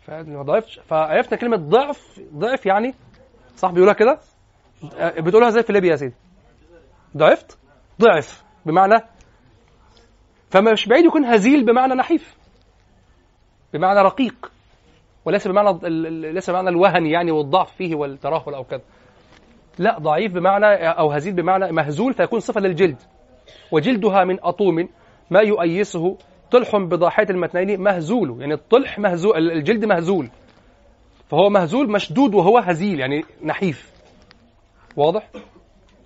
فما 0.07 0.43
ضعفتش. 0.43 0.79
فعرفنا 0.79 1.39
كلمة 1.39 1.57
ضعف 1.57 2.21
ضعف 2.35 2.67
يعني 2.67 2.95
صح 3.57 3.71
بيقولها 3.71 3.95
كده؟ 3.95 4.19
بتقولها 5.19 5.49
إزاي 5.49 5.63
في 5.63 5.73
ليبيا 5.73 5.91
يا 5.91 5.97
سيدي؟ 5.97 6.15
ضعفت؟ 7.17 7.59
ضعف. 8.01 8.45
بمعنى 8.67 9.03
فمش 10.51 10.89
بعيد 10.89 11.05
يكون 11.05 11.25
هزيل 11.25 11.65
بمعنى 11.65 11.95
نحيف. 11.95 12.37
بمعنى 13.73 14.01
رقيق. 14.01 14.53
وليس 15.27 15.49
بمعنى 15.49 15.79
ليس 16.33 16.51
بمعنى 16.51 16.69
الوهن 16.69 17.07
يعني 17.07 17.31
والضعف 17.31 17.73
فيه 17.73 17.95
والترهل 17.95 18.55
أو 18.55 18.65
كذا. 18.65 18.83
لا 19.79 19.99
ضعيف 19.99 20.33
بمعنى 20.33 20.67
أو 20.89 21.13
هزيل 21.13 21.35
بمعنى 21.35 21.73
مهزول 21.73 22.15
فيكون 22.15 22.41
صفة 22.41 22.61
للجلد. 22.61 22.97
وجلدها 23.73 24.25
من 24.25 24.39
أطوم 24.43 24.89
ما 25.31 25.41
يؤيسه 25.41 26.17
طلح 26.51 26.77
بضاحية 26.77 27.27
المتنين 27.31 27.81
مهزول. 27.81 28.41
يعني 28.41 28.55
الطلح 28.55 28.99
مهزول 28.99 29.51
الجلد 29.53 29.85
مهزول. 29.85 30.31
فهو 31.31 31.49
مهزول 31.51 31.91
مشدود 31.91 32.35
وهو 32.35 32.59
هزيل 32.59 33.01
يعني 33.01 33.25
نحيف. 33.45 33.93
واضح؟ 34.97 35.31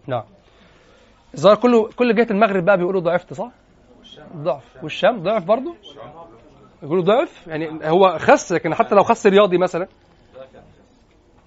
نعم. 0.06 0.24
الظاهر 1.34 1.56
كله 1.56 1.88
كل 1.96 2.14
جهة 2.14 2.26
المغرب 2.30 2.64
بقى 2.64 2.76
بيقولوا 2.78 3.00
ضعفت 3.00 3.32
صح؟ 3.34 3.50
ضعف. 4.36 4.82
والشام 4.82 5.22
ضعف 5.22 5.44
برضه؟ 5.44 5.74
يقولوا 6.82 7.04
ضعف؟ 7.04 7.46
يعني 7.46 7.90
هو 7.90 8.18
خس 8.18 8.52
لكن 8.52 8.74
حتى 8.74 8.94
لو 8.94 9.02
خس 9.02 9.26
رياضي 9.26 9.58
مثلا. 9.58 9.86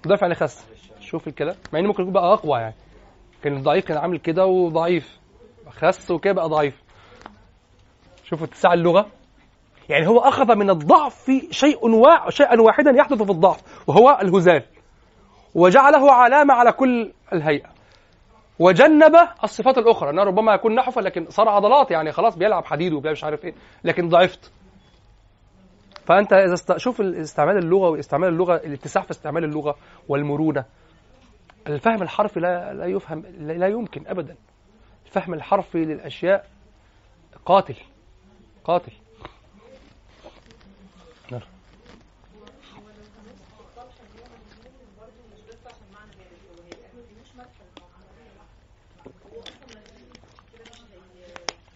ضعف 0.08 0.22
يعني 0.22 0.36
خس. 0.36 0.66
شوف 1.00 1.28
الكلام. 1.28 1.56
مع 1.74 1.80
إنه 1.80 1.88
ممكن 1.88 2.02
يكون 2.02 2.14
بقى 2.14 2.34
أقوى 2.34 2.60
يعني. 2.60 2.76
كان 3.44 3.58
الضعيف 3.58 3.86
كان 3.86 3.98
عامل 3.98 4.20
كده 4.20 4.46
وضعيف. 4.46 5.20
خس 5.70 6.12
وكده 6.12 6.34
بقى 6.34 6.50
ضعيف. 6.50 6.84
شوفوا 8.24 8.48
اتساع 8.48 8.74
اللغة. 8.74 9.08
يعني 9.90 10.08
هو 10.08 10.20
أخذ 10.20 10.56
من 10.56 10.70
الضعف 10.70 11.32
شيء 11.52 11.90
وا... 11.90 12.30
شيئا 12.30 12.62
واحدا 12.62 12.92
يحدث 12.92 13.22
في 13.22 13.32
الضعف 13.32 13.90
وهو 13.90 14.18
الهزال. 14.22 14.64
وجعله 15.56 16.12
علامة 16.12 16.54
على 16.54 16.72
كل 16.72 17.12
الهيئة. 17.34 17.70
وجنب 18.60 19.16
الصفات 19.44 19.78
الأخرى. 19.78 20.10
انه 20.10 20.24
ربما 20.24 20.54
يكون 20.54 20.76
نحفا 20.76 21.02
لكن 21.02 21.26
صار 21.30 21.50
عضلات 21.50 21.92
يعني 21.92 22.12
خلاص 22.12 22.36
بيلعب 22.36 22.66
حديد 22.66 22.94
وبيلعب 22.94 23.12
مش 23.12 23.24
عارف 23.24 23.46
إيه 23.46 23.54
لكن 23.84 24.10
ضعفت. 24.10 24.52
فأنت 26.06 26.34
إذا 26.34 26.54
است... 26.54 26.78
شوف 26.78 27.02
استعمال 27.02 27.58
اللغة 27.58 27.90
واستعمال 27.90 28.30
اللغة 28.30 28.56
الاتساع 28.56 29.04
في 29.04 29.12
استعمال 29.12 29.44
اللغة 29.44 29.76
والمرونة. 30.08 30.66
الفهم 31.68 32.02
الحرفي 32.02 32.40
لا 32.40 32.74
لا 32.74 32.86
يفهم 32.86 33.24
لا 33.38 33.68
يمكن 33.68 34.08
ابدا. 34.08 34.36
الفهم 35.06 35.34
الحرفي 35.34 35.86
للأشياء 35.86 36.48
قاتل. 37.46 37.76
قاتل. 38.64 38.92
نعم. 41.32 41.42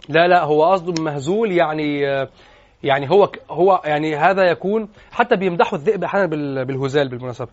لا 0.09 0.27
لا 0.27 0.43
هو 0.43 0.71
قصده 0.71 1.03
مهزول 1.03 1.51
يعني 1.51 2.05
يعني 2.83 3.09
هو 3.09 3.31
هو 3.49 3.81
يعني 3.85 4.15
هذا 4.15 4.43
يكون 4.43 4.89
حتى 5.11 5.35
بيمدحوا 5.35 5.77
الذئب 5.77 6.03
أحيانا 6.03 6.25
بال- 6.27 6.65
بالهزال 6.65 7.09
بالمناسبة. 7.09 7.47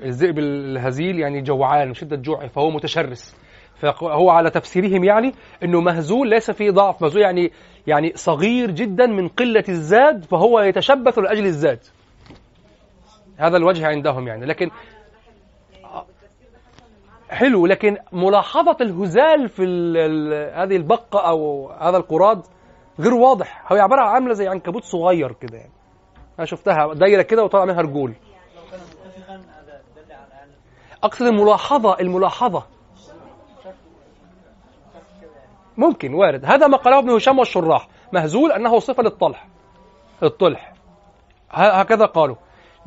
الذئب 0.00 0.38
الهزيل 0.38 1.18
يعني 1.18 1.42
جوعان 1.42 1.94
شده 1.94 2.16
جوعه 2.16 2.46
فهو 2.48 2.70
متشرس. 2.70 3.36
فهو 3.76 4.30
على 4.30 4.50
تفسيرهم 4.50 5.04
يعني 5.04 5.32
إنه 5.62 5.80
مهزول 5.80 6.28
ليس 6.30 6.50
فيه 6.50 6.70
ضعف. 6.70 7.02
مهزول 7.02 7.22
يعني 7.22 7.52
يعني 7.86 8.12
صغير 8.14 8.70
جدا 8.70 9.06
من 9.06 9.28
قلة 9.28 9.64
الزاد 9.68 10.24
فهو 10.24 10.60
يتشبث 10.60 11.18
لأجل 11.18 11.44
الزاد. 11.46 11.78
هذا 13.36 13.56
الوجه 13.56 13.86
عندهم 13.86 14.28
يعني. 14.28 14.46
لكن 14.46 14.70
حلو 17.30 17.66
لكن 17.66 17.96
ملاحظة 18.12 18.76
الهزال 18.80 19.48
في 19.48 19.62
هذه 20.54 20.76
البقة 20.76 21.28
أو 21.28 21.70
هذا 21.72 21.96
القراد 21.96 22.42
غير 23.00 23.14
واضح. 23.14 23.72
هو 23.72 23.76
عبارة 23.76 24.00
عن 24.00 24.08
عاملة 24.08 24.34
زي 24.34 24.48
عنكبوت 24.48 24.84
صغير 24.84 25.32
كده 25.32 25.58
يعني. 25.58 25.72
أنا 26.38 26.46
شفتها 26.46 26.94
دايرة 26.94 27.22
كده 27.22 27.44
وطلع 27.44 27.64
منها 27.64 27.82
رجول. 27.82 28.14
أقصد 31.02 31.26
الملاحظة 31.26 32.00
الملاحظة. 32.00 32.66
ممكن 35.76 36.14
وارد. 36.14 36.44
هذا 36.44 36.66
ما 36.66 36.76
قاله 36.76 36.98
ابن 36.98 37.10
هشام 37.10 37.38
والشراح. 37.38 37.88
مهزول 38.12 38.52
أنه 38.52 38.78
صفة 38.78 39.02
للطلح. 39.02 39.46
الطلح 40.22 40.72
هكذا 41.50 42.06
قالوا. 42.06 42.36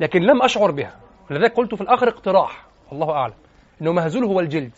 لكن 0.00 0.20
لم 0.20 0.42
أشعر 0.42 0.70
بها. 0.70 1.00
لذلك 1.30 1.54
قلت 1.54 1.74
في 1.74 1.80
الآخر 1.80 2.08
اقتراح. 2.08 2.66
الله 2.92 3.10
أعلم. 3.10 3.34
أنه 3.82 3.92
مهزول 3.92 4.24
هو 4.24 4.40
الجلد. 4.40 4.72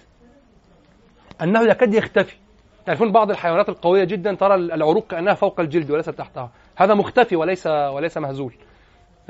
أنه 1.43 1.63
يكاد 1.63 1.95
يختفي. 1.95 2.37
تعرفون 2.87 3.13
بعض 3.13 3.31
الحيوانات 3.31 3.69
القوية 3.69 4.05
جدا 4.05 4.35
ترى 4.35 4.55
العروق 4.55 5.07
كأنها 5.07 5.35
فوق 5.35 5.61
الجلد 5.61 5.91
وليس 5.91 6.07
تحتها. 6.07 6.51
هذا 6.77 6.95
مختفي 6.95 7.37
وليس 7.37 7.67
وليس 7.67 8.19
مهزول. 8.19 8.55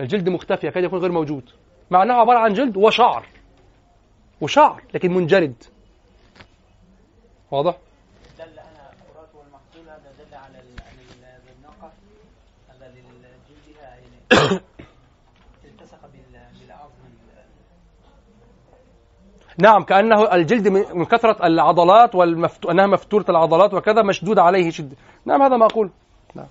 الجلد 0.01 0.29
مختفي 0.29 0.66
يكاد 0.66 0.85
يكون 0.85 0.99
غير 0.99 1.12
موجود. 1.12 1.51
مع 1.91 2.03
أنه 2.03 2.15
عبارة 2.15 2.39
عن 2.39 2.53
جلد 2.53 2.77
وشعر. 2.77 3.27
وشعر 4.41 4.83
لكن 4.95 5.12
منجرد. 5.15 5.55
واضح؟ 7.51 7.77
دل 8.39 8.43
على 8.43 8.91
الفرات 8.93 9.29
والمحصول 9.35 9.89
هذا 9.89 10.12
دل 10.19 10.35
على 10.35 10.59
ال- 10.59 10.83
على 10.83 11.37
ال- 11.37 11.53
الناقة 11.57 11.93
يعني 13.83 14.61
التصق 15.65 16.01
بال- 16.03 16.61
بالعظم 16.61 16.93
ال- 17.07 17.45
نعم 19.59 19.83
كأنه 19.83 20.35
الجلد 20.35 20.69
من 20.69 21.05
كثرة 21.05 21.47
العضلات 21.47 22.15
والمفتو... 22.15 22.70
أنها 22.70 22.87
مفتورة 22.87 23.24
العضلات 23.29 23.74
وكذا 23.74 24.03
مشدود 24.03 24.39
عليه 24.39 24.70
شد. 24.70 24.95
نعم 25.27 25.43
هذا 25.43 25.57
ما 25.57 25.66
أقول. 25.66 25.91
نعم. 26.35 26.47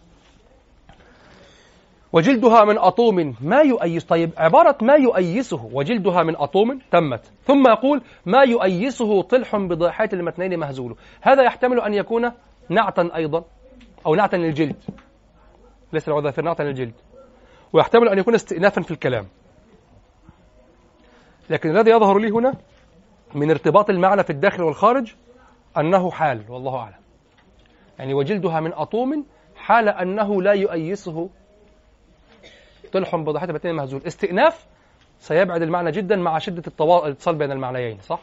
وجلدها 2.13 2.65
من 2.65 2.77
أطوم 2.77 3.35
ما 3.41 3.61
يؤيس 3.61 4.05
طيب 4.05 4.31
عبارة 4.37 4.77
ما 4.81 4.93
يؤيسه 4.93 5.69
وجلدها 5.73 6.23
من 6.23 6.35
أطوم 6.35 6.79
تمت. 6.91 7.31
ثم 7.43 7.67
يقول 7.67 8.01
ما 8.25 8.43
يؤيسه 8.43 9.21
طلح 9.21 9.55
بضاحية 9.55 10.09
المتنين 10.13 10.59
مهزول. 10.59 10.95
هذا 11.21 11.43
يحتمل 11.43 11.81
أن 11.81 11.93
يكون 11.93 12.31
نعتا 12.69 13.09
أيضا 13.15 13.43
أو 14.05 14.15
نعتا 14.15 14.35
للجلد. 14.35 14.75
ليس 15.93 16.07
العذافير 16.07 16.43
نعتا 16.43 16.63
للجلد. 16.63 16.93
ويحتمل 17.73 18.09
أن 18.09 18.19
يكون 18.19 18.35
استئنافا 18.35 18.81
في 18.81 18.91
الكلام. 18.91 19.27
لكن 21.49 21.69
الذي 21.69 21.91
يظهر 21.91 22.17
لي 22.17 22.29
هنا 22.29 22.53
من 23.35 23.49
ارتباط 23.49 23.89
المعنى 23.89 24.23
في 24.23 24.29
الداخل 24.29 24.63
والخارج 24.63 25.15
أنه 25.77 26.11
حال 26.11 26.45
والله 26.49 26.75
أعلم. 26.75 27.01
يعني 27.99 28.13
وجلدها 28.13 28.59
من 28.59 28.73
أطوم 28.73 29.25
حال 29.55 29.89
أنه 29.89 30.41
لا 30.41 30.51
يؤيسه. 30.51 31.29
طلح 32.93 33.15
بضاحية 33.15 33.47
بتين 33.47 33.75
مهزول. 33.75 34.01
استئناف 34.07 34.67
سيبعد 35.19 35.61
المعنى 35.61 35.91
جدا 35.91 36.15
مع 36.15 36.37
شدة 36.37 36.63
الاتصال 36.81 37.35
بين 37.35 37.51
المعنيين 37.51 37.99
صح؟ 37.99 38.19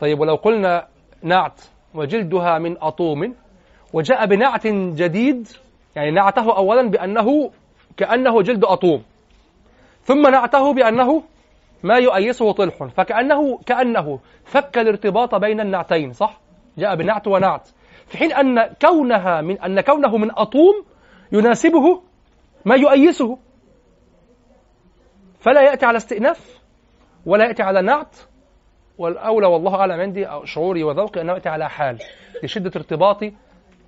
طيب 0.00 0.20
ولو 0.20 0.34
قلنا 0.34 0.88
نعت 1.22 1.60
وجلدها 1.94 2.58
من 2.58 2.82
أطوم 2.82 3.34
وجاء 3.92 4.26
بنعت 4.26 4.66
جديد 4.66 5.48
يعني 5.96 6.10
نعته 6.10 6.56
أولا 6.56 6.90
بأنه 6.90 7.50
كأنه 7.96 8.42
جلد 8.42 8.64
أطوم 8.64 9.02
ثم 10.02 10.22
نعته 10.30 10.74
بأنه 10.74 11.22
ما 11.82 11.94
يؤيسه 11.94 12.52
طلح 12.52 12.84
فكأنه 12.84 13.58
كأنه 13.58 14.20
فك 14.44 14.78
الارتباط 14.78 15.34
بين 15.34 15.60
النعتين 15.60 16.12
صح؟ 16.12 16.40
جاء 16.78 16.94
بنعت 16.94 17.28
ونعت 17.28 17.68
في 18.06 18.18
حين 18.18 18.32
أن 18.32 18.74
كونها 18.82 19.40
من 19.40 19.58
أن 19.60 19.80
كونه 19.80 20.16
من 20.16 20.30
أطوم 20.30 20.84
يناسبه 21.32 22.02
ما 22.64 22.74
يؤيسه 22.76 23.38
فلا 25.40 25.62
يأتي 25.62 25.86
على 25.86 25.96
استئناف 25.96 26.60
ولا 27.26 27.44
يأتي 27.44 27.62
على 27.62 27.82
نعت 27.82 28.16
والأولى 28.98 29.46
والله 29.46 29.74
أعلم 29.74 30.00
عندي 30.00 30.28
شعوري 30.44 30.82
وذوقي 30.82 31.20
أنه 31.20 31.32
يأتي 31.32 31.48
على 31.48 31.68
حال 31.68 31.98
لشدة 32.42 32.70
ارتباطي 32.76 33.32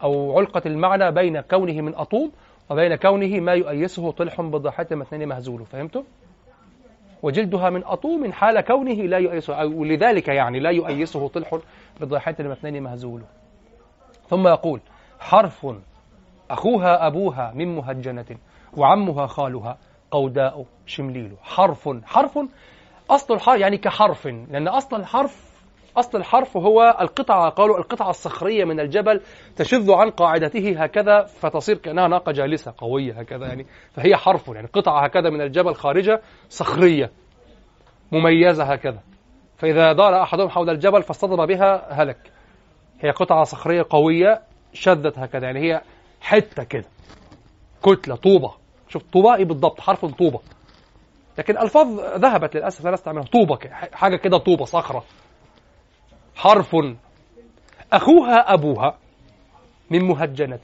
أو 0.02 0.38
علقة 0.38 0.62
المعنى 0.66 1.10
بين 1.10 1.40
كونه 1.40 1.80
من 1.80 1.94
أطوم 1.94 2.32
وبين 2.70 2.94
كونه 2.94 3.40
ما 3.40 3.52
يؤيسه 3.52 4.10
طلح 4.10 4.40
بضاحية 4.40 4.86
مثنين 4.92 5.28
مهزول 5.28 5.66
فهمتم؟ 5.66 6.04
وجلدها 7.22 7.70
من 7.70 7.84
أطوم 7.84 8.32
حال 8.32 8.60
كونه 8.60 8.94
لا 8.94 9.18
يؤيسه 9.18 9.54
أو 9.54 9.84
لذلك 9.84 10.28
يعني 10.28 10.60
لا 10.60 10.70
يؤيسه 10.70 11.28
طلح 11.28 11.58
بضاحية 12.00 12.36
المثنين 12.40 12.82
مهزول. 12.82 13.22
ثم 14.28 14.48
يقول 14.48 14.80
حرف 15.20 15.66
أخوها 16.50 17.06
أبوها 17.06 17.52
من 17.54 17.76
مهجنة 17.76 18.26
وعمها 18.76 19.26
خالها 19.26 19.78
قوداء 20.10 20.64
شمليل. 20.86 21.32
حرف 21.42 21.88
حرف 22.04 22.38
أصل 23.10 23.34
الحرف 23.34 23.60
يعني 23.60 23.76
كحرف 23.76 24.26
لأن 24.26 24.68
أصل 24.68 24.96
الحرف 24.96 25.51
أصل 25.96 26.18
الحرف 26.18 26.56
هو 26.56 26.96
القطعة 27.00 27.48
قالوا 27.48 27.78
القطعة 27.78 28.10
الصخرية 28.10 28.64
من 28.64 28.80
الجبل 28.80 29.20
تشذ 29.56 29.92
عن 29.92 30.10
قاعدته 30.10 30.82
هكذا 30.82 31.22
فتصير 31.22 31.78
كأنها 31.78 32.08
ناقة 32.08 32.32
جالسة 32.32 32.74
قوية 32.78 33.12
هكذا 33.12 33.46
يعني. 33.46 33.66
فهي 33.92 34.16
حرف 34.16 34.48
يعني 34.48 34.68
قطعة 34.72 35.04
هكذا 35.04 35.30
من 35.30 35.40
الجبل 35.40 35.74
خارجة 35.74 36.22
صخرية 36.48 37.10
مميزة 38.12 38.64
هكذا. 38.64 39.00
فإذا 39.56 39.92
دار 39.92 40.22
أحدهم 40.22 40.48
حول 40.48 40.70
الجبل 40.70 41.02
فاصطدم 41.02 41.46
بها 41.46 42.02
هلك. 42.02 42.32
هي 43.00 43.10
قطعة 43.10 43.44
صخرية 43.44 43.86
قوية 43.90 44.42
شذت 44.72 45.18
هكذا 45.18 45.44
يعني 45.44 45.60
هي 45.60 45.80
حتة 46.20 46.64
كده 46.64 46.84
كتلة 47.82 48.16
طوبة. 48.16 48.52
شوف 48.88 49.02
طوبة 49.12 49.34
إيه 49.34 49.44
بالضبط؟ 49.44 49.80
حرف 49.80 50.04
طوبة. 50.04 50.40
لكن 51.38 51.58
ألفاظ 51.58 52.00
ذهبت 52.00 52.56
للأسف 52.56 52.84
لا 52.84 52.90
نستعملها 52.90 53.24
طوبة 53.24 53.58
حاجة 53.92 54.16
كده 54.16 54.38
طوبة 54.38 54.64
صخرة. 54.64 55.04
حرف. 56.42 56.76
أخوها 57.92 58.54
أبوها 58.54 58.98
من 59.90 60.04
مهجنة. 60.04 60.58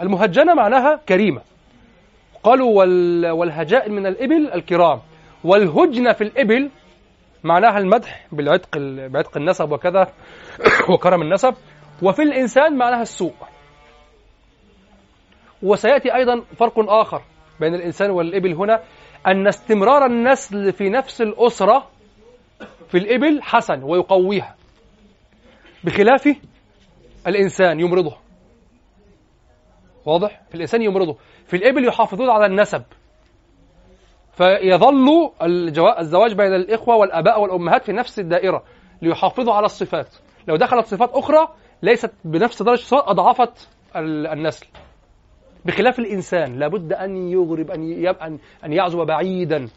المهجنة 0.00 0.54
معناها 0.54 1.00
كريمة. 1.08 1.42
قالوا 2.42 2.78
وال 2.78 3.30
والهجاء 3.30 3.90
من 3.90 4.06
الإبل 4.06 4.52
الكرام. 4.54 5.00
والهجن 5.44 6.12
في 6.12 6.24
الإبل 6.24 6.70
معناها 7.44 7.78
المدح 7.78 8.26
بالعتق 8.32 8.76
ال- 8.76 9.08
بعتق 9.08 9.36
النسب 9.36 9.72
وكذا 9.72 10.12
وكرم 10.94 11.22
النسب. 11.22 11.54
وفي 12.02 12.22
الإنسان 12.22 12.76
معناها 12.78 13.02
السوء 13.02 13.34
وسيأتي 15.62 16.14
أيضا 16.14 16.40
فرق 16.58 16.90
آخر 16.90 17.22
بين 17.60 17.74
الإنسان 17.74 18.10
والإبل 18.10 18.54
هنا. 18.54 18.80
أن 19.26 19.46
استمرار 19.46 20.06
النسل 20.06 20.72
في 20.72 20.88
نفس 20.90 21.22
الأسرة 21.22 21.86
في 22.88 22.98
الإبل 22.98 23.42
حسن 23.42 23.82
ويقويها. 23.82 24.54
بخلاف 25.84 26.36
الإنسان 27.26 27.80
يمرضه. 27.80 28.16
واضح؟ 30.06 30.42
في 30.48 30.54
الإنسان 30.54 30.82
يمرضه. 30.82 31.16
في 31.46 31.56
الإبل 31.56 31.88
يحافظون 31.88 32.30
على 32.30 32.46
النسب. 32.46 32.82
فيظل 34.32 35.30
الزواج 35.98 36.34
بين 36.34 36.54
الإخوة 36.54 36.96
والآباء 36.96 37.40
والأمهات 37.40 37.84
في 37.84 37.92
نفس 37.92 38.18
الدائرة 38.18 38.64
ليحافظوا 39.02 39.54
على 39.54 39.66
الصفات. 39.66 40.14
لو 40.48 40.56
دخلت 40.56 40.86
صفات 40.86 41.10
أخرى 41.12 41.48
ليست 41.82 42.12
بنفس 42.24 42.62
درجة 42.62 42.74
الصفات 42.80 43.04
أضعفت 43.08 43.68
ال- 43.96 44.26
النسل. 44.26 44.66
بخلاف 45.64 45.98
الإنسان 45.98 46.58
لابد 46.58 46.92
أن 46.92 47.28
يغرب 47.28 47.70
أن 47.70 48.38
أن 48.64 48.72
يعزو 48.72 49.04
بعيدا 49.04 49.68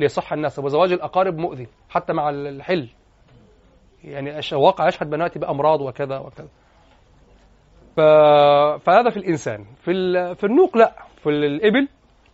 ليصح 0.00 0.32
النسب. 0.32 0.64
وزواج 0.64 0.92
الأقارب 0.92 1.38
مؤذي 1.38 1.66
حتى 1.90 2.12
مع 2.12 2.30
الحل. 2.30 2.88
يعني 4.04 4.40
الواقع 4.52 4.88
يشهد 4.88 5.10
بناتي 5.10 5.38
بأمراض 5.38 5.80
وكذا 5.80 6.18
وكذا. 6.18 6.48
فهذا 8.78 9.10
في 9.10 9.16
الإنسان. 9.16 9.64
في. 9.64 9.92
في 10.34 10.44
النوق 10.44 10.76
لا. 10.76 10.94
في 11.16 11.28
الإبل 11.30 11.88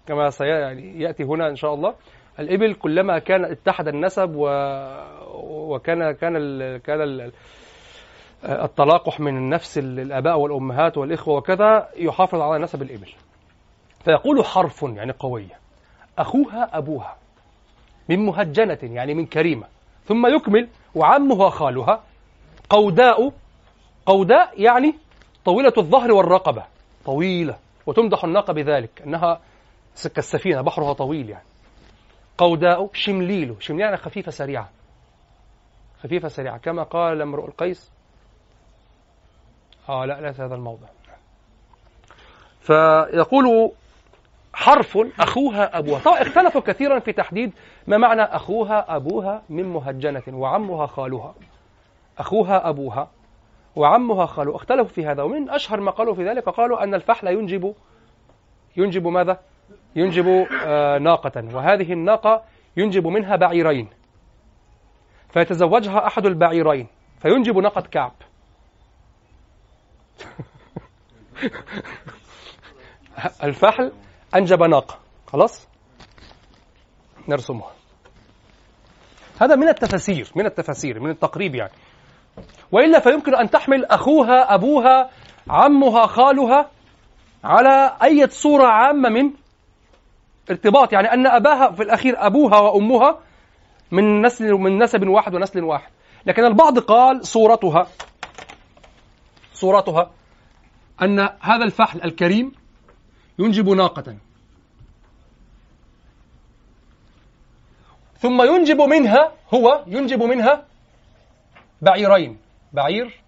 كما 0.07 0.31
سي... 0.31 0.45
يعني 0.45 1.01
يأتي 1.01 1.25
هنا 1.25 1.49
إن 1.49 1.57
شاء 1.57 1.75
الله. 1.75 1.95
الإبل 2.39 2.75
كلما 2.75 3.19
كان 3.19 3.45
اتحد 3.45 3.89
النسب 3.89 4.35
و... 4.35 4.49
وكان 5.45 6.13
كان 6.13 6.37
ال... 6.37 6.77
كان 6.83 7.01
ال... 7.03 7.33
التلاقح 8.45 9.21
من 9.21 9.49
نفس 9.49 9.79
الآباء 9.79 10.39
والأمهات 10.39 10.99
والإخوة 10.99 11.35
وكذا 11.37 11.89
يحافظ 11.97 12.41
على 12.41 12.63
نسب 12.63 12.83
الإبل. 12.83 13.13
فيقول 14.05 14.45
حرف 14.45 14.83
يعني 14.83 15.13
قوية. 15.13 15.59
أخوها 16.19 16.79
أبوها. 16.79 17.17
من 18.09 18.19
مهجنة 18.27 18.79
يعني 18.83 19.15
من 19.15 19.27
كريمة. 19.27 19.67
ثم 20.07 20.27
يكمل 20.27 20.69
وعمها 20.95 21.51
خالها. 21.51 22.03
قوداء 22.71 23.33
قوداء 24.07 24.63
يعني 24.63 24.95
طويلة 25.45 25.73
الظهر 25.79 26.13
والرقبة. 26.13 26.65
طويلة 27.05 27.59
وتمدح 27.87 28.25
الناقة 28.25 28.53
بذلك 28.53 29.03
أنها 29.03 29.41
كالسفينة 30.15 30.61
بحرها 30.61 30.93
طويل 30.93 31.31
يعني. 31.31 31.45
قوداء 32.39 32.91
شمليل 32.93 33.57
شمليل 33.61 33.83
يعني 33.83 33.97
خفيفة 33.97 34.31
سريعة. 34.31 34.71
خفيفة 36.03 36.29
سريعة 36.29 36.59
كما 36.59 36.83
قال 36.83 37.23
امرؤ 37.23 37.47
القيس. 37.47 37.91
آه 39.89 40.05
لا 40.05 40.21
ليس 40.21 40.41
هذا 40.41 40.55
الموضع. 40.55 40.87
فيقول 42.61 43.73
حرف 44.53 44.99
أخوها 45.21 45.79
أبوها. 45.79 46.01
طبعا 46.01 46.23
اختلفوا 46.23 46.61
كثيرا 46.61 46.99
في 46.99 47.13
تحديد 47.13 47.53
ما 47.87 47.97
معنى 47.97 48.23
أخوها 48.23 48.97
أبوها 48.97 49.43
من 49.49 49.65
مهجنة 49.65 50.23
وعمها 50.29 50.87
خالها. 50.87 51.35
أخوها 52.19 52.69
أبوها 52.69 53.11
وعمها 53.77 54.27
خالها. 54.27 54.57
اختلفوا 54.57 54.95
في 54.95 55.07
هذا. 55.07 55.23
ومن 55.23 55.51
أشهر 55.51 55.81
ما 55.81 55.91
قالوا 55.91 56.15
في 56.15 56.29
ذلك 56.29 56.49
قالوا 56.49 56.85
أن 56.85 56.95
الفحل 56.95 57.29
ينجب 57.29 57.75
ينجب 58.77 59.07
ماذا؟ 59.07 59.41
ينجب 59.97 60.47
آه 60.67 60.99
ناقة. 60.99 61.45
وهذه 61.55 61.93
الناقة 61.93 62.43
ينجب 62.77 63.07
منها 63.07 63.37
بعيرين. 63.37 63.89
فيتزوجها 65.29 66.07
أحد 66.07 66.27
البعيرين. 66.27 66.87
فينجب 67.19 67.59
ناقة 67.59 67.81
كعب. 67.81 68.13
الفحل 73.45 73.93
أنجب 74.35 74.62
ناقة 74.62 74.98
خلاص؟ 75.27 75.69
نرسمها. 77.28 77.70
هذا 79.40 79.57
من 79.57 79.69
التفاسير 79.69 80.32
من 80.36 80.47
التفاسير 80.47 81.01
من 81.01 81.11
التقريب 81.11 81.55
يعني. 81.55 81.73
وإلا 82.73 83.01
فيمكن 83.01 83.35
أن 83.35 83.51
تحمل 83.51 83.85
أخوها 83.85 84.55
أبوها 84.55 85.11
عمها 85.51 86.07
خالها 86.07 86.70
على 87.44 87.97
أي 88.02 88.28
صورة 88.28 88.66
عامة 88.66 89.09
من 89.09 89.31
ارتباط. 90.51 90.93
يعني 90.93 91.12
أن 91.12 91.27
أباها 91.27 91.70
في 91.70 91.82
الأخير 91.82 92.27
أبوها 92.27 92.59
وأمها 92.59 93.19
من 93.90 94.23
نسل 94.23 94.52
من 94.52 94.82
نسب 94.82 95.09
واحد 95.09 95.35
ونسل 95.35 95.65
واحد. 95.65 95.90
لكن 96.27 96.44
البعض 96.44 96.78
قال 96.78 97.27
صورتها 97.27 97.86
صورتها 99.52 100.11
أن 101.02 101.20
هذا 101.20 101.65
الفحل 101.65 102.02
الكريم 102.05 102.60
ينجب 103.41 103.69
ناقة. 103.69 104.17
ثم 108.19 108.43
ينجب 108.43 108.81
منها 108.81 109.33
هو 109.55 109.85
ينجب 109.87 110.23
منها 110.23 110.67
بعيرين 111.83 112.39
بعير 112.73 113.21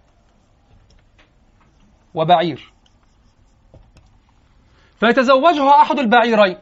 وبعير. 2.13 2.73
فيتزوجها 4.99 5.81
أحد 5.81 5.99
البعيرين. 5.99 6.57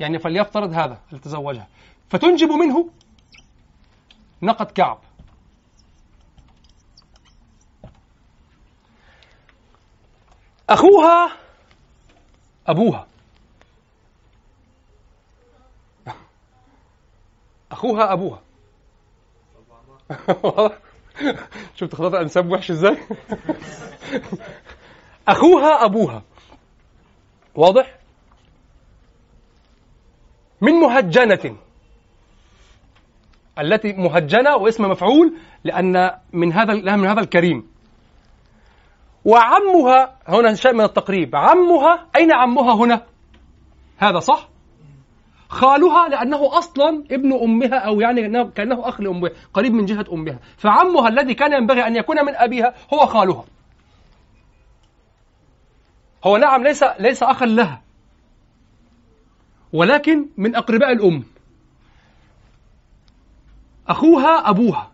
يعني 0.00 0.18
فليفترض 0.18 0.72
هذا 0.72 1.00
يتزوجها 1.12 1.68
فتنجب 2.08 2.48
منه 2.48 2.90
ناقة 4.40 4.64
كعب. 4.64 4.98
أخوها 10.70 11.43
أبوها. 12.66 13.06
أخوها 17.72 18.12
أبوها. 18.12 18.40
شفت 21.76 21.94
خطط 21.94 22.14
الأنساب 22.14 22.52
وحش 22.52 22.70
إزاي؟ 22.70 22.98
أخوها 25.28 25.84
أبوها. 25.84 26.22
واضح؟ 27.54 27.98
من 30.60 30.72
مهجنة. 30.72 31.56
التي 33.58 33.92
مهجنة 33.92 34.56
واسم 34.56 34.84
مفعول 34.84 35.36
لأن 35.64 36.10
من 36.32 36.52
هذا 36.52 36.96
من 36.96 37.06
هذا 37.06 37.20
الكريم. 37.20 37.73
وعمها 39.24 40.16
هنا 40.28 40.54
شيء 40.54 40.72
من 40.72 40.84
التقريب. 40.84 41.36
عمها 41.36 42.06
أين 42.16 42.32
عمها 42.32 42.74
هنا؟ 42.74 43.02
هذا 43.98 44.18
صح؟ 44.18 44.48
خالها 45.48 46.08
لأنه 46.08 46.58
أصلا 46.58 47.04
ابن 47.10 47.32
أمها 47.32 47.78
أو 47.78 48.00
يعني 48.00 48.50
كأنه 48.50 48.88
أخ 48.88 49.00
لأمها 49.00 49.30
قريب 49.54 49.72
من 49.72 49.84
جهة 49.84 50.04
أمها. 50.12 50.38
فعمها 50.56 51.08
الذي 51.08 51.34
كان 51.34 51.52
ينبغي 51.52 51.86
أن 51.86 51.96
يكون 51.96 52.24
من 52.24 52.34
أبيها 52.34 52.74
هو 52.94 53.06
خالها. 53.06 53.44
هو 56.24 56.36
نعم 56.36 56.62
ليس 56.62 56.84
ليس 56.98 57.22
أخا 57.22 57.46
لها. 57.46 57.82
ولكن 59.72 60.28
من 60.36 60.56
أقرباء 60.56 60.92
الأم. 60.92 61.24
أخوها 63.88 64.50
أبوها. 64.50 64.90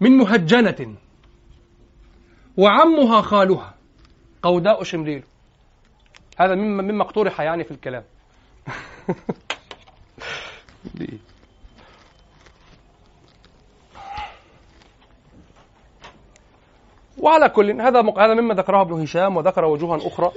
من 0.00 0.16
مهجنة. 0.16 0.96
وعمها 2.56 3.20
خالها. 3.20 3.74
قوداء 4.42 4.82
شمريل. 4.82 5.24
هذا 6.38 6.54
مما 6.54 6.82
مما 6.82 7.02
اقترح 7.02 7.40
يعني 7.40 7.64
في 7.64 7.70
الكلام. 7.70 8.04
وعلى 17.18 17.48
كل 17.48 17.80
هذا 17.80 18.00
هذا 18.18 18.34
مما 18.34 18.54
ذكره 18.54 18.82
ابن 18.82 19.02
هشام 19.02 19.36
وذكر 19.36 19.64
وجوها 19.64 20.06
أخرى. 20.06 20.32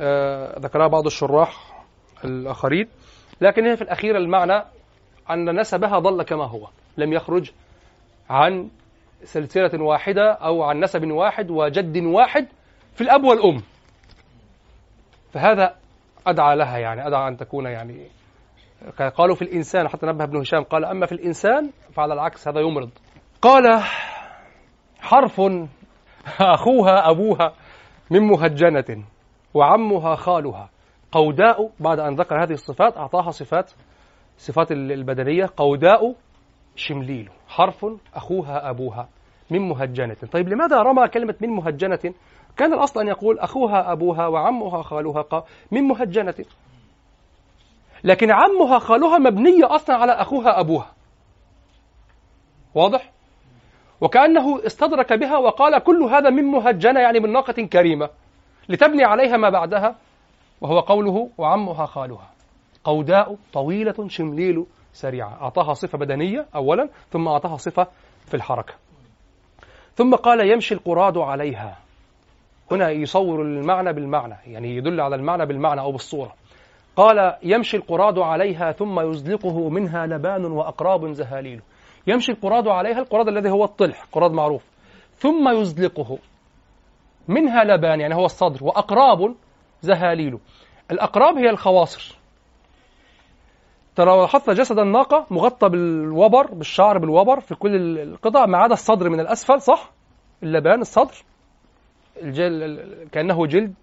آه، 0.00 0.58
ذكرها 0.58 0.86
بعض 0.86 1.06
الشراح 1.06 1.84
الآخرين. 2.24 2.88
لكن 3.40 3.66
هي 3.66 3.76
في 3.76 3.82
الأخير 3.82 4.16
المعنى 4.16 4.64
أن 5.30 5.60
نسبها 5.60 5.98
ظل 5.98 6.22
كما 6.22 6.44
هو. 6.44 6.68
لم 6.96 7.12
يخرج 7.12 7.50
عن 8.30 8.70
سلسلة 9.24 9.84
واحدة 9.84 10.32
أو 10.32 10.62
عن 10.62 10.80
نسب 10.80 11.10
واحد 11.10 11.50
وجد 11.50 12.04
واحد 12.04 12.48
في 12.94 13.00
الأب 13.00 13.24
والأم. 13.24 13.62
فهذا 15.32 15.74
أدعى 16.26 16.56
لها 16.56 16.78
يعني 16.78 17.06
أدعى 17.06 17.28
أن 17.28 17.36
تكون 17.36 17.66
يعني 17.66 18.06
قالوا 19.16 19.34
في 19.34 19.42
الإنسان 19.42 19.88
حتى 19.88 20.06
نبه 20.06 20.24
ابن 20.24 20.36
هشام 20.36 20.62
قال 20.62 20.84
أما 20.84 21.06
في 21.06 21.12
الإنسان 21.12 21.70
فعلى 21.92 22.14
العكس 22.14 22.48
هذا 22.48 22.60
يمرض. 22.60 22.90
قال 23.42 23.82
حرف 25.00 25.40
أخوها 26.40 27.10
أبوها 27.10 27.52
من 28.10 28.20
مهجنة 28.20 29.04
وعمها 29.54 30.14
خالها. 30.14 30.70
قوداء 31.12 31.70
بعد 31.80 31.98
أن 31.98 32.14
ذكر 32.14 32.44
هذه 32.44 32.52
الصفات 32.52 32.96
أعطاها 32.96 33.30
صفات 33.30 33.70
صفات 34.36 34.72
البدنية. 34.72 35.46
قوداء 35.56 36.14
شمليل. 36.76 37.30
حرف 37.48 37.86
أخوها 38.14 38.70
أبوها 38.70 39.08
من 39.50 39.60
مهجنة. 39.68 40.16
طيب 40.32 40.48
لماذا 40.48 40.82
رمى 40.82 41.08
كلمة 41.08 41.34
من 41.40 41.48
مهجنة؟ 41.48 42.14
كان 42.56 42.72
الأصل 42.72 43.00
أن 43.00 43.08
يقول 43.08 43.38
أخوها 43.38 43.92
أبوها 43.92 44.26
وعمها 44.26 44.82
خالها 44.82 45.22
ق- 45.22 45.44
من 45.70 45.82
مهجنة. 45.82 46.34
لكن 48.04 48.30
عمها 48.30 48.78
خالها 48.78 49.18
مبنية 49.18 49.74
أصلا 49.74 49.96
على 49.96 50.12
أخوها 50.12 50.60
أبوها. 50.60 50.92
واضح؟ 52.74 53.12
وكأنه 54.00 54.66
استدرك 54.66 55.12
بها 55.12 55.36
وقال 55.38 55.78
كل 55.78 56.02
هذا 56.02 56.30
من 56.30 56.44
مهجنة 56.44 57.00
يعني 57.00 57.20
من 57.20 57.32
ناقة 57.32 57.52
كريمة 57.52 58.08
لتبني 58.68 59.04
عليها 59.04 59.36
ما 59.36 59.50
بعدها 59.50 59.96
وهو 60.60 60.80
قوله 60.80 61.30
وعمها 61.38 61.86
خالها. 61.86 62.30
قوداء 62.84 63.36
طويلة 63.52 64.08
شمليل 64.08 64.66
سريعة. 64.92 65.42
أعطاها 65.42 65.74
صفة 65.74 65.98
بدنية 65.98 66.46
أولا 66.54 66.88
ثم 67.10 67.28
أعطاها 67.28 67.56
صفة 67.56 67.86
في 68.26 68.34
الحركة. 68.34 68.74
ثم 69.94 70.14
قال 70.14 70.50
يمشي 70.50 70.74
القراد 70.74 71.18
عليها. 71.18 71.78
هنا 72.70 72.90
يصور 72.90 73.42
المعنى 73.42 73.92
بالمعنى 73.92 74.34
يعني 74.46 74.76
يدل 74.76 75.00
على 75.00 75.16
المعنى 75.16 75.46
بالمعنى 75.46 75.80
أو 75.80 75.92
بالصورة. 75.92 76.34
قال 76.96 77.36
يمشي 77.42 77.76
القراد 77.76 78.18
عليها 78.18 78.72
ثم 78.72 79.00
يزلقه 79.00 79.68
منها 79.68 80.06
لبان 80.06 80.44
وأقراب 80.44 81.12
زهاليل. 81.12 81.60
يمشي 82.06 82.32
القراد 82.32 82.68
عليها 82.68 82.98
القراد 82.98 83.28
الذي 83.28 83.50
هو 83.50 83.64
الطلح 83.64 84.04
قراد 84.12 84.30
معروف. 84.30 84.64
ثم 85.16 85.48
يزلقه 85.48 86.18
منها 87.28 87.64
لبان 87.64 88.00
يعني 88.00 88.14
هو 88.14 88.24
الصدر 88.24 88.64
وأقراب 88.64 89.34
زهاليل. 89.82 90.38
الأقراب 90.90 91.36
هي 91.36 91.50
الخواصر. 91.50 92.21
ترى 93.96 94.06
لو 94.06 94.20
لاحظت 94.20 94.50
جسد 94.50 94.78
الناقة 94.78 95.26
مغطى 95.30 95.68
بالوبر 95.68 96.46
بالشعر 96.54 96.98
بالوبر 96.98 97.40
في 97.40 97.54
كل 97.54 97.98
القطع 97.98 98.46
ما 98.46 98.58
عدا 98.58 98.72
الصدر 98.74 99.08
من 99.08 99.20
الأسفل 99.20 99.60
صح؟ 99.62 99.90
اللبان 100.42 100.80
الصدر 100.80 101.14
الجل 102.22 103.08
كأنه 103.12 103.46
جلد 103.46 103.74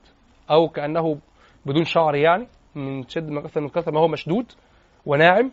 أو 0.51 0.69
كأنه 0.69 1.17
بدون 1.65 1.85
شعر 1.85 2.15
يعني 2.15 2.47
من 2.75 3.07
شد 3.07 3.29
من 3.29 3.41
كثر 3.41 3.61
من 3.61 3.69
كثر 3.69 3.91
ما 3.91 3.99
هو 3.99 4.07
مشدود 4.07 4.51
وناعم 5.05 5.51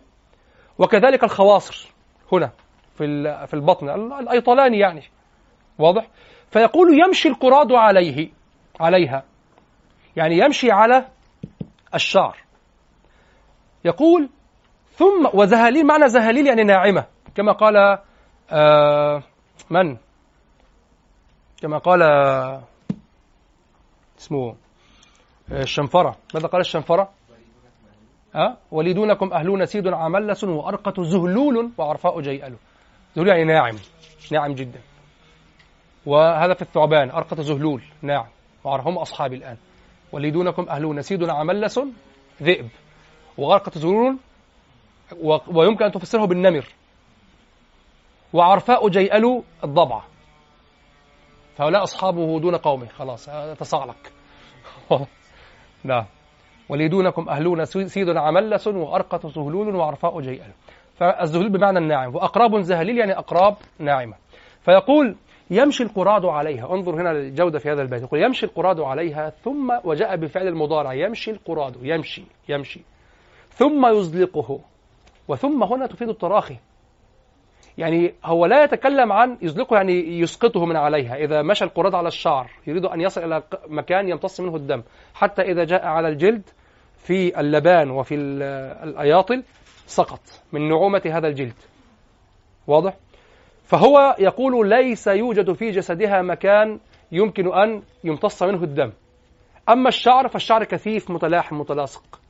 وكذلك 0.79 1.25
الخواصر 1.25 1.89
هنا 2.33 2.51
في 2.95 3.07
في 3.47 3.55
البطن 3.55 3.89
ال- 3.89 4.13
الأيطلان 4.13 4.75
يعني 4.75 5.03
واضح؟ 5.79 6.07
فيقول 6.51 7.01
يمشي 7.07 7.29
القراد 7.29 7.73
عليه 7.73 8.29
عليها 8.81 9.25
يعني 10.17 10.39
يمشي 10.39 10.71
على 10.71 11.05
الشعر 11.95 12.37
يقول 13.85 14.29
ثم 14.97 15.29
وزهاليل 15.35 15.87
معنى 15.87 16.09
زهاليل 16.09 16.47
يعني 16.47 16.63
ناعمة. 16.63 17.07
كما 17.35 17.53
قال 17.53 17.99
آه 18.53 19.23
من؟ 19.71 19.97
كما 21.63 21.79
قال 21.79 22.03
آه، 22.03 22.63
اسمه 24.19 24.55
آه، 25.53 25.63
الشنفرة. 25.63 26.17
ماذا 26.35 26.47
قال 26.47 26.61
الشنفرة؟ 26.61 27.11
أه؟ 28.35 28.57
وليدونكم 28.71 29.33
أهلون 29.33 29.67
سيد 29.67 29.89
عملس 29.89 30.45
وأرقة 30.45 31.03
زهلول 31.03 31.71
وعرفاء 31.79 32.21
جيئل 32.21 32.57
زهلول 33.17 33.29
يعني 33.29 33.45
ناعم 33.45 33.77
ناعم 34.33 34.53
جدا. 34.53 34.81
وهذا 36.07 36.55
في 36.55 36.63
الثعبان 36.63 37.11
أرقة 37.11 37.43
زهلول 37.43 37.83
ناعم. 38.03 38.27
وهم 38.65 38.99
أصحابي 38.99 39.37
الآن. 39.37 39.57
وليدونكم 40.13 40.69
أهلون 40.69 41.03
سيد 41.03 41.29
عملس 41.29 41.81
ذئب. 42.43 42.69
وغرقة 43.39 43.73
زهلول 43.75 44.19
ويمكن 45.55 45.85
أن 45.85 45.93
تفسره 45.93 46.25
بالنمر. 46.27 46.65
وعرفاء 48.33 48.89
جيئل 48.89 49.43
الضبعة 49.65 50.05
فهؤلاء 51.57 51.83
أصحابه 51.83 52.41
دون 52.41 52.57
قومه. 52.57 52.87
خلاص 52.87 53.29
هذا 53.29 53.55
تصعلق 53.55 53.97
نعم. 55.85 56.05
وليدونكم 56.69 57.29
أهلون 57.29 57.65
سي- 57.65 57.89
سيد 57.89 58.17
عملس 58.17 58.67
وأرقة 58.67 59.29
زهلول 59.29 59.77
وعرفاء 59.77 60.21
جيئل 60.21 60.53
فالزهلول 60.97 61.53
بمعنى 61.53 61.79
الناعم. 61.79 62.15
وأقراب 62.15 62.61
زهليل 62.61 62.99
يعني 62.99 63.19
أقراب 63.19 63.57
ناعمة. 63.79 64.15
فيقول 64.63 65.17
يمشي 65.51 65.83
القراد 65.83 66.25
عليها. 66.25 66.73
انظر 66.75 66.95
هنا 66.95 67.11
الجودة 67.11 67.59
في 67.59 67.71
هذا 67.71 67.83
البيت. 67.83 68.03
يقول 68.03 68.23
يمشي 68.23 68.47
القراد 68.47 68.81
عليها 68.81 69.31
ثم 69.31 69.79
وجاء 69.85 70.17
بفعل 70.17 70.49
المضارع. 70.49 70.95
يمشي 70.95 71.31
القراد. 71.31 71.77
يمشي 71.83 72.25
يمشي. 72.49 72.81
ثم 73.49 73.87
يزلقه. 73.87 74.61
وثم 75.29 75.63
هنا 75.63 75.87
تفيد 75.87 76.09
التراخي. 76.09 76.57
يعني 77.79 78.15
هو 78.25 78.47
لا 78.47 78.65
يتكلم 78.65 79.13
عن 79.13 79.39
يزلقه 79.43 79.77
يعني 79.77 80.21
يسقطه 80.21 80.65
من 80.65 80.77
عليها. 80.77 81.17
إذا 81.17 81.43
مشى 81.43 81.65
القراد 81.65 81.95
على 81.95 82.09
الشعر 82.09 82.51
يريد 82.67 82.85
أن 82.85 83.01
يصل 83.01 83.25
إلى 83.25 83.43
مكان 83.69 84.09
يمتص 84.09 84.41
منه 84.41 84.57
الدم. 84.57 84.83
حتى 85.15 85.43
إذا 85.43 85.65
جاء 85.65 85.87
على 85.87 86.09
الجلد 86.09 86.43
في 86.97 87.41
اللبان 87.41 87.91
وفي 87.91 88.15
ال- 88.15 88.43
الأياطل 88.89 89.43
سقط 89.87 90.21
من 90.53 90.69
نعومة 90.69 91.03
هذا 91.07 91.29
الجلد. 91.29 91.55
واضح؟ 92.67 92.97
فهو 93.65 94.17
يقول 94.19 94.69
ليس 94.69 95.07
يوجد 95.07 95.53
في 95.53 95.71
جسدها 95.71 96.23
مكان 96.23 96.79
يمكن 97.13 97.55
أن 97.55 97.83
يمتص 98.05 98.43
منه 98.43 98.63
الدم. 98.63 98.93
أما 99.69 99.89
الشعر 99.89 100.29
فالشعر 100.29 100.65
كثيف 100.65 101.11
متلاحم 101.11 101.61
متلاصق. 101.61 102.21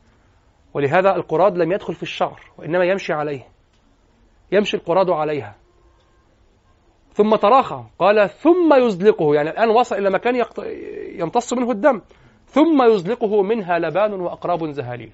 ولهذا 0.76 1.16
القراد 1.16 1.58
لم 1.58 1.72
يدخل 1.72 1.94
في 1.94 2.02
الشعر 2.02 2.40
وإنما 2.58 2.84
يمشي 2.84 3.12
عليه. 3.12 3.48
يمشي 4.52 4.76
القراد 4.76 5.10
عليها. 5.10 5.54
ثم 7.12 7.36
تراخى 7.36 7.84
قال 7.98 8.30
ثم 8.30 8.74
يزلقه 8.74 9.34
يعني 9.34 9.50
الآن 9.50 9.68
وصل 9.68 9.96
إلى 9.96 10.10
مكان. 10.10 10.44
يمتص 11.20 11.52
منه 11.52 11.70
الدم. 11.70 12.00
ثم 12.46 12.82
يزلقه 12.82 13.42
منها 13.42 13.78
لبان 13.78 14.12
وأقراب 14.12 14.70
زهاليل. 14.70 15.12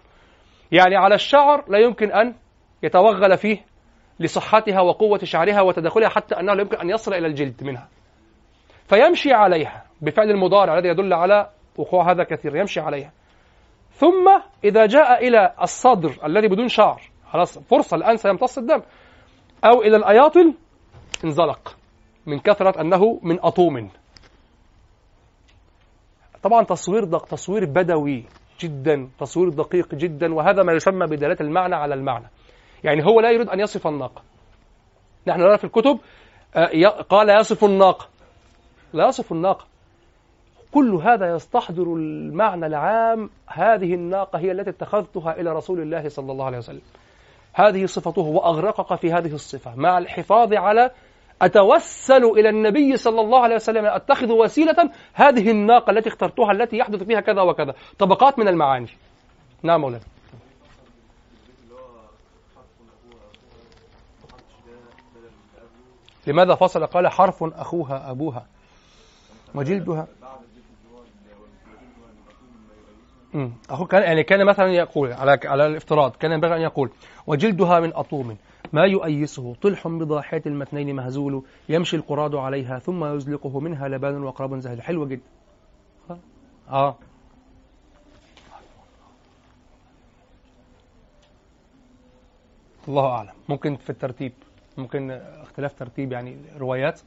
يعني 0.73 0.97
على 0.97 1.15
الشعر 1.15 1.65
لا 1.69 1.79
يمكن 1.79 2.13
أن 2.13 2.35
يتوغل 2.83 3.37
فيه 3.37 3.65
لصحتها 4.21 4.81
وقوة 4.81 5.19
شعرها 5.19 5.61
وتداخلها 5.61 6.09
حتى 6.09 6.35
أنه 6.35 6.55
لا 6.55 6.63
يمكن 6.63 6.77
أن 6.77 6.91
يصل 6.91 7.15
إلى 7.15 7.27
الجلد 7.27 7.65
منها. 7.65 7.89
فيمشي 8.89 9.33
عليها 9.33 9.85
بفعل 10.01 10.31
المضارع 10.31 10.79
الذي 10.79 10.89
يدل 10.89 11.13
على 11.13 11.51
وقوع 11.77 12.13
هذا 12.13 12.25
كثير 12.25 12.57
يمشي 12.57 12.81
عليها. 12.81 13.13
ثم 13.93 14.41
إذا 14.65 14.87
جاء 14.87 15.29
إلى 15.29 15.55
الصدر 15.63 16.19
الذي 16.25 16.49
بدون 16.49 16.69
شعر 16.69 17.03
خلاص 17.31 17.59
فرصة 17.59 17.97
الآن 17.97 18.17
سيمتص 18.17 18.59
الدم. 18.59 18.83
أو 19.65 19.83
إلى 19.83 19.97
الأياطل 19.97 20.55
انزلق 21.25 21.77
من 22.27 22.39
كثرة 22.39 22.81
أنه 22.81 23.21
من 23.23 23.41
أطوم. 23.41 23.91
طبعا 26.43 26.65
تصوير 26.65 27.05
دق 27.05 27.25
تصوير 27.25 27.65
بدوي 27.65 28.25
جدا 28.61 29.09
تصوير 29.19 29.49
دقيق 29.49 29.95
جدا 29.95 30.35
وهذا 30.35 30.63
ما 30.63 30.73
يسمى 30.73 31.07
بدلالة 31.07 31.37
المعنى 31.41 31.75
على 31.75 31.95
المعنى. 31.95 32.27
يعني 32.85 33.05
هو 33.05 33.21
لا 33.21 33.31
يريد 33.31 33.49
أن 33.49 33.61
يصف 33.61 33.87
الناقة. 33.87 34.23
نحن 35.27 35.41
نرى 35.41 35.59
في 35.59 35.65
الكتب 35.65 35.99
آه، 36.57 36.89
قال 36.89 37.41
يصف 37.41 37.65
الناقة. 37.65 38.09
لا 38.93 39.09
يصف 39.09 39.33
الناقة. 39.33 39.72
كل 40.73 40.95
هذا 40.95 41.35
يستحضر 41.35 41.83
المعنى 41.83 42.67
العام. 42.67 43.31
هذه 43.47 43.95
الناقة 43.95 44.39
هي 44.39 44.53
التي 44.53 44.71
اتخذتها 44.71 45.41
إلى 45.41 45.53
رسول 45.53 45.81
الله 45.81 46.09
صلى 46.09 46.33
الله 46.33 46.45
عليه 46.45 46.59
وسلم. 46.59 46.81
هذه 47.53 47.87
صفته 47.87 48.23
وأغرقك 48.23 48.95
في 48.95 49.13
هذه 49.13 49.35
الصفة. 49.35 49.75
مع 49.77 49.99
الحفاظ 49.99 50.53
على 50.53 50.91
أتوسل 51.43 52.25
إلى 52.25 52.49
النبي 52.49 52.97
صلى 52.97 53.21
الله 53.21 53.41
عليه 53.41 53.55
وسلم 53.55 53.85
أتخذ 53.85 54.33
وسيلة 54.33 54.91
هذه 55.15 55.51
الناقة 55.51 55.91
التي 55.91 56.09
اخترتها 56.09 56.53
التي 56.53 56.77
يحدث 56.77 57.03
فيها 57.03 57.21
كذا 57.21 57.43
وكذا. 57.43 57.75
طبقات 57.99 58.39
من 58.39 58.49
المعاني. 58.49 58.89
نعم 59.63 59.81
مولانا. 59.81 60.05
لماذا 66.27 66.55
فصل؟ 66.55 66.87
قال 66.87 67.09
حرف 67.09 67.45
أخوها 67.45 68.11
أبوها. 68.11 68.47
وجلدها. 69.55 70.07
اهو 73.71 73.87
كان 73.87 74.03
يعني 74.03 74.23
كان 74.23 74.47
مثلا 74.47 74.67
يقول 74.67 75.13
على 75.13 75.39
على 75.45 75.67
الافتراض 75.67 76.17
كان 76.17 76.33
ينبغي 76.33 76.57
أن 76.57 76.61
يقول 76.61 76.91
وجلدها 77.27 77.81
من 77.81 77.95
أطوم 77.95 78.37
ما 78.73 78.85
يؤيسه 78.85 79.55
طلح 79.55 79.89
بضاحية 79.89 80.43
المتنين 80.47 80.97
مهزول 80.97 81.45
يمشي 81.69 81.97
القراد 81.97 82.35
عليها 82.35 82.79
ثم 82.79 83.05
يزلقه 83.05 83.61
منها 83.61 83.89
لبان 83.89 84.25
وقراب 84.25 84.59
زهل 84.59 84.83
حلوة 84.83 85.07
جدا. 85.07 85.23
آه. 86.71 86.97
الله 92.89 93.07
أعلم. 93.07 93.33
ممكن 93.49 93.77
في 93.77 93.91
الترتيب 93.91 94.33
ممكن 94.79 95.11
اختلاف 95.43 95.73
ترتيب 95.73 96.13
يعني 96.13 96.37
روايات 96.59 97.01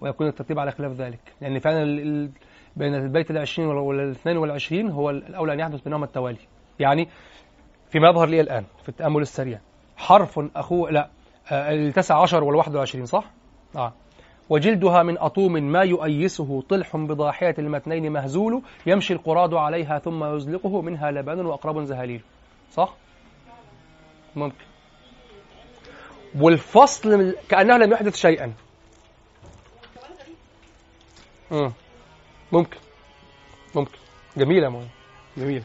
ويكون 0.00 0.26
الترتيب 0.26 0.58
على 0.58 0.70
خلاف 0.70 0.92
ذلك. 0.92 1.20
لأن 1.40 1.58
فعلا 1.58 2.30
بين 2.76 2.94
البيت 2.94 3.30
العشرين 3.30 3.68
والاثنين 3.68 4.36
والعشرين 4.36 4.90
هو 4.90 5.10
الأولى 5.10 5.52
أن 5.52 5.60
يحدث 5.60 5.80
بينهما 5.80 6.04
التوالي 6.04 6.38
يعني 6.80 7.08
فيما 7.90 8.08
يظهر 8.08 8.28
لي 8.28 8.40
الآن 8.40 8.64
في 8.82 8.88
التأمل 8.88 9.22
السريع 9.22 9.60
حرف 9.96 10.40
أخوه 10.56 10.90
لا 10.90 11.08
آه، 11.52 11.74
التسع 11.74 12.22
عشر 12.22 12.44
والواحد 12.44 12.74
والعشرين 12.74 13.06
صح؟ 13.06 13.24
آه. 13.76 13.92
وجلدها 14.50 15.02
من 15.02 15.18
أطوم 15.18 15.52
ما 15.52 15.82
يؤيسه 15.82 16.62
طلح 16.68 16.96
بضاحية 16.96 17.54
المتنين 17.58 18.12
مهزول 18.12 18.62
يمشي 18.86 19.12
القراد 19.12 19.54
عليها 19.54 19.98
ثم 19.98 20.24
يزلقه 20.36 20.82
منها 20.82 21.10
لبان 21.10 21.46
وأقرب 21.46 21.84
زهاليل 21.84 22.22
صح؟ 22.72 22.94
ممكن 24.36 24.64
والفصل 26.40 27.34
كأنه 27.48 27.76
لم 27.76 27.92
يحدث 27.92 28.16
شيئا. 28.16 28.52
ممكن. 32.52 32.76
ممكن. 33.74 33.98
جميلة 34.36 34.68
مو. 34.68 34.80
جميلة. 35.36 35.62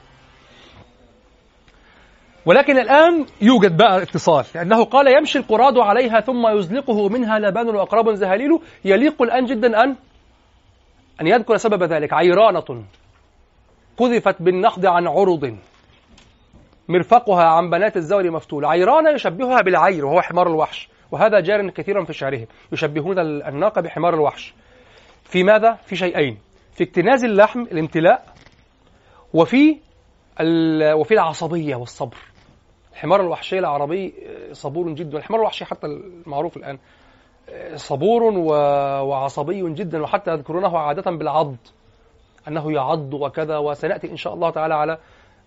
ولكن 2.45 2.79
الآن 2.79 3.25
يوجد 3.41 3.77
بقى 3.77 4.03
اتصال. 4.03 4.45
لأنه 4.55 4.83
قال 4.83 5.17
يمشي 5.17 5.39
القراد 5.39 5.77
عليها 5.77 6.19
ثم 6.19 6.47
يزلقه 6.47 7.09
منها 7.09 7.39
لبان 7.39 7.75
وأقرب 7.75 8.13
زهاليل 8.13 8.59
يليق 8.85 9.21
الآن 9.21 9.45
جدا 9.45 9.83
أن 9.83 9.95
أن 11.21 11.27
يذكر 11.27 11.57
سبب 11.57 11.83
ذلك. 11.83 12.13
عيرانة 12.13 12.83
قذفت 13.97 14.41
بالنخض 14.41 14.85
عن 14.85 15.07
عرض. 15.07 15.57
مرفقها 16.89 17.43
عن 17.43 17.69
بنات 17.69 17.97
الزور 17.97 18.31
مفتول. 18.31 18.65
عيرانة 18.65 19.09
يشبهها 19.09 19.61
بالعير 19.61 20.05
وهو 20.05 20.21
حمار 20.21 20.47
الوحش. 20.47 20.89
وهذا 21.11 21.39
جار 21.39 21.69
كثيرا 21.69 22.03
في 22.03 22.13
شعرهم 22.13 22.47
يشبهون 22.71 23.19
الناقة 23.19 23.81
بحمار 23.81 24.13
الوحش. 24.13 24.53
في 25.23 25.43
ماذا؟ 25.43 25.77
في 25.85 25.95
شيئين. 25.95 26.37
في 26.73 26.83
اكتناز 26.83 27.23
اللحم 27.23 27.61
الامتلاء 27.61 28.25
وفي 29.33 29.77
وفي 30.95 31.13
العصبية 31.13 31.75
والصبر. 31.75 32.17
الحمار 32.91 33.21
الوحشي 33.21 33.59
العربي 33.59 34.13
آه، 34.49 34.53
صبور 34.53 34.93
جدا. 34.93 35.17
الحمار 35.17 35.39
الوحشي 35.39 35.65
حتى 35.65 35.87
المعروف 35.87 36.57
الآن 36.57 36.77
آه، 37.49 37.75
صبور. 37.75 38.23
وعصبي 39.03 39.73
جدا. 39.73 40.01
وحتى 40.01 40.31
يذكرونه 40.31 40.77
عادة 40.77 41.11
بالعض 41.11 41.55
أنه 42.47 42.71
يعض 42.73 43.13
وكذا. 43.13 43.57
وسنأتي 43.57 44.11
إن 44.11 44.17
شاء 44.17 44.33
الله 44.33 44.49
تعالى 44.49 44.73
على 44.73 44.97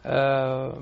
آه، 0.06 0.78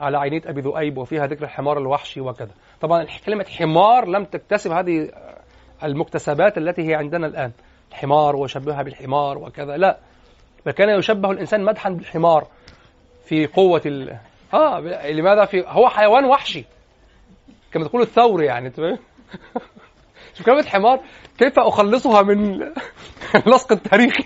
على 0.00 0.18
عينية 0.18 0.42
أبي 0.46 0.60
ذؤيب 0.60 0.98
وفيها 0.98 1.26
ذكر 1.26 1.44
الحمار 1.44 1.78
الوحشي 1.78 2.20
وكذا. 2.20 2.52
طبعا 2.80 3.06
كلمة 3.26 3.44
حمار 3.44 4.08
لم 4.08 4.24
تكتسب 4.24 4.70
هذه 4.70 5.10
المكتسبات 5.84 6.58
التي 6.58 6.90
هي 6.90 6.94
عندنا 6.94 7.26
الآن. 7.26 7.52
الحمار 7.90 8.36
وشبهها 8.36 8.82
بالحمار 8.82 9.38
وكذا. 9.38 9.76
لا 9.76 9.98
بل 10.66 10.72
كان 10.72 10.98
يشبه 10.98 11.30
الإنسان 11.30 11.64
مدحا 11.64 11.90
بالحمار 11.90 12.46
في 13.24 13.46
قوة 13.46 13.82
ال... 13.86 14.18
آه 14.54 14.80
لماذا 15.10 15.44
في. 15.44 15.64
هو 15.66 15.88
حيوان 15.88 16.24
وحشي 16.24 16.64
كما 17.72 17.84
تقول 17.84 18.02
الثور 18.02 18.42
يعني؟ 18.42 18.72
شوف 20.34 20.46
كلمة 20.46 20.66
حمار 20.66 21.00
كيف 21.38 21.58
أخلصها 21.58 22.22
من 22.22 22.62
اللصق 23.46 23.72
التاريخي 23.72 24.24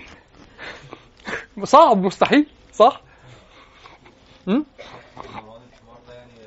صعب 1.63 1.97
مستحيل 1.97 2.45
صح؟ 2.73 3.01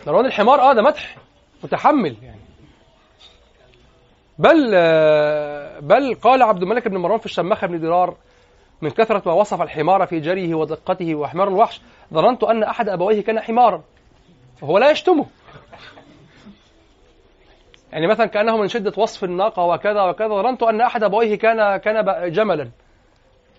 مروان 0.06 0.26
الحمار 0.26 0.60
آه 0.60 0.72
ده 0.72 0.82
مدح 0.82 1.16
متحمل 1.64 2.16
يعني. 2.22 2.35
بل 4.38 4.70
آه، 4.74 5.80
بل 5.80 6.14
قال 6.14 6.42
عبد 6.42 6.62
الملك 6.62 6.88
بن 6.88 6.96
مروان 6.96 7.18
في 7.18 7.26
الشماخة 7.26 7.66
بن 7.66 7.80
درار 7.80 8.16
من 8.82 8.90
كثرة 8.90 9.22
ما 9.26 9.32
وصف 9.32 9.62
الحمار 9.62 10.06
في 10.06 10.20
جريه 10.20 10.54
ودقته 10.54 11.14
وحمار 11.14 11.48
الوحش 11.48 11.80
ظننت 12.14 12.44
أن 12.44 12.62
أحد 12.62 12.88
أبويه 12.88 13.22
كان 13.22 13.40
حمارا. 13.40 13.82
وهو 14.62 14.78
لا 14.78 14.90
يشتمه. 14.90 15.26
يعني 17.92 18.06
مثلا 18.06 18.26
كأنه 18.26 18.56
من 18.56 18.68
شدة 18.68 18.92
وصف 18.96 19.24
الناقة 19.24 19.62
وكذا 19.64 20.02
وكذا 20.02 20.28
ظننت 20.28 20.62
أن 20.62 20.80
أحد 20.80 21.02
أبويه 21.02 21.38
كان 21.38 21.76
كان 21.76 22.32
جملا. 22.32 22.70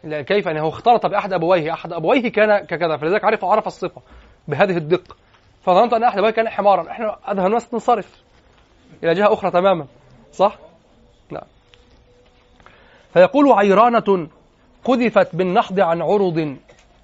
لا، 0.03 0.21
كيف؟ 0.21 0.45
يعني 0.45 0.61
هو 0.61 0.69
اختلط 0.69 1.05
بأحد 1.05 1.33
أبويه 1.33 1.73
أحد 1.73 1.93
أبويه 1.93 2.31
كان 2.31 2.65
ككذا 2.65 2.97
فلذلك 2.97 3.23
عرف 3.23 3.45
عرف 3.45 3.67
الصفة 3.67 4.01
بهذه 4.47 4.77
الدقة. 4.77 5.15
فظننت 5.63 5.93
أن 5.93 6.03
أحد 6.03 6.17
أبويه 6.17 6.31
كان 6.31 6.49
حمارا. 6.49 6.91
إحنا 6.91 7.17
أذهل 7.31 7.45
الناس 7.45 7.69
تنصرف 7.69 8.23
إلى 9.03 9.13
جهة 9.13 9.33
أخرى 9.33 9.51
تماما 9.51 9.85
صح؟ 10.31 10.66
فيقول 13.18 13.52
عيرانة 13.52 14.27
قذفت 14.84 15.35
بالنحض 15.35 15.80
عن 15.80 16.02
عرض 16.02 16.57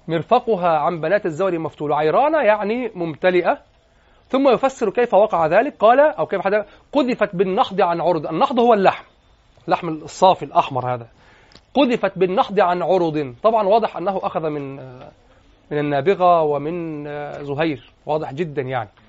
مرفقها 0.08 0.68
عن 0.68 1.00
بنات 1.00 1.26
الزور 1.26 1.58
مفتول. 1.58 1.92
عيرانة 1.92 2.38
يعني 2.38 2.90
ممتلئة. 2.94 3.58
ثم 4.28 4.48
يفسر 4.48 4.90
كيف 4.90 5.14
وقع 5.14 5.46
ذلك. 5.46 5.76
قال 5.78 6.00
أو 6.00 6.26
كيف 6.26 6.40
حدث؟ 6.40 6.66
قذفت 6.92 7.36
بالنحض 7.36 7.80
عن 7.80 8.00
عرض. 8.00 8.26
النحض 8.26 8.58
هو 8.58 8.74
اللحم. 8.74 9.04
اللحم 9.66 9.88
الصافي 9.88 10.44
الأحمر 10.44 10.94
هذا. 10.94 11.06
قذفت 11.74 12.18
بالنحض 12.18 12.60
عن 12.60 12.82
عرض. 12.82 13.34
طبعا 13.42 13.68
واضح 13.68 13.96
أنه 13.96 14.20
أخذ 14.22 14.48
من 14.48 14.76
من 15.70 15.78
النابغة 15.78 16.42
ومن 16.42 17.04
زهير. 17.44 17.92
واضح 18.06 18.32
جدا 18.32 18.62
يعني. 18.62 18.88
آه، 18.98 19.03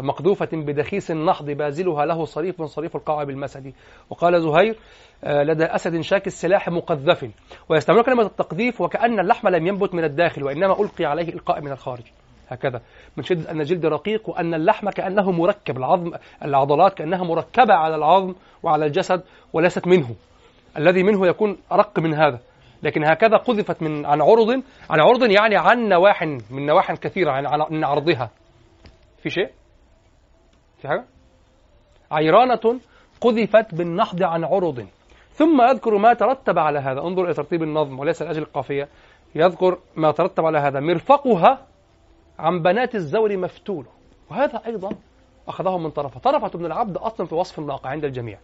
مقذوفة 0.00 0.48
بدخيس 0.52 1.10
النحض 1.10 1.50
بازلها 1.50 2.06
له 2.06 2.24
صريف 2.24 2.62
صريف 2.62 2.96
القاع 2.96 3.24
بالمسد. 3.24 3.72
وقال 4.10 4.42
زهير 4.42 4.76
آه، 5.24 5.42
لدى 5.42 5.64
أسد 5.64 6.00
شاك 6.00 6.26
السلاح 6.26 6.68
مقذف. 6.68 7.30
ويستعملون 7.68 8.04
كلمة 8.04 8.22
التقذيف 8.22 8.80
وكأن 8.80 9.20
اللحم 9.20 9.48
لم 9.48 9.66
ينبت 9.66 9.94
من 9.94 10.04
الداخل 10.04 10.44
وإنما 10.44 10.80
ألقي 10.80 11.04
عليه 11.04 11.28
إلقاء 11.32 11.60
من 11.60 11.72
الخارج. 11.72 12.02
هكذا. 12.48 12.80
من 13.16 13.22
شدة 13.22 13.50
أن 13.50 13.60
الجلد 13.60 13.86
رقيق 13.86 14.28
وأن 14.28 14.54
اللحم 14.54 14.90
كأنه 14.90 15.30
مركب 15.30 15.76
العظم 15.76 16.12
العضلات 16.44 16.94
كأنها 16.94 17.24
مركبة 17.24 17.74
على 17.74 17.96
العظم 17.96 18.34
وعلى 18.62 18.86
الجسد 18.86 19.22
وليست 19.52 19.86
منه. 19.86 20.14
الذي 20.78 21.02
منه 21.02 21.26
يكون 21.26 21.56
أرق 21.72 21.98
من 21.98 22.14
هذا. 22.14 22.38
لكن 22.82 23.04
هكذا 23.04 23.36
قذفت 23.36 23.82
من 23.82 24.06
عن 24.06 24.20
عرض 24.20 24.50
عن 24.90 25.00
عرض 25.00 25.30
يعني 25.30 25.56
عن 25.56 25.88
نواح 25.88 26.22
من 26.50 26.66
نواح 26.66 26.92
كثيرة 26.94 27.30
عن 27.30 27.46
عن 27.46 27.84
عرضها. 27.84 28.30
في 29.22 29.30
شيء؟ 29.30 29.50
في 30.78 30.88
حاجة؟ 30.88 31.04
عيرانة 32.10 32.80
قذفت 33.20 33.74
بالنحض 33.74 34.22
عن 34.22 34.44
عرض. 34.44 34.86
ثم 35.30 35.62
يذكر 35.62 35.98
ما 35.98 36.14
ترتب 36.14 36.58
على 36.58 36.78
هذا. 36.78 37.00
انظر 37.00 37.24
إلى 37.24 37.34
ترتيب 37.34 37.62
النظم 37.62 37.98
وليس 37.98 38.22
لأجل 38.22 38.42
القافية. 38.42 38.88
يذكر 39.34 39.78
ما 39.96 40.12
ترتب 40.12 40.44
على 40.44 40.58
هذا. 40.58 40.80
مرفقها 40.80 41.66
عن 42.38 42.62
بنات 42.62 42.94
الزور 42.94 43.36
مفتول. 43.36 43.86
وهذا 44.30 44.62
أيضا 44.66 44.90
أخذه 45.48 45.78
من 45.78 45.90
طرفة. 45.90 46.20
طرفة 46.20 46.58
بن 46.58 46.66
العبد 46.66 46.96
أصل 46.96 47.26
في 47.26 47.34
وصف 47.34 47.58
الناقة 47.58 47.88
عند 47.88 48.04
الجميع. 48.04 48.38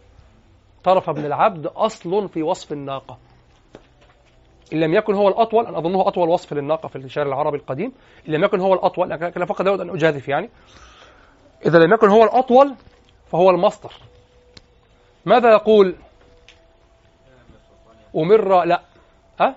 طرف 0.83 1.09
بن 1.09 1.25
العبد 1.25 1.67
أصل 1.67 2.29
في 2.29 2.43
وصف 2.43 2.71
الناقة. 2.71 3.17
إن 4.73 4.79
لم 4.79 4.93
يكن 4.93 5.13
هو 5.13 5.27
الأطول 5.27 5.65
أنا 5.65 5.77
أظنه 5.77 6.07
أطول 6.07 6.29
وصف 6.29 6.53
للناقة 6.53 6.87
في 6.87 6.95
الشعر 6.95 7.27
العربي 7.27 7.57
القديم. 7.57 7.91
إن 8.27 8.33
لم 8.33 8.43
يكن 8.43 8.59
هو 8.59 8.73
الأطول 8.73 9.09
لكن 9.09 9.45
فقط 9.45 9.67
أود 9.67 9.81
أن 9.81 9.89
أجازف 9.89 10.27
يعني. 10.27 10.49
إذا 11.65 11.79
لم 11.79 11.93
يكن 11.93 12.09
هو 12.09 12.23
الأطول 12.23 12.75
فهو 13.31 13.49
المصدر. 13.49 13.93
ماذا 15.25 15.51
يقول؟ 15.51 15.95
أمر 18.15 18.63
لا. 18.63 18.81
ها؟ 19.39 19.55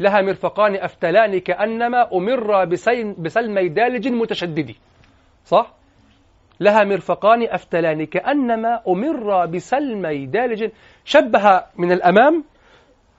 لها 0.00 0.22
مرفقان 0.22 0.74
أفتلان 0.74 1.40
كأنما 1.40 2.12
أمر 2.12 2.64
بسين 2.64 3.14
بسلمي 3.18 3.68
دالج 3.68 4.08
متشدد 4.08 4.74
صح؟ 5.44 5.74
لها 6.60 6.84
مرفقان 6.84 7.42
أفتلان 7.42 8.06
كأنما 8.06 8.80
أمر 8.88 9.46
بسلمي 9.46 10.26
دالج 10.26 10.70
شبه 11.04 11.62
من 11.76 11.92
الأمام 11.92 12.44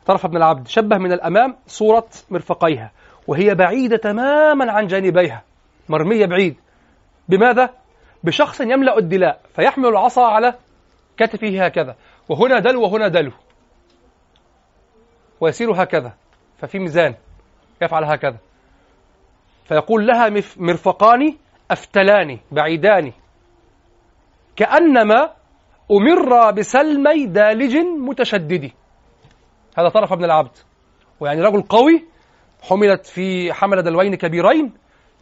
طرف 0.06 0.26
ابن 0.26 0.38
العبد 0.38 0.68
شبه 0.68 0.98
من 0.98 1.12
الأمام 1.12 1.56
صورة 1.68 2.08
مرفقيها 2.30 2.92
وهي 3.28 3.56
بعيدة 3.56 3.98
تماما 3.98 4.72
عن 4.72 4.88
جانبيها 4.88 5.44
مرمية 5.90 6.26
بعيد 6.26 6.56
بماذا؟ 7.30 7.70
بشخص 8.24 8.62
يملأ 8.62 8.98
الدلاء 8.98 9.40
فيحمل 9.56 9.86
العصا 9.86 10.26
على 10.26 10.54
كتفه 11.18 11.66
هكذا 11.66 11.96
وهنا 12.30 12.60
دلو 12.60 12.82
وهنا 12.82 13.08
دلو 13.08 13.32
ويسير 15.42 15.84
هكذا 15.84 16.14
ففي 16.58 16.80
ميزان 16.80 17.16
يفعل 17.82 18.04
هكذا 18.04 18.38
فيقول 19.66 20.08
لها 20.08 20.44
مرفقان 20.58 21.36
أفتلان 21.72 22.40
بعيدان 22.52 23.12
كأنما 24.56 25.32
أمر 25.92 26.52
بسلمي 26.52 27.26
دالج 27.26 27.78
متشدد. 27.78 28.72
هذا 29.78 29.90
طرف 29.90 30.14
ابن 30.14 30.24
العبد. 30.24 30.58
ويعني 31.20 31.42
رجل 31.42 31.62
قوي 31.62 32.06
حملت 32.62 33.06
في 33.06 33.54
حمل 33.54 33.84
دلوين 33.84 34.16
كبيرين 34.16 34.74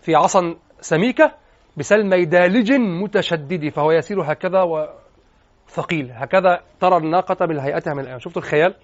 في 0.01 0.15
عصا 0.15 0.55
سميكة 0.81 1.31
بسلمي 1.77 2.25
دالج 2.25 2.71
متشدد. 2.71 3.69
فهو 3.69 3.91
يسير 3.91 4.21
هكذا 4.31 4.61
وثقيل. 4.61 6.11
هكذا 6.11 6.61
ترى 6.79 6.97
الناقة 6.97 7.45
من 7.45 7.59
هيئتها 7.59 7.93
من 7.93 7.99
الأمام 7.99 8.19
شفتوا 8.19 8.41
الخيال؟ 8.41 8.75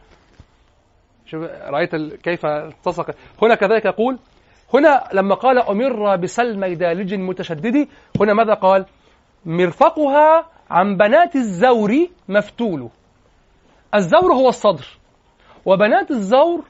شوف 1.25 1.43
رأيت 1.43 1.95
كيف 1.95 2.45
التصق. 2.45 3.15
هنا 3.41 3.55
كذلك 3.55 3.85
يقول 3.85 4.19
هنا 4.73 5.03
لما 5.13 5.35
قال 5.35 5.59
أمر 5.59 6.15
بسلمي 6.15 6.75
دالج 6.75 7.13
متشدد 7.13 7.87
هنا 8.21 8.33
ماذا 8.33 8.53
قال؟ 8.53 8.85
مرفقها 9.45 10.45
عن 10.69 10.97
بنات 10.97 11.35
الزور 11.35 12.07
مفتول 12.29 12.89
الزور 13.95 14.33
هو 14.33 14.49
الصدر. 14.49 14.87
وبنات 15.65 16.11
الزور 16.11 16.65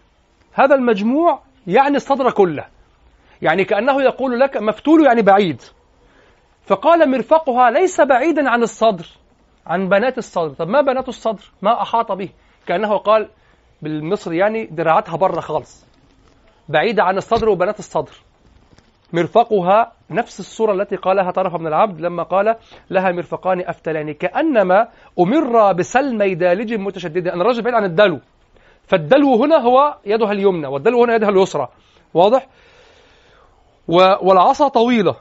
هذا 0.53 0.75
المجموع 0.75 1.41
يعني 1.67 1.95
الصدر 1.95 2.31
كله. 2.31 2.65
يعني 3.41 3.65
كأنه 3.65 4.01
يقول 4.01 4.39
لك 4.39 4.57
مفتول 4.57 5.05
يعني 5.05 5.21
بعيد. 5.21 5.61
فقال 6.65 7.11
مرفقها 7.11 7.71
ليس 7.71 8.01
بعيدا 8.01 8.49
عن 8.49 8.63
الصدر 8.63 9.05
عن 9.67 9.89
بنات 9.89 10.17
الصدر. 10.17 10.53
طب 10.53 10.67
ما 10.67 10.81
بنات 10.81 11.09
الصدر؟ 11.09 11.51
ما 11.61 11.81
أحاط 11.81 12.11
به. 12.11 12.29
كأنه 12.67 12.97
قال 12.97 13.29
بالمصري 13.81 14.37
يعني 14.37 14.65
دراعتها 14.65 15.17
بره 15.17 15.39
خالص. 15.39 15.85
بعيدة 16.69 17.03
عن 17.03 17.17
الصدر 17.17 17.49
وبنات 17.49 17.79
الصدر. 17.79 18.13
مرفقها 19.13 19.91
نفس 20.11 20.39
الصورة 20.39 20.73
التي 20.73 20.95
قالها 20.95 21.31
طرف 21.31 21.55
بن 21.55 21.67
العبد 21.67 22.01
لما 22.01 22.23
قال 22.23 22.55
لها 22.89 23.11
مرفقان 23.11 23.61
أفتلان 23.61 24.13
كأنما 24.13 24.87
أمر 25.19 25.73
بسلمي 25.73 26.35
دالج 26.35 26.73
متشدد. 26.73 27.27
أن 27.27 27.41
الرجل 27.41 27.61
بعيد 27.61 27.75
عن 27.75 27.83
الدلو. 27.83 28.19
فالدلو 28.83 29.43
هنا 29.43 29.57
هو 29.57 29.95
يدها 30.05 30.31
اليمنى 30.31 30.67
والدلو 30.67 31.03
هنا 31.03 31.15
يدها 31.15 31.29
اليسرى. 31.29 31.67
واضح؟ 32.13 32.47
والعصا 34.21 34.67
طويلة. 34.67 35.15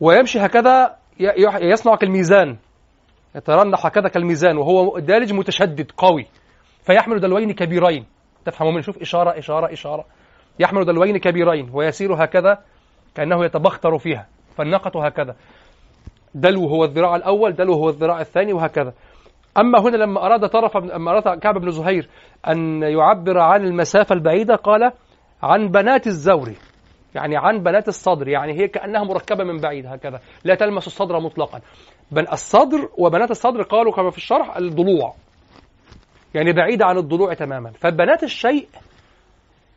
ويمشي 0.00 0.38
هكذا 0.38 0.96
يصنع 1.60 1.94
كالميزان. 1.96 2.56
يترنح 3.36 3.86
هكذا 3.86 4.08
كالميزان 4.08 4.56
وهو 4.56 4.98
دالج 4.98 5.32
متشدد 5.32 5.90
قوي. 5.96 6.26
فيحمل 6.82 7.20
دلوين 7.20 7.52
كبيرين. 7.52 8.06
تفهمون 8.44 8.82
شوف 8.82 8.98
إشارة 8.98 9.38
إشارة 9.38 9.72
إشارة. 9.72 10.04
يحمل 10.58 10.84
دلوين 10.84 11.16
كبيرين 11.16 11.70
ويسير 11.72 12.24
هكذا 12.24 12.58
كأنه 13.14 13.44
يتبختر 13.44 13.98
فيها. 13.98 14.26
فالناقة 14.56 15.06
هكذا. 15.06 15.36
دلو 16.34 16.66
هو 16.66 16.84
الذراع 16.84 17.16
الأول 17.16 17.52
دلو 17.52 17.74
هو 17.74 17.88
الذراع 17.88 18.20
الثاني 18.20 18.52
وهكذا. 18.52 18.92
أما 19.58 19.80
هنا 19.80 19.96
لما 19.96 20.26
أراد 20.26 20.48
طرف 20.48 20.76
لما 20.76 21.10
أراد 21.10 21.38
كعب 21.38 21.54
بن 21.54 21.70
زهير 21.70 22.08
أن 22.48 22.82
يعبر 22.82 23.38
عن 23.38 23.64
المسافة 23.64 24.14
البعيدة 24.14 24.54
قال 24.54 24.92
عن 25.42 25.68
بنات 25.68 26.06
الزور. 26.06 26.52
يعني 27.14 27.36
عن 27.36 27.62
بنات 27.62 27.88
الصدر. 27.88 28.28
يعني 28.28 28.52
هي 28.52 28.68
كأنها 28.68 29.04
مركبة 29.04 29.44
من 29.44 29.60
بعيد 29.60 29.86
هكذا. 29.86 30.20
لا 30.44 30.54
تلمس 30.54 30.86
الصدر 30.86 31.20
مطلقا. 31.20 31.60
بن 32.10 32.28
الصدر 32.32 32.88
وبنات 32.98 33.30
الصدر 33.30 33.62
قالوا 33.62 33.92
كما 33.92 34.10
في 34.10 34.16
الشرح 34.16 34.56
الضلوع. 34.56 35.14
يعني 36.34 36.52
بعيدة 36.52 36.86
عن 36.86 36.98
الضلوع 36.98 37.34
تماما. 37.34 37.70
فبنات 37.70 38.22
الشيء 38.22 38.68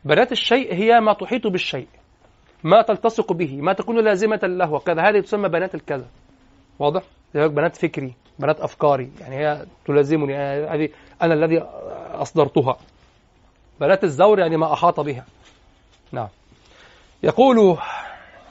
بنات 0.04 0.32
الشيء 0.32 0.74
هي 0.74 1.00
ما 1.00 1.12
تحيط 1.12 1.46
بالشيء. 1.46 1.88
ما 2.64 2.82
تلتصق 2.82 3.32
به 3.32 3.60
ما 3.60 3.72
تكون 3.72 4.04
لازمة 4.04 4.40
له. 4.42 4.72
وكذا 4.72 5.02
هذه 5.02 5.20
تسمى 5.20 5.48
بنات 5.48 5.74
الكذا. 5.74 6.06
واضح؟ 6.78 7.02
بنات 7.34 7.76
فكري 7.76 8.14
بنات 8.38 8.60
أفكاري. 8.60 9.10
يعني 9.20 9.36
هي 9.36 9.66
تلازمني. 9.86 10.32
يعني 10.32 10.66
هذه 10.66 10.88
أنا 11.22 11.34
الذي 11.34 11.58
أصدرتها. 12.14 12.76
بنات 13.80 14.04
الزور 14.04 14.38
يعني 14.38 14.56
ما 14.56 14.72
أحاط 14.72 15.00
بها. 15.00 15.24
نعم. 16.12 16.28
يقول 17.22 17.76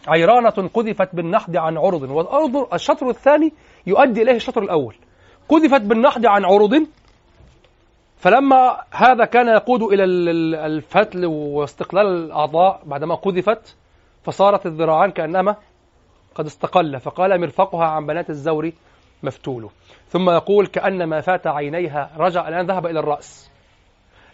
عيرانة 0.07 0.69
قذفت 0.73 1.15
بالنحد 1.15 1.55
عن 1.55 1.77
عرض. 1.77 2.01
والأرض 2.01 2.73
الشطر 2.73 3.09
الثاني 3.09 3.53
يؤدي 3.87 4.21
إليه 4.21 4.35
الشطر 4.35 4.63
الأول. 4.63 4.95
قذفت 5.49 5.81
بالنحد 5.81 6.25
عن 6.25 6.45
عرض. 6.45 6.87
فلما 8.17 8.77
هذا 8.91 9.25
كان 9.25 9.47
يقود 9.47 9.81
إلى 9.81 10.03
ال- 10.03 10.29
ال- 10.29 10.55
الفتل 10.55 11.25
واستقلال 11.25 12.05
الأعضاء 12.07 12.81
بعدما 12.85 13.15
قذفت 13.15 13.75
فصارت 14.27 14.65
الذراعان 14.65 15.11
كأنما 15.11 15.55
قد 16.35 16.45
استقل 16.45 16.99
فقال 16.99 17.41
مرفقها 17.41 17.85
عن 17.85 18.05
بنات 18.05 18.29
الزور 18.29 18.71
مفتول. 19.23 19.69
ثم 20.07 20.29
يقول 20.29 20.67
كأنما 20.67 21.21
فات 21.21 21.47
عينيها 21.47 22.11
رجع 22.17 22.47
الآن 22.47 22.65
ذهب 22.65 22.85
إلى 22.85 22.99
الرأس. 22.99 23.51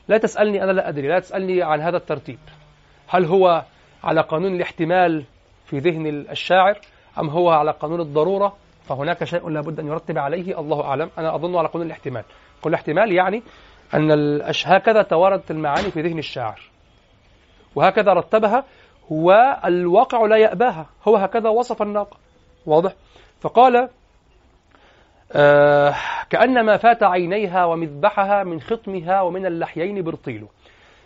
لا 0.08 0.18
تسألني 0.18 0.64
أنا 0.64 0.72
لا 0.72 0.90
أدري 0.90 1.08
لا 1.08 1.20
تسألني 1.20 1.64
عن 1.64 1.82
هذا 1.82 1.98
الترتيب. 1.98 2.40
هل 3.08 3.26
هو 3.26 3.64
على 4.04 4.22
قانون 4.22 4.56
الاحتمال 4.56 5.26
في 5.66 5.78
ذهن 5.78 6.08
الشاعر 6.08 6.80
أم 7.20 7.30
هو 7.30 7.50
على 7.50 7.72
قانون 7.72 8.02
الضرورة؟ 8.02 8.56
فهناك 8.84 9.24
شيء 9.24 9.50
لابد 9.50 9.80
أن 9.80 9.88
يرتب 9.88 10.18
عليه 10.18 10.60
الله 10.60 10.84
أعلم. 10.86 11.10
أنا 11.18 11.36
أظن 11.36 11.56
على 11.56 11.68
قانون 11.68 11.88
الاحتمال. 11.88 12.24
قانون 12.62 12.74
الاحتمال 12.74 13.12
يعني 13.12 13.44
أن. 13.94 14.42
هكذا 14.66 15.02
تواردت 15.02 15.52
المعاني 15.52 15.92
في 15.92 16.02
ذهن 16.02 16.18
الشاعر. 16.18 16.62
وهكذا 17.76 18.14
رتبها 18.14 18.64
والواقع 19.10 20.26
لا 20.26 20.38
يأباها. 20.38 20.86
هو 21.08 21.18
هكذا 21.18 21.50
وصف 21.50 21.82
الناقة 21.82 22.18
واضح؟ 22.66 22.94
فقال 23.40 23.90
آه 25.32 25.96
كأنما 26.30 26.78
فات 26.78 27.04
عينيها 27.04 27.66
ومذبحها 27.66 28.44
من 28.44 28.62
خطمها 28.62 29.22
ومن 29.22 29.46
اللحيين 29.46 30.02
برطيل 30.02 30.48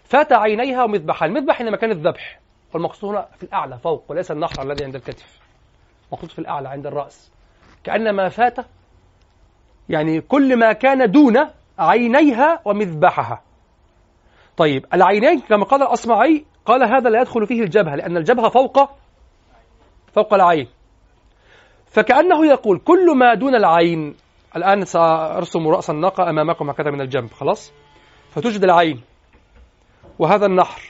فات 0.04 0.34
عينيها 0.34 0.84
ومذبحها. 0.84 1.28
المذبح 1.28 1.62
هنا 1.62 1.72
مكان 1.72 1.92
الذبح. 1.92 2.40
والمقصود 2.74 3.10
هنا 3.10 3.28
في 3.38 3.44
الأعلى 3.44 3.78
فوق 3.78 4.04
وليس 4.10 4.32
النحر 4.32 4.64
الذي 4.64 4.86
عند 4.86 4.96
الكتف. 4.96 5.40
مقصود 6.12 6.30
في 6.30 6.40
الأعلى 6.40 6.70
عند 6.70 6.88
الرأس. 6.88 7.32
كأنما 7.84 8.30
فات 8.30 8.56
يعني 9.90 10.22
كل 10.22 10.60
ما 10.60 10.74
كان 10.74 11.12
دون 11.12 11.38
عينيها 11.80 12.62
ومذبحها. 12.66 13.42
طيب 14.58 14.86
العينين 14.94 15.40
كما 15.40 15.66
قال 15.66 15.82
الأصمعي 15.82 16.46
قال 16.68 16.84
هذا 16.84 17.10
لا 17.10 17.22
يدخل 17.22 17.48
فيه 17.48 17.62
الجبهة 17.62 17.96
لأن 17.96 18.18
الجبهة 18.18 18.50
فوق 18.50 18.90
فوق 20.14 20.34
العين. 20.34 20.68
فكأنه 21.86 22.46
يقول 22.46 22.80
كل 22.80 23.18
ما 23.18 23.34
دون 23.34 23.56
العين 23.56 24.16
الآن 24.56 24.86
سأرسم 24.86 25.68
رأس 25.68 25.90
الناقة 25.90 26.30
أمامكم 26.30 26.70
هكذا 26.70 26.92
من 26.92 27.02
الجنب 27.02 27.32
خلاص؟ 27.32 27.74
فتوجد 28.30 28.64
العين 28.64 29.02
وهذا 30.20 30.46
النحر. 30.46 30.82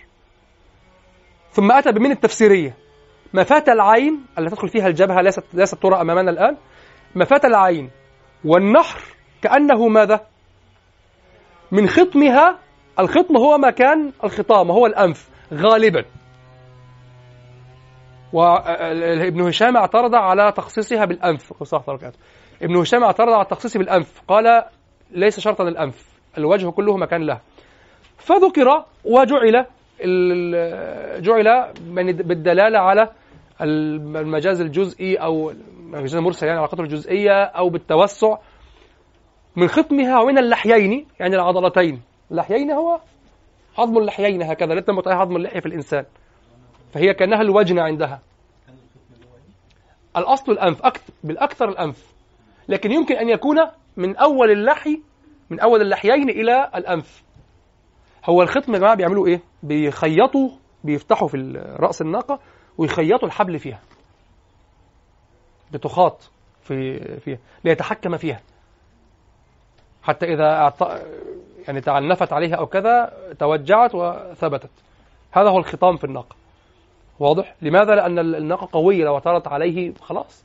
ثم 1.52 1.72
أتى 1.72 1.92
بمن 1.92 2.12
التفسيرية. 2.12 2.78
ما 3.34 3.44
فات 3.44 3.70
العين 3.70 4.26
التي 4.40 4.50
تدخل 4.56 4.68
فيها 4.68 4.88
الجبهة 4.88 5.22
ليست 5.22 5.44
ليست 5.54 5.76
ترى 5.76 6.02
أمامنا 6.02 6.32
الآن. 6.32 6.58
ما 7.16 7.26
فات 7.26 7.46
العين 7.46 7.90
والنحر 8.46 9.02
كأنه 9.42 9.88
ماذا؟ 9.88 10.26
من 11.72 11.88
خطمها 11.88 12.60
الخطم 13.00 13.38
هو 13.38 13.58
مكان 13.58 14.12
الخطام 14.24 14.70
وهو 14.70 14.86
الأنف. 14.86 15.37
غالبا. 15.54 16.06
وابن 18.34 19.42
هشام 19.42 19.78
اعترض 19.78 20.16
على 20.16 20.52
تخصيصها 20.52 21.06
بالأنف. 21.06 21.64
ابن 22.62 22.76
هشام 22.76 23.04
اعترض 23.04 23.30
على 23.30 23.42
التخصيص 23.42 23.78
بالأنف. 23.78 24.22
قال 24.28 24.64
ليس 25.12 25.40
شرطا 25.40 25.64
الأنف. 25.64 26.20
الوجه 26.38 26.70
كله 26.70 26.98
مكان 26.98 27.22
له. 27.22 27.40
فذكر 28.18 28.86
وجعل 29.06 29.66
جعل 31.22 31.74
بالدلالة 32.24 32.80
على 32.80 33.10
المجاز 33.62 34.62
الجزئي 34.62 35.16
أو 35.16 35.52
المجاز 35.52 36.16
المرسل 36.16 36.48
يعني 36.48 36.60
علاقته 36.60 36.82
الجزئية 36.82 37.44
أو 37.44 37.70
بالتوسع 37.70 38.38
من 39.56 39.68
خطمها 39.68 40.22
ومن 40.22 40.38
اللحيين 40.38 41.08
يعني 41.20 41.36
العضلتين. 41.36 42.02
اللحيين 42.32 42.72
هو 42.72 43.00
عظم 43.78 43.98
اللحيين 43.98 44.44
هكذا 44.44 44.74
لا 44.74 44.82
تنبت 44.82 45.08
عظم 45.08 45.36
اللحية 45.36 45.60
في 45.60 45.66
الإنسان. 45.66 46.06
فهي 46.94 47.14
كأنها 47.14 47.42
الوجنة 47.42 47.82
عندها. 47.82 48.22
الأصل 50.18 50.52
الأنف 50.52 50.86
أكثر 50.86 51.14
بالأكثر 51.24 51.70
الأنف. 51.70 52.14
لكن 52.70 52.92
يمكن 52.92 53.16
أن 53.16 53.30
يكون 53.30 53.58
من 53.98 54.18
أول 54.18 54.52
اللحي 54.52 55.02
من 55.50 55.60
أول 55.60 55.82
اللحيين 55.82 56.30
إلى 56.30 56.72
الأنف. 56.76 57.24
هو 58.26 58.42
الختم 58.42 58.74
يا 58.74 58.80
جماعة 58.80 58.96
بيعملوا 58.96 59.28
إيه؟ 59.28 59.42
بيخيطوا 59.64 60.50
بيفتحوا 60.84 61.28
في 61.28 61.38
رأس 61.80 62.02
الناقة 62.02 62.40
ويخيطوا 62.78 63.28
الحبل 63.28 63.60
فيها. 63.60 63.80
بتخاط 65.74 66.32
في 66.62 67.00
فيها 67.20 67.38
ليتحكم 67.64 68.18
فيها. 68.18 68.40
حتى 70.04 70.26
إذا. 70.26 70.74
يعني 71.68 71.82
تعنفت 71.82 72.34
عليها 72.34 72.56
أو 72.56 72.66
كذا 72.66 73.14
توجعت 73.40 73.96
وثبتت. 73.96 74.70
هذا 75.32 75.50
هو 75.50 75.58
الخطام 75.58 75.98
في 75.98 76.04
الناقة 76.04 76.36
واضح؟ 77.20 77.56
لماذا؟ 77.62 77.96
لأن 77.96 78.20
الناقة 78.20 78.70
قوية 78.72 79.06
لو 79.06 79.14
اعترضت 79.14 79.48
عليه 79.48 79.94
خلاص 80.02 80.44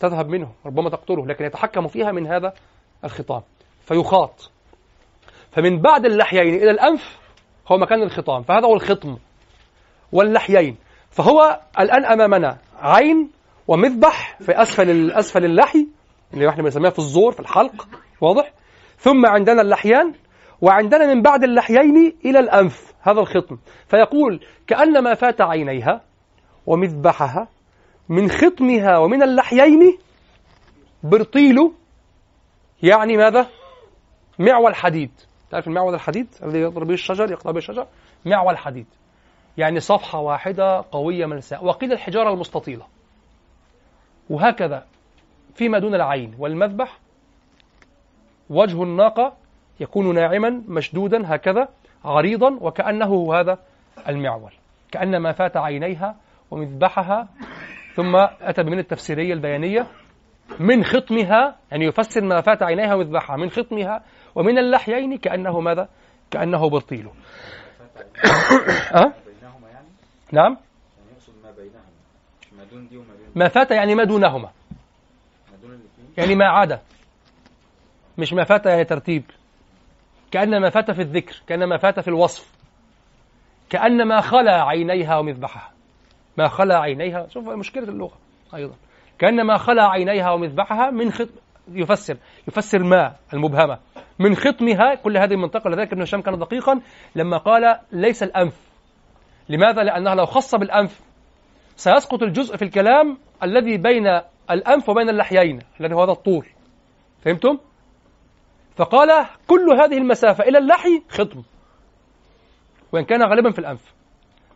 تذهب 0.00 0.28
منه 0.28 0.52
ربما 0.66 0.90
تقتله 0.90 1.26
لكن 1.26 1.44
يتحكم 1.44 1.86
فيها 1.86 2.12
من 2.12 2.26
هذا 2.26 2.52
الخطام. 3.04 3.42
فيخاط. 3.80 4.50
فمن 5.50 5.80
بعد 5.80 6.04
اللحيين 6.04 6.54
إلى 6.54 6.70
الأنف 6.70 7.18
هو 7.72 7.78
مكان 7.78 8.02
الخطام 8.02 8.42
فهذا 8.42 8.66
هو 8.66 8.74
الخطم 8.74 9.16
واللحيين. 10.12 10.76
فهو 11.10 11.60
الآن 11.80 12.04
أمامنا 12.04 12.58
عين 12.80 13.30
ومذبح 13.68 14.38
في 14.40 14.62
أسفل 14.62 15.10
أسفل 15.10 15.44
اللحي 15.44 15.86
اللي 16.34 16.48
إحنا 16.48 16.62
بنسميها 16.62 16.90
في 16.90 16.98
الزور 16.98 17.32
في 17.32 17.40
الحلق. 17.40 17.88
واضح؟ 18.20 18.52
ثم 18.98 19.26
عندنا 19.26 19.62
اللحيان 19.62 20.14
وعندنا 20.60 21.14
من 21.14 21.22
بعد 21.22 21.44
اللحيين 21.44 22.18
إلى 22.24 22.38
الأنف 22.38 22.94
هذا 23.00 23.20
الخطم. 23.20 23.58
فيقول 23.86 24.40
كأن 24.66 24.98
ما 25.04 25.14
فات 25.14 25.40
عينيها 25.40 26.00
ومذبحها 26.66 27.48
من 28.08 28.30
خطمها 28.30 28.98
ومن 28.98 29.22
اللحيين 29.22 29.98
برطيل 31.02 31.56
يعني 32.82 33.16
ماذا؟ 33.16 33.46
معول 34.38 34.74
حديد 34.74 35.10
تعرف 35.50 35.68
المعول 35.68 35.94
الحديد؟ 35.94 36.26
الذي 36.42 36.58
يضرب 36.58 36.86
به 36.86 36.94
الشجر 36.94 37.30
يقطع 37.30 37.50
به 37.50 37.58
الشجر؟ 37.58 37.86
معول 38.26 38.58
حديد 38.58 38.86
يعني 39.58 39.80
صفحة 39.80 40.18
واحدة 40.18 40.84
قوية 40.92 41.26
ملساء. 41.26 41.64
وقيل 41.64 41.92
الحجارة 41.92 42.32
المستطيلة. 42.32 42.86
وهكذا 44.30 44.86
فيما 45.54 45.78
دون 45.78 45.94
العين 45.94 46.34
والمذبح 46.38 46.98
وجه 48.50 48.82
الناقة 48.82 49.36
يكون 49.80 50.14
ناعما 50.14 50.62
مشدودا 50.68 51.34
هكذا 51.34 51.68
عريضا 52.04 52.58
وكأنه 52.60 53.34
هذا 53.34 53.58
المعول. 54.08 54.52
كأن 54.92 55.16
ما 55.16 55.32
فات 55.32 55.56
عينيها 55.56 56.16
ومذبحها 56.50 57.28
ثم 57.94 58.16
أتى 58.40 58.62
بمن 58.62 58.78
التفسيرية 58.78 59.32
البيانية 59.32 59.86
من 60.60 60.84
خطمها 60.84 61.56
يعني 61.70 61.84
يفسر 61.84 62.24
ما 62.24 62.40
فات 62.40 62.62
عينيها 62.62 62.94
ومذبحها 62.94 63.36
من 63.36 63.50
خطمها 63.50 64.02
ومن 64.34 64.58
اللحيين 64.58 65.18
كأنه 65.18 65.60
ماذا؟ 65.60 65.88
كأنه 66.30 66.70
برطيل 66.70 67.08
أه؟ 68.94 69.12
نعم؟ 70.32 70.56
ما 73.34 73.48
فات 73.48 73.70
يعني 73.70 73.94
ما 73.94 74.04
دونهما. 74.04 74.50
يعني 76.18 76.34
ما 76.34 76.44
عدا 76.44 76.80
مش 78.18 78.32
ما 78.32 78.44
فات 78.44 78.66
يعني 78.66 78.84
ترتيب. 78.84 79.24
كأن 80.30 80.60
ما 80.60 80.70
فات 80.70 80.90
في 80.90 81.02
الذكر 81.02 81.42
كأن 81.46 81.64
ما 81.64 81.76
فات 81.76 82.00
في 82.00 82.08
الوصف. 82.08 82.52
كأن 83.70 84.02
ما 84.02 84.20
خلا 84.20 84.62
عينيها 84.62 85.18
ومذبحها. 85.18 85.70
ما 86.38 86.48
خلا 86.48 86.78
عينيها 86.78 87.26
شوف 87.28 87.48
مشكلة 87.48 87.84
اللغة 87.84 88.18
أيضا. 88.54 88.74
كأن 89.18 89.42
ما 89.46 89.56
خلا 89.56 89.82
عينيها 89.88 90.30
ومذبحها 90.30 90.90
من 90.90 91.12
خط 91.12 91.28
يفسر 91.72 92.16
يفسر 92.48 92.82
ما 92.82 93.14
المبهمة. 93.34 93.78
من 94.18 94.34
خطمها 94.34 94.94
كل 94.94 95.16
هذه 95.16 95.32
المنطقة 95.32 95.70
لذلك 95.70 95.92
ابن 95.92 96.02
هشام 96.02 96.22
كان 96.22 96.38
دقيقا 96.38 96.80
لما 97.16 97.38
قال 97.38 97.78
ليس 97.92 98.22
الأنف. 98.22 98.68
لماذا؟ 99.48 99.82
لأنها 99.82 100.14
لو 100.14 100.26
خص 100.26 100.54
بالأنف. 100.54 101.00
سيسقط 101.76 102.22
الجزء 102.22 102.56
في 102.56 102.62
الكلام 102.62 103.18
الذي 103.42 103.76
بين 103.76 104.20
الأنف 104.50 104.88
وبين 104.88 105.08
اللحيين 105.08 105.62
الذي 105.80 105.94
هو 105.94 106.02
هذا 106.02 106.12
الطول. 106.12 106.46
فهمتم؟ 107.24 107.58
فقال 108.78 109.26
كل 109.46 109.72
هذه 109.80 109.98
المسافة 109.98 110.44
إلى 110.44 110.58
اللحي 110.58 111.02
خطم 111.08 111.42
وإن 112.92 113.04
كان 113.04 113.22
غالبا 113.22 113.50
في 113.50 113.58
الأنف. 113.58 113.94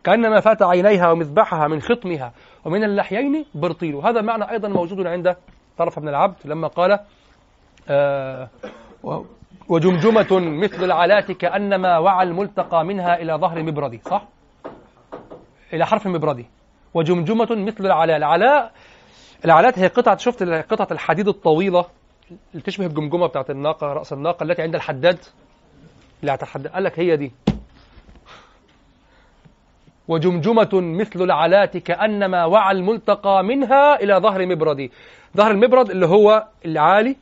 كأن 0.03 0.29
ما 0.29 0.39
فات 0.39 0.61
عينيها 0.61 1.11
ومذبحها 1.11 1.67
من 1.67 1.81
خطمها 1.81 2.33
ومن 2.65 2.83
اللحيين 2.83 3.45
برطيل. 3.55 3.95
هذا 3.95 4.21
معنى 4.21 4.51
أيضا 4.51 4.67
موجود 4.67 5.07
عند 5.07 5.35
طرف 5.77 5.99
بن 5.99 6.09
العبد 6.09 6.35
لما 6.45 6.67
قال 6.67 6.99
آه 7.89 8.49
وجمجمة 9.69 10.39
مثل 10.39 10.83
العلات 10.83 11.31
كأنما 11.31 11.97
وعى 11.97 12.27
الملتقى 12.27 12.85
منها 12.85 13.15
إلى 13.21 13.33
ظهر 13.33 13.63
مبردي 13.63 14.01
صح؟ 14.05 14.27
إلى 15.73 15.85
حرف 15.85 16.07
مبردي 16.07 16.45
وجمجمة 16.93 17.47
مثل 17.51 17.85
العلاء. 17.85 18.17
العلاء 18.17 18.71
العلات 19.45 19.79
هي 19.79 19.87
قطعة 19.87 20.17
شفت 20.17 20.43
قطعة 20.43 20.87
الحديد 20.91 21.27
الطويلة؟ 21.27 21.85
تشبه 22.63 22.85
الجمجمة 22.85 23.27
بتاعت 23.27 23.49
الناقة 23.49 23.87
رأس 23.87 24.13
الناقة 24.13 24.43
التي 24.43 24.61
عند 24.61 24.75
الحداد. 24.75 25.19
اللي 26.21 26.33
الحداد. 26.33 26.67
قال 26.67 26.83
لك 26.83 26.99
هي 26.99 27.17
دي. 27.17 27.31
وجمجمة 30.07 30.69
مثل 30.73 31.21
العلات 31.21 31.77
كأنما 31.77 32.45
وعى 32.45 32.71
الملتقى 32.75 33.43
منها 33.43 33.95
إلى 34.03 34.13
ظهر 34.15 34.45
مبردي 34.45 34.91
ظهر 35.37 35.51
المبرد 35.51 35.89
اللي 35.89 36.05
هو 36.05 36.47
العالي 36.65 37.15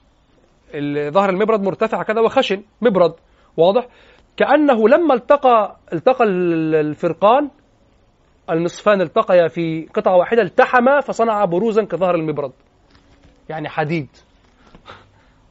اللي 0.73 1.10
ظهر 1.10 1.30
المبرد 1.30 1.61
مرتفع 1.61 2.03
كذا 2.03 2.22
وخشن 2.22 2.64
مبرد. 2.82 3.14
واضح؟ 3.57 3.88
كأنه 4.38 4.90
لما 4.90 5.14
التقى 5.14 5.76
التقى 5.94 6.23
ال- 6.23 6.76
الفرقان 6.76 7.49
النصفان 8.49 9.02
التقيا 9.02 9.48
في 9.48 9.88
قطعة 9.94 10.15
واحدة 10.18 10.41
التحما 10.41 11.02
فصنع 11.02 11.45
بروزا 11.45 11.84
كظهر 11.84 12.15
المبرد. 12.15 12.52
يعني 13.49 13.69
حديد. 13.69 14.07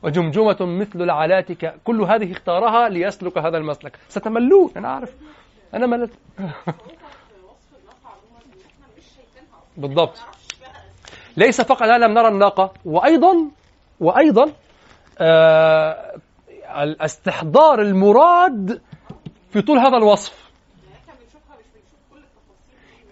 وجمجمة 0.02 0.56
مثل 0.60 1.02
العلات 1.02 1.52
ك... 1.52 1.74
كل 1.84 2.00
هذه 2.00 2.32
اختارها 2.32 2.88
ليسلك 2.88 3.38
هذا 3.38 3.58
المسلك. 3.58 3.98
ستملون. 4.08 4.70
أنا 4.76 4.88
أعرف. 4.88 5.14
أنا 5.74 5.86
مللت 5.86 6.10
بالضبط. 9.76 10.18
ليس 11.36 11.60
فقط 11.60 11.82
لا 11.82 11.98
لم 11.98 12.14
نرى 12.14 12.28
الناقة. 12.28 12.72
وأيضا 12.84 13.50
وأيضا 14.00 14.52
آه 15.18 16.14
الاستحضار 16.76 17.80
المراد 17.80 18.80
في 19.52 19.62
طول 19.62 19.78
هذا 19.78 19.96
الوصف. 19.96 20.50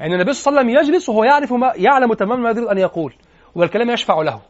يعني 0.01 0.15
النبي 0.15 0.33
صلى 0.33 0.51
الله 0.51 0.61
عليه 0.61 0.71
وسلم 0.71 0.89
يجلس 0.89 1.09
وهو 1.09 1.25
يعرف 1.25 1.53
ما 1.53 1.73
يعلم 1.77 2.15
تماما 2.15 2.43
ما 2.43 2.51
يريد 2.51 2.65
أن 2.65 2.79
يقول 2.79 3.15
والكلام 3.55 3.91
يشفع 3.91 4.23
له. 4.23 4.41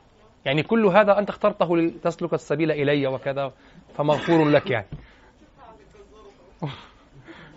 يعني 0.44 0.62
كل 0.62 0.86
هذا 0.86 1.18
أنت 1.18 1.28
اخترته 1.28 1.76
لتسلك 1.76 2.34
السبيل 2.34 2.70
إلي 2.70 3.06
وكذا 3.06 3.52
فمغفور 3.96 4.48
لك 4.48 4.70
يعني. 4.70 4.86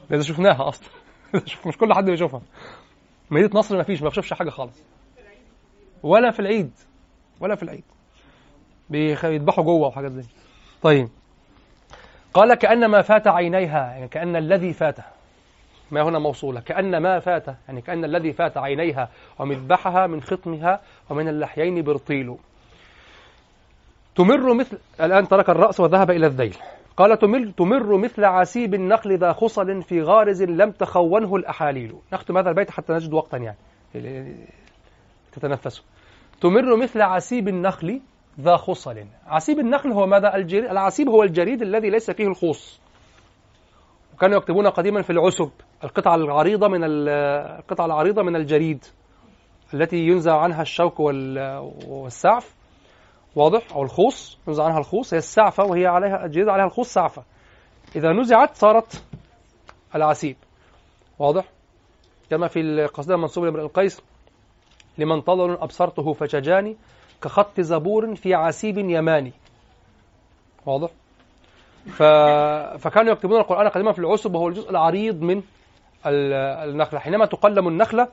لازم 0.10 0.24
شفناها 0.24 0.70
أصلا. 0.70 0.90
مش 1.66 1.78
كل 1.78 1.94
حد 1.94 2.06
بيشوفها. 2.06 2.42
مدينة 3.32 3.50
نصر 3.54 3.78
ما 3.78 3.84
فيش 3.84 4.02
ما 4.02 4.10
بشوفش 4.10 4.34
حاجة 4.34 4.50
خالص. 4.50 4.84
ولا 6.04 6.32
في 6.32 6.40
العيد. 6.40 6.72
ولا 7.40 7.56
في 7.56 7.64
العيد. 7.64 7.84
بيذبحوا 8.90 9.64
جوة 9.64 9.88
وحاجات 9.88 10.12
زي 10.12 10.24
طيب. 10.82 11.10
قال 12.34 12.54
كأن 12.54 12.86
ما 12.86 13.02
فات 13.02 13.28
عينيها 13.28 13.92
يعني 13.92 14.08
كأن 14.08 14.36
الذي 14.36 14.74
فات. 14.74 14.98
ما 15.92 16.02
هنا 16.02 16.20
موصولة. 16.20 16.60
كأن 16.60 16.98
ما 16.98 17.20
فات 17.20 17.46
يعني 17.68 17.82
كأن 17.82 18.06
الذي 18.06 18.34
فات 18.34 18.58
عينيها 18.58 19.10
ومذبحها 19.40 20.08
من 20.08 20.22
خطمها 20.22 20.82
ومن 21.10 21.28
اللحيين 21.28 21.82
برطيل. 21.82 22.38
تمر 24.16 24.54
مثل 24.54 24.78
الآن 25.02 25.28
ترك 25.28 25.50
الرأس 25.50 25.80
وذهب 25.80 26.12
إلى 26.12 26.28
الذيل. 26.28 26.58
قال 26.98 27.20
تمر, 27.20 27.52
تمر 27.58 27.98
مثل 27.98 28.26
عسيب 28.26 28.74
النخل 28.74 29.18
ذا 29.18 29.34
خصل 29.34 29.82
في 29.82 30.02
غارز 30.02 30.44
لم 30.44 30.72
تخونه 30.72 31.36
الأحاليل. 31.36 31.94
نختم 32.14 32.38
هذا 32.38 32.50
البيت 32.50 32.72
حتى 32.72 32.94
نجد 32.94 33.14
وقتا 33.14 33.38
يعني. 33.38 33.58
تتنفسوا 35.32 35.84
تمر 36.42 36.76
مثل 36.78 37.02
عسيب 37.02 37.48
النخل 37.48 38.02
ذا 38.40 38.56
خصل. 38.58 39.04
عسيب 39.28 39.60
النخل 39.60 39.92
هو 39.92 40.06
ماذا؟ 40.06 40.36
الجريد 40.36 40.66
العسيب 40.70 41.10
هو 41.10 41.24
الجريد 41.24 41.62
الذي 41.62 41.90
ليس 41.90 42.12
فيه 42.12 42.28
الخوص. 42.28 42.80
وكانوا 44.14 44.38
يكتبون 44.38 44.68
قديما 44.68 45.02
في 45.02 45.10
العسب 45.10 45.52
القطعة 45.84 46.16
العريضة 46.16 46.68
من 46.68 46.84
ال- 46.84 47.10
القطعة 47.60 47.86
العريضة 47.86 48.24
من 48.24 48.36
الجريد 48.36 48.86
التي 49.74 49.98
ينزع 49.98 50.38
عنها 50.38 50.62
الشوك 50.62 51.00
وال- 51.00 51.72
والسعف. 51.88 52.61
واضح؟ 53.36 53.74
أو 53.76 53.84
الخوص 53.84 54.38
ينزع 54.48 54.64
عنها 54.64 54.80
الخوص 54.80 55.14
هي 55.14 55.18
السعفة 55.18 55.64
وهي 55.64 55.86
عليها 55.88 56.26
الجريد 56.26 56.50
عليها 56.50 56.66
الخوص 56.66 56.94
سعفة. 56.94 57.24
إذا 57.96 58.12
نزعت 58.12 58.56
صارت 58.56 59.04
العسيب. 59.96 60.36
واضح؟ 61.20 61.46
كما 62.30 62.48
في 62.48 62.60
القصيدة 62.60 63.16
المنصوبة 63.16 63.48
لامرئ 63.48 63.64
القيس 63.64 64.02
لمن 64.98 65.22
طلل 65.22 65.58
أبصرته 65.58 66.14
فشجاني 66.14 66.78
كخط 67.22 67.62
زبور 67.62 68.16
في 68.16 68.34
عسيب 68.34 68.78
يماني. 68.78 69.34
واضح؟ 70.66 70.90
ف... 71.86 72.04
فكانوا 72.84 73.12
يكتبون 73.12 73.40
القرآن 73.40 73.68
قديما 73.68 73.92
في 73.92 74.00
العسب 74.00 74.36
وهو 74.36 74.48
الجزء 74.48 74.70
العريض 74.70 75.22
من 75.22 75.38
ال- 76.06 76.70
النخلة. 76.70 77.00
حينما 77.00 77.26
تقلم 77.26 77.68
النخلة 77.68 78.08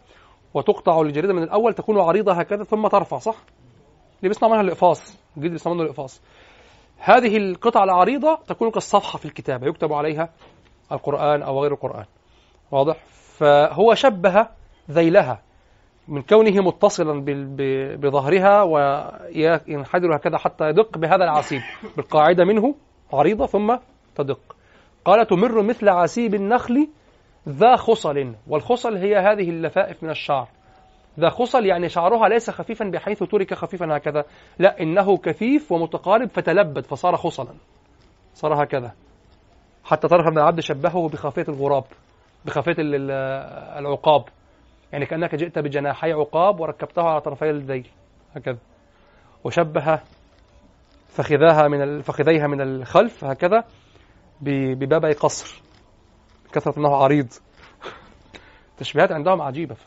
وتقطع 0.54 1.00
الجريدة 1.00 1.32
من 1.34 1.42
الأول 1.42 1.74
تكون 1.74 2.00
عريضة 2.00 2.32
هكذا 2.32 2.64
ثم 2.64 2.86
ترفع 2.86 3.18
صح؟ 3.18 3.36
اللي 4.18 4.28
بيصنع 4.28 4.48
منها 4.48 4.60
الإقفاص 4.60 5.18
الجلد 5.36 5.52
بيصنع 5.52 5.72
منه 5.72 5.82
الإقفاص. 5.82 6.22
هذه 6.98 7.36
القطع 7.36 7.84
العريضة 7.84 8.38
تكون 8.46 8.70
كالصفحة 8.70 9.18
في 9.18 9.24
الكتابة 9.24 9.66
يكتب 9.66 9.92
عليها 9.92 10.28
القرآن 10.92 11.42
أو 11.42 11.62
غير 11.62 11.72
القرآن. 11.72 12.04
واضح؟ 12.70 12.96
فهو 13.38 13.94
شبه 13.94 14.46
ذيلها 14.90 15.42
من 16.08 16.22
كونه 16.22 16.62
متصلا 16.62 17.24
بظهرها 17.96 18.62
وينحدر 18.62 20.16
هكذا 20.16 20.38
حتى 20.38 20.64
يدق 20.68 20.98
بهذا 20.98 21.24
العسيب 21.24 21.60
بالقاعدة 21.96 22.44
منه 22.44 22.74
عريضة 23.12 23.46
ثم 23.46 23.76
تدق. 24.16 24.56
قال 25.04 25.26
تمر 25.26 25.62
مثل 25.62 25.88
عسيب 25.88 26.34
النخل 26.34 26.88
ذا 27.48 27.76
خصل 27.76 28.34
والخصل 28.48 28.96
هي 28.96 29.16
هذه 29.16 29.50
اللفائف 29.50 30.02
من 30.02 30.10
الشعر. 30.10 30.48
ذا 31.18 31.28
خصل 31.28 31.66
يعني 31.66 31.88
شعرها 31.88 32.28
ليس 32.28 32.50
خفيفا 32.50 32.84
بحيث 32.84 33.22
ترك 33.22 33.54
خفيفا 33.54 33.96
هكذا. 33.96 34.24
لا 34.58 34.80
إنه 34.80 35.16
كثيف 35.16 35.72
ومتقارب 35.72 36.28
فتلبد 36.28 36.86
فصار 36.86 37.16
خصلا. 37.16 37.54
صار 38.34 38.64
هكذا. 38.64 38.92
حتى 39.84 40.08
طرف 40.08 40.26
بن 40.26 40.38
العبد 40.38 40.60
شبهه 40.60 41.08
بخافية 41.08 41.44
الغراب 41.48 41.84
بخافية 42.44 42.72
ال- 42.78 42.94
ال- 42.94 43.10
العقاب. 43.78 44.24
يعني 44.92 45.06
كأنك 45.06 45.34
جئت 45.34 45.58
بجناحي 45.58 46.12
عقاب 46.12 46.60
وركبته 46.60 47.02
على 47.02 47.20
طرفي 47.20 47.50
الذيل 47.50 47.88
هكذا. 48.36 48.58
وشبه 49.44 50.00
فخذاها 51.08 51.68
من 51.68 52.00
فخذيها 52.00 52.46
من 52.46 52.60
الخلف 52.60 53.24
هكذا 53.24 53.64
ب- 54.40 54.78
ببابي 54.78 55.12
قصر. 55.12 55.62
كثرة 56.52 56.78
أنه 56.78 56.96
عريض. 56.96 57.28
تشبيهات 58.78 59.12
عندهم 59.12 59.42
عجيبة. 59.42 59.74
في 59.74 59.86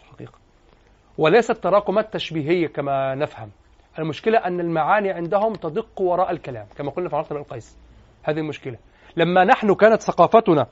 الحقيقة 1.22 1.36
وليست 1.36 1.52
تراكمات 1.52 2.14
تشبيهية 2.14 2.68
كما 2.68 3.16
نفهم. 3.16 3.52
المشكلة 4.00 4.38
أن 4.38 4.60
المعاني 4.60 5.12
عندهم 5.12 5.54
تدق 5.54 6.02
وراء 6.02 6.32
الكلام 6.32 6.66
كما 6.78 6.92
قلنا 6.92 7.10
في 7.10 7.16
علاقة 7.16 7.34
بن 7.34 7.42
القيس 7.42 7.78
هذه 8.24 8.40
المشكلة. 8.40 8.78
لما 9.18 9.44
نحن 9.44 9.74
كانت 9.74 10.02
ثقافتنا 10.02 10.68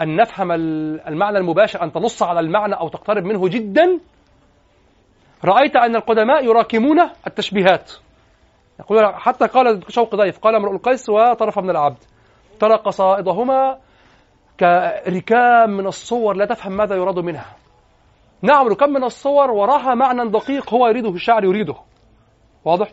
أن 0.00 0.16
نفهم 0.16 0.52
ال- 0.52 1.00
المعنى 1.08 1.38
المباشر 1.38 1.82
أن 1.82 1.92
تنص 1.92 2.22
على 2.22 2.40
المعنى 2.40 2.74
أو 2.74 2.88
تقترب 2.88 3.24
منه 3.24 3.48
جدا 3.48 4.00
رأيت 5.44 5.76
أن 5.76 5.96
القدماء 5.96 6.44
يراكمون 6.44 7.00
التشبيهات. 7.26 7.92
يقول 8.80 9.14
حتى 9.14 9.46
قال 9.46 9.82
شوق 9.88 10.14
ضيف 10.14 10.38
قال 10.38 10.54
امرؤ 10.54 10.72
القيس 10.72 11.08
وطرف 11.08 11.58
من 11.58 11.70
العبد. 11.70 11.98
ترى 12.60 12.76
قصائدهما 12.76 13.78
كركام 14.60 15.70
من 15.70 15.86
الصور 15.86 16.36
لا 16.36 16.46
تفهم 16.46 16.76
ماذا 16.76 16.96
يراد 16.96 17.18
منها. 17.18 17.46
نعم 18.44 18.68
ركام 18.68 18.92
من 18.92 19.04
الصور 19.04 19.50
وراها 19.50 19.94
معنى 19.94 20.30
دقيق 20.30 20.74
هو 20.74 20.86
يريده 20.86 21.10
الشاعر 21.10 21.44
يريده. 21.44 21.74
واضح؟ 22.64 22.90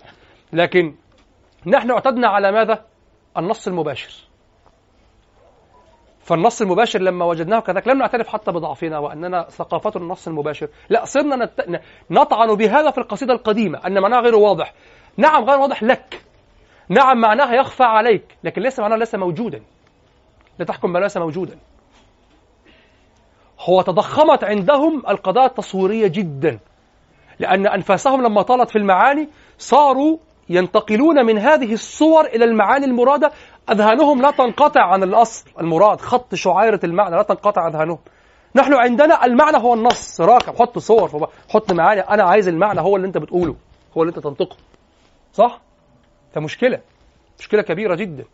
لكن 0.54 0.96
نحن 1.66 1.92
اعتدنا 1.92 2.28
على 2.28 2.52
ماذا؟ 2.52 2.86
النص 3.38 3.68
المباشر. 3.68 4.28
فالنص 6.20 6.62
المباشر 6.62 7.02
لما 7.02 7.26
وجدناه 7.26 7.60
كذلك 7.60 7.88
لم 7.88 7.98
نعترف 7.98 8.28
حتى 8.28 8.52
بضعفنا 8.52 9.00
وأننا 9.00 9.44
ثقافة 9.50 9.92
النص 9.96 10.28
المباشر. 10.28 10.68
لا 10.90 11.06
صرنا 11.06 11.36
نت... 11.36 11.82
نطعن 12.12 12.56
بهذا 12.56 12.92
في 12.92 12.98
القصيدة 12.98 13.34
القديمة 13.34 13.88
أن 13.88 14.02
معناها 14.02 14.22
غير 14.22 14.36
واضح. 14.36 14.74
نعم 15.18 15.44
غير 15.44 15.60
واضح 15.60 15.84
لك. 15.84 16.26
نعم 16.90 17.22
معناها 17.22 17.54
يخفى 17.54 17.84
عليك 17.84 18.38
لكن 18.44 18.62
ليس 18.62 18.80
معناها 18.80 18.98
ليس 18.98 19.16
موجودا. 19.16 19.62
لا 20.60 20.66
تحكم 20.66 20.94
ما 20.94 21.00
ليس 21.00 21.18
موجودا. 21.18 21.58
هو 23.64 23.82
تضخمت 23.82 24.44
عندهم 24.44 25.04
القضايا 25.10 25.46
التصويرية 25.46 26.08
جدا. 26.08 26.60
لأن 27.40 27.68
أنفاسهم 27.68 28.22
لما 28.22 28.42
طالت 28.42 28.70
في 28.70 28.78
المعاني 28.78 29.30
صاروا 29.58 30.18
ينتقلون 30.50 31.26
من 31.26 31.38
هذه 31.38 31.74
الصور 31.74 32.26
إلى 32.26 32.46
المعاني 32.46 32.86
المرادة. 32.86 33.32
أذهانهم 33.72 34.22
لا 34.22 34.32
تنقطع 34.32 34.82
عن 34.82 35.04
الأصل 35.04 35.50
المراد 35.60 36.02
خط 36.02 36.36
شعيرة 36.36 36.80
المعنى 36.84 37.16
لا 37.16 37.24
تنقطع 37.24 37.68
أذهانهم. 37.68 38.00
نحن 38.56 38.74
عندنا 38.74 39.26
المعنى 39.26 39.58
هو 39.58 39.74
النص. 39.74 40.22
راكب 40.22 40.56
حط 40.56 40.80
صور 40.80 41.30
حط 41.50 41.72
معاني. 41.72 42.02
أنا 42.02 42.24
عايز 42.24 42.48
المعنى 42.48 42.82
هو 42.82 42.96
اللي 42.96 43.08
أنت 43.08 43.18
بتقوله 43.18 43.56
هو 43.98 44.02
اللي 44.04 44.10
أنت 44.10 44.20
تنطقه. 44.20 44.58
صح؟ 45.34 45.62
فمشكله 46.34 46.80
مشكلة 47.40 47.62
كبيرة 47.62 47.96
جدا. 47.96 48.26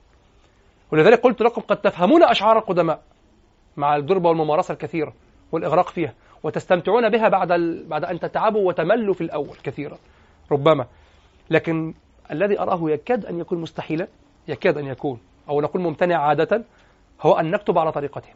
ولذلك 0.92 1.22
قلت 1.22 1.42
لكم 1.42 1.62
قد 1.62 1.78
تفهمون 1.78 2.24
أشعار 2.24 2.58
القدماء. 2.58 3.00
مع 3.78 3.96
الدربه 3.96 4.30
والممارسة 4.30 4.72
الكثيرة 4.72 5.14
والإغراق 5.52 5.90
فيها 5.90 6.14
وتستمتعون 6.44 7.10
بها 7.10 7.30
بعد 7.30 7.52
ال... 7.52 7.88
بعد 7.88 8.06
أن 8.06 8.20
تتعبوا 8.20 8.68
وتملوا 8.68 9.14
في 9.14 9.22
الأول 9.22 9.56
كثيرا 9.64 9.98
ربما. 10.52 10.86
لكن 11.50 11.94
الذي 12.32 12.60
أراه 12.60 12.80
يكاد 12.90 13.26
أن 13.26 13.40
يكون 13.40 13.62
مستحيلا 13.62 14.08
يكاد 14.48 14.78
أن 14.78 14.86
يكون 14.86 15.20
أو 15.50 15.62
نقول 15.62 15.82
ممتنع 15.82 16.28
عادة 16.28 16.64
هو 17.22 17.34
أن 17.34 17.52
نكتب 17.52 17.78
على 17.78 17.92
طريقتهم. 17.92 18.34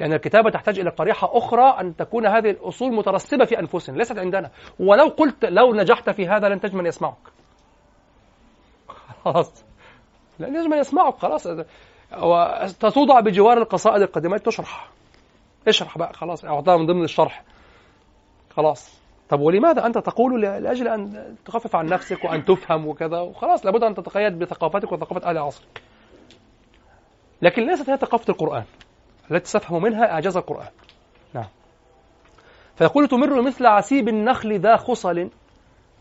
لأن 0.00 0.12
الكتابة 0.12 0.50
تحتاج 0.50 0.78
إلى 0.78 0.90
قريحة 0.90 1.38
أخرى 1.38 1.80
أن 1.80 1.96
تكون 1.96 2.26
هذه 2.26 2.50
الأصول 2.50 2.94
مترسبة 2.94 3.44
في 3.44 3.58
أنفسنا 3.58 3.96
ليست 3.96 4.18
عندنا. 4.18 4.50
ولو 4.78 5.08
قلت 5.08 5.44
لو 5.44 5.74
نجحت 5.74 6.10
في 6.10 6.28
هذا 6.28 6.48
لن 6.48 6.60
تجد 6.60 6.74
من 6.74 6.86
يسمعك. 6.86 7.14
خلاص. 9.24 9.64
لن 10.38 10.54
يجد 10.54 10.66
من 10.66 10.78
يسمعك 10.78 11.14
خلاص. 11.14 11.48
وتوضع 12.12 13.20
بجوار 13.20 13.58
القصائد 13.58 14.02
القديمة. 14.02 14.38
تشرح. 14.38 14.88
اشرح 15.68 15.98
بقى. 15.98 16.12
خلاص. 16.12 16.44
أعطاها 16.44 16.76
من 16.76 16.86
ضمن 16.86 17.04
الشرح. 17.04 17.44
خلاص. 18.56 19.00
طب 19.28 19.40
ولماذا 19.40 19.86
أنت 19.86 19.98
تقول 19.98 20.42
لأجل 20.42 20.88
أن 20.88 21.34
تخفف 21.44 21.76
عن 21.76 21.86
نفسك 21.86 22.24
وأن 22.24 22.44
تفهم 22.44 22.86
وكذا؟ 22.86 23.20
وخلاص. 23.20 23.66
لابد 23.66 23.82
أن 23.82 23.94
تتقيد 23.94 24.38
بثقافتك 24.38 24.92
وثقافة 24.92 25.30
أهل 25.30 25.38
عصرك. 25.38 25.82
لكن 27.42 27.66
ليست 27.66 27.90
هي 27.90 27.96
ثقافة 27.96 28.32
القرآن. 28.32 28.64
التي 29.30 29.58
تفهم 29.58 29.82
منها 29.82 30.12
إعجاز 30.12 30.36
القرآن. 30.36 30.68
نعم. 31.34 31.48
فيقول 32.76 33.08
تمر 33.08 33.42
مثل 33.42 33.66
عسيب 33.66 34.08
النخل 34.08 34.60
ذا 34.60 34.76
خصل. 34.76 35.30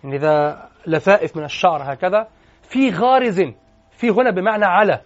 يعني 0.04 0.18
ذا 0.18 0.70
لفائف 0.88 1.38
من 1.38 1.44
الشعر 1.44 1.94
هكذا. 1.94 2.28
في 2.62 2.90
غارز. 2.90 3.42
في 3.92 4.10
هنا 4.10 4.32
بمعنى 4.32 4.66
على. 4.66 5.02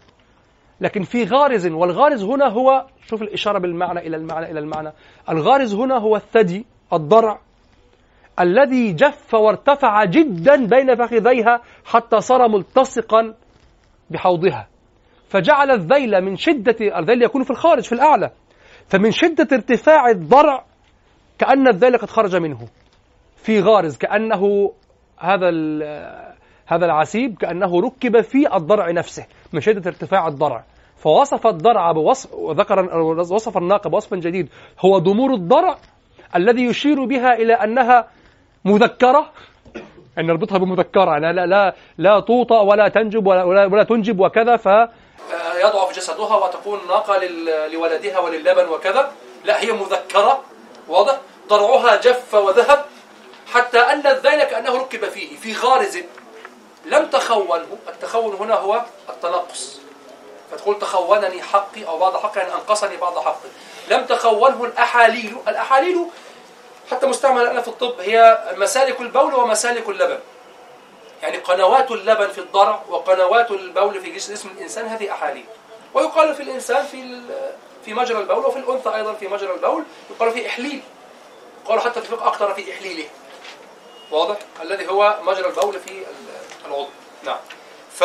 لكن 0.82 1.04
في 1.04 1.24
غارز 1.24 1.68
والغارز 1.68 2.24
هنا 2.24 2.48
هو 2.48 2.86
شوف 3.08 3.22
الإشارة 3.22 3.60
بالمعنى 3.60 4.00
إلى 4.00 4.18
المعنى 4.18 4.52
إلى 4.52 4.60
المعنى. 4.60 4.92
الغارز 5.30 5.76
هنا 5.76 5.98
هو 5.98 6.16
الثدي 6.16 6.66
الضرع 6.94 7.40
الذي 8.40 8.94
جف 8.94 9.34
وارتفع 9.34 10.06
جدا 10.06 10.66
بين 10.66 10.96
فخذيها 10.96 11.62
حتى 11.86 12.22
صار 12.22 12.48
ملتصقا 12.48 13.34
بحوضها. 14.10 14.68
فجعل 15.30 15.72
الذيل 15.72 16.22
من 16.22 16.36
شدة 16.36 17.00
الذيل 17.00 17.24
يكون 17.24 17.44
في 17.44 17.52
الخارج 17.52 17.84
في 17.84 17.92
الأعلى. 17.92 18.32
فمن 18.88 19.12
شدة 19.12 19.48
ارتفاع 19.52 20.10
الضرع 20.10 20.66
كأن 21.40 21.68
الذيل 21.68 21.98
قد 21.98 22.10
خرج 22.10 22.36
منه. 22.36 22.68
في 23.36 23.62
غارز 23.62 23.98
كأنه 23.98 24.74
هذا 25.20 25.50
هذا 26.70 26.86
العسيب 26.86 27.38
كأنه 27.38 27.82
ركب 27.82 28.22
في 28.22 28.56
الضرع 28.56 28.92
نفسه 28.92 29.26
من 29.54 29.62
شدة 29.62 29.90
ارتفاع 29.90 30.28
الضرع. 30.28 30.64
فوصف 30.98 31.48
الضرع 31.48 31.92
بوصف 31.92 32.34
وذكر 32.34 32.96
وصف 33.32 33.58
الناقة 33.58 33.90
بوصف 33.90 34.14
جديد. 34.14 34.50
هو 34.80 34.98
ضمور 34.98 35.34
الضرع 35.34 35.78
الذي 36.36 36.66
يشير 36.66 37.06
بها 37.06 37.34
إلى 37.34 37.54
أنها 37.54 38.08
مذكرة. 38.66 39.30
أن 40.18 40.26
نربطها 40.26 40.58
بمذكرة 40.58 41.12
يعني 41.12 41.34
لا 41.34 41.46
لا 41.46 41.76
لا 41.98 42.20
توطأ 42.20 42.62
ولا 42.62 42.88
تنجب 42.88 43.28
ولا, 43.28 43.44
ولا, 43.44 43.66
ولا 43.66 43.84
تنجب 43.84 44.20
وكذا 44.20 44.56
ف 44.58 44.66
يضعف 45.64 45.96
جسدها 45.96 46.36
وتكون 46.36 46.80
ناقة 46.88 47.20
لولدها 47.74 48.20
وللبن 48.20 48.70
وكذا. 48.70 49.12
لا 49.46 49.64
هي 49.64 49.72
مذكرة 49.72 50.42
واضح؟ 50.88 51.20
ضرعها 51.50 51.96
جف 51.96 52.34
وذهب 52.34 52.86
حتى 53.54 53.80
أن 53.80 54.08
الذيل 54.08 54.44
كأنه 54.44 54.78
ركب 54.78 55.06
فيه 55.06 55.36
في 55.36 55.54
غارز 55.54 55.98
لم 56.90 57.06
تخونه. 57.06 57.78
التخون 57.88 58.36
هنا 58.36 58.56
هو 58.56 58.86
التنقص. 59.10 59.80
فتقول 60.52 60.80
تخونني 60.80 61.42
حقي 61.42 61.88
أو 61.88 62.00
بعض 62.00 62.18
حقي 62.18 62.40
يعني 62.40 62.54
أنقصني 62.54 62.98
بعض 62.98 63.20
حقي. 63.20 63.50
لم 63.90 64.06
تخونه 64.06 64.64
الأحاليل. 64.64 65.38
الأحاليل 65.48 66.06
حتى 66.92 67.06
مستعمل 67.08 67.42
الآن 67.42 67.62
في 67.62 67.68
الطب 67.68 68.00
هي 68.00 68.40
مسالك 68.58 69.02
البول 69.02 69.36
ومسالك 69.36 69.90
اللبن. 69.90 70.20
يعني 71.22 71.38
قنوات 71.38 71.92
اللبن 71.92 72.28
في 72.28 72.38
الضرع 72.38 72.84
وقنوات 72.90 73.52
البول 73.52 74.02
في 74.02 74.12
جسم 74.12 74.50
الإنسان 74.58 74.86
هذه 74.86 75.12
أحاليل. 75.12 75.46
ويقال 75.94 76.36
في 76.36 76.44
الإنسان 76.44 76.86
في 76.86 77.22
في 77.86 77.94
مجرى 77.94 78.20
البول 78.20 78.46
وفي 78.46 78.60
الأنثى 78.60 78.96
أيضا 78.96 79.14
في 79.14 79.28
مجرى 79.28 79.54
البول 79.54 79.84
يقال 80.10 80.32
في 80.32 80.48
إحليل. 80.48 80.82
يقال 81.66 81.82
حتى 81.82 82.00
الفقه 82.00 82.28
أقتر 82.28 82.54
في 82.54 82.74
إحليله. 82.74 83.06
واضح؟ 84.12 84.38
الذي 84.62 84.88
هو 84.90 85.18
مجرى 85.24 85.48
البول 85.50 85.80
في 85.80 86.04
العضو. 86.70 86.90
نعم. 87.24 87.38
ف 87.94 88.04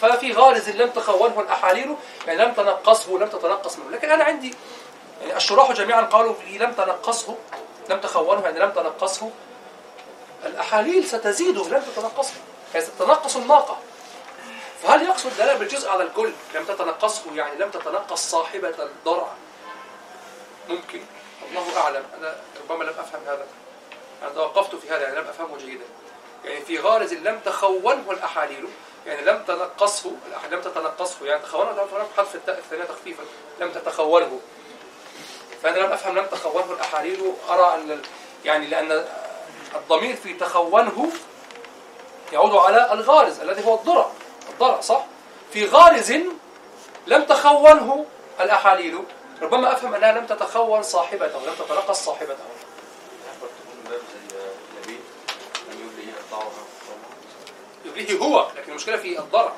ففي 0.00 0.32
غارز 0.32 0.68
لم 0.68 0.90
تخونه 0.90 1.40
الأحاليل 1.40 1.96
يعني 2.26 2.44
لم 2.44 2.52
تنقصه 2.52 3.18
لم 3.18 3.28
تتنقص 3.28 3.78
منه. 3.78 3.90
لكن 3.90 4.10
أنا 4.10 4.24
عندي 4.24 4.54
يعني 5.20 5.36
الشراح 5.36 5.72
جميعا 5.72 6.02
قالوا 6.02 6.34
فيه 6.34 6.58
لم 6.58 6.72
تنقصه 6.72 7.34
لم 7.90 8.00
تخونه 8.00 8.42
يعني 8.42 8.58
لم 8.58 8.70
تنقصه. 8.70 9.30
الأحاليل 10.44 11.04
ستزيده 11.04 11.68
لن 11.68 11.84
تتنقصه. 11.86 12.34
هي 12.74 12.80
ستتنقص 12.80 13.36
الناقة. 13.36 13.78
فهل 14.82 15.02
يقصد 15.02 15.36
دلالة 15.36 15.54
بالجزء 15.54 15.88
على 15.90 16.02
الكل؟ 16.02 16.32
لم 16.54 16.64
تتنقصه 16.64 17.22
يعني 17.34 17.56
لم 17.58 17.70
تتنقص 17.70 18.30
صاحبة 18.30 18.74
الضرع. 18.78 19.28
ممكن. 20.68 21.00
الله 21.48 21.80
أعلم. 21.80 22.04
أنا 22.18 22.36
ربما 22.60 22.84
لم 22.84 22.94
أفهم 22.98 23.20
هذا. 23.26 23.46
أنا 24.22 24.30
توقفت 24.30 24.74
في 24.74 24.90
هذا 24.90 25.02
يعني 25.02 25.16
لم 25.16 25.28
أفهمه 25.28 25.58
جيدا. 25.58 25.84
يعني 26.46 26.64
في 26.64 26.78
غارز 26.78 27.12
لم 27.14 27.40
تخونه 27.44 28.10
الأحاليل 28.10 28.68
يعني 29.06 29.22
لم 29.22 29.42
تنقصه 29.46 30.12
لم 30.50 30.60
تتنقصه 30.60 31.26
يعني 31.26 31.42
تخونه 31.42 31.72
فرق 31.72 32.08
حذف 32.16 32.34
التاء 32.34 32.58
الثانية 32.58 32.84
تخفيفا 32.84 33.22
لم 33.60 33.70
تتخونه. 33.72 34.40
فأنا 35.62 35.78
لم 35.78 35.92
أفهم 35.92 36.18
لم 36.18 36.26
تخونه 36.26 36.72
الأحاليل 36.72 37.32
أرى 37.50 37.74
أن 37.74 38.02
يعني 38.44 38.66
لأن 38.66 39.04
الضمير 39.74 40.16
في 40.16 40.34
تخونه 40.34 41.10
يعود 42.32 42.54
على 42.54 42.92
الغارز 42.92 43.40
الذي 43.40 43.66
هو 43.66 43.74
الضرع 43.74 44.10
الضرع 44.50 44.80
صح؟ 44.80 45.04
في 45.52 45.66
غارز 45.66 46.12
لم 47.06 47.24
تخونه 47.24 48.06
الأحاليل 48.40 49.04
ربما 49.42 49.72
أفهم 49.72 49.94
أنها 49.94 50.12
لم 50.12 50.26
تتخون 50.26 50.82
صاحبته 50.82 51.46
لم 51.46 51.54
تتنقص 51.58 52.04
صاحبته 52.04 52.44
أحبب 53.30 53.50
تكون 53.58 53.90
باب 53.90 54.00
زي 54.12 54.38
لبيب 54.82 55.00
أن 55.72 55.78
يبلي 55.80 56.12
يقطعها 56.12 56.50
يبليه 57.96 58.18
هو 58.18 58.48
لكن 58.56 58.70
المشكلة 58.70 58.96
في 58.96 59.18
الضرع 59.18 59.52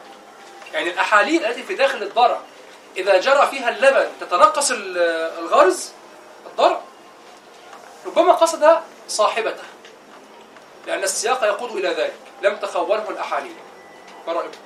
يعني 0.73 0.91
الأحاليل 0.91 1.45
التي 1.47 1.63
في 1.63 1.75
داخل 1.75 2.03
الضرع 2.03 2.41
إذا 2.97 3.21
جرى 3.21 3.47
فيها 3.47 3.69
اللبن 3.69 4.09
تتنقص 4.21 4.71
ال- 4.71 4.99
الغرز 5.39 5.93
الضرع 6.47 6.81
ربما 8.07 8.33
قصد 8.33 8.81
صاحبته 9.09 9.63
لأن 10.87 11.03
السياق 11.03 11.45
يقود 11.45 11.71
إلى 11.77 11.89
ذلك. 11.89 12.15
لم 12.43 12.57
تخونه 12.57 13.11
الأحاليل. 13.11 13.57
ما 14.27 14.33
رأيكم؟ 14.33 14.59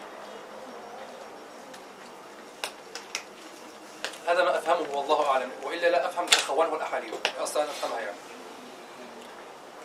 هذا 4.29 4.45
ما 4.45 4.59
أفهمه 4.59 4.97
والله 4.97 5.27
أعلم. 5.29 5.51
وإلا 5.63 5.87
لا 5.89 6.07
أفهم 6.07 6.27
تخونه 6.27 6.75
الأحاليل. 6.77 7.15
أصلا 7.43 7.63
أفهمها 7.63 8.01
يعني. 8.01 8.17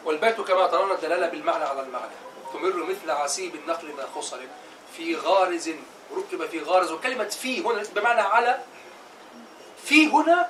والبيت 0.06 0.42
كما 0.42 0.68
ترون 0.68 0.92
الدلالة 0.92 1.28
بالمعنى 1.28 1.64
على 1.64 1.82
المعنى. 1.82 2.12
تمر 2.54 2.84
مثل 2.84 3.12
عسيب 3.12 3.56
النخل 3.56 3.88
ما 3.88 4.04
خصل 4.16 4.40
في 4.98 5.16
غارز 5.16 5.70
ركب 6.18 6.50
في 6.50 6.64
غارز 6.64 6.92
وكلمة 6.92 7.24
في 7.24 7.62
هنا 7.62 7.84
بمعنى 7.96 8.22
على 8.22 8.60
في 9.86 10.08
هنا 10.08 10.50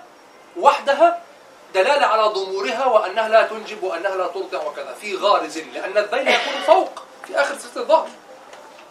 وحدها 0.57 1.21
دلالة 1.73 2.05
على 2.05 2.23
ضمورها 2.23 2.85
وأنها 2.85 3.29
لا 3.29 3.43
تنجب 3.47 3.83
وأنها 3.83 4.15
لا 4.15 4.27
ترضع 4.27 4.63
وكذا. 4.63 4.95
في 5.01 5.15
غارز 5.15 5.57
لأن 5.57 5.97
الذيل 5.97 6.27
يكون 6.27 6.61
فوق 6.65 7.03
في 7.27 7.41
آخر 7.41 7.53
سلسلة 7.57 7.83
الظهر. 7.83 8.09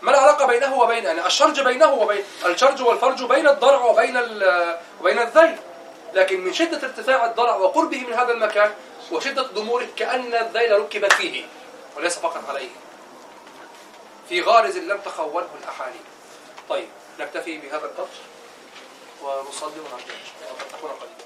ما 0.02 0.10
العلاقة 0.10 0.46
بينه 0.46 0.78
وبين 0.78 1.04
يعني 1.04 1.26
الشرج 1.26 1.60
بينه 1.60 1.92
وبين 1.92 2.24
الشرج 2.46 2.82
والفرج 2.82 3.24
بين 3.24 3.48
الضرع 3.48 3.84
وبين 3.84 4.16
وبين 5.00 5.18
الذيل. 5.18 5.56
لكن 6.14 6.40
من 6.40 6.52
شدة 6.52 6.86
ارتفاع 6.88 7.26
الضرع 7.26 7.56
وقربه 7.56 8.04
من 8.06 8.12
هذا 8.12 8.32
المكان 8.32 8.74
وشدة 9.12 9.42
ضموره 9.42 9.86
كأن 9.96 10.34
الذيل 10.34 10.80
ركب 10.80 11.12
فيه 11.12 11.44
وليس 11.96 12.18
فقط 12.18 12.48
عليه. 12.48 12.68
في 14.28 14.40
غارز 14.42 14.76
لم 14.76 15.00
تخونه 15.00 15.48
الأحاليل. 15.62 16.04
طيب 16.68 16.88
نكتفي 17.18 17.58
بهذا 17.58 17.84
القدر 17.86 18.08
ونصلي 19.22 19.80
ونرجع. 19.80 20.14
وقد 20.50 21.00
قليلا 21.00 21.25